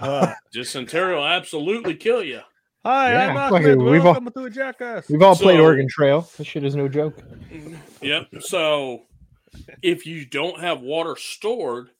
Uh, 0.00 0.32
Dysentery 0.52 1.14
will 1.14 1.26
absolutely 1.26 1.94
kill 1.94 2.22
you. 2.24 2.40
Hi, 2.84 3.12
Yeah, 3.12 3.28
I'm 3.28 3.50
fucking- 3.50 3.66
Ahmed. 3.66 3.78
we've 3.92 4.06
all- 4.06 4.14
to 4.20 4.44
a 4.44 4.50
jackass. 4.50 5.08
We've 5.10 5.20
all 5.22 5.36
played 5.36 5.60
Oregon 5.60 5.86
Trail. 5.88 6.28
This 6.38 6.46
shit 6.46 6.64
is 6.64 6.74
no 6.74 6.88
joke. 6.88 7.18
Yep. 8.00 8.28
So 8.40 9.02
if 9.82 10.06
you 10.06 10.24
don't 10.24 10.58
have 10.60 10.80
water 10.80 11.16
stored, 11.16 11.90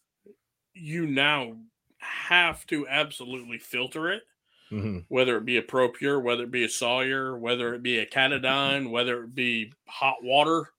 you 0.73 1.07
now 1.07 1.57
have 1.99 2.67
to 2.69 2.89
absolutely 2.89 3.59
filter 3.59 4.11
it, 4.11 4.23
hmm 4.71 5.01
whether 5.09 5.37
it 5.37 5.45
be 5.45 5.59
a 5.59 5.63
ProPur, 5.63 6.23
whether 6.23 6.45
it 6.45 6.51
be 6.51 6.65
a 6.65 6.69
Sawyer, 6.69 7.37
whether 7.37 7.75
it 7.75 7.83
be 7.83 7.99
a 7.99 8.07
Katadyn, 8.07 8.91
whether 8.91 9.25
it 9.25 9.35
be 9.35 9.75
hot 9.87 10.23
water, 10.23 10.71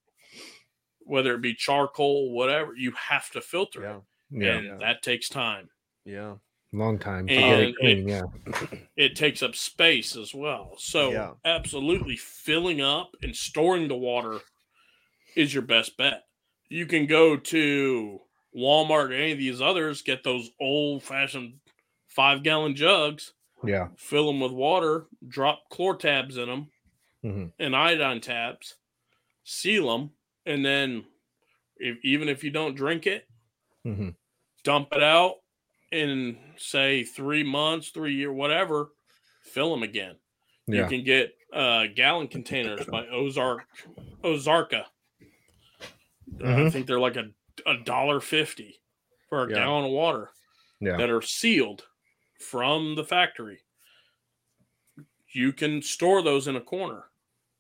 whether 1.06 1.34
it 1.36 1.41
be 1.41 1.54
charcoal, 1.54 2.32
whatever. 2.32 2.74
You 2.76 2.91
have 2.91 3.30
to 3.32 3.41
filter 3.41 3.82
Yeah, 3.84 3.97
it, 3.97 4.04
Yeah. 4.43 4.58
and 4.58 4.66
Yeah. 4.68 4.78
that 4.80 5.02
takes 5.04 5.30
time. 5.30 5.70
yeah, 6.06 6.38
Long 6.74 6.97
time 6.97 7.28
And 7.30 7.70
it 7.70 7.76
clean. 7.78 8.08
yeah. 8.08 8.24
it 8.95 9.16
takes 9.16 9.43
up 9.43 9.56
space 9.56 10.16
as 10.16 10.34
well. 10.34 10.76
So 10.78 11.12
Yeah. 11.12 11.34
absolutely 11.45 12.16
filling 12.16 12.82
up 12.82 13.16
and 13.22 13.36
storing 13.36 13.88
the 13.88 13.97
water 13.97 14.39
is 15.36 15.54
your 15.54 15.64
best 15.64 15.97
bet. 15.97 16.24
You 16.70 16.86
can 16.86 17.06
go 17.08 17.36
to 17.38 18.22
Walmart 18.56 19.10
or 19.10 19.14
any 19.14 19.32
of 19.34 19.38
these 19.38 19.62
others, 19.62 20.02
get 20.02 20.24
those 20.24 20.49
old 20.60 21.04
fashioned 21.04 21.60
five 22.08 22.43
gallon 22.43 22.76
jugs, 22.76 23.34
Yeah. 23.66 23.89
fill 23.97 24.28
them 24.28 24.39
with 24.39 24.52
water, 24.52 25.08
drop 25.28 25.70
chlor 25.70 25.97
tabs 25.97 26.38
in 26.38 26.47
them 26.49 26.72
hmm 27.22 27.47
and 27.60 27.76
iodine 27.76 28.20
tabs, 28.22 28.76
seal 29.43 29.95
them, 29.97 30.12
and 30.46 30.66
then 30.66 31.06
if 31.78 31.98
even 32.04 32.30
if 32.30 32.44
you 32.44 32.52
don't 32.52 32.76
drink 32.76 33.08
it, 33.08 33.28
Mhm. 33.86 34.16
dump 34.64 34.89
it 34.94 35.04
out 35.04 35.38
in 35.92 36.54
say 36.58 37.04
three 37.04 37.44
months, 37.44 37.89
three 37.89 38.16
year, 38.16 38.32
whatever. 38.32 38.92
Fill 39.44 39.72
them 39.72 39.84
again. 39.84 40.20
Yeah. 40.68 40.84
You 40.84 40.88
can 40.89 41.04
get 41.04 41.36
uh, 41.52 41.88
gallon 41.88 42.28
containers 42.30 42.86
by 42.86 43.08
Ozark 43.08 43.68
Ozarka. 44.24 44.86
Uh, 46.39 46.44
I 46.44 46.44
Mhm. 46.44 46.72
think 46.72 46.88
they're 46.88 47.00
like 47.00 47.18
a 47.18 47.34
a 47.66 47.78
dollar 47.78 48.20
fifty 48.22 48.80
for 49.28 49.44
a 49.44 49.50
Yeah. 49.50 49.56
gallon 49.56 49.86
of 49.86 49.92
water 49.92 50.32
Yeah. 50.80 50.96
that 50.98 51.10
are 51.10 51.22
sealed 51.22 51.86
from 52.39 52.96
the 52.96 53.04
factory. 53.04 53.62
You 55.34 55.54
can 55.54 55.82
store 55.82 56.22
those 56.22 56.48
in 56.48 56.56
a 56.56 56.62
corner, 56.62 57.12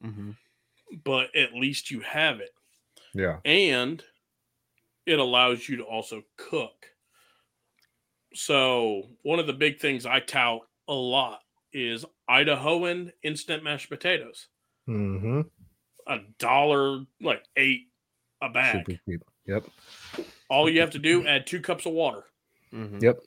Mhm. 0.03 0.37
but 1.03 1.35
at 1.35 1.53
least 1.53 1.91
you 1.91 1.99
have 2.01 2.39
it. 2.39 2.53
Yeah. 3.13 3.37
And 3.45 4.03
it 5.05 5.19
allows 5.19 5.67
you 5.67 5.77
to 5.77 5.83
also 5.83 6.23
cook. 6.37 6.85
So, 8.33 9.03
one 9.23 9.39
of 9.39 9.47
the 9.47 9.53
big 9.53 9.79
things 9.79 10.05
I 10.05 10.19
tout 10.21 10.61
a 10.87 10.93
lot 10.93 11.39
is 11.73 12.05
Idahoan 12.29 13.11
instant 13.23 13.63
mashed 13.63 13.89
potatoes. 13.89 14.47
Mm-hmm. 14.87 15.41
A 16.07 16.17
dollar, 16.39 17.03
like 17.21 17.43
eight 17.57 17.87
a 18.41 18.49
bag. 18.49 18.85
Super 18.87 18.99
cheap. 19.07 19.21
Yep. 19.47 19.65
All 20.49 20.69
you 20.69 20.79
have 20.81 20.91
to 20.91 20.99
do, 20.99 21.25
add 21.27 21.45
two 21.45 21.59
cups 21.61 21.85
of 21.85 21.93
water. 21.93 22.23
Mhm. 22.73 23.01
Yep. 23.01 23.19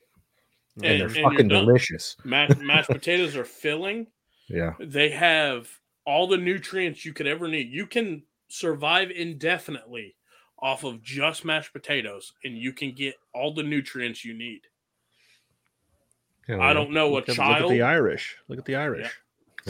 And, 0.76 0.84
And- 0.86 1.00
they're 1.00 1.24
and 1.24 1.32
fucking 1.32 1.48
delicious. 1.48 2.16
Mashed, 2.24 2.58
mashed 2.60 2.88
potatoes 2.90 3.36
are 3.36 3.44
filling. 3.44 4.06
Yeah. 4.48 4.72
They 4.80 5.10
have 5.10 5.68
all 6.06 6.26
the 6.26 6.36
nutrients 6.36 7.04
you 7.04 7.12
could 7.12 7.26
ever 7.26 7.46
need. 7.48 7.70
You 7.70 7.86
can 7.86 8.22
survive 8.54 9.10
indefinitely 9.10 10.14
off 10.60 10.84
of 10.84 11.02
just 11.02 11.44
mashed 11.44 11.72
potatoes, 11.72 12.32
and 12.44 12.56
you 12.56 12.72
can 12.72 12.92
get 12.92 13.16
all 13.34 13.52
the 13.52 13.62
nutrients 13.62 14.24
you 14.24 14.32
need. 14.32 14.62
Hell 16.46 16.60
I 16.60 16.72
don't 16.72 16.92
know 16.92 17.08
a 17.08 17.14
Look 17.14 17.28
at, 17.28 17.36
look 17.36 17.46
at 17.46 17.58
child. 17.58 17.72
the 17.72 17.82
Irish. 17.82 18.36
Look 18.48 18.58
at 18.58 18.64
the 18.64 18.76
Irish. 18.76 19.10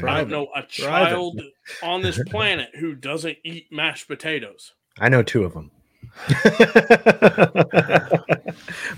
I 0.02 0.18
don't 0.18 0.28
know 0.28 0.48
a 0.54 0.62
child 0.64 1.40
on 1.82 2.02
this 2.02 2.20
planet 2.28 2.70
who 2.74 2.94
doesn't 2.94 3.38
eat 3.44 3.68
mashed 3.70 4.08
potatoes. 4.08 4.72
I 4.98 5.08
know 5.08 5.22
two 5.22 5.44
of 5.44 5.54
them. 5.54 5.70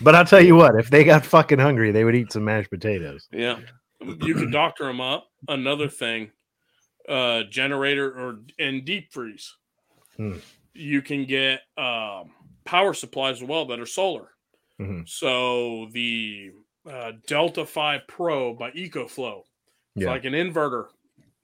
but 0.02 0.14
I'll 0.14 0.24
tell 0.24 0.40
you 0.40 0.56
what, 0.56 0.74
if 0.78 0.90
they 0.90 1.04
got 1.04 1.24
fucking 1.24 1.58
hungry, 1.58 1.92
they 1.92 2.04
would 2.04 2.14
eat 2.14 2.32
some 2.32 2.44
mashed 2.44 2.70
potatoes. 2.70 3.28
Yeah, 3.30 3.60
you 4.00 4.34
can 4.34 4.50
doctor 4.50 4.84
them 4.84 5.00
up. 5.00 5.28
Another 5.48 5.88
thing, 5.88 6.32
uh, 7.08 7.44
generator 7.44 8.10
or 8.10 8.40
and 8.58 8.84
deep 8.84 9.12
freeze. 9.12 9.54
Hmm. 10.16 10.38
You 10.74 11.02
can 11.02 11.24
get 11.26 11.60
um, 11.78 12.32
power 12.64 12.92
supplies 12.94 13.42
as 13.42 13.48
well 13.48 13.64
that 13.66 13.80
are 13.80 13.86
solar. 13.86 14.30
Mhm. 14.80 15.08
So 15.08 15.88
the 15.92 16.52
uh, 16.88 17.12
Delta 17.26 17.64
Five 17.66 18.02
Pro 18.08 18.54
by 18.54 18.70
EcoFlow, 18.72 19.40
it's 19.40 20.04
Yeah. 20.04 20.10
like 20.10 20.24
an 20.24 20.34
inverter, 20.34 20.88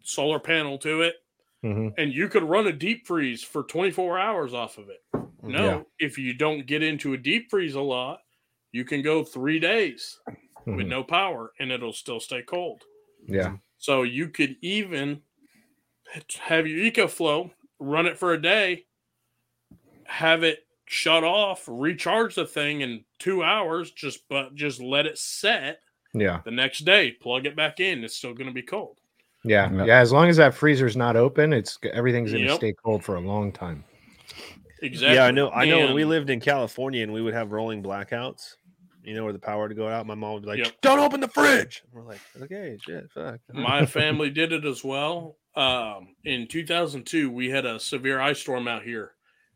solar 0.03 0.39
panel 0.39 0.79
to 0.79 1.03
it, 1.03 1.17
hmm 1.63 1.89
and 1.97 2.13
you 2.13 2.29
could 2.29 2.43
run 2.45 2.67
a 2.67 2.73
deep 2.73 3.07
freeze 3.07 3.43
for 3.43 3.63
24 3.65 4.19
hours 4.19 4.53
off 4.55 4.79
of 4.79 4.89
it. 4.91 5.01
No, 5.43 5.65
Yeah. 5.65 5.83
if 5.99 6.19
you 6.19 6.35
don't 6.35 6.67
get 6.67 6.83
into 6.83 7.15
a 7.15 7.17
deep 7.19 7.51
freeze 7.51 7.75
a 7.75 7.81
lot, 7.81 8.21
you 8.73 8.85
can 8.85 9.03
go 9.03 9.25
three 9.25 9.59
days 9.59 10.21
with 10.67 10.87
Mhm. 10.87 10.89
no 10.89 11.03
power 11.05 11.53
and 11.59 11.73
it'll 11.73 11.93
still 11.93 12.21
stay 12.21 12.43
cold. 12.43 12.85
Yeah. 13.27 13.57
So 13.79 14.03
you 14.05 14.29
could 14.29 14.57
even 14.61 15.23
have 16.41 16.67
your 16.67 16.79
EcoFlow 16.91 17.51
run 17.83 18.07
it 18.07 18.19
for 18.19 18.33
a 18.33 18.41
day, 18.41 18.85
have 20.05 20.43
it 20.43 20.61
shut 20.87 21.25
off, 21.25 21.65
recharge 21.67 22.35
the 22.35 22.47
thing 22.47 22.81
in 22.83 23.05
two 23.19 23.43
hours, 23.43 23.91
just 23.91 24.29
but 24.29 24.55
just 24.55 24.81
let 24.81 25.07
it 25.07 25.19
set 25.19 25.81
Yeah. 26.15 26.41
the 26.45 26.51
next 26.51 26.81
day, 26.81 27.13
plug 27.13 27.47
it 27.47 27.57
back 27.57 27.81
in. 27.81 28.05
It's 28.05 28.17
still 28.17 28.35
going 28.35 28.49
to 28.49 28.53
be 28.53 28.63
cold. 28.63 28.99
Yeah. 29.45 29.71
Yep. 29.73 29.87
Yeah. 29.87 29.99
As 29.99 30.13
long 30.13 30.29
as 30.29 30.37
that 30.37 30.55
freezer's 30.55 30.97
not 30.97 31.17
open, 31.17 31.53
it's 31.53 31.79
everything's 31.93 32.33
gonna 32.33 32.45
Yep. 32.45 32.57
stay 32.57 32.73
cold 32.85 33.03
for 33.05 33.17
a 33.17 33.21
long 33.21 33.51
time. 33.51 33.85
Exactly. 34.83 35.17
Yeah, 35.17 35.25
I 35.27 35.31
know. 35.33 35.51
I 35.51 35.65
know. 35.65 35.79
When 35.79 35.95
we 35.95 36.05
lived 36.05 36.31
in 36.31 36.41
California 36.41 37.03
and 37.03 37.13
we 37.13 37.23
would 37.23 37.35
have 37.35 37.51
rolling 37.53 37.83
blackouts, 37.83 38.57
you 39.03 39.15
know, 39.15 39.25
where 39.25 39.33
the 39.33 39.39
power 39.39 39.69
to 39.69 39.75
go 39.75 39.89
out, 39.89 40.07
my 40.07 40.15
mom 40.15 40.35
would 40.35 40.43
be 40.43 40.49
like, 40.49 40.59
Yep. 40.59 40.81
"Don't 40.81 40.99
open 41.01 41.21
the 41.21 41.29
fridge." 41.29 41.83
And 41.85 41.93
we're 41.93 42.09
like, 42.09 42.21
"Okay, 42.41 42.79
shit, 42.81 43.11
fuck." 43.13 43.41
my 43.53 43.85
family 43.87 44.31
did 44.31 44.53
it 44.53 44.65
as 44.65 44.83
well. 44.85 45.37
Um, 45.55 46.17
in 46.25 46.47
2002, 46.49 47.31
we 47.31 47.51
had 47.51 47.67
a 47.67 47.79
severe 47.81 48.21
ice 48.21 48.41
storm 48.41 48.67
out 48.69 48.83
here. 48.85 49.13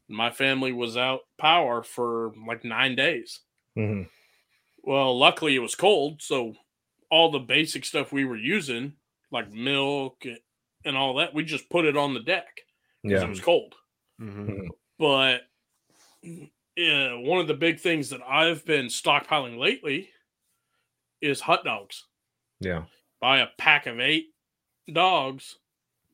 My 0.09 0.31
family 0.31 0.73
was 0.73 0.97
out 0.97 1.21
power 1.39 1.83
for 1.83 2.33
like 2.47 2.65
nine 2.65 2.95
days. 2.97 3.41
hmm 3.75 4.03
Well, 4.83 5.19
luckily 5.19 5.55
it 5.57 5.61
was 5.61 5.75
cold, 5.75 6.23
so 6.23 6.55
all 7.11 7.31
the 7.31 7.39
basic 7.39 7.85
stuff 7.85 8.13
we 8.13 8.25
were 8.25 8.37
using, 8.37 8.95
like 9.31 9.53
milk 9.53 10.25
and 10.85 10.97
all 10.97 11.15
that, 11.17 11.35
we 11.35 11.45
just 11.45 11.69
put 11.71 11.85
it 11.85 11.97
on 11.97 12.15
the 12.15 12.21
deck 12.21 12.61
because 13.03 13.21
Yeah. 13.23 13.27
it 13.27 13.31
was 13.31 13.41
cold. 13.41 13.75
Mhm. 14.21 14.69
But 14.99 15.43
yeah, 16.77 17.15
one 17.15 17.41
of 17.41 17.47
the 17.47 17.55
big 17.55 17.81
things 17.81 18.11
that 18.11 18.21
I've 18.27 18.65
been 18.65 18.87
stockpiling 18.87 19.59
lately 19.59 20.11
is 21.21 21.41
hot 21.41 21.65
dogs. 21.65 22.05
Yeah. 22.61 22.85
buy 23.21 23.39
a 23.41 23.47
pack 23.59 23.87
of 23.87 23.99
eight 24.01 24.27
dogs 24.93 25.57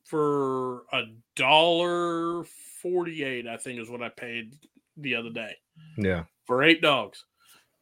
for 0.05 0.83
a 0.91 1.03
dollar 1.35 2.43
forty-eight. 2.81 3.47
I 3.47 3.57
think 3.57 3.79
is 3.79 3.89
what 3.89 4.01
I 4.01 4.09
paid 4.09 4.55
the 4.97 5.15
other 5.15 5.29
day 5.29 5.55
Yeah. 5.97 6.23
for 6.45 6.63
eight 6.63 6.81
dogs. 6.81 7.25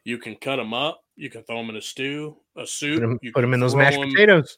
You 0.03 0.17
can 0.17 0.35
cut 0.35 0.55
them 0.57 0.73
up. 0.73 1.03
You 1.15 1.29
can 1.29 1.43
throw 1.43 1.57
them 1.57 1.69
in 1.69 1.75
a 1.75 1.81
stew, 1.81 2.37
a 2.55 2.65
soup. 2.65 2.99
Put 2.99 3.07
them, 3.07 3.19
you 3.21 3.31
put 3.31 3.41
them 3.41 3.53
in 3.53 3.59
those 3.59 3.73
throw 3.73 3.81
mashed 3.83 3.99
'em- 3.99 4.09
potatoes. 4.11 4.57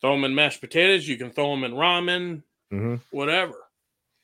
Throw 0.00 0.12
them 0.14 0.24
in 0.24 0.34
mashed 0.34 0.60
potatoes. 0.60 1.06
You 1.08 1.16
can 1.16 1.30
throw 1.30 1.50
them 1.50 1.64
in 1.64 1.72
ramen, 1.72 2.42
hmm 2.70 2.96
whatever. 3.10 3.54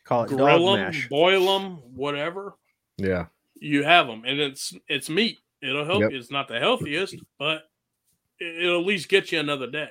Call 0.05 0.25
it 0.25 0.29
dog 0.31 0.39
Grill 0.39 0.67
them, 0.73 0.81
mash. 0.81 1.09
boil 1.09 1.59
them, 1.59 1.77
whatever. 1.95 2.55
Yeah. 2.99 3.27
You 3.59 3.85
have 3.85 4.07
them, 4.07 4.23
and 4.27 4.39
it's 4.39 4.75
it's 4.89 5.09
meat. 5.09 5.39
It'll 5.63 5.85
help 5.87 6.03
Yep. 6.03 6.11
you. 6.13 6.19
It's 6.19 6.31
not 6.31 6.49
the 6.49 6.59
healthiest, 6.59 7.17
but 7.39 7.63
it- 8.39 8.65
it'll 8.65 8.81
at 8.81 8.87
least 8.87 9.09
get 9.09 9.33
you 9.33 9.41
another 9.41 9.67
day. 9.71 9.91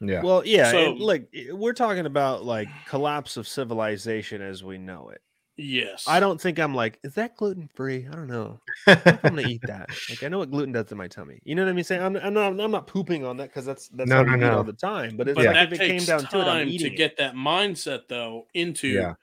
Yeah. 0.00 0.22
Well, 0.22 0.42
yeah. 0.46 0.70
So- 0.70 0.92
and 0.92 0.98
look, 1.00 1.22
i- 1.36 1.52
we're 1.52 1.74
talking 1.74 2.06
about 2.06 2.44
like 2.44 2.68
collapse 2.88 3.36
of 3.36 3.46
civilization 3.46 4.40
as 4.42 4.64
we 4.64 4.78
know 4.78 5.10
it. 5.10 5.20
Yes, 5.58 6.06
I 6.08 6.18
don't 6.18 6.40
think 6.40 6.58
I'm 6.58 6.74
like, 6.74 6.98
is 7.04 7.12
that 7.14 7.36
gluten 7.36 7.68
free? 7.74 8.08
I 8.10 8.14
don't 8.16 8.26
know. 8.26 8.58
I'm 8.86 9.18
gonna 9.22 9.42
eat 9.46 9.60
that. 9.66 9.90
Like 10.08 10.22
I 10.22 10.28
know 10.28 10.38
what 10.38 10.50
gluten 10.50 10.72
does 10.72 10.86
to 10.86 10.94
my 10.94 11.06
tummy. 11.08 11.40
You 11.44 11.54
know 11.54 11.62
what 11.62 11.68
I 11.68 11.74
mean? 11.74 11.84
Saying 11.84 12.02
I'm, 12.02 12.16
I'm 12.16 12.32
not, 12.32 12.58
I'm 12.58 12.70
not 12.70 12.86
pooping 12.86 13.22
on 13.26 13.36
that 13.36 13.50
because 13.50 13.66
that's 13.66 13.88
that's 13.88 14.08
No, 14.08 14.24
how 14.24 14.34
no, 14.34 14.36
no. 14.36 14.56
all 14.56 14.64
the 14.64 14.72
time. 14.72 15.18
But 15.18 15.28
it's 15.28 15.36
But 15.36 15.44
like 15.44 15.54
that 15.54 15.66
if 15.66 15.72
it 15.74 15.78
came 15.78 15.90
takes 15.98 16.06
down 16.06 16.20
to 16.20 16.38
it, 16.38 16.40
I'm 16.40 16.46
time 16.46 16.66
to 16.68 16.72
eating 16.72 16.94
it. 16.94 16.96
get 16.96 17.18
that 17.18 17.34
mindset 17.34 18.08
though 18.08 18.46
into 18.54 18.88
Yeah. 18.88 19.14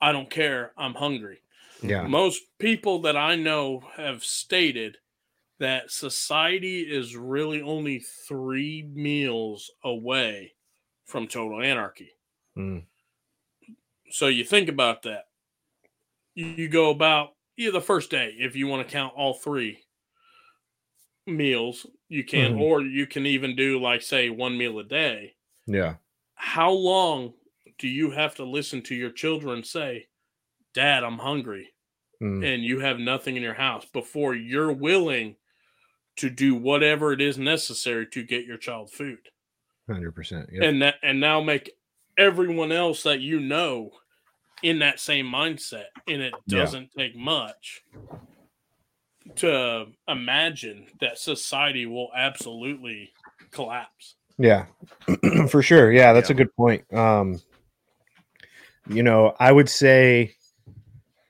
I 0.00 0.10
don't 0.12 0.30
care, 0.30 0.72
I'm 0.78 0.94
hungry. 0.94 1.42
Yeah. 1.88 2.06
Most 2.06 2.42
people 2.58 3.02
that 3.02 3.16
I 3.16 3.36
know 3.36 3.80
have 3.96 4.24
stated 4.24 4.96
that 5.58 5.90
society 5.90 6.80
is 6.80 7.16
really 7.16 7.62
only 7.62 8.00
three 8.00 8.82
meals 8.82 9.70
away 9.84 10.54
from 11.04 11.28
total 11.28 11.62
anarchy. 11.62 12.10
Mm. 12.56 12.84
So 14.10 14.28
you 14.28 14.44
think 14.44 14.68
about 14.68 15.02
that. 15.02 15.24
You, 16.34 16.68
go 16.68 16.90
about 16.90 17.30
yeah, 17.56 17.70
the 17.70 17.80
first 17.80 18.10
day, 18.10 18.34
if 18.38 18.56
you 18.56 18.66
want 18.66 18.86
to 18.86 18.92
count 18.92 19.14
all 19.16 19.34
three 19.34 19.84
meals, 21.26 21.86
you 22.08 22.24
can, 22.24 22.54
Mhm. 22.56 22.60
or 22.60 22.82
you 22.82 23.06
can 23.06 23.26
even 23.26 23.54
do 23.54 23.80
like 23.80 24.02
say 24.02 24.30
one 24.30 24.58
meal 24.58 24.78
a 24.80 24.84
day. 24.84 25.36
Yeah. 25.66 25.96
How 26.34 26.72
long 26.72 27.34
do 27.78 27.88
you 27.88 28.10
have 28.10 28.34
to 28.36 28.44
listen 28.44 28.82
to 28.82 28.94
your 28.94 29.10
children 29.10 29.62
say, 29.62 30.08
Dad, 30.74 31.04
I'm 31.04 31.18
hungry? 31.18 31.73
Mm. 32.24 32.54
and 32.54 32.64
you 32.64 32.78
have 32.80 32.98
nothing 32.98 33.36
in 33.36 33.42
your 33.42 33.54
house 33.54 33.84
before 33.92 34.34
you're 34.34 34.72
willing 34.72 35.36
to 36.16 36.30
do 36.30 36.54
whatever 36.54 37.12
it 37.12 37.20
is 37.20 37.36
necessary 37.36 38.06
to 38.06 38.22
get 38.22 38.46
your 38.46 38.56
child 38.56 38.90
food 38.90 39.18
Hundred 39.90 40.12
percent. 40.14 40.48
Yeah. 40.50 40.64
and 40.64 40.80
that 40.82 40.94
and 41.02 41.20
now 41.20 41.42
make 41.42 41.72
everyone 42.16 42.72
else 42.72 43.02
that 43.02 43.20
you 43.20 43.40
know 43.40 43.90
in 44.62 44.78
that 44.78 44.98
same 45.00 45.26
mindset 45.26 45.86
and 46.08 46.22
it 46.22 46.32
doesn't 46.48 46.88
take 46.96 47.14
much 47.14 47.82
to 49.36 49.86
imagine 50.08 50.86
that 51.00 51.18
society 51.18 51.84
will 51.86 52.08
absolutely 52.16 53.12
collapse 53.50 54.14
Yeah, 54.38 54.66
for 55.48 55.62
sure. 55.62 55.92
Yeah, 55.92 56.12
that's 56.12 56.30
a 56.30 56.34
good 56.34 56.54
point. 56.56 56.84
Um, 56.92 57.40
you 58.88 59.02
know, 59.02 59.34
I 59.38 59.50
would 59.52 59.68
say 59.68 60.34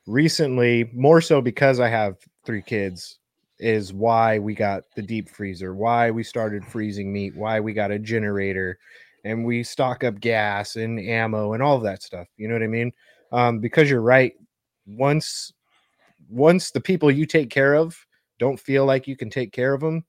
recently, 0.07 0.91
more 0.93 1.21
so 1.21 1.41
because 1.41 1.81
I 1.81 1.89
have 1.89 2.17
three 2.45 2.63
kids, 2.63 3.19
is 3.59 3.93
why 3.93 4.39
we 4.39 4.55
got 4.55 4.85
the 4.97 5.03
deep 5.03 5.29
freezer, 5.29 5.75
why 5.75 6.11
we 6.11 6.23
started 6.23 6.65
freezing 6.65 7.13
meat, 7.13 7.35
why 7.37 7.61
we 7.61 7.73
got 7.73 7.91
a 7.91 7.99
generator, 7.99 8.79
and 9.25 9.45
we 9.45 9.63
stock 9.63 10.05
up 10.05 10.21
gas 10.21 10.77
and 10.77 10.99
ammo 11.01 11.53
and 11.53 11.63
all 11.63 11.79
that 11.81 12.03
stuff. 12.03 12.27
You 12.37 12.49
know 12.49 12.55
what 12.55 12.63
I 12.63 12.69
mean? 12.69 12.93
Um, 13.33 13.61
because 13.61 13.89
you're 13.89 14.01
right. 14.01 14.33
Once 14.87 15.53
once 16.29 16.71
the 16.71 16.81
people 16.81 17.11
you 17.11 17.27
take 17.27 17.51
care 17.51 17.75
of 17.75 17.97
don't 18.39 18.59
feel 18.59 18.85
like 18.85 19.07
you 19.07 19.17
can 19.17 19.31
take 19.31 19.53
care 19.53 19.73
of 19.73 19.81
them, 19.81 20.05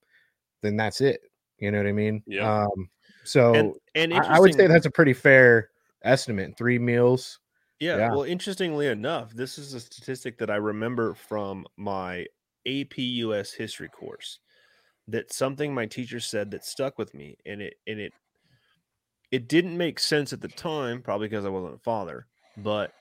then 0.61 0.75
that's 0.75 1.01
it. 1.01 1.21
You 1.59 1.71
know 1.71 1.77
what 1.77 1.87
I 1.87 1.91
mean? 1.91 2.23
Yeah. 2.25 2.63
Um, 2.63 2.89
so 3.23 3.53
and 3.53 3.73
and 3.95 4.13
I, 4.13 4.35
I 4.35 4.39
would 4.39 4.53
say 4.53 4.67
that's 4.67 4.85
a 4.85 4.91
pretty 4.91 5.13
fair 5.13 5.69
estimate. 6.03 6.57
Three 6.57 6.79
meals. 6.79 7.39
Yeah, 7.79 7.99
Yeah. 7.99 8.09
Well, 8.09 8.23
interestingly 8.23 8.87
enough, 8.87 9.33
this 9.33 9.57
is 9.57 9.73
a 9.73 9.79
statistic 9.81 10.37
that 10.37 10.49
I 10.49 10.55
remember 10.55 11.13
from 11.13 11.67
my 11.75 12.27
AP 12.65 13.03
US 13.03 13.53
history 13.53 13.89
course. 13.89 14.39
That 15.07 15.33
something 15.33 15.73
my 15.73 15.87
teacher 15.87 16.19
said 16.19 16.51
that 16.51 16.65
stuck 16.65 16.97
with 16.97 17.13
me, 17.13 17.37
and 17.45 17.61
it 17.61 17.75
and 17.87 17.99
it 17.99 18.13
it 19.31 19.47
didn't 19.47 19.77
make 19.77 19.99
sense 19.99 20.33
at 20.33 20.41
the 20.41 20.47
time, 20.47 21.01
probably 21.01 21.27
because 21.27 21.45
I 21.45 21.49
wasn't 21.49 21.75
a 21.75 21.79
father, 21.79 22.27
but 22.55 22.93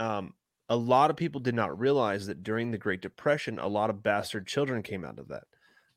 um, 0.00 0.34
a 0.68 0.76
lot 0.76 1.10
of 1.10 1.16
people 1.16 1.40
did 1.40 1.54
not 1.56 1.78
realize 1.78 2.26
that 2.26 2.42
during 2.42 2.70
the 2.72 2.78
Great 2.78 3.02
Depression, 3.02 3.58
a 3.58 3.68
lot 3.68 3.90
of 3.90 4.02
bastard 4.02 4.46
children 4.46 4.82
came 4.82 5.04
out 5.04 5.18
of 5.18 5.28
that. 5.28 5.44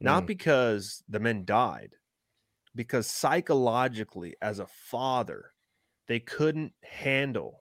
Not 0.02 0.26
Mm. 0.26 0.28
because 0.28 1.04
the 1.10 1.20
men 1.20 1.46
died, 1.46 1.96
because 2.76 3.08
psychologically, 3.08 4.36
as 4.42 4.60
a 4.60 4.68
father, 4.68 5.54
they 6.08 6.20
couldn't 6.20 6.74
handle 6.84 7.59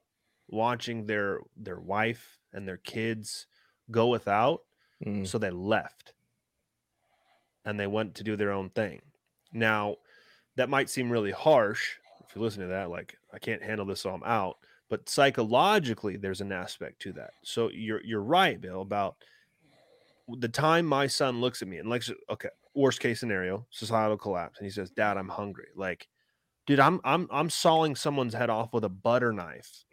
watching 0.49 1.07
their 1.07 1.41
their 1.57 1.79
wife 1.79 2.39
and 2.53 2.67
their 2.67 2.79
kids 2.79 3.47
go 3.91 4.09
without 4.09 4.61
Mm. 5.05 5.25
so 5.29 5.39
they 5.39 5.51
left. 5.51 6.13
And 7.65 7.79
they 7.79 7.87
went 7.87 8.17
to 8.17 8.25
do 8.25 8.35
their 8.35 8.51
own 8.51 8.71
thing. 8.71 9.01
Now 9.53 9.97
that 10.57 10.69
might 10.69 10.91
seem 10.91 11.09
really 11.09 11.31
harsh 11.31 11.97
if 12.29 12.35
you 12.35 12.43
listen 12.43 12.63
to 12.63 12.69
that 12.69 12.91
like 12.91 13.17
i 13.33 13.39
can't 13.39 13.63
handle 13.63 13.87
this 13.87 14.01
so 14.01 14.11
i'm 14.11 14.25
out 14.25 14.59
but 14.91 15.09
psychologically 15.09 16.17
there's 16.17 16.41
an 16.41 16.51
aspect 16.51 17.01
to 17.01 17.13
that. 17.13 17.31
So 17.45 17.71
you're 17.71 18.05
you're 18.05 18.23
right 18.23 18.61
bill 18.61 18.81
about 18.83 19.17
the 20.29 20.49
time 20.49 20.85
my 20.85 21.07
son 21.07 21.41
looks 21.41 21.63
at 21.63 21.69
me 21.69 21.79
and 21.79 21.89
like 21.89 22.03
okay 22.29 22.49
worst 22.75 23.01
case 23.01 23.21
scenario 23.21 23.67
societal 23.71 24.19
collapse 24.19 24.59
and 24.59 24.67
he 24.67 24.71
says 24.71 24.91
dad 24.91 25.17
i'm 25.17 25.29
hungry. 25.29 25.69
Like 25.77 26.09
dude 26.67 26.81
i'm 26.81 27.01
i'm 27.05 27.29
i'm 27.31 27.49
sawing 27.49 27.95
someone's 27.95 28.35
head 28.35 28.51
off 28.51 28.73
with 28.73 28.85
a 28.85 28.89
butter 28.89 29.33
knife 29.33 29.85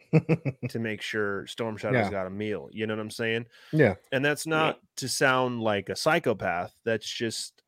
to 0.69 0.79
make 0.79 1.01
sure 1.01 1.45
storm 1.47 1.77
shadow's 1.77 2.05
Yeah. 2.05 2.11
got 2.11 2.27
a 2.27 2.29
meal 2.29 2.69
you 2.71 2.87
know 2.87 2.93
what 2.95 3.01
i'm 3.01 3.09
saying 3.11 3.45
yeah. 3.71 3.95
and 4.11 4.23
that's 4.23 4.45
not 4.47 4.79
to 4.97 5.07
sound 5.07 5.61
like 5.61 5.89
a 5.89 5.95
psychopath 5.95 6.73
that's 6.83 7.07
just 7.09 7.61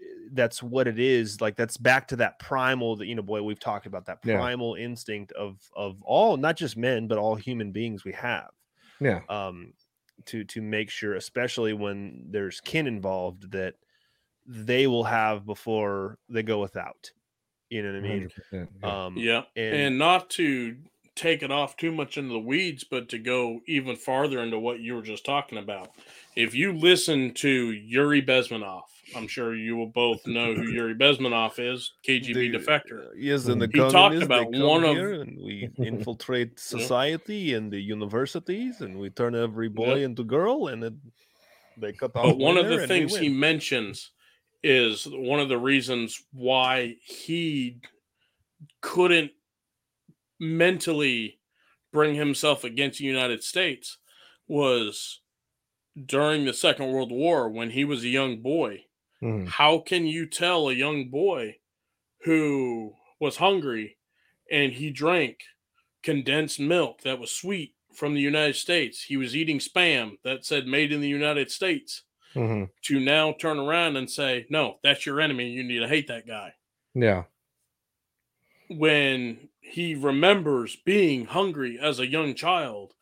eh, 0.00 0.28
that's 0.32 0.62
what 0.62 0.86
it 0.88 0.98
is 0.98 1.40
like 1.40 1.56
that's 1.56 1.76
back 1.76 2.08
to 2.08 2.16
that 2.16 2.38
primal 2.38 2.96
that 2.96 3.06
you 3.06 3.14
know 3.14 3.22
boy 3.22 3.42
we've 3.42 3.60
talked 3.60 3.86
about 3.86 4.06
that 4.06 4.18
Yeah. 4.24 4.36
primal 4.36 4.74
instinct 4.74 5.32
of 5.32 5.58
of 5.76 6.02
all 6.02 6.36
not 6.36 6.56
just 6.56 6.76
men 6.76 7.06
but 7.08 7.18
all 7.18 7.34
human 7.36 7.72
beings 7.72 8.04
we 8.04 8.12
have 8.12 8.50
Yeah. 9.00 9.20
um 9.28 9.72
to 10.26 10.44
to 10.44 10.62
make 10.62 10.90
sure 10.90 11.14
especially 11.14 11.72
when 11.72 12.26
there's 12.30 12.60
kin 12.60 12.86
involved 12.86 13.50
that 13.52 13.74
they 14.46 14.86
will 14.86 15.04
have 15.04 15.44
before 15.46 16.18
they 16.28 16.42
go 16.42 16.60
without 16.60 17.10
you 17.70 17.82
know 17.82 17.92
what 17.92 17.98
i 17.98 18.00
mean 18.08 18.28
yeah. 18.52 19.04
um 19.06 19.16
Yeah. 19.16 19.42
and, 19.56 19.74
and 19.76 19.98
not 19.98 20.30
to 20.30 20.76
take 21.16 21.42
it 21.42 21.50
off 21.50 21.76
too 21.76 21.92
much 21.92 22.18
into 22.18 22.32
the 22.32 22.38
weeds, 22.38 22.84
but 22.84 23.08
to 23.10 23.18
go 23.18 23.60
even 23.66 23.96
farther 23.96 24.40
into 24.40 24.58
what 24.58 24.80
you 24.80 24.94
were 24.94 25.02
just 25.02 25.24
talking 25.24 25.58
about. 25.58 25.90
If 26.36 26.54
you 26.54 26.72
listen 26.72 27.32
to 27.34 27.48
Yuri 27.72 28.20
Bezmenov, 28.22 28.82
I'm 29.14 29.28
sure 29.28 29.54
you 29.54 29.76
will 29.76 29.86
both 29.86 30.26
know 30.26 30.54
who 30.54 30.62
Yuri 30.70 30.94
Bezmenov 30.94 31.58
is, 31.58 31.92
KGB 32.06 32.34
The- 32.34 32.58
defector. 32.58 33.06
Uh, 33.06 33.10
yes, 33.16 33.46
and 33.46 33.60
the 33.62 33.68
He 33.72 33.78
talked 33.78 34.16
about 34.16 34.50
one 34.50 34.84
of- 34.84 34.96
and 34.96 35.38
we 35.40 35.68
infiltrate 35.78 36.58
society 36.58 37.54
and 37.54 37.72
the 37.72 37.80
universities, 37.80 38.80
and 38.80 38.98
we 38.98 39.10
turn 39.10 39.34
every 39.34 39.68
boy 39.68 40.02
into 40.02 40.24
girl, 40.24 40.68
and 40.68 40.82
it, 40.84 40.94
they 41.76 41.92
cut 41.92 42.16
off. 42.16 42.24
But 42.24 42.38
one 42.38 42.56
of 42.56 42.68
the 42.68 42.86
things 42.86 43.16
he 43.16 43.28
mentions 43.28 44.10
is 44.62 45.06
one 45.06 45.40
of 45.40 45.48
the 45.50 45.58
reasons 45.58 46.24
why 46.32 46.96
he 47.04 47.80
couldn't 48.80 49.30
mentally 50.40 51.40
bring 51.92 52.14
himself 52.14 52.64
against 52.64 52.98
the 52.98 53.04
United 53.04 53.42
States 53.44 53.98
was 54.48 55.20
during 56.06 56.44
the 56.44 56.52
Second 56.52 56.92
World 56.92 57.12
War 57.12 57.48
when 57.48 57.70
he 57.70 57.84
was 57.84 58.02
a 58.02 58.08
young 58.08 58.40
boy. 58.42 58.84
Mhm. 59.22 59.46
How 59.48 59.78
can 59.78 60.06
you 60.06 60.26
tell 60.26 60.68
a 60.68 60.74
young 60.74 61.08
boy 61.08 61.58
who 62.24 62.94
was 63.20 63.36
hungry 63.36 63.96
and 64.50 64.72
he 64.72 64.90
drank 64.90 65.40
condensed 66.02 66.58
milk 66.60 67.02
that 67.02 67.18
was 67.20 67.30
sweet 67.30 67.74
from 67.94 68.14
the 68.14 68.20
United 68.20 68.56
States? 68.56 69.04
He 69.04 69.16
was 69.16 69.36
eating 69.36 69.60
spam 69.60 70.18
that 70.24 70.44
said 70.44 70.66
made 70.66 70.90
in 70.92 71.00
the 71.00 71.08
United 71.08 71.50
States 71.50 72.02
Mhm. 72.34 72.70
to 72.82 72.98
now 72.98 73.32
turn 73.32 73.58
around 73.60 73.96
and 73.96 74.10
say, 74.10 74.46
no, 74.50 74.80
that's 74.82 75.06
your 75.06 75.20
enemy. 75.20 75.50
You 75.50 75.62
need 75.62 75.78
to 75.78 75.88
hate 75.88 76.08
that 76.08 76.26
guy. 76.26 76.54
Yeah. 76.94 77.24
When 78.68 79.48
he 79.64 79.94
remembers 79.94 80.76
being 80.76 81.24
hungry 81.26 81.78
as 81.80 81.98
a 81.98 82.06
young 82.06 82.34
child 82.34 82.92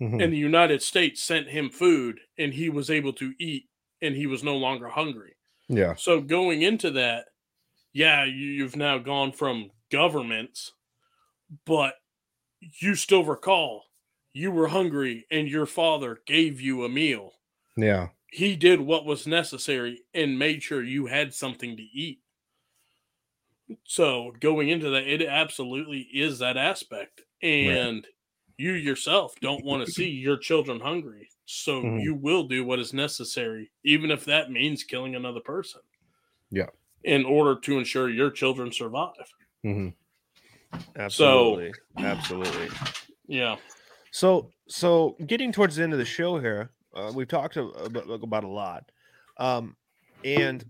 Mhm. 0.00 0.22
and 0.22 0.32
the 0.32 0.38
United 0.38 0.82
States 0.82 1.22
sent 1.22 1.48
him 1.48 1.70
food 1.70 2.20
and 2.38 2.52
he 2.54 2.68
was 2.68 2.90
able 2.90 3.12
to 3.14 3.34
eat 3.38 3.68
and 4.02 4.14
he 4.14 4.26
was 4.26 4.42
no 4.42 4.56
longer 4.56 4.88
hungry. 4.88 5.34
Yeah. 5.68 5.94
So 5.94 6.20
going 6.20 6.62
into 6.62 6.90
that, 6.92 7.28
yeah, 7.92 8.24
you, 8.24 8.46
you've 8.46 8.76
now 8.76 8.98
gone 8.98 9.32
from 9.32 9.70
governments, 9.90 10.72
but 11.64 11.94
you 12.80 12.94
still 12.94 13.24
recall 13.24 13.84
you 14.32 14.50
were 14.50 14.68
hungry 14.68 15.26
and 15.30 15.48
your 15.48 15.66
father 15.66 16.20
gave 16.26 16.60
you 16.60 16.84
a 16.84 16.88
meal. 16.90 17.32
Yeah. 17.76 18.08
He 18.30 18.54
did 18.56 18.80
what 18.80 19.06
was 19.06 19.26
necessary 19.26 20.02
and 20.12 20.38
made 20.38 20.62
sure 20.62 20.82
you 20.82 21.06
had 21.06 21.32
something 21.32 21.74
to 21.76 21.82
eat. 21.82 22.20
So 23.84 24.32
going 24.40 24.68
into 24.68 24.90
that, 24.90 25.06
it 25.06 25.22
absolutely 25.22 26.00
is 26.12 26.38
that 26.38 26.56
aspect. 26.56 27.22
And 27.42 28.06
you 28.58 28.72
yourself 28.72 29.34
don't 29.40 29.64
want 29.64 29.86
to 29.86 29.92
see 29.92 30.08
your 30.10 30.36
children 30.36 30.80
hungry. 30.80 31.30
So 31.46 31.82
Mhm. 31.82 32.02
you 32.02 32.14
will 32.14 32.48
do 32.48 32.64
what 32.64 32.78
is 32.80 32.92
necessary, 32.92 33.72
even 33.84 34.10
if 34.10 34.24
that 34.24 34.50
means 34.50 34.84
killing 34.84 35.14
another 35.14 35.40
person. 35.40 35.82
Yeah. 36.50 36.70
In 37.04 37.24
order 37.24 37.58
to 37.58 37.78
ensure 37.78 38.10
your 38.10 38.30
children 38.30 38.70
survive. 38.70 39.32
hmm 39.62 39.88
absolutely, 40.96 41.72
absolutely. 41.98 42.68
Yeah. 43.26 43.56
So, 44.10 44.52
so 44.68 45.16
getting 45.26 45.52
towards 45.52 45.76
the 45.76 45.82
end 45.82 45.92
of 45.92 45.98
the 45.98 46.04
show 46.04 46.38
here, 46.38 46.72
uh, 46.94 47.12
we've 47.14 47.28
talked 47.28 47.56
about, 47.56 48.08
about 48.22 48.44
a 48.44 48.48
lot, 48.48 48.90
um, 49.36 49.76
and 50.24 50.64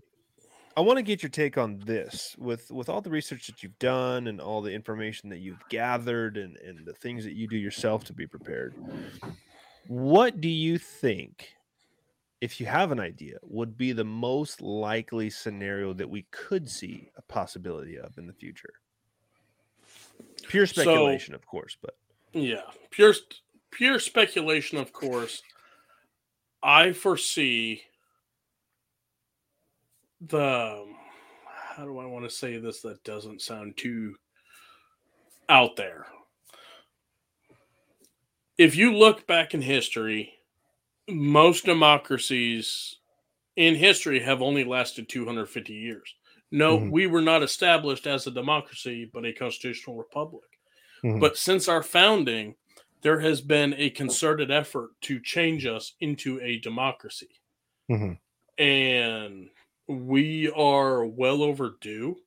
I 0.77 0.81
want 0.81 0.97
to 0.97 1.03
get 1.03 1.23
your 1.23 1.31
take 1.31 1.57
on 1.57 1.79
this 1.79 2.35
with 2.37 2.69
with 2.69 2.87
all 2.87 3.01
the 3.01 3.09
research 3.09 3.47
that 3.47 3.63
you've 3.63 3.79
done 3.79 4.27
and 4.27 4.39
all 4.39 4.61
the 4.61 4.71
information 4.71 5.27
that 5.29 5.39
you've 5.39 5.67
gathered 5.69 6.37
and 6.37 6.55
and 6.57 6.85
the 6.85 6.93
things 6.93 7.23
that 7.23 7.33
you 7.33 7.47
do 7.47 7.57
yourself 7.57 8.03
to 8.05 8.13
be 8.13 8.27
prepared. 8.27 8.75
What 9.87 10.39
do 10.39 10.47
you 10.49 10.77
think, 10.77 11.49
if 12.41 12.59
you 12.59 12.67
have 12.67 12.91
an 12.91 12.99
idea, 12.99 13.37
would 13.41 13.75
be 13.75 13.91
the 13.91 14.03
most 14.03 14.61
likely 14.61 15.31
scenario 15.31 15.93
that 15.93 16.07
we 16.09 16.27
could 16.29 16.69
see 16.69 17.09
a 17.17 17.23
possibility 17.23 17.97
of 17.97 18.15
in 18.19 18.27
the 18.27 18.33
future? 18.33 18.73
Pure 20.47 20.67
So- 20.67 20.81
speculation, 20.83 21.33
of 21.33 21.43
course, 21.47 21.75
but 21.81 21.97
Yeah, 22.33 22.69
pure 22.91 23.15
pure 23.71 23.97
speculation, 23.97 24.77
of 24.77 24.93
course. 24.93 25.41
I 26.61 26.91
foresee 26.91 27.81
the 30.21 30.85
how 31.45 31.85
do 31.85 31.99
I 31.99 32.05
want 32.05 32.25
to 32.25 32.29
say 32.35 32.57
this 32.57 32.81
that 32.81 33.03
doesn't 33.03 33.41
sound 33.41 33.77
too 33.77 34.15
out 35.49 35.75
there. 35.75 36.07
If 38.57 38.75
you 38.75 38.93
look 38.93 39.27
back 39.27 39.53
in 39.53 39.61
history, 39.61 40.33
most 41.07 41.65
democracies 41.65 42.97
in 43.55 43.75
history 43.75 44.19
have 44.19 44.41
only 44.41 44.63
lasted 44.63 45.07
250 45.09 45.73
years. 45.73 46.15
No, 46.51 46.79
Mhm. 46.79 46.91
we 46.91 47.07
were 47.07 47.21
not 47.21 47.43
established 47.43 48.07
as 48.07 48.25
a 48.25 48.31
democracy, 48.31 49.05
but 49.05 49.25
a 49.25 49.33
constitutional 49.33 49.97
republic. 49.97 50.59
Mhm. 51.03 51.19
But 51.19 51.37
since 51.37 51.67
our 51.67 51.83
founding, 51.83 52.55
there 53.01 53.19
has 53.19 53.41
been 53.41 53.73
a 53.75 53.89
concerted 53.91 54.49
effort 54.49 54.99
to 55.01 55.19
change 55.21 55.65
us 55.65 55.93
into 55.99 56.41
a 56.41 56.57
democracy. 56.59 57.29
Mhm. 57.89 58.19
And 58.57 59.51
we 59.87 60.49
are 60.55 61.05
well 61.05 61.41
overdue 61.41 62.17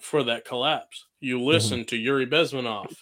for 0.00 0.22
that 0.24 0.44
collapse. 0.44 1.06
You 1.20 1.40
listen 1.40 1.84
to 1.86 1.96
Yuri 1.96 2.26
Bezmenov 2.26 2.92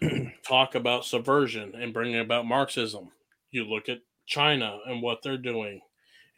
talk 0.46 0.74
about 0.74 1.04
subversion 1.04 1.74
and 1.74 1.92
bringing 1.92 2.20
about 2.20 2.46
Marxism. 2.46 3.10
You 3.50 3.64
look 3.64 3.88
at 3.88 3.98
China 4.26 4.78
and 4.86 5.02
what 5.02 5.22
they're 5.22 5.36
doing, 5.36 5.80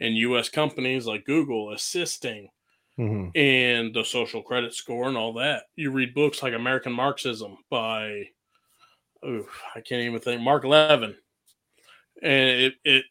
and 0.01 0.16
US 0.16 0.49
companies 0.49 1.07
like 1.07 1.25
Google 1.25 1.73
assisting 1.73 2.49
Mhm. 2.99 3.31
and 3.37 3.95
the 3.95 4.03
social 4.03 4.43
credit 4.43 4.75
score 4.75 5.07
and 5.07 5.16
all 5.16 5.33
that. 5.35 5.66
You 5.77 5.93
read 5.93 6.15
books 6.15 6.43
like 6.43 6.53
American 6.53 6.93
Marxism 6.93 7.57
by, 7.70 8.25
oh, 9.23 9.47
I 9.77 9.81
can't 9.83 10.03
even 10.03 10.19
think, 10.19 10.41
Mark 10.43 10.65
Levin. 10.65 11.15
And 12.23 12.51
it, 12.61 12.75
it 12.85 13.05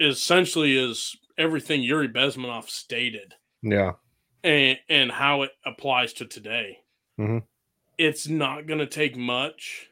essentially 0.00 0.78
is 0.78 1.14
everything 1.38 1.82
Yuri 1.82 2.08
Bezmenov 2.08 2.68
stated 2.68 3.34
Yeah. 3.62 3.92
and, 4.42 4.78
and 4.88 5.10
how 5.10 5.42
it 5.42 5.50
applies 5.64 6.12
to 6.14 6.26
today. 6.26 6.78
Mhm. 7.18 7.44
It's 7.98 8.28
not 8.28 8.66
going 8.66 8.80
to 8.80 8.86
take 8.86 9.16
much 9.16 9.88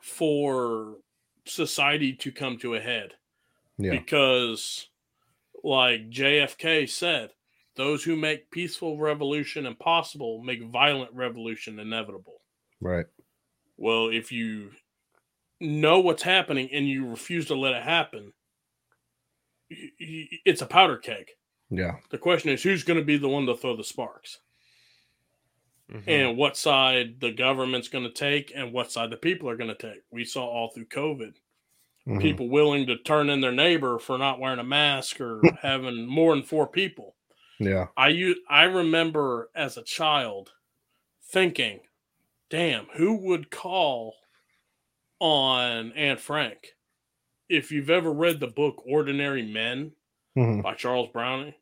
for 0.00 0.96
society 1.44 2.12
to 2.14 2.32
come 2.32 2.58
to 2.58 2.74
a 2.74 2.80
head 2.80 3.14
Yeah. 3.78 3.90
because 3.92 4.88
like 5.64 6.10
JFK 6.10 6.86
said, 6.88 7.30
those 7.76 8.02
who 8.04 8.16
make 8.16 8.50
peaceful 8.50 8.98
revolution 8.98 9.64
impossible 9.64 10.42
make 10.42 10.62
violent 10.64 11.12
revolution 11.14 11.78
inevitable. 11.78 12.42
Right. 12.80 13.06
Well, 13.76 14.08
if 14.08 14.30
you 14.32 14.72
know 15.60 16.00
what's 16.00 16.22
happening 16.24 16.68
and 16.72 16.86
you 16.88 17.06
refuse 17.06 17.46
to 17.46 17.54
let 17.54 17.74
it 17.74 17.82
happen, 17.84 18.32
it's 19.98 20.62
a 20.62 20.66
powder 20.66 20.96
keg. 20.96 21.28
Yeah. 21.70 21.96
The 22.10 22.18
question 22.18 22.50
is 22.50 22.62
who's 22.62 22.84
going 22.84 22.98
to 22.98 23.04
be 23.04 23.16
the 23.16 23.28
one 23.28 23.46
to 23.46 23.56
throw 23.56 23.76
the 23.76 23.84
sparks 23.84 24.38
Mhm. 25.90 26.04
and 26.06 26.36
what 26.36 26.56
side 26.56 27.20
the 27.20 27.32
government's 27.32 27.88
going 27.88 28.04
to 28.04 28.10
take 28.12 28.52
and 28.54 28.72
what 28.72 28.90
side 28.90 29.10
the 29.10 29.16
people 29.16 29.48
are 29.48 29.56
going 29.56 29.74
to 29.74 29.92
take. 29.92 30.02
We 30.10 30.24
saw 30.24 30.46
all 30.46 30.68
through 30.68 30.86
COVID 30.86 31.34
Mhm. 32.06 32.20
people 32.20 32.48
willing 32.48 32.86
to 32.86 32.96
turn 32.96 33.28
in 33.30 33.40
their 33.40 33.52
neighbor 33.52 33.98
for 33.98 34.18
not 34.18 34.38
wearing 34.40 34.58
a 34.58 34.64
mask 34.64 35.20
or 35.20 35.40
having 35.62 36.06
more 36.06 36.34
than 36.34 36.44
four 36.44 36.66
people. 36.66 37.14
Yeah. 37.58 37.88
I 37.96 38.34
I 38.48 38.64
remember 38.64 39.50
as 39.54 39.76
a 39.76 39.82
child 39.82 40.52
thinking, 41.22 41.80
"Damn, 42.50 42.86
who 42.94 43.14
would 43.14 43.50
call 43.50 44.16
on 45.20 45.92
Anne 45.92 46.16
Frank?" 46.18 46.74
If 47.48 47.70
you've 47.70 47.90
ever 47.90 48.12
read 48.12 48.40
the 48.40 48.46
book 48.46 48.82
Ordinary 48.86 49.42
Men 49.42 49.92
Mhm. 50.36 50.62
by 50.62 50.74
Charles 50.74 51.08
Browning 51.12 51.54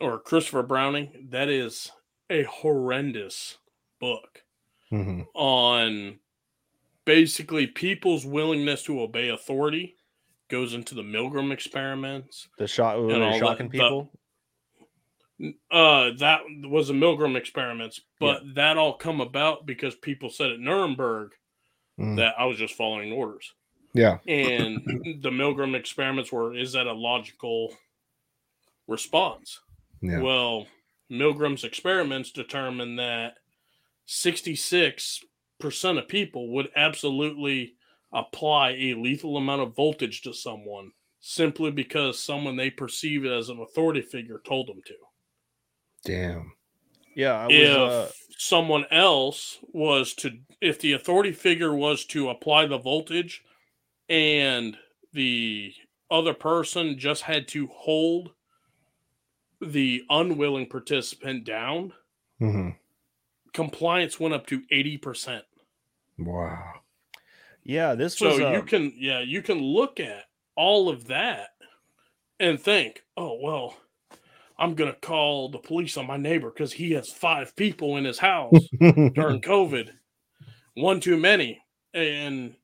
or 0.00 0.18
Christopher 0.18 0.62
Browning, 0.62 1.28
that 1.30 1.48
is 1.48 1.90
a 2.30 2.44
horrendous 2.44 3.58
book 3.98 4.44
Mhm. 4.90 5.26
on 5.34 6.20
basically 7.04 7.66
people's 7.66 8.24
willingness 8.24 8.82
to 8.84 9.00
obey 9.00 9.28
authority 9.28 9.96
goes 10.48 10.74
into 10.74 10.94
the 10.94 11.02
Milgram 11.02 11.52
experiments. 11.52 12.48
the 12.58 12.66
shot 12.66 12.98
and 12.98 13.36
shocking 13.38 13.68
that- 13.68 13.72
the- 13.72 13.78
people. 13.78 14.12
Uh, 15.70 16.10
that 16.12 16.42
was 16.64 16.88
the 16.88 16.94
Milgram 16.94 17.36
experiments, 17.36 18.00
but 18.18 18.54
that 18.54 18.76
all 18.76 18.94
come 18.94 19.20
about 19.20 19.64
because 19.64 19.94
people 19.96 20.28
said 20.28 20.50
at 20.50 20.60
Nuremberg 20.60 21.34
Mhm. 21.98 22.16
that 22.16 22.34
I 22.38 22.44
was 22.44 22.58
just 22.58 22.74
following 22.74 23.10
orders, 23.12 23.54
Yeah. 23.92 24.18
and 24.26 24.84
the 25.22 25.30
Milgram 25.30 25.74
experiments 25.74 26.30
were 26.30 26.54
is 26.56 26.72
that 26.72 26.86
a 26.86 26.92
logical 26.92 27.74
response? 28.86 29.60
Yeah. 30.00 30.20
Well, 30.20 30.66
Milgram's 31.10 31.64
experiments 31.64 32.30
determined 32.30 32.98
that 32.98 33.34
66% 34.06 35.24
of 35.98 36.08
people 36.08 36.52
would 36.54 36.70
absolutely 36.76 37.74
apply 38.12 38.70
a 38.70 38.94
lethal 38.94 39.36
amount 39.36 39.62
of 39.62 39.74
voltage 39.76 40.22
to 40.22 40.32
someone 40.32 40.92
simply 41.20 41.70
because 41.70 42.18
someone 42.18 42.56
they 42.56 42.70
perceive 42.70 43.26
as 43.26 43.48
an 43.48 43.60
authority 43.60 44.00
figure 44.02 44.40
told 44.44 44.68
them 44.68 44.80
to. 44.86 44.94
Damn. 46.04 46.52
Yeah, 47.14 47.34
I 47.34 47.46
was. 47.46 47.54
if 47.54 47.76
Uh, 47.76 48.06
someone 48.38 48.86
else 48.90 49.58
was 49.72 50.14
to, 50.14 50.38
if 50.60 50.80
the 50.80 50.92
authority 50.92 51.32
figure 51.32 51.74
was 51.74 52.04
to 52.06 52.30
apply 52.30 52.66
the 52.66 52.78
voltage 52.78 53.42
and 54.10 54.76
the 55.12 55.72
other 56.10 56.34
person 56.34 56.98
just 56.98 57.22
had 57.22 57.48
to 57.48 57.66
hold 57.68 58.32
the 59.62 60.02
unwilling 60.10 60.66
participant 60.66 61.44
down, 61.44 61.92
Mhm. 62.40 62.76
compliance 63.52 64.18
went 64.18 64.34
up 64.34 64.46
to 64.48 64.62
80%. 64.70 65.44
Wow. 66.18 66.80
yeah, 67.62 67.94
this 67.94 68.18
So 68.18 68.26
was. 68.30 68.38
you 68.38 68.44
uh, 68.46 68.62
can, 68.62 68.92
yeah, 68.96 69.20
you 69.20 69.42
can 69.42 69.58
look 69.58 70.00
at 70.00 70.24
all 70.56 70.88
of 70.88 71.06
that 71.06 71.50
and 72.40 72.60
think, 72.60 73.04
oh, 73.16 73.38
well, 73.40 73.76
I'm 74.58 74.74
going 74.74 74.92
to 74.92 74.98
call 75.00 75.48
the 75.50 75.58
police 75.58 75.96
on 75.96 76.06
my 76.06 76.16
neighbor 76.16 76.50
because 76.50 76.72
he 76.72 76.92
has 76.92 77.10
five 77.12 77.54
people 77.56 77.96
in 77.96 78.04
his 78.04 78.18
house 78.18 78.52
during 78.80 79.40
COVID. 79.40 79.90
One 80.74 81.00
too 81.00 81.16
many. 81.16 81.62
And 81.94 82.54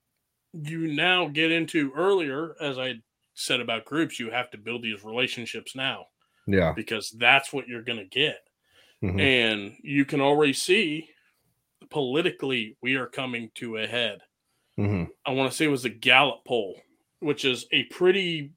you 0.65 0.95
now 0.95 1.29
get 1.29 1.53
into 1.53 1.93
earlier, 1.95 2.57
as 2.61 2.79
I 2.79 2.97
said 3.35 3.61
about 3.61 3.85
groups, 3.85 4.19
you 4.19 4.31
have 4.31 4.51
to 4.51 4.59
build 4.59 4.83
these 4.83 5.05
relationships 5.05 5.77
now 5.77 6.07
yeah. 6.47 6.73
because 6.75 7.11
that's 7.11 7.53
what 7.53 7.69
you're 7.69 7.83
going 7.83 7.99
to 7.99 8.05
get. 8.07 8.49
Mhm. 9.03 9.21
And 9.21 9.77
you 9.83 10.05
can 10.05 10.21
already 10.21 10.53
see 10.55 11.11
politically, 11.91 12.77
we 12.83 12.97
are 12.97 13.07
coming 13.07 13.51
to 13.57 13.77
a 13.79 13.87
head. 13.87 14.21
Mhm. 14.79 15.09
I 15.25 15.33
want 15.33 15.51
to 15.51 15.57
say 15.57 15.67
it 15.67 15.69
was 15.69 15.85
a 15.85 15.91
Gallup 15.91 16.45
poll, 16.47 16.81
which 17.21 17.45
is 17.45 17.67
a 17.73 17.85
pretty 17.85 18.53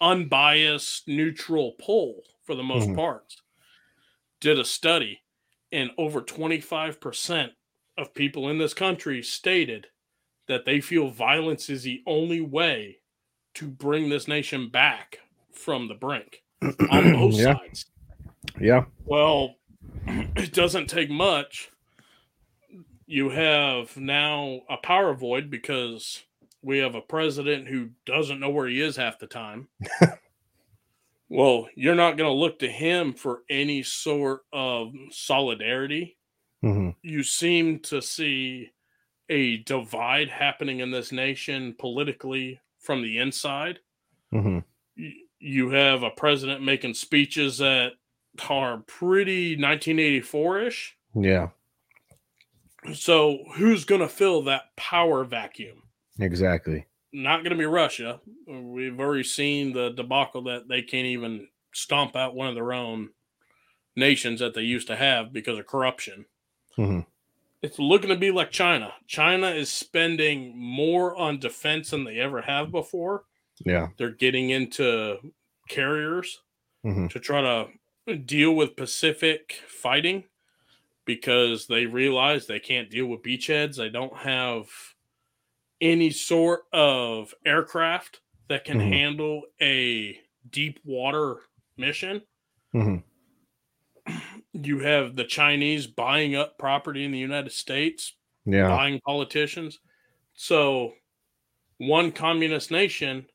unbiased, 0.00 1.08
neutral 1.08 1.72
poll 1.80 2.24
for 2.44 2.54
the 2.54 2.62
most 2.64 2.88
Mhm. 2.90 2.96
part. 2.96 3.34
Did 4.40 4.58
a 4.58 4.64
study, 4.64 5.22
and 5.72 5.90
over 5.98 6.20
25% 6.20 7.54
of 7.98 8.14
people 8.14 8.48
in 8.48 8.58
this 8.58 8.74
country 8.74 9.22
stated 9.22 9.88
that 10.48 10.64
they 10.64 10.80
feel 10.80 11.08
violence 11.10 11.68
is 11.70 11.82
the 11.82 12.02
only 12.06 12.40
way 12.40 12.98
to 13.54 13.68
bring 13.68 14.08
this 14.08 14.28
nation 14.28 14.68
back 14.68 15.18
from 15.52 15.88
the 15.88 15.94
brink 15.94 16.42
on 16.62 17.12
both 17.12 17.34
Yeah. 17.34 17.54
sides. 17.56 17.86
Yeah. 18.60 18.84
Well, 19.04 19.56
it 20.06 20.52
doesn't 20.52 20.88
take 20.88 21.10
much. 21.10 21.70
You 23.06 23.30
have 23.30 23.96
now 23.96 24.60
a 24.68 24.76
power 24.78 25.14
void 25.14 25.50
because 25.50 26.22
we 26.62 26.78
have 26.78 26.94
a 26.96 27.00
president 27.00 27.68
who 27.68 27.90
doesn't 28.04 28.40
know 28.40 28.50
where 28.50 28.66
he 28.66 28.80
is 28.80 28.96
half 28.96 29.18
the 29.18 29.26
time. 29.28 29.68
well, 31.28 31.68
you're 31.74 31.94
not 31.94 32.16
going 32.16 32.28
to 32.28 32.34
look 32.34 32.58
to 32.60 32.68
him 32.68 33.12
for 33.12 33.42
any 33.48 33.82
sort 33.82 34.42
of 34.52 34.92
solidarity. 35.10 36.16
Mhm. 36.64 36.94
You 37.02 37.22
seem 37.22 37.78
to 37.80 38.00
see 38.02 38.70
a 39.28 39.58
divide 39.58 40.28
happening 40.28 40.80
in 40.80 40.90
this 40.90 41.10
nation 41.12 41.74
politically 41.78 42.60
from 42.78 43.02
the 43.02 43.18
inside 43.18 43.80
Mhm. 44.32 44.64
y- 44.96 45.12
you 45.38 45.70
have 45.70 46.02
a 46.02 46.10
president 46.10 46.62
making 46.62 46.94
speeches 46.94 47.58
that 47.58 47.92
are 48.48 48.78
pretty 48.86 49.56
1984-ish 49.56 50.96
Yeah. 51.14 51.48
so 52.94 53.44
who's 53.56 53.84
going 53.84 54.00
to 54.00 54.08
fill 54.08 54.42
that 54.42 54.74
power 54.76 55.24
vacuum 55.24 55.82
Exactly. 56.20 56.86
not 57.12 57.38
going 57.42 57.50
to 57.50 57.56
be 57.58 57.64
russia 57.66 58.20
we've 58.46 59.00
already 59.00 59.24
seen 59.24 59.72
the 59.72 59.90
debacle 59.90 60.42
that 60.42 60.68
they 60.68 60.82
can't 60.82 61.06
even 61.06 61.48
stomp 61.72 62.14
out 62.16 62.34
one 62.34 62.48
of 62.48 62.54
their 62.54 62.72
own 62.72 63.10
nations 63.96 64.40
that 64.40 64.54
they 64.54 64.62
used 64.62 64.86
to 64.86 64.96
have 64.96 65.32
because 65.32 65.58
of 65.58 65.66
corruption 65.66 66.26
Mhm. 66.78 67.06
It's 67.62 67.78
looking 67.78 68.10
to 68.10 68.16
be 68.16 68.30
like 68.30 68.50
china 68.50 68.92
china 69.06 69.48
is 69.50 69.70
spending 69.72 70.56
more 70.56 71.16
on 71.16 71.38
defense 71.38 71.90
than 71.90 72.04
they 72.04 72.18
ever 72.18 72.40
have 72.42 72.70
before 72.70 73.24
Yeah. 73.64 73.88
they're 73.96 74.10
getting 74.10 74.50
into 74.50 75.32
carriers 75.68 76.42
Mhm. 76.84 77.10
to 77.10 77.18
try 77.18 77.40
to 77.40 78.16
deal 78.16 78.54
with 78.54 78.76
Pacific 78.76 79.54
fighting 79.66 80.24
because 81.06 81.66
they 81.66 81.86
realize 81.86 82.46
they 82.46 82.60
can't 82.60 82.90
deal 82.90 83.06
with 83.06 83.22
beachheads. 83.22 83.76
They 83.76 83.88
don't 83.88 84.16
have 84.18 84.68
any 85.80 86.10
sort 86.10 86.66
of 86.72 87.34
aircraft 87.44 88.20
that 88.48 88.64
can 88.64 88.78
Mhm. 88.78 88.88
handle 88.92 89.42
a 89.60 90.20
deep 90.48 90.78
water 90.84 91.42
mission. 91.76 92.22
Mhm. 92.74 93.02
You 94.62 94.78
have 94.80 95.16
the 95.16 95.24
Chinese 95.24 95.86
buying 95.86 96.34
up 96.34 96.58
property 96.58 97.04
in 97.04 97.12
the 97.12 97.18
United 97.18 97.52
States, 97.52 98.14
Yeah. 98.44 98.68
buying 98.68 99.00
politicians. 99.00 99.78
So, 100.34 100.94
one 101.78 102.12
communist 102.12 102.70
nation 102.70 103.26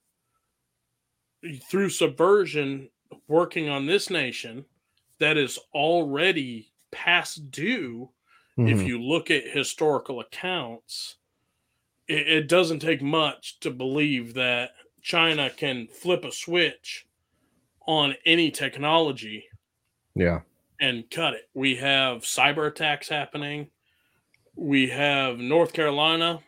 through 1.69 1.89
subversion 1.89 2.89
working 3.27 3.69
on 3.69 3.85
this 3.85 4.09
nation 4.09 4.65
that 5.19 5.37
is 5.37 5.59
already 5.73 6.71
past 6.91 7.51
due. 7.51 8.11
If 8.57 8.79
Mhm. 8.79 8.87
you 8.87 9.01
look 9.01 9.31
at 9.31 9.43
historical 9.47 10.19
accounts, 10.19 11.17
it, 12.07 12.27
it 12.27 12.47
doesn't 12.47 12.79
take 12.79 13.01
much 13.01 13.59
to 13.61 13.71
believe 13.71 14.33
that 14.35 14.75
China 15.01 15.49
can 15.49 15.87
flip 15.87 16.23
a 16.25 16.31
switch 16.31 17.07
on 17.87 18.15
any 18.25 18.51
technology 18.51 19.47
Yeah. 20.15 20.41
And 20.81 21.09
cut 21.09 21.35
it. 21.35 21.43
We 21.53 21.75
have 21.77 22.23
cyber 22.23 22.67
attacks 22.67 23.07
happening. 23.07 23.69
We 24.55 24.89
have 24.89 25.37
North 25.37 25.71
Carolina 25.71 26.39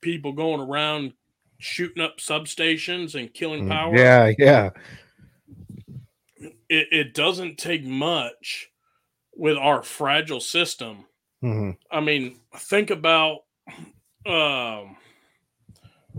people 0.00 0.32
going 0.32 0.60
around 0.60 1.12
shooting 1.58 2.02
up 2.02 2.18
substations 2.18 3.14
and 3.18 3.32
killing 3.32 3.68
power. 3.68 3.92
Mm, 3.94 3.98
Yeah, 3.98 4.32
yeah. 4.38 4.70
It, 6.68 6.88
it 6.90 7.14
doesn't 7.14 7.56
take 7.58 7.84
much 7.84 8.68
with 9.34 9.56
our 9.56 9.82
fragile 9.82 10.40
system. 10.40 11.06
Mhm. 11.42 11.76
I 11.90 12.00
mean, 12.00 12.40
think 12.56 12.90
about 12.90 13.40
um, 14.26 14.96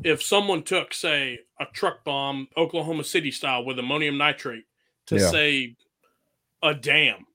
if 0.03 0.21
someone 0.21 0.63
took, 0.63 0.93
say, 0.93 1.39
a 1.59 1.65
truck 1.73 2.03
bomb, 2.03 2.47
Oklahoma 2.57 3.03
City 3.03 3.31
style, 3.31 3.63
with 3.63 3.79
ammonium 3.79 4.17
nitrate 4.17 4.65
to 5.07 5.15
Yeah. 5.17 5.29
say 5.29 5.75
a 6.61 6.73
dam 6.73 7.25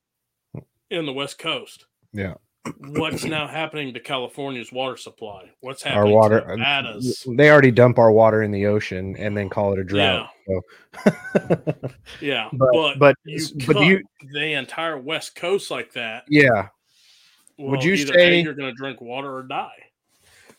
in 0.90 1.06
the 1.06 1.12
West 1.12 1.39
Coast. 1.39 1.86
Yeah. 2.12 2.35
What's 2.78 3.24
now 3.24 3.47
happening 3.47 3.94
to 3.94 4.01
California's 4.01 4.70
water 4.73 4.97
supply? 4.97 5.51
What's 5.60 5.82
happening 5.82 6.12
Our 6.12 6.15
water, 6.15 6.40
to 6.40 6.56
Nevada's? 6.56 7.27
they 7.36 7.51
already 7.51 7.70
dump 7.70 7.98
our 7.98 8.12
water 8.12 8.43
in 8.43 8.51
the 8.51 8.66
ocean 8.66 9.16
and 9.19 9.35
then 9.36 9.48
call 9.48 9.73
it 9.73 9.78
a 9.78 9.85
drought. 9.85 10.28
So. 10.47 11.12
Yeah, 12.20 12.48
But- 12.52 12.73
but 12.73 12.98
but- 12.98 13.16
you 13.24 13.40
but 13.66 13.81
you- 13.85 14.02
the 14.32 14.52
entire 14.55 14.98
West 14.98 15.35
Coast 15.35 15.70
like 15.70 15.93
that. 15.94 16.24
yeah. 16.28 16.69
Well, 17.56 17.70
Would 17.73 17.85
you 17.85 17.97
say- 17.97 18.39
A, 18.39 18.43
you're 18.43 18.55
going 18.55 18.70
to 18.73 18.77
drink 18.77 19.01
water 19.01 19.35
or 19.35 19.43
die? 19.44 19.73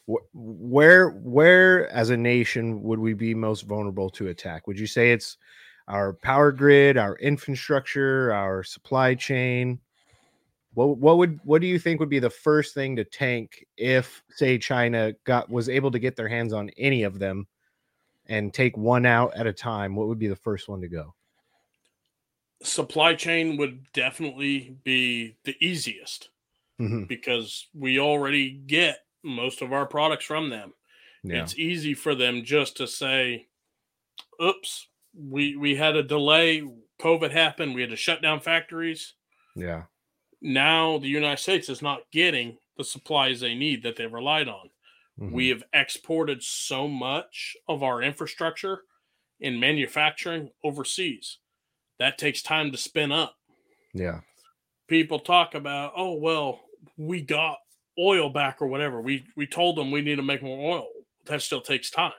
Wh- 0.08 0.26
where 0.34 1.10
where 1.12 1.90
as 1.92 2.10
a 2.10 2.18
nation 2.18 2.82
would 2.84 3.00
we 3.00 3.14
be 3.14 3.36
most 3.36 3.62
vulnerable 3.62 4.10
to 4.12 4.30
attack 4.30 4.66
would 4.68 4.80
you 4.80 4.88
say 4.88 5.12
it's 5.12 5.38
our 5.88 6.14
power 6.14 6.52
grid 6.52 6.98
our 6.98 7.16
infrastructure 7.18 8.34
our 8.34 8.64
supply 8.64 9.14
chain 9.14 9.80
what 10.74 10.98
what 10.98 11.18
would 11.18 11.40
what 11.44 11.62
do 11.62 11.68
you 11.68 11.80
think 11.80 12.00
would 12.00 12.10
be 12.10 12.20
the 12.20 12.30
first 12.30 12.74
thing 12.74 12.96
to 12.96 13.04
tank 13.04 13.66
if 13.78 14.24
say 14.30 14.58
china 14.58 15.14
got 15.24 15.50
was 15.50 15.68
able 15.70 15.92
to 15.92 16.00
get 16.00 16.16
their 16.16 16.28
hands 16.28 16.54
on 16.54 16.70
any 16.78 17.04
of 17.04 17.20
them 17.20 17.48
and 18.28 18.54
take 18.54 18.78
one 18.78 19.06
out 19.06 19.36
at 19.36 19.48
a 19.48 19.54
time 19.54 19.96
what 19.96 20.08
would 20.08 20.20
be 20.20 20.28
the 20.28 20.36
first 20.36 20.68
one 20.70 20.82
to 20.82 20.88
go 20.88 21.14
Supply 22.62 23.16
chain 23.16 23.56
would 23.56 23.90
definitely 23.94 24.76
be 24.84 25.38
the 25.46 25.56
easiest 25.66 26.30
Mhm. 26.78 27.08
because 27.08 27.68
we 27.74 28.00
already 28.00 28.52
get 28.52 29.06
most 29.24 29.62
of 29.62 29.72
our 29.72 29.86
products 29.86 30.26
from 30.26 30.50
them. 30.50 30.74
yeah 31.24 31.42
It's 31.44 31.58
easy 31.58 31.94
for 31.94 32.16
them 32.16 32.44
just 32.44 32.76
to 32.78 32.86
say, 32.88 33.48
"Oops, 34.42 34.88
we 35.14 35.56
we 35.56 35.76
had 35.76 35.96
a 35.96 36.04
delay. 36.04 36.62
COVID 37.00 37.32
happened. 37.32 37.76
We 37.76 37.82
had 37.82 37.92
to 37.92 37.96
shut 37.96 38.22
down 38.22 38.42
factories." 38.42 39.14
yeah 39.56 39.86
Now 40.42 40.98
the 40.98 41.08
United 41.08 41.42
States 41.42 41.70
is 41.70 41.82
not 41.82 42.10
getting 42.12 42.58
the 42.78 42.84
supplies 42.84 43.40
they 43.40 43.56
need 43.56 43.84
that 43.84 43.96
they 43.98 44.08
relied 44.08 44.48
on. 44.48 44.70
Mhm. 45.20 45.32
We 45.34 45.50
have 45.50 45.64
exported 45.74 46.44
so 46.44 46.88
much 46.88 47.58
of 47.68 47.84
our 47.84 48.02
infrastructure 48.02 48.86
in 49.40 49.60
manufacturing 49.60 50.52
overseas. 50.64 51.40
That 52.00 52.18
takes 52.18 52.42
time 52.44 52.72
to 52.72 52.78
spin 52.78 53.12
up. 53.12 53.38
yeah 53.94 54.22
People 54.88 55.20
talk 55.20 55.54
about, 55.54 55.94
oh 55.96 56.14
well, 56.16 56.62
we 56.98 57.22
got 57.22 57.60
oil 58.00 58.30
back 58.30 58.62
or 58.62 58.68
whatever. 58.68 59.02
We 59.02 59.26
we 59.36 59.46
told 59.46 59.78
them 59.78 59.92
we 59.92 60.02
need 60.02 60.16
to 60.16 60.24
make 60.24 60.42
more 60.42 60.78
oil. 60.78 60.88
That 61.26 61.42
still 61.44 61.62
takes 61.62 61.92
time 61.92 62.14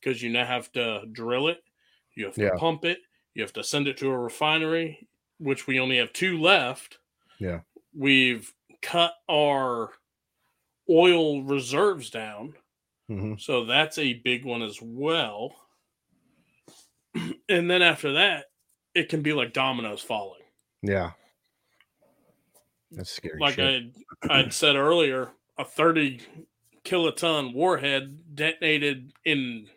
because 0.00 0.22
you 0.22 0.30
now 0.30 0.46
have 0.46 0.72
to 0.72 1.06
drill 1.12 1.48
it, 1.48 1.62
you 2.16 2.26
have 2.26 2.38
to 2.38 2.44
Yeah. 2.44 2.56
pump 2.56 2.84
it, 2.84 3.00
you 3.34 3.42
have 3.42 3.52
to 3.54 3.64
send 3.64 3.88
it 3.88 3.96
to 3.98 4.10
a 4.10 4.18
refinery, 4.18 5.08
which 5.38 5.66
we 5.66 5.80
only 5.80 5.98
have 5.98 6.12
two 6.12 6.40
left. 6.40 6.98
Yeah. 7.38 7.60
We've 7.94 8.52
cut 8.82 9.14
our 9.30 9.90
oil 10.90 11.42
reserves 11.42 12.10
down. 12.10 12.54
Mhm. 13.10 13.40
So 13.40 13.64
that's 13.64 13.98
a 13.98 14.14
big 14.14 14.44
one 14.44 14.62
as 14.62 14.78
well. 14.82 15.54
and 17.48 17.70
then 17.70 17.82
after 17.82 18.14
that, 18.14 18.46
it 18.94 19.08
can 19.08 19.22
be 19.22 19.32
like 19.32 19.52
dominoes 19.52 20.00
falling. 20.02 20.40
yeah 20.82 21.12
that's 22.90 23.10
scary 23.10 23.38
Like. 23.40 23.58
I 23.58 23.90
I'd 24.30 24.52
said 24.52 24.76
earlier, 24.76 25.30
a 25.58 25.64
30 25.64 26.20
kiloton 26.84 27.52
warhead 27.54 28.36
detonated 28.36 29.12
in 29.24 29.68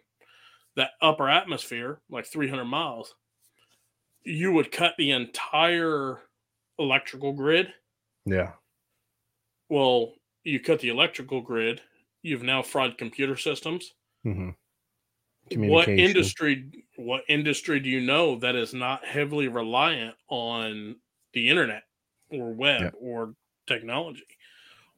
that 0.75 0.91
upper 1.01 1.27
atmosphere, 1.29 2.01
like 2.09 2.25
300 2.27 2.65
miles, 2.65 3.15
you 4.23 4.51
would 4.51 4.71
cut 4.71 4.93
the 4.97 5.11
entire 5.11 6.21
electrical 6.80 7.34
grid. 7.34 7.74
yeah 8.26 8.54
Well, 9.70 10.14
you 10.44 10.60
cut 10.60 10.80
the 10.80 10.90
electrical 10.90 11.41
grid, 11.41 11.82
you've 12.22 12.44
now 12.44 12.62
fried 12.64 12.98
computer 12.98 13.36
systems. 13.36 13.94
Mhm. 14.26 14.56
what 15.56 15.88
industry 15.88 16.86
what 16.98 17.24
industry 17.30 17.80
do 17.80 17.90
you 17.90 18.02
know 18.02 18.36
that 18.38 18.56
is 18.56 18.74
not 18.74 19.06
heavily 19.06 19.48
reliant 19.48 20.16
on 20.28 20.99
the 21.34 21.48
internet 21.49 21.84
or 22.30 22.54
web 22.54 22.82
Yeah. 22.82 22.90
or 22.99 23.34
technology 23.66 24.26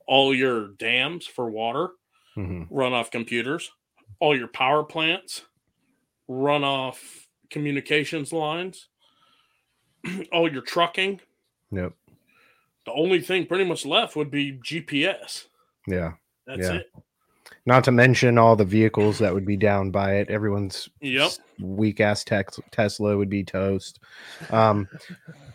all 0.08 0.34
your 0.34 0.70
dams 0.70 1.28
for 1.28 1.52
water 1.52 1.90
Mhm. 2.36 2.68
run 2.72 2.94
off 2.94 3.12
computers 3.12 3.72
all 4.20 4.36
your 4.36 4.48
power 4.48 4.84
plants 4.84 5.46
run 6.28 6.64
off 6.64 7.28
communications 7.52 8.34
lines 8.34 8.90
all 10.32 10.52
your 10.52 10.62
trucking 10.62 11.20
Yep. 11.72 11.94
the 12.86 12.94
only 12.94 13.22
thing 13.22 13.46
pretty 13.46 13.66
much 13.66 13.86
left 13.86 14.16
would 14.16 14.32
be 14.32 14.54
gps 14.54 15.46
Yeah. 15.88 16.14
that's 16.48 16.62
Yeah. 16.62 16.74
it 16.76 16.92
Not 17.66 17.84
to 17.84 17.92
mention 17.92 18.38
all 18.38 18.56
the 18.56 18.64
vehicles 18.66 19.20
that 19.20 19.34
would 19.34 19.46
be 19.46 19.58
down 19.58 19.92
by 19.92 20.16
it. 20.16 20.30
Everyone's 20.30 20.88
Yep. 21.02 21.32
weak 21.60 22.00
ass 22.00 22.24
tex- 22.24 22.60
Tesla 22.72 23.16
would 23.18 23.30
be 23.30 23.44
toast. 23.44 24.00
Um, 24.50 24.88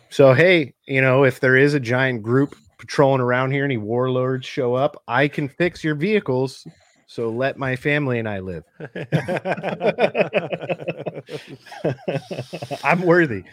so 0.09 0.33
hey, 0.33 0.73
you 0.85 1.01
know, 1.01 1.23
if 1.25 1.39
there 1.41 1.57
is 1.57 1.73
a 1.73 1.79
giant 1.79 2.21
group 2.23 2.55
patrolling 2.77 3.21
around 3.21 3.51
here, 3.51 3.65
any 3.65 3.77
warlords 3.77 4.45
show 4.45 4.75
up, 4.75 5.01
I 5.07 5.27
can 5.27 5.49
fix 5.49 5.83
your 5.83 5.95
vehicles. 5.95 6.65
So 7.07 7.29
let 7.29 7.57
my 7.57 7.75
family 7.75 8.19
and 8.19 8.29
I 8.29 8.39
live. 8.39 8.63
I'm 12.83 13.01
worthy. 13.01 13.43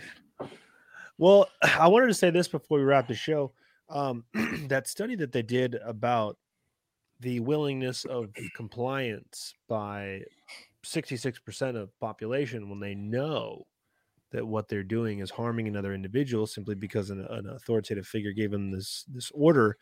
Well, 1.23 1.49
I 1.79 1.87
wanted 1.87 2.09
to 2.09 2.15
say 2.15 2.31
this 2.31 2.49
before 2.49 2.79
we 2.79 2.85
wrap 2.85 3.07
the 3.07 3.15
show. 3.15 3.53
Um, 3.89 4.25
that 4.67 4.89
study 4.89 5.15
that 5.17 5.33
they 5.33 5.43
did 5.43 5.77
about 5.85 6.37
the 7.21 7.39
willingness 7.39 8.05
of 8.05 8.31
compliance 8.57 9.55
by 9.69 10.23
66% 10.85 11.77
of 11.77 11.97
population 12.01 12.69
when 12.69 12.81
they 12.81 12.97
know 12.97 13.63
that 14.33 14.45
what 14.45 14.67
they're 14.67 14.83
doing 14.83 15.21
is 15.21 15.31
harming 15.31 15.69
another 15.69 15.95
individual 15.95 16.47
simply 16.47 16.75
because 16.75 17.11
an, 17.11 17.25
an 17.31 17.49
authoritative 17.51 18.07
figure 18.07 18.33
gave 18.33 18.51
them 18.51 18.73
this 18.73 19.05
this 19.09 19.31
order. 19.33 19.77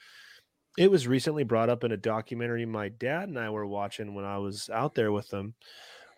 It 0.76 0.90
was 0.90 1.08
recently 1.08 1.44
brought 1.44 1.70
up 1.70 1.84
in 1.84 1.92
a 1.92 1.96
documentary 1.96 2.66
my 2.66 2.90
dad 2.90 3.28
and 3.28 3.38
I 3.38 3.48
were 3.48 3.66
watching 3.66 4.14
when 4.14 4.26
I 4.26 4.38
was 4.38 4.68
out 4.70 4.94
there 4.94 5.12
with 5.12 5.28
them 5.28 5.54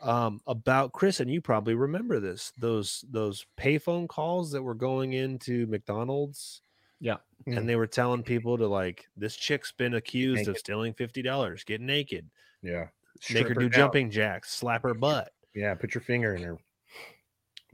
um, 0.02 0.40
about 0.46 0.92
Chris, 0.92 1.20
and 1.20 1.30
you 1.30 1.40
probably 1.40 1.74
remember 1.74 2.20
this 2.20 2.52
those 2.58 3.04
those 3.10 3.46
payphone 3.58 4.08
calls 4.08 4.50
that 4.52 4.62
were 4.62 4.74
going 4.74 5.12
into 5.14 5.66
McDonald's. 5.68 6.62
Yeah. 7.00 7.16
Mm. 7.48 7.56
And 7.58 7.68
they 7.68 7.74
were 7.76 7.86
telling 7.88 8.22
people 8.22 8.56
to 8.58 8.66
like, 8.68 9.08
this 9.16 9.34
chick's 9.34 9.72
been 9.72 9.94
accused 9.94 10.46
of 10.48 10.56
stealing 10.58 10.92
fifty 10.94 11.22
dollars. 11.22 11.64
Get 11.64 11.80
naked, 11.80 12.28
Yeah. 12.62 12.86
make 13.32 13.44
her 13.48 13.54
Strip 13.54 13.58
do 13.58 13.68
down. 13.68 13.72
jumping 13.72 14.10
jacks, 14.10 14.52
slap 14.54 14.82
her 14.84 14.94
butt. 14.94 15.32
Yeah. 15.54 15.74
Put 15.74 15.94
your 15.94 16.02
finger 16.02 16.34
in 16.34 16.42
her. 16.42 16.58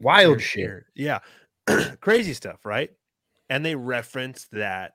Wild 0.01 0.29
Weird- 0.37 0.43
shit. 0.43 0.65
weird. 0.67 0.85
Yeah. 0.95 1.19
Crazy 2.01 2.33
stuff, 2.33 2.65
right? 2.65 2.91
And 3.51 3.65
they 3.65 3.75
referenced 3.75 4.51
that 4.53 4.95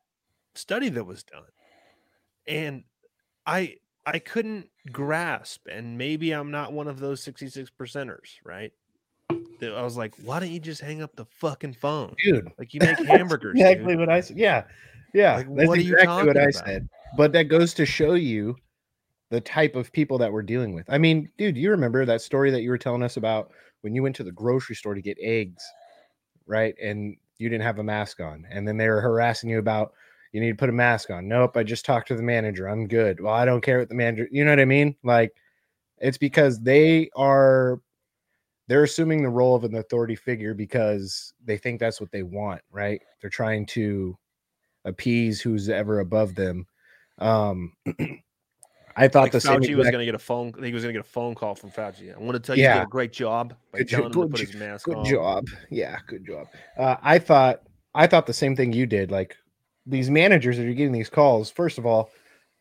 study 0.56 0.90
that 0.90 1.04
was 1.04 1.24
done. 1.24 1.44
And 2.48 2.84
I 3.46 3.78
I 4.06 4.20
couldn't 4.20 4.70
grasp, 4.92 5.68
and 5.68 5.98
maybe 5.98 6.32
I'm 6.32 6.52
not 6.52 6.74
one 6.74 6.88
of 6.88 7.00
those 7.00 7.24
66 7.24 7.72
percenters, 7.80 8.38
right? 8.44 8.72
I 9.62 9.82
was 9.82 9.96
like, 9.96 10.14
why 10.24 10.40
don't 10.40 10.52
you 10.52 10.60
just 10.60 10.82
hang 10.82 11.02
up 11.02 11.16
the 11.16 11.26
fucking 11.26 11.74
phone? 11.74 12.16
Dude. 12.24 12.52
Like 12.58 12.74
you 12.74 12.80
make 12.82 12.98
hamburgers. 13.08 13.54
exactly 13.56 13.94
dude. 13.94 14.00
what 14.00 14.10
I 14.10 14.20
said. 14.20 14.38
Yeah. 14.38 14.64
Yeah. 15.14 15.38
Like, 15.38 15.56
that's 15.56 15.68
what 15.68 15.80
exactly 15.80 16.28
what 16.28 16.38
I 16.38 16.42
about? 16.42 16.54
said. 16.54 16.90
But 17.16 17.32
that 17.34 17.44
goes 17.44 17.74
to 17.76 17.86
show 17.86 18.16
you 18.16 18.58
the 19.30 19.40
type 19.40 19.76
of 19.76 19.92
people 19.92 20.18
that 20.18 20.32
we're 20.32 20.44
dealing 20.44 20.74
with. 20.74 20.86
I 20.90 20.98
mean, 20.98 21.30
dude, 21.38 21.58
you 21.58 21.72
remember 21.72 22.06
that 22.06 22.22
story 22.22 22.52
that 22.52 22.62
you 22.62 22.70
were 22.70 22.78
telling 22.78 23.04
us 23.04 23.18
about 23.18 23.52
when 23.82 23.96
you 23.96 24.04
went 24.04 24.16
to 24.18 24.24
the 24.24 24.32
grocery 24.32 24.76
store 24.76 24.96
to 24.96 25.02
get 25.02 25.18
eggs, 25.22 25.64
right? 26.46 26.76
And 26.82 27.16
you 27.38 27.50
didn't 27.50 27.64
have 27.64 27.80
a 27.80 27.84
mask 27.84 28.20
on. 28.20 28.46
And 28.50 28.68
then 28.68 28.78
they 28.78 28.90
were 28.90 29.02
harassing 29.02 29.50
you 29.50 29.60
about 29.60 29.94
you 30.34 30.42
need 30.42 30.50
to 30.50 30.56
put 30.58 30.70
a 30.70 30.74
mask 30.74 31.10
on. 31.12 31.28
Nope, 31.28 31.56
I 31.56 31.64
just 31.64 31.86
talked 31.86 32.10
to 32.10 32.16
the 32.16 32.24
manager. 32.24 32.68
I'm 32.68 32.88
good. 32.88 33.22
Well, 33.22 33.34
I 33.34 33.46
don't 33.46 33.62
care 33.62 33.80
what 33.80 33.88
the 33.88 33.96
manager, 33.96 34.28
you 34.32 34.44
know 34.44 34.52
what 34.52 34.60
I 34.60 34.66
mean? 34.66 34.96
Like 35.04 35.32
it's 36.00 36.18
because 36.18 36.60
they 36.60 37.10
are 37.16 37.80
they're 38.68 38.84
assuming 38.84 39.24
the 39.24 39.30
role 39.30 39.56
of 39.56 39.64
an 39.64 39.76
authority 39.76 40.16
figure 40.16 40.54
because 40.54 41.34
they 41.46 41.58
think 41.58 41.80
that's 41.80 42.02
what 42.02 42.12
they 42.12 42.24
want, 42.24 42.62
right? 42.72 43.02
They're 43.22 43.30
trying 43.30 43.66
to 43.68 44.18
appease 44.86 45.40
who's 45.42 45.70
ever 45.70 46.00
above 46.00 46.36
them. 46.36 46.66
Um, 47.20 47.74
I 48.96 49.08
thought 49.08 49.24
Like 49.24 49.32
the 49.34 49.42
same. 49.42 49.62
Fauci 49.62 49.76
was 49.76 49.90
going 49.90 50.00
to 50.00 50.06
get 50.06 50.16
a 50.16 50.20
phone. 50.20 50.54
He 50.64 50.72
was 50.74 50.84
going 50.84 50.94
to 50.94 51.00
get 51.00 51.06
a 51.06 51.10
phone 51.10 51.36
call 51.36 51.56
from 51.56 51.72
Fauci. 51.72 52.16
I 52.16 52.20
want 52.20 52.34
to 52.34 52.40
tell 52.40 52.56
you, 52.56 52.64
you 52.64 52.70
Yeah. 52.70 52.80
did 52.80 52.84
a 52.84 52.92
great 52.92 53.12
job 53.12 53.56
by 53.72 53.80
Good 53.80 53.90
telling 53.90 54.06
him 54.08 54.12
to 54.14 54.20
good 54.20 54.32
put 54.32 54.40
his 54.40 54.54
mask 54.54 54.86
good 54.86 54.98
on. 54.98 55.06
job. 55.06 55.46
Yeah, 55.70 55.98
good 56.08 56.26
job. 56.26 56.48
Uh, 56.78 56.98
I 57.02 57.20
thought 57.20 57.62
I 57.96 58.08
thought 58.08 58.28
the 58.28 58.34
same 58.34 58.56
thing 58.56 58.72
you 58.74 58.86
did. 58.86 59.12
Like 59.12 59.36
these 59.86 60.10
managers 60.10 60.58
that 60.58 60.66
are 60.66 60.74
getting 60.74 60.94
these 60.94 61.10
calls. 61.10 61.50
First 61.50 61.78
of 61.78 61.86
all, 61.86 62.10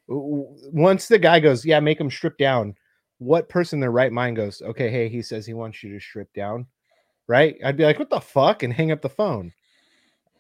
w- 0.09 0.45
w- 0.45 0.71
once 0.73 1.09
the 1.09 1.19
guy 1.19 1.41
goes, 1.41 1.65
"Yeah, 1.65 1.81
make 1.81 2.01
him 2.01 2.11
strip 2.11 2.37
down," 2.39 2.75
what 3.19 3.49
person 3.49 3.77
in 3.77 3.81
their 3.81 3.91
right 3.93 4.13
mind 4.13 4.37
goes, 4.37 4.61
"Okay, 4.63 4.91
hey, 4.91 5.09
he 5.09 5.23
says 5.23 5.47
he 5.47 5.55
wants 5.55 5.83
you 5.83 5.93
to 5.93 6.01
strip 6.01 6.33
down," 6.33 6.67
right? 7.29 7.57
I'd 7.65 7.77
be 7.77 7.85
like, 7.85 7.99
"What 7.99 8.11
the 8.11 8.21
fuck?" 8.21 8.63
and 8.63 8.73
hang 8.73 8.91
up 8.91 9.03
the 9.03 9.09
phone. 9.09 9.53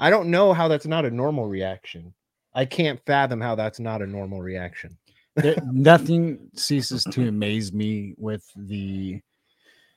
I 0.00 0.10
don't 0.10 0.30
know 0.30 0.52
how 0.52 0.68
that's 0.68 0.86
not 0.86 1.04
a 1.04 1.10
normal 1.10 1.46
reaction. 1.46 2.12
I 2.54 2.64
can't 2.64 3.00
fathom 3.06 3.40
how 3.40 3.54
that's 3.54 3.80
not 3.80 4.02
a 4.02 4.06
normal 4.06 4.42
reaction. 4.42 4.98
there, 5.36 5.56
nothing 5.72 6.50
ceases 6.54 7.04
to 7.04 7.28
amaze 7.28 7.72
me 7.72 8.14
with 8.18 8.44
the 8.54 9.20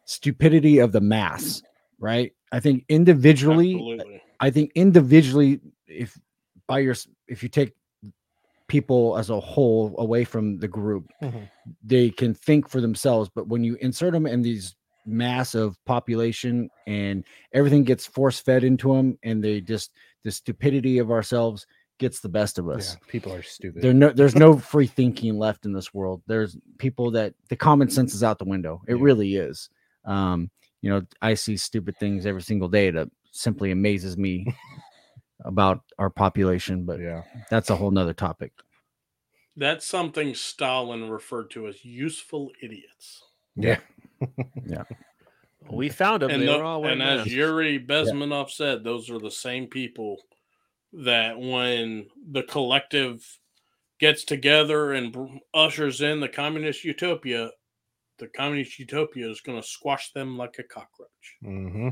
stupidity 0.06 0.78
of 0.80 0.92
the 0.94 1.02
mass 1.02 1.62
right 2.00 2.32
i 2.52 2.60
think 2.60 2.86
individually 2.90 3.74
Absolutely. 3.74 4.22
i 4.40 4.50
think 4.50 4.72
individually 4.76 5.60
if 5.88 6.18
by 6.68 6.80
your 6.80 6.96
if 7.28 7.44
you 7.44 7.50
take 7.50 7.74
people 8.68 9.18
as 9.18 9.30
a 9.30 9.40
whole 9.40 9.94
away 10.00 10.24
from 10.24 10.58
the 10.58 10.68
group 10.68 11.12
Mhm. 11.22 11.48
they 11.84 12.10
can 12.10 12.34
think 12.34 12.68
for 12.68 12.82
themselves 12.82 13.30
but 13.34 13.48
when 13.48 13.64
you 13.64 13.76
insert 13.76 14.12
them 14.14 14.26
in 14.26 14.42
these 14.42 14.76
massive 15.06 15.78
population 15.86 16.68
and 16.88 17.24
everything 17.54 17.84
gets 17.84 18.08
force 18.08 18.40
fed 18.40 18.64
into 18.64 18.92
them 18.94 19.18
and 19.24 19.44
they 19.44 19.62
just 19.62 19.92
the 20.24 20.32
stupidity 20.32 20.98
of 20.98 21.12
ourselves 21.12 21.68
gets 22.00 22.20
the 22.22 22.30
best 22.30 22.58
of 22.58 22.68
us 22.70 22.98
Yeah, 23.00 23.08
people 23.12 23.32
are 23.34 23.44
stupid. 23.44 23.84
there 23.84 23.94
no 23.94 24.10
there's 24.10 24.36
no 24.36 24.58
free 24.74 24.88
thinking 24.88 25.38
left 25.38 25.66
in 25.66 25.74
this 25.74 25.94
world 25.94 26.24
there's 26.26 26.58
people 26.80 27.12
that 27.12 27.36
the 27.50 27.56
common 27.56 27.90
sense 27.90 28.16
is 28.16 28.24
out 28.24 28.40
the 28.40 28.46
window 28.46 28.82
it 28.88 28.96
Yeah. 28.96 29.04
really 29.04 29.36
is 29.36 29.70
um 30.06 30.50
you 30.82 30.90
know 30.90 31.04
i 31.22 31.36
see 31.36 31.56
stupid 31.56 31.96
things 31.98 32.26
every 32.26 32.42
single 32.42 32.68
day 32.68 32.90
that 32.90 33.08
simply 33.32 33.70
amazes 33.72 34.18
me 34.18 34.46
about 35.46 35.82
our 35.98 36.10
population 36.10 36.84
but 36.86 37.00
yeah. 37.00 37.22
that's 37.50 37.70
a 37.70 37.76
whole 37.76 37.92
nother 37.92 38.14
topic 38.14 38.52
That's 39.58 39.88
something 39.88 40.36
Stalin 40.36 41.10
referred 41.10 41.50
to 41.52 41.68
as 41.68 41.84
useful 41.86 42.52
idiots. 42.62 43.24
Yeah. 43.56 43.80
Yeah. 44.66 44.84
We 45.72 45.90
found 45.90 46.22
them. 46.22 46.30
And, 46.30 46.44
they 46.44 46.46
tho- 46.46 46.60
were 46.60 46.64
all 46.64 46.86
and 46.86 47.02
as. 47.02 47.26
Yuri 47.26 47.80
Bezmenov 47.80 48.52
said, 48.52 48.84
those 48.84 49.10
are 49.10 49.18
the 49.18 49.32
same 49.32 49.66
people 49.66 50.22
that 50.94 51.40
when 51.40 52.06
the 52.32 52.44
collective 52.44 53.26
gets 54.00 54.26
together 54.26 54.94
and 54.94 55.12
br- 55.12 55.26
ushers 55.56 56.02
in 56.02 56.20
the 56.20 56.28
communist 56.28 56.84
utopia, 56.84 57.50
the 58.20 58.28
communist 58.28 58.78
utopia 58.78 59.28
is 59.28 59.42
going 59.42 59.60
to 59.60 59.68
squash 59.68 60.12
them 60.12 60.38
like 60.38 60.58
a 60.60 60.64
cockroach. 60.64 61.10
hmm 61.42 61.90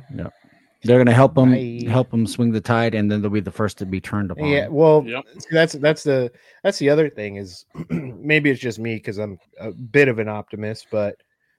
they're 0.83 0.97
going 0.97 1.07
to 1.07 1.13
help 1.13 1.35
them 1.35 1.51
Bye. 1.51 1.89
help 1.89 2.11
them 2.11 2.27
swing 2.27 2.51
the 2.51 2.61
tide 2.61 2.93
and 2.95 3.09
then 3.09 3.21
they'll 3.21 3.31
be 3.31 3.39
the 3.39 3.51
first 3.51 3.77
to 3.77 3.85
be 3.85 4.01
turned 4.01 4.31
upon 4.31 4.47
Yeah, 4.47 4.67
well, 4.67 5.03
Yep. 5.05 5.23
see, 5.39 5.47
that's 5.51 5.73
that's 5.73 6.03
the 6.03 6.31
that's 6.63 6.79
the 6.79 6.89
other 6.89 7.09
thing 7.09 7.37
is 7.37 7.65
maybe 7.89 8.49
it's 8.49 8.61
just 8.61 8.79
me 8.79 8.95
because 8.95 9.17
I'm 9.17 9.37
a 9.59 9.71
bit 9.71 10.07
of 10.07 10.19
an 10.19 10.27
optimist, 10.27 10.87
but 10.91 11.15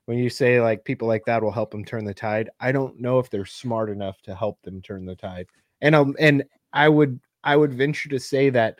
when 0.06 0.18
you 0.18 0.28
say 0.28 0.60
like 0.60 0.84
people 0.84 1.08
like 1.08 1.24
that 1.24 1.42
will 1.42 1.50
help 1.50 1.70
them 1.70 1.84
turn 1.84 2.04
the 2.04 2.12
tide, 2.14 2.50
I 2.60 2.72
don't 2.72 3.00
know 3.00 3.18
if 3.18 3.30
they're 3.30 3.46
smart 3.46 3.88
enough 3.90 4.20
to 4.22 4.34
help 4.34 4.60
them 4.62 4.82
turn 4.82 5.06
the 5.06 5.16
tide. 5.16 5.46
And 5.80 5.94
um, 5.94 6.14
and 6.18 6.44
I 6.72 6.88
would 6.88 7.20
I 7.42 7.56
would 7.56 7.72
venture 7.72 8.08
to 8.10 8.18
say 8.20 8.50
that 8.50 8.78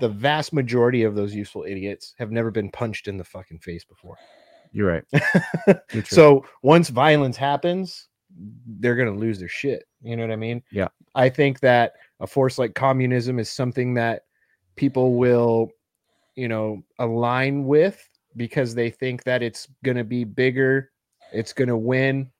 the 0.00 0.08
vast 0.08 0.52
majority 0.52 1.04
of 1.04 1.14
those 1.14 1.34
useful 1.34 1.64
idiots 1.66 2.14
have 2.18 2.30
never 2.30 2.50
been 2.50 2.70
punched 2.70 3.08
in 3.08 3.16
the 3.16 3.24
fucking 3.24 3.58
face 3.60 3.84
before. 3.84 4.16
you're 4.72 4.88
right 4.88 5.04
You're 5.92 6.04
so 6.04 6.44
once 6.62 6.90
violence 6.90 7.36
happens, 7.36 8.08
they're 8.78 8.96
gonna 8.96 9.10
lose 9.10 9.38
their 9.38 9.48
shit. 9.48 9.84
You 10.02 10.16
know 10.16 10.22
what 10.22 10.32
I 10.32 10.36
mean? 10.36 10.62
Yeah. 10.70 10.88
I 11.14 11.28
think 11.28 11.60
that 11.60 11.94
a 12.20 12.26
force 12.26 12.58
like 12.58 12.74
communism 12.74 13.38
is 13.38 13.50
something 13.50 13.94
that 13.94 14.24
people 14.76 15.14
will, 15.14 15.70
you 16.34 16.48
know, 16.48 16.82
align 16.98 17.64
with 17.66 18.08
because 18.36 18.74
they 18.74 18.90
think 18.90 19.24
that 19.24 19.42
it's 19.42 19.68
gonna 19.84 20.04
be 20.04 20.24
bigger, 20.24 20.90
it's 21.32 21.52
gonna 21.52 21.76
win, 21.76 22.30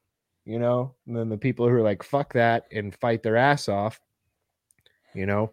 you 0.44 0.58
know, 0.58 0.94
and 1.06 1.16
then 1.16 1.28
the 1.28 1.38
people 1.38 1.68
who 1.68 1.74
are 1.74 1.82
like, 1.82 2.02
fuck 2.02 2.32
that 2.34 2.66
and 2.72 2.94
fight 2.94 3.22
their 3.22 3.36
ass 3.36 3.68
off, 3.68 4.00
you 5.14 5.26
know, 5.26 5.50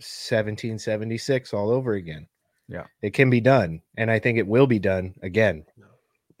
1776 0.00 1.52
all 1.54 1.70
over 1.70 1.94
again. 1.94 2.26
Yeah. 2.68 2.84
It 3.02 3.14
can 3.14 3.30
be 3.30 3.40
done. 3.40 3.80
And 3.96 4.10
I 4.10 4.18
think 4.18 4.38
it 4.38 4.46
will 4.46 4.66
be 4.66 4.78
done 4.78 5.14
again. 5.22 5.64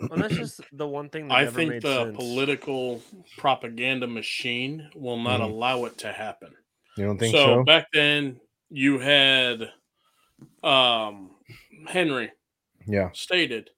Well, 0.00 0.18
that's 0.20 0.36
just 0.36 0.60
the 0.72 0.86
one 0.86 1.08
thing 1.10 1.28
that 1.28 1.34
I 1.36 1.46
think 1.46 1.70
made 1.70 1.82
the 1.82 2.04
sense. 2.04 2.16
political 2.16 3.02
propaganda 3.36 4.06
machine 4.06 4.88
will 4.94 5.18
not 5.18 5.40
Mhm. 5.40 5.44
allow 5.50 5.84
it 5.86 5.98
to 5.98 6.12
happen. 6.12 6.54
You 6.96 7.04
don't 7.06 7.18
think 7.18 7.34
so, 7.34 7.46
so? 7.58 7.64
back 7.64 7.86
then, 7.92 8.40
you 8.70 8.98
had 8.98 9.72
um, 10.62 11.36
Henry 11.88 12.30
yeah. 12.86 13.10
stated, 13.12 13.70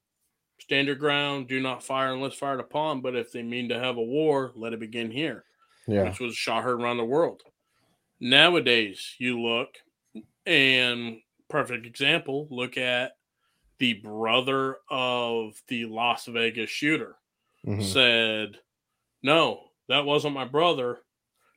"Stand 0.61 0.87
your 0.89 0.97
ground, 0.97 1.49
do 1.49 1.59
not 1.61 1.83
fire 1.83 2.13
unless 2.13 2.35
fired 2.35 2.61
upon. 2.61 3.01
But 3.01 3.17
if 3.17 3.33
they 3.33 3.43
mean 3.43 3.69
to 3.71 3.79
have 3.79 3.97
a 3.97 4.03
war, 4.03 4.53
let 4.55 4.73
it 4.75 4.81
begin 4.81 5.11
here." 5.11 5.45
Yeah. 5.89 6.05
which 6.05 6.21
was 6.21 6.37
shot 6.37 6.63
heard 6.65 6.81
around 6.81 6.99
the 6.99 7.05
world. 7.05 7.43
Nowadays, 8.21 9.17
you 9.19 9.41
look, 9.41 9.77
and 10.47 11.23
perfect 11.49 11.87
example, 11.87 12.47
look 12.51 12.77
at 12.77 13.13
the 13.81 13.95
brother 13.95 14.77
of 14.89 15.61
the 15.69 15.87
Las 15.87 16.27
Vegas 16.27 16.71
shooter 16.71 17.17
Mhm. 17.67 17.83
said, 17.83 18.61
No, 19.23 19.73
that 19.89 20.05
wasn't 20.07 20.35
my 20.35 20.45
brother 20.47 21.01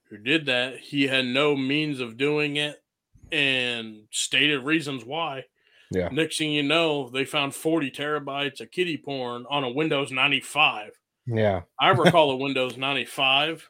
who 0.10 0.18
did 0.18 0.48
that. 0.48 0.80
He 0.80 1.08
had 1.08 1.26
no 1.26 1.56
means 1.56 2.00
of 2.02 2.18
doing 2.18 2.58
it 2.58 2.84
and 3.32 4.08
stated 4.12 4.60
reasons 4.62 5.06
why. 5.06 5.46
Yeah. 5.92 6.10
Next 6.12 6.38
thing 6.38 6.52
you 6.52 6.64
know, 6.64 7.10
they 7.10 7.24
found 7.26 7.54
40 7.56 7.92
terabytes 7.92 8.60
of 8.62 8.72
kitty 8.72 8.98
porn 8.98 9.46
on 9.50 9.64
a 9.64 9.70
Windows 9.70 10.12
95. 10.12 11.00
Yeah. 11.26 11.62
I 11.80 11.90
recall 11.92 12.32
a 12.32 12.38
Windows 12.38 12.76
95 12.78 13.70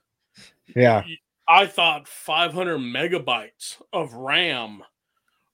Yeah. 0.76 1.04
I 1.48 1.66
thought 1.68 2.08
500 2.08 2.80
megabytes 2.80 3.82
of 3.92 4.14
RAM. 4.14 4.84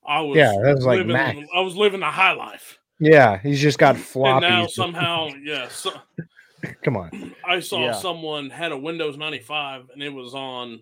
I 0.06 0.22
was 0.22 0.38
Yeah, 0.38 0.54
that 0.64 0.76
was 0.76 0.86
like 0.86 0.98
living, 1.00 1.14
max. 1.14 1.40
I 1.54 1.60
was 1.62 1.76
living 1.76 2.00
the 2.00 2.06
high 2.08 2.32
life, 2.32 2.79
Yeah. 3.00 3.40
He's 3.40 3.62
just 3.62 3.78
got 3.80 3.98
floppy. 3.98 4.46
and 4.46 4.56
now 4.56 4.68
somehow, 4.68 5.30
yes, 5.44 5.86
Come 6.84 6.98
on. 6.98 7.34
I 7.48 7.62
saw 7.62 7.86
Yeah. 7.86 7.92
someone 7.94 8.50
had 8.50 8.74
a 8.74 8.78
Windows 8.78 9.16
95, 9.18 9.90
and 9.94 10.04
it 10.04 10.10
was 10.10 10.34
on 10.34 10.82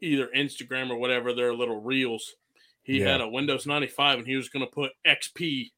either 0.00 0.28
Instagram 0.36 0.88
or 0.90 0.96
whatever 0.98 1.32
their 1.32 1.52
little 1.52 1.80
reels. 1.80 2.34
He 2.84 3.00
Yeah. 3.00 3.12
had 3.12 3.20
a 3.20 3.28
Windows 3.28 3.66
95, 3.66 4.18
and 4.20 4.26
he 4.28 4.36
was 4.36 4.48
going 4.48 4.64
to 4.64 4.70
put 4.70 4.92
XP 5.04 5.72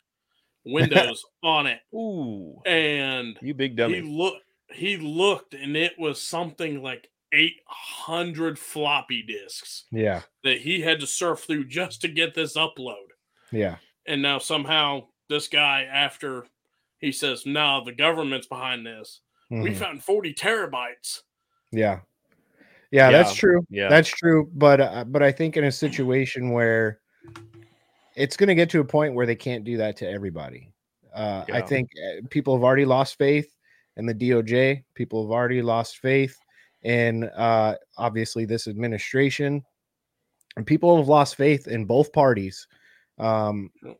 Windows 0.65 1.24
on 1.43 1.66
it, 1.66 1.81
Ooh, 1.94 2.61
and 2.66 3.36
you 3.40 3.55
big 3.55 3.74
dummy. 3.77 3.94
he 3.94 4.01
dummy. 4.03 4.16
looked. 4.16 4.44
He 4.70 4.97
looked, 4.99 5.55
and 5.55 5.77
it 5.77 5.99
was 5.99 6.23
something 6.23 6.82
like 6.82 7.09
800 7.32 8.59
floppy 8.59 9.23
disks. 9.23 9.85
Yeah. 9.90 10.23
that 10.44 10.59
he 10.61 10.81
had 10.82 11.01
to 11.01 11.07
surf 11.07 11.40
through 11.40 11.66
just 11.69 12.01
to 12.03 12.09
get 12.09 12.35
this 12.35 12.57
upload. 12.57 13.09
Yeah. 13.51 13.77
And 14.07 14.20
now 14.23 14.39
somehow 14.39 15.09
this 15.32 15.48
guy, 15.48 15.84
after 15.90 16.44
he 16.98 17.10
says, 17.10 17.44
no, 17.46 17.82
the 17.84 17.92
government's 17.92 18.46
behind 18.46 18.86
this, 18.86 19.20
we 19.50 19.70
Mhm. 19.70 19.76
found 19.76 20.04
40 20.04 20.32
terabytes. 20.34 21.22
Yeah. 21.72 22.00
Yeah, 22.90 23.10
that's 23.10 23.34
true. 23.34 23.66
Yeah. 23.70 23.88
That's 23.88 24.09
true. 24.09 24.50
But 24.54 24.80
uh, 24.80 25.04
but 25.04 25.22
I 25.22 25.32
think 25.32 25.56
in 25.56 25.64
a 25.64 25.72
situation 25.72 26.50
where 26.50 27.00
it's 28.14 28.36
going 28.36 28.48
to 28.48 28.54
get 28.54 28.68
to 28.70 28.80
a 28.80 28.84
point 28.84 29.14
where 29.14 29.24
they 29.24 29.34
can't 29.34 29.64
do 29.64 29.78
that 29.78 29.96
to 29.96 30.09
everybody. 30.09 30.70
Uh, 31.14 31.44
I 31.50 31.62
think 31.62 31.88
uh, 31.96 32.20
people 32.28 32.54
have 32.54 32.62
already 32.62 32.84
lost 32.84 33.16
faith 33.16 33.56
in 33.96 34.04
the 34.04 34.14
DOJ. 34.14 34.84
People 34.94 35.22
have 35.24 35.32
already 35.32 35.62
lost 35.62 35.98
faith 35.98 36.38
in 36.82 37.24
uh, 37.24 37.76
obviously 37.96 38.44
this 38.44 38.68
administration, 38.68 39.64
and 40.56 40.66
people 40.66 40.96
have 40.98 41.09
lost 41.09 41.36
faith 41.36 41.68
in 41.68 41.86
both 41.86 42.12
parties. 42.12 42.66
Um, 43.18 43.70
Yep. 43.82 43.98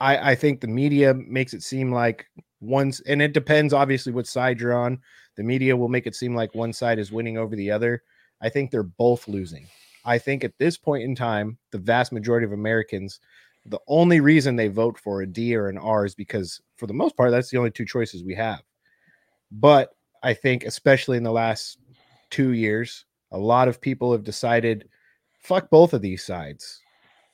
I, 0.00 0.32
I 0.32 0.34
think 0.34 0.60
the 0.60 0.68
media 0.68 1.14
makes 1.14 1.54
it 1.54 1.62
seem 1.62 1.92
like 1.92 2.26
once, 2.60 3.00
and 3.00 3.20
it 3.20 3.32
depends 3.32 3.72
obviously 3.72 4.12
what 4.12 4.26
side 4.26 4.60
you're 4.60 4.76
on. 4.76 5.00
The 5.36 5.42
media 5.42 5.76
will 5.76 5.88
make 5.88 6.06
it 6.06 6.14
seem 6.14 6.34
like 6.34 6.54
one 6.54 6.72
side 6.72 6.98
is 6.98 7.12
winning 7.12 7.38
over 7.38 7.56
the 7.56 7.70
other. 7.70 8.02
I 8.40 8.48
think 8.48 8.70
they're 8.70 8.82
both 8.82 9.28
losing. 9.28 9.66
I 10.04 10.18
think 10.18 10.44
at 10.44 10.56
this 10.58 10.76
point 10.76 11.04
in 11.04 11.14
time, 11.14 11.58
the 11.70 11.78
vast 11.78 12.12
majority 12.12 12.46
of 12.46 12.52
Americans, 12.52 13.20
the 13.66 13.80
only 13.88 14.20
reason 14.20 14.56
they 14.56 14.68
vote 14.68 14.98
for 14.98 15.22
a 15.22 15.26
D 15.26 15.54
or 15.54 15.68
an 15.68 15.78
R 15.78 16.06
is 16.06 16.14
because, 16.14 16.60
for 16.76 16.86
the 16.86 16.94
most 16.94 17.16
part, 17.16 17.30
that's 17.30 17.50
the 17.50 17.58
only 17.58 17.70
two 17.70 17.84
choices 17.84 18.24
we 18.24 18.34
have. 18.34 18.62
But 19.50 19.90
I 20.22 20.34
think, 20.34 20.64
especially 20.64 21.16
in 21.16 21.22
the 21.22 21.32
last 21.32 21.78
two 22.30 22.52
years, 22.52 23.04
a 23.32 23.38
lot 23.38 23.68
of 23.68 23.80
people 23.80 24.12
have 24.12 24.24
decided, 24.24 24.88
fuck 25.40 25.70
both 25.70 25.92
of 25.92 26.02
these 26.02 26.24
sides. 26.24 26.80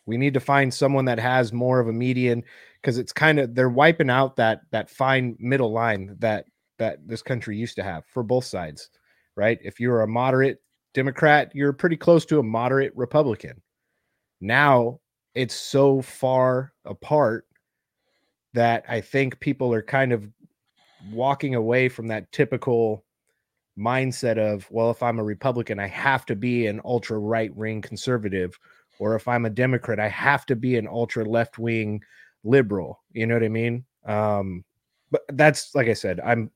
We 0.07 0.17
need 0.17 0.35
to 0.35 0.41
find 0.41 0.73
someone 0.73 1.07
that 1.07 1.19
has 1.19 1.53
more 1.53 1.81
of 1.81 1.89
a 1.89 1.93
median 1.93 2.43
because 2.81 2.99
it's 2.99 3.13
kind 3.13 3.39
of 3.39 3.55
they're 3.55 3.71
wiping 3.71 4.11
out 4.11 4.37
that 4.37 4.63
that 4.71 4.91
fine 4.91 5.37
middle 5.39 5.73
line 5.73 6.17
that 6.19 6.47
that 6.79 6.99
this 7.07 7.23
country 7.23 7.57
used 7.57 7.77
to 7.77 7.83
have 7.83 8.05
for 8.07 8.23
both 8.23 8.45
sides, 8.45 8.91
right? 9.37 9.59
If 9.63 9.81
you're 9.81 10.03
a 10.03 10.09
moderate 10.09 10.61
Democrat, 10.93 11.51
you're 11.55 11.73
pretty 11.73 11.97
close 11.97 12.25
to 12.27 12.39
a 12.39 12.43
moderate 12.43 12.93
Republican. 12.95 13.63
Now 14.41 15.01
it's 15.35 15.55
so 15.55 16.03
far 16.03 16.73
apart 16.85 17.47
that 18.53 18.85
I 18.89 19.01
think 19.01 19.41
people 19.41 19.73
are 19.73 19.83
kind 19.83 20.13
of 20.13 20.29
walking 21.11 21.55
away 21.55 21.89
from 21.89 22.07
that 22.09 22.31
typical 22.31 23.05
mindset 23.79 24.39
of, 24.39 24.71
well, 24.71 24.91
if 24.91 25.03
I'm 25.03 25.19
a 25.19 25.25
Republican, 25.25 25.81
I 25.81 25.89
have 25.89 26.25
to 26.27 26.37
be 26.37 26.67
an 26.67 26.81
ultra 26.85 27.19
right 27.19 27.55
wing 27.55 27.83
conservative, 27.83 28.57
or 28.99 29.15
if 29.15 29.29
I'm 29.29 29.47
a 29.47 29.51
Democrat, 29.51 30.01
I 30.01 30.09
have 30.09 30.47
to 30.47 30.57
be 30.57 30.77
an 30.77 30.89
ultra 30.89 31.25
left 31.25 31.59
wing 31.59 32.03
liberal. 32.43 33.03
You 33.13 33.27
know 33.27 33.35
what 33.35 33.45
I 33.45 33.49
mean? 33.49 33.85
Um, 34.07 34.65
but 35.11 35.23
that's 35.33 35.75
like 35.75 35.89
I 35.89 35.95
said, 35.95 36.21
I'm 36.21 36.51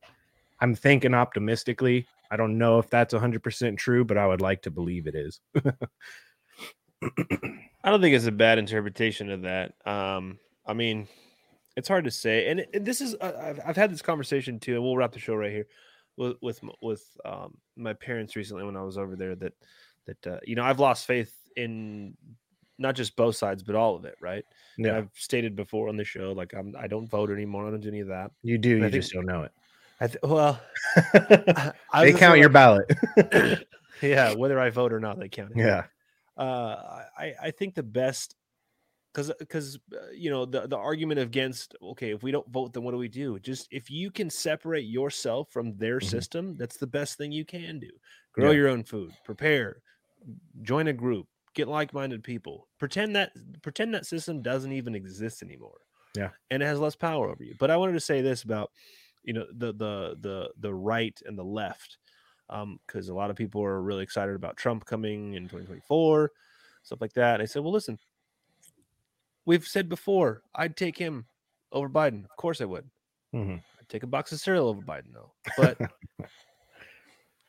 I'm 0.60 0.74
thinking 0.74 1.14
optimistically. 1.14 2.06
I 2.30 2.36
don't 2.36 2.58
know 2.58 2.78
if 2.78 2.90
that's 2.90 3.14
100% 3.14 3.78
true, 3.78 4.04
but 4.04 4.18
I 4.18 4.26
would 4.26 4.42
like 4.42 4.62
to 4.62 4.70
believe 4.70 5.06
it 5.06 5.14
is. 5.14 5.40
I 7.84 7.90
don't 7.90 8.02
think 8.02 8.14
it's 8.14 8.26
a 8.26 8.32
bad 8.32 8.58
interpretation 8.58 9.30
of 9.30 9.42
that. 9.42 9.74
Um, 9.86 10.38
I 10.66 10.74
mean, 10.74 11.08
it's 11.76 11.88
hard 11.88 12.04
to 12.04 12.10
say, 12.10 12.50
and, 12.50 12.66
and 12.74 12.84
this 12.84 13.00
is 13.00 13.14
uh, 13.20 13.32
I've, 13.40 13.60
I've 13.64 13.76
had 13.76 13.92
this 13.92 14.02
conversation 14.02 14.58
too, 14.58 14.74
and 14.74 14.82
we'll 14.82 14.96
wrap 14.96 15.12
the 15.12 15.20
show 15.20 15.36
right 15.36 15.52
here 15.52 15.66
with 16.16 16.36
with 16.42 16.60
with 16.82 17.04
um, 17.24 17.56
my 17.76 17.94
parents 17.94 18.36
recently 18.36 18.64
when 18.64 18.76
I 18.76 18.82
was 18.82 18.98
over 18.98 19.16
there. 19.16 19.36
That 19.36 19.52
that 20.06 20.26
uh, 20.26 20.40
you 20.44 20.56
know 20.56 20.64
I've 20.64 20.80
lost 20.80 21.06
faith 21.06 21.32
in 21.58 22.16
not 22.78 22.94
just 22.94 23.16
both 23.16 23.34
sides, 23.36 23.62
but 23.62 23.74
all 23.74 23.96
of 23.96 24.04
it. 24.04 24.14
Right? 24.20 24.44
Yeah. 24.78 24.96
I've 24.98 25.10
stated 25.14 25.56
before 25.56 25.88
on 25.88 25.96
the 25.96 26.04
show, 26.04 26.32
like 26.32 26.54
I'm 26.54 26.74
I 26.78 26.86
don't 26.86 27.08
vote 27.10 27.30
anymore. 27.30 27.66
I 27.66 27.70
don't 27.70 27.80
do 27.80 27.88
any 27.88 28.00
of 28.00 28.08
that. 28.08 28.30
You 28.42 28.56
do, 28.58 28.72
I 28.72 28.74
you 28.76 28.82
think- 28.90 28.94
just 29.02 29.12
don't 29.12 29.26
know 29.26 29.42
it. 29.42 29.52
I 30.00 30.06
th- 30.06 30.18
well, 30.22 30.60
I 31.92 32.04
they 32.04 32.12
count 32.12 32.34
say, 32.34 32.40
your 32.40 32.50
like- 32.50 32.52
ballot. 32.52 33.66
yeah, 34.02 34.34
whether 34.34 34.58
I 34.60 34.70
vote 34.70 34.92
or 34.92 35.00
not, 35.00 35.18
they 35.18 35.28
count. 35.28 35.50
it. 35.52 35.58
yeah. 35.58 35.84
uh, 36.36 37.02
I 37.18 37.34
I 37.42 37.50
think 37.50 37.74
the 37.74 37.82
best 37.82 38.36
because 39.12 39.32
because 39.40 39.76
uh, 39.92 40.10
you 40.14 40.30
know 40.30 40.44
the 40.44 40.68
the 40.68 40.76
argument 40.76 41.18
against 41.18 41.74
okay 41.82 42.10
if 42.12 42.22
we 42.22 42.30
don't 42.30 42.48
vote 42.52 42.72
then 42.74 42.84
what 42.84 42.92
do 42.92 42.98
we 42.98 43.08
do 43.08 43.38
just 43.40 43.66
if 43.72 43.90
you 43.90 44.10
can 44.12 44.30
separate 44.30 44.84
yourself 44.86 45.48
from 45.50 45.76
their 45.78 45.98
Mhm. 45.98 46.04
system 46.10 46.56
that's 46.56 46.76
the 46.76 46.86
best 46.86 47.16
thing 47.18 47.32
you 47.32 47.44
can 47.44 47.80
do 47.80 47.90
grow 48.32 48.50
Yeah. 48.50 48.56
your 48.58 48.68
own 48.68 48.84
food 48.84 49.10
prepare 49.24 49.82
join 50.62 50.86
a 50.88 50.92
group 50.92 51.26
get 51.54 51.68
like-minded 51.68 52.22
people 52.22 52.68
pretend 52.78 53.14
that 53.16 53.32
pretend 53.62 53.92
that 53.94 54.06
system 54.06 54.42
doesn't 54.42 54.72
even 54.72 54.94
exist 54.94 55.42
anymore 55.42 55.78
Yeah. 56.16 56.30
and 56.50 56.62
it 56.62 56.66
has 56.66 56.78
less 56.78 56.96
power 56.96 57.28
over 57.30 57.42
you 57.44 57.54
but 57.58 57.70
i 57.70 57.76
wanted 57.76 57.92
to 57.94 58.00
say 58.00 58.20
this 58.22 58.42
about 58.42 58.70
you 59.24 59.32
know 59.32 59.46
the 59.52 59.72
the 59.72 60.16
the 60.20 60.50
the 60.58 60.72
right 60.74 61.20
and 61.26 61.36
the 61.38 61.44
left 61.44 61.98
because 62.86 63.08
a 63.10 63.14
lot 63.14 63.28
of 63.30 63.36
people 63.36 63.62
are 63.62 63.82
really 63.82 64.02
excited 64.02 64.34
about 64.34 64.56
Trump 64.56 64.86
coming 64.86 65.34
in 65.34 65.42
2024, 65.42 66.32
stuff 66.82 66.98
like 66.98 67.12
that. 67.12 67.34
And 67.34 67.42
I 67.42 67.44
said, 67.44 67.62
well, 67.62 67.72
listen, 67.72 67.98
we've 69.44 69.66
said 69.66 69.86
before, 69.86 70.40
I'd 70.54 70.74
take 70.74 70.96
him 70.96 71.26
over 71.72 71.90
Biden. 71.90 72.24
Of 72.24 72.34
course 72.38 72.62
I 72.62 72.64
would. 72.64 72.88
Mm-hmm. 73.34 73.56
I'd 73.56 73.88
take 73.90 74.02
a 74.02 74.06
box 74.06 74.32
of 74.32 74.40
cereal 74.40 74.68
over 74.68 74.80
Biden, 74.80 75.12
though. 75.12 75.32
But 75.58 75.78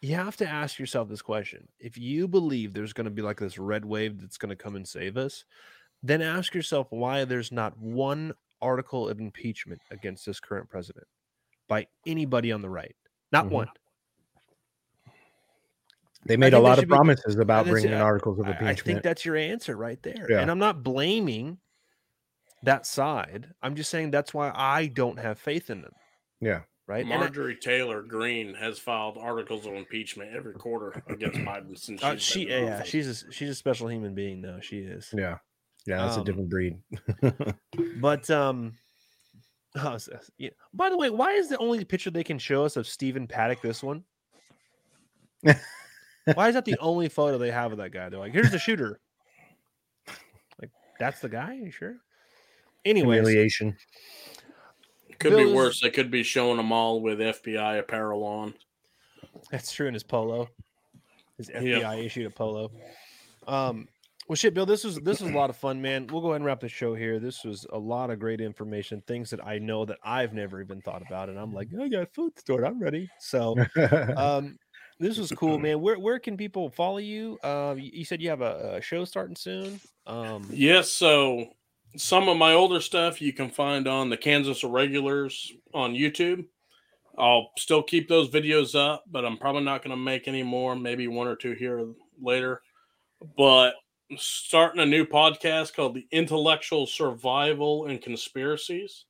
you 0.01 0.15
have 0.15 0.37
to 0.37 0.47
ask 0.47 0.79
yourself 0.79 1.09
this 1.09 1.21
question: 1.21 1.67
If 1.79 1.97
you 1.97 2.27
believe 2.27 2.73
there's 2.73 2.93
going 2.93 3.05
to 3.05 3.11
be 3.11 3.21
like 3.21 3.39
this 3.39 3.57
red 3.57 3.83
wave 3.85 4.19
that's 4.21 4.37
going 4.37 4.49
to 4.49 4.55
come 4.55 4.75
and 4.75 4.87
save 4.87 5.17
us, 5.17 5.43
then 6.03 6.21
ask 6.21 6.53
yourself 6.53 6.87
why 6.91 7.25
there's 7.25 7.51
not 7.51 7.77
one 7.77 8.33
article 8.61 9.07
of 9.09 9.19
impeachment 9.19 9.81
against 9.91 10.25
this 10.25 10.39
current 10.39 10.69
president 10.69 11.05
by 11.67 11.87
anybody 12.07 12.51
on 12.51 12.61
the 12.61 12.69
right. 12.69 12.95
Not 13.31 13.45
Mhm. 13.45 13.51
one. 13.51 13.67
They 16.25 16.35
made 16.35 16.53
a 16.53 16.59
lot 16.59 16.73
of 16.77 16.81
should 16.81 16.89
be- 16.89 16.95
promises 16.95 17.37
about 17.37 17.65
bringing 17.65 17.91
in 17.93 17.97
articles 18.01 18.39
of 18.39 18.47
impeachment. 18.47 18.79
I 18.79 18.81
think 18.81 19.03
that's 19.03 19.23
your 19.23 19.37
answer 19.37 19.77
right 19.77 20.01
there. 20.03 20.27
Yeah. 20.29 20.41
And 20.41 20.51
I'm 20.51 20.59
not 20.59 20.83
blaming 20.83 21.59
that 22.63 22.85
side. 22.85 23.53
I'm 23.61 23.75
just 23.75 23.89
saying 23.89 24.11
that's 24.11 24.33
why 24.33 24.51
I 24.53 24.87
don't 24.87 25.17
have 25.17 25.39
faith 25.39 25.69
in 25.69 25.81
them. 25.81 25.93
yeah. 26.41 26.61
Right. 26.89 27.03
And 27.05 27.13
I- 27.13 27.17
Marjorie 27.17 27.55
Taylor 27.55 28.01
Greene 28.01 28.55
has 28.55 28.79
filed 28.79 29.15
articles 29.19 29.67
of 29.67 29.73
impeachment 29.75 30.31
every 30.35 30.55
quarter 30.55 31.03
against 31.07 31.37
Biden 31.37 31.77
since 31.77 32.03
uh, 32.03 32.13
she's 32.13 32.23
she, 32.23 32.45
been 32.45 32.65
yeah, 32.65 32.81
she's 32.81 33.23
a, 33.23 33.31
she's 33.31 33.49
a 33.49 33.53
special 33.53 33.91
human 33.91 34.15
being, 34.15 34.41
though. 34.41 34.59
She 34.59 34.79
is. 34.79 35.13
Yeah. 35.15 35.37
Yeah. 35.85 35.97
That's 35.97 36.15
Um, 36.15 36.21
a 36.23 36.25
different 36.25 36.49
breed. 36.49 36.79
But 38.01 38.27
um, 38.31 38.73
how's 39.75 40.07
this? 40.07 40.31
Yeah. 40.39 40.49
By 40.73 40.89
the 40.89 40.97
way, 40.97 41.11
why 41.11 41.33
is 41.33 41.47
the 41.47 41.59
only 41.59 41.85
picture 41.85 42.09
they 42.09 42.23
can 42.23 42.39
show 42.39 42.65
us 42.65 42.75
of 42.75 42.87
Stephen 42.87 43.27
Paddock 43.27 43.61
this 43.61 43.83
one? 43.83 44.03
why 46.33 46.47
is 46.47 46.55
that 46.55 46.65
the 46.65 46.77
only 46.79 47.07
photo 47.07 47.37
they 47.37 47.51
have 47.51 47.71
of 47.71 47.77
that 47.77 47.91
guy? 47.91 48.09
They're 48.09 48.19
like, 48.19 48.33
here's 48.33 48.49
the 48.49 48.57
shooter. 48.57 48.99
Like, 50.59 50.71
that's 50.99 51.19
the 51.19 51.29
guy. 51.29 51.53
you 51.53 51.69
sure? 51.69 51.97
Anyway, 52.83 53.17
Humiliation. 53.17 53.77
Could 55.19 55.31
be 55.31 55.43
Bill's- 55.43 55.53
worse. 55.53 55.81
They 55.81 55.89
could 55.89 56.09
be 56.11 56.23
showing 56.23 56.57
them 56.57 56.71
all 56.71 57.01
with 57.01 57.19
FBI 57.19 57.79
apparel 57.79 58.23
on. 58.23 58.53
That's 59.51 59.71
true 59.71 59.87
in 59.87 59.93
his 59.93 60.03
polo. 60.03 60.49
His 61.37 61.49
Yeah. 61.49 61.59
FBI 61.79 62.05
issued 62.05 62.25
a 62.27 62.29
polo. 62.29 62.71
Um, 63.47 63.87
well, 64.27 64.35
shit, 64.35 64.53
Bill. 64.53 64.65
This 64.65 64.83
was 64.83 64.97
this 64.99 65.21
was 65.21 65.31
a 65.31 65.33
lot 65.33 65.49
of 65.49 65.55
fun, 65.57 65.81
man. 65.81 66.05
We'll 66.07 66.21
go 66.21 66.27
ahead 66.29 66.37
and 66.37 66.45
wrap 66.45 66.59
the 66.59 66.69
show 66.69 66.93
here. 66.93 67.19
This 67.19 67.43
was 67.43 67.65
a 67.73 67.79
lot 67.79 68.11
of 68.11 68.19
great 68.19 68.41
information, 68.41 69.01
things 69.07 69.29
that 69.31 69.43
I 69.45 69.57
know 69.57 69.85
that 69.85 69.97
I've 70.03 70.33
never 70.33 70.61
even 70.61 70.81
thought 70.81 71.01
about, 71.01 71.29
and 71.29 71.39
I'm 71.39 71.51
like, 71.53 71.69
I 71.81 71.87
got 71.87 72.13
food 72.13 72.37
stored. 72.37 72.63
I'm 72.63 72.79
ready. 72.79 73.09
So, 73.19 73.55
um, 74.17 74.57
this 74.99 75.17
was 75.17 75.31
cool, 75.31 75.57
man. 75.57 75.81
Where 75.81 75.97
where 75.97 76.19
can 76.19 76.37
people 76.37 76.69
follow 76.69 76.97
you? 76.99 77.39
Uh, 77.43 77.73
you, 77.77 77.89
you 77.93 78.05
said 78.05 78.21
you 78.21 78.29
have 78.29 78.41
a, 78.41 78.75
a 78.77 78.81
show 78.81 79.03
starting 79.05 79.35
soon. 79.35 79.79
Um, 80.05 80.47
Yes, 80.51 80.91
so 80.91 81.47
some 81.97 82.29
of 82.29 82.37
my 82.37 82.53
older 82.53 82.81
stuff 82.81 83.21
you 83.21 83.33
can 83.33 83.49
find 83.49 83.87
on 83.87 84.09
the 84.09 84.17
Kansas 84.17 84.63
Irregulars 84.63 85.51
on 85.73 85.93
YouTube. 85.93 86.45
I'll 87.17 87.51
still 87.57 87.83
keep 87.83 88.07
those 88.07 88.29
videos 88.29 88.75
up, 88.75 89.03
but 89.09 89.25
I'm 89.25 89.37
probably 89.37 89.63
not 89.63 89.83
going 89.83 89.91
to 89.91 90.01
make 90.01 90.27
any 90.27 90.43
more, 90.43 90.75
maybe 90.75 91.07
one 91.07 91.27
or 91.27 91.35
two 91.35 91.53
here 91.53 91.85
later. 92.21 92.61
But 93.37 93.73
starting 94.15 94.81
a 94.81 94.85
new 94.85 95.05
podcast 95.05 95.73
called 95.73 95.95
The 95.95 96.07
Intellectual 96.11 96.87
Survival 96.87 97.87
and 97.87 98.01
Conspiracies. 98.01 99.05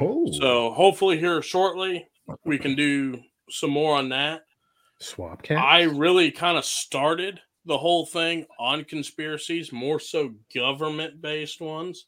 oh, 0.00 0.30
So 0.32 0.72
hopefully 0.72 1.18
here 1.18 1.40
shortly 1.40 2.06
we 2.44 2.58
can 2.58 2.74
do 2.74 3.20
some 3.48 3.70
more 3.70 3.96
on 3.96 4.10
that. 4.10 4.42
swap 5.00 5.42
cat. 5.42 5.58
I 5.58 5.82
really 5.82 6.30
kind 6.30 6.58
of 6.58 6.64
started 6.64 7.40
the 7.64 7.78
whole 7.78 8.04
thing 8.04 8.44
on 8.58 8.84
conspiracies, 8.84 9.72
more 9.72 9.98
so 9.98 10.34
government 10.54 11.22
based 11.22 11.62
ones 11.62 12.06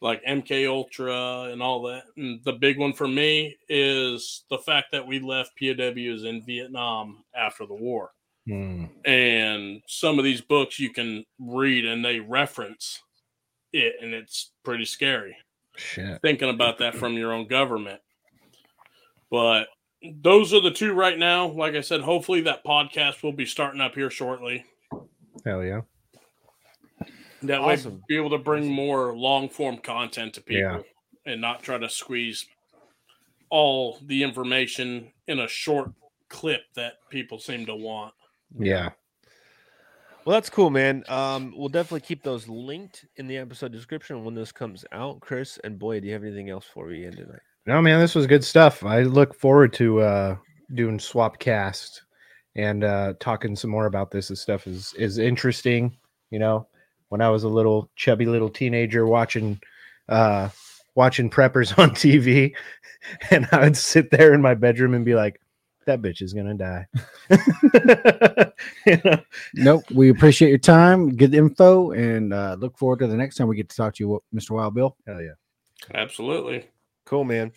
like 0.00 0.22
MK 0.24 0.68
Ultra 0.68 1.50
and 1.52 1.62
all 1.62 1.82
that. 1.82 2.04
And 2.16 2.40
the 2.44 2.52
big 2.52 2.78
one 2.78 2.92
for 2.92 3.08
me 3.08 3.56
is 3.68 4.44
the 4.50 4.58
fact 4.58 4.92
that 4.92 5.06
we 5.06 5.20
left 5.20 5.56
POWs 5.56 6.24
in 6.24 6.42
Vietnam 6.46 7.24
after 7.34 7.66
the 7.66 7.74
war. 7.74 8.10
Hmm. 8.46 8.84
And 9.04 9.82
some 9.86 10.18
of 10.18 10.24
these 10.24 10.40
books 10.40 10.78
you 10.78 10.90
can 10.90 11.24
read 11.38 11.84
and 11.84 12.04
they 12.04 12.20
reference 12.20 13.02
it, 13.72 13.96
and 14.00 14.14
it's 14.14 14.52
pretty 14.64 14.86
scary 14.86 15.36
Shit. 15.76 16.22
thinking 16.22 16.48
about 16.48 16.78
that 16.78 16.94
from 16.94 17.14
your 17.14 17.32
own 17.32 17.46
government. 17.46 18.00
But 19.30 19.68
those 20.22 20.54
are 20.54 20.60
the 20.60 20.70
two 20.70 20.94
right 20.94 21.18
now. 21.18 21.48
Like 21.48 21.74
I 21.74 21.80
said, 21.82 22.00
hopefully 22.00 22.40
that 22.42 22.64
podcast 22.64 23.22
will 23.22 23.32
be 23.32 23.44
starting 23.44 23.80
up 23.80 23.94
here 23.94 24.10
shortly. 24.10 24.64
Hell 25.44 25.64
yeah. 25.64 25.82
That 27.42 27.60
Awesome. 27.60 27.94
way, 27.94 28.00
be 28.08 28.16
able 28.16 28.30
to 28.30 28.38
bring 28.38 28.68
more 28.72 29.16
long 29.16 29.48
form 29.48 29.78
content 29.78 30.34
to 30.34 30.40
people 30.42 30.62
Yeah. 30.62 30.82
and 31.32 31.40
not 31.40 31.62
try 31.62 31.78
to 31.78 31.88
squeeze 31.88 32.46
all 33.50 33.98
the 34.02 34.22
information 34.22 35.12
in 35.26 35.38
a 35.40 35.48
short 35.48 35.90
clip 36.28 36.62
that 36.74 36.94
people 37.10 37.38
seem 37.38 37.64
to 37.66 37.74
want. 37.74 38.12
Yeah. 38.58 38.90
Well, 40.24 40.34
that's 40.34 40.50
cool, 40.50 40.68
man. 40.68 41.04
Um, 41.08 41.54
we'll 41.56 41.70
definitely 41.70 42.00
keep 42.00 42.22
those 42.22 42.48
linked 42.48 43.06
in 43.16 43.26
the 43.26 43.38
episode 43.38 43.72
description 43.72 44.24
when 44.24 44.34
this 44.34 44.52
comes 44.52 44.84
out. 44.92 45.20
Chris 45.20 45.58
and 45.64 45.78
Boy, 45.78 46.00
do 46.00 46.06
you 46.06 46.12
have 46.12 46.22
anything 46.24 46.50
else 46.50 46.66
for 46.66 46.86
me 46.88 47.04
in 47.06 47.14
tonight? 47.16 47.40
No, 47.66 47.80
man, 47.80 47.98
this 48.00 48.14
was 48.14 48.26
good 48.26 48.44
stuff. 48.44 48.84
I 48.84 49.02
look 49.02 49.34
forward 49.34 49.72
to 49.74 50.00
uh 50.00 50.36
doing 50.74 50.98
swap 50.98 51.38
cast 51.38 52.02
and 52.56 52.84
uh 52.84 53.14
talking 53.20 53.56
some 53.56 53.70
more 53.70 53.86
about 53.86 54.10
this. 54.10 54.28
This 54.28 54.40
stuff 54.42 54.66
is 54.66 54.92
is 54.98 55.16
interesting. 55.18 55.96
You 56.30 56.38
know, 56.40 56.66
when 57.08 57.20
I 57.20 57.30
was 57.30 57.44
a 57.44 57.48
little 57.48 57.90
chubby 57.96 58.26
little 58.26 58.50
teenager 58.50 59.06
watching 59.06 59.60
uh 60.08 60.48
watching 60.94 61.30
preppers 61.30 61.78
on 61.82 61.90
TV, 61.90 62.54
and 63.30 63.48
I 63.52 63.60
would 63.60 63.76
sit 63.76 64.10
there 64.10 64.34
in 64.34 64.42
my 64.42 64.54
bedroom 64.54 64.94
and 64.94 65.04
be 65.04 65.14
like, 65.14 65.40
that 65.86 66.02
bitch 66.02 66.22
is 66.22 66.34
gonna 66.34 66.54
die. 66.54 66.86
You 68.86 69.00
know? 69.04 69.20
Nope. 69.54 69.84
We 69.92 70.08
appreciate 70.08 70.48
your 70.48 70.58
time, 70.58 71.14
good 71.14 71.34
info, 71.34 71.92
and 71.92 72.32
uh, 72.32 72.56
look 72.58 72.76
forward 72.76 73.00
to 73.00 73.06
the 73.06 73.16
next 73.16 73.36
time 73.36 73.48
we 73.48 73.56
get 73.56 73.68
to 73.68 73.76
talk 73.76 73.94
to 73.96 74.04
you, 74.04 74.22
Mr. 74.34 74.52
Wild 74.52 74.74
Bill. 74.74 74.96
Hell 75.06 75.22
yeah. 75.22 75.34
Absolutely. 75.94 76.68
Cool, 77.04 77.24
man. 77.24 77.52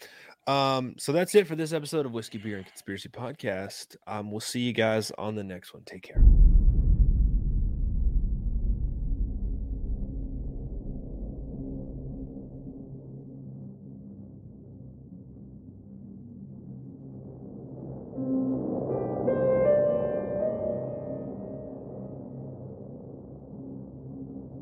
Um, 0.48 0.96
so 0.98 1.12
that's 1.12 1.36
it 1.36 1.48
for 1.48 1.56
this 1.56 1.74
episode 1.74 2.06
of 2.06 2.12
Whiskey, 2.12 2.38
Beer, 2.38 2.58
and 2.58 2.66
Conspiracy 2.66 3.10
Podcast. 3.10 3.96
Um, 4.08 4.32
we'll 4.32 4.40
see 4.40 4.62
you 4.62 4.74
guys 4.74 5.12
on 5.18 5.36
the 5.36 5.44
next 5.44 5.74
one. 5.74 5.84
Take 5.86 6.04
care. 6.04 6.22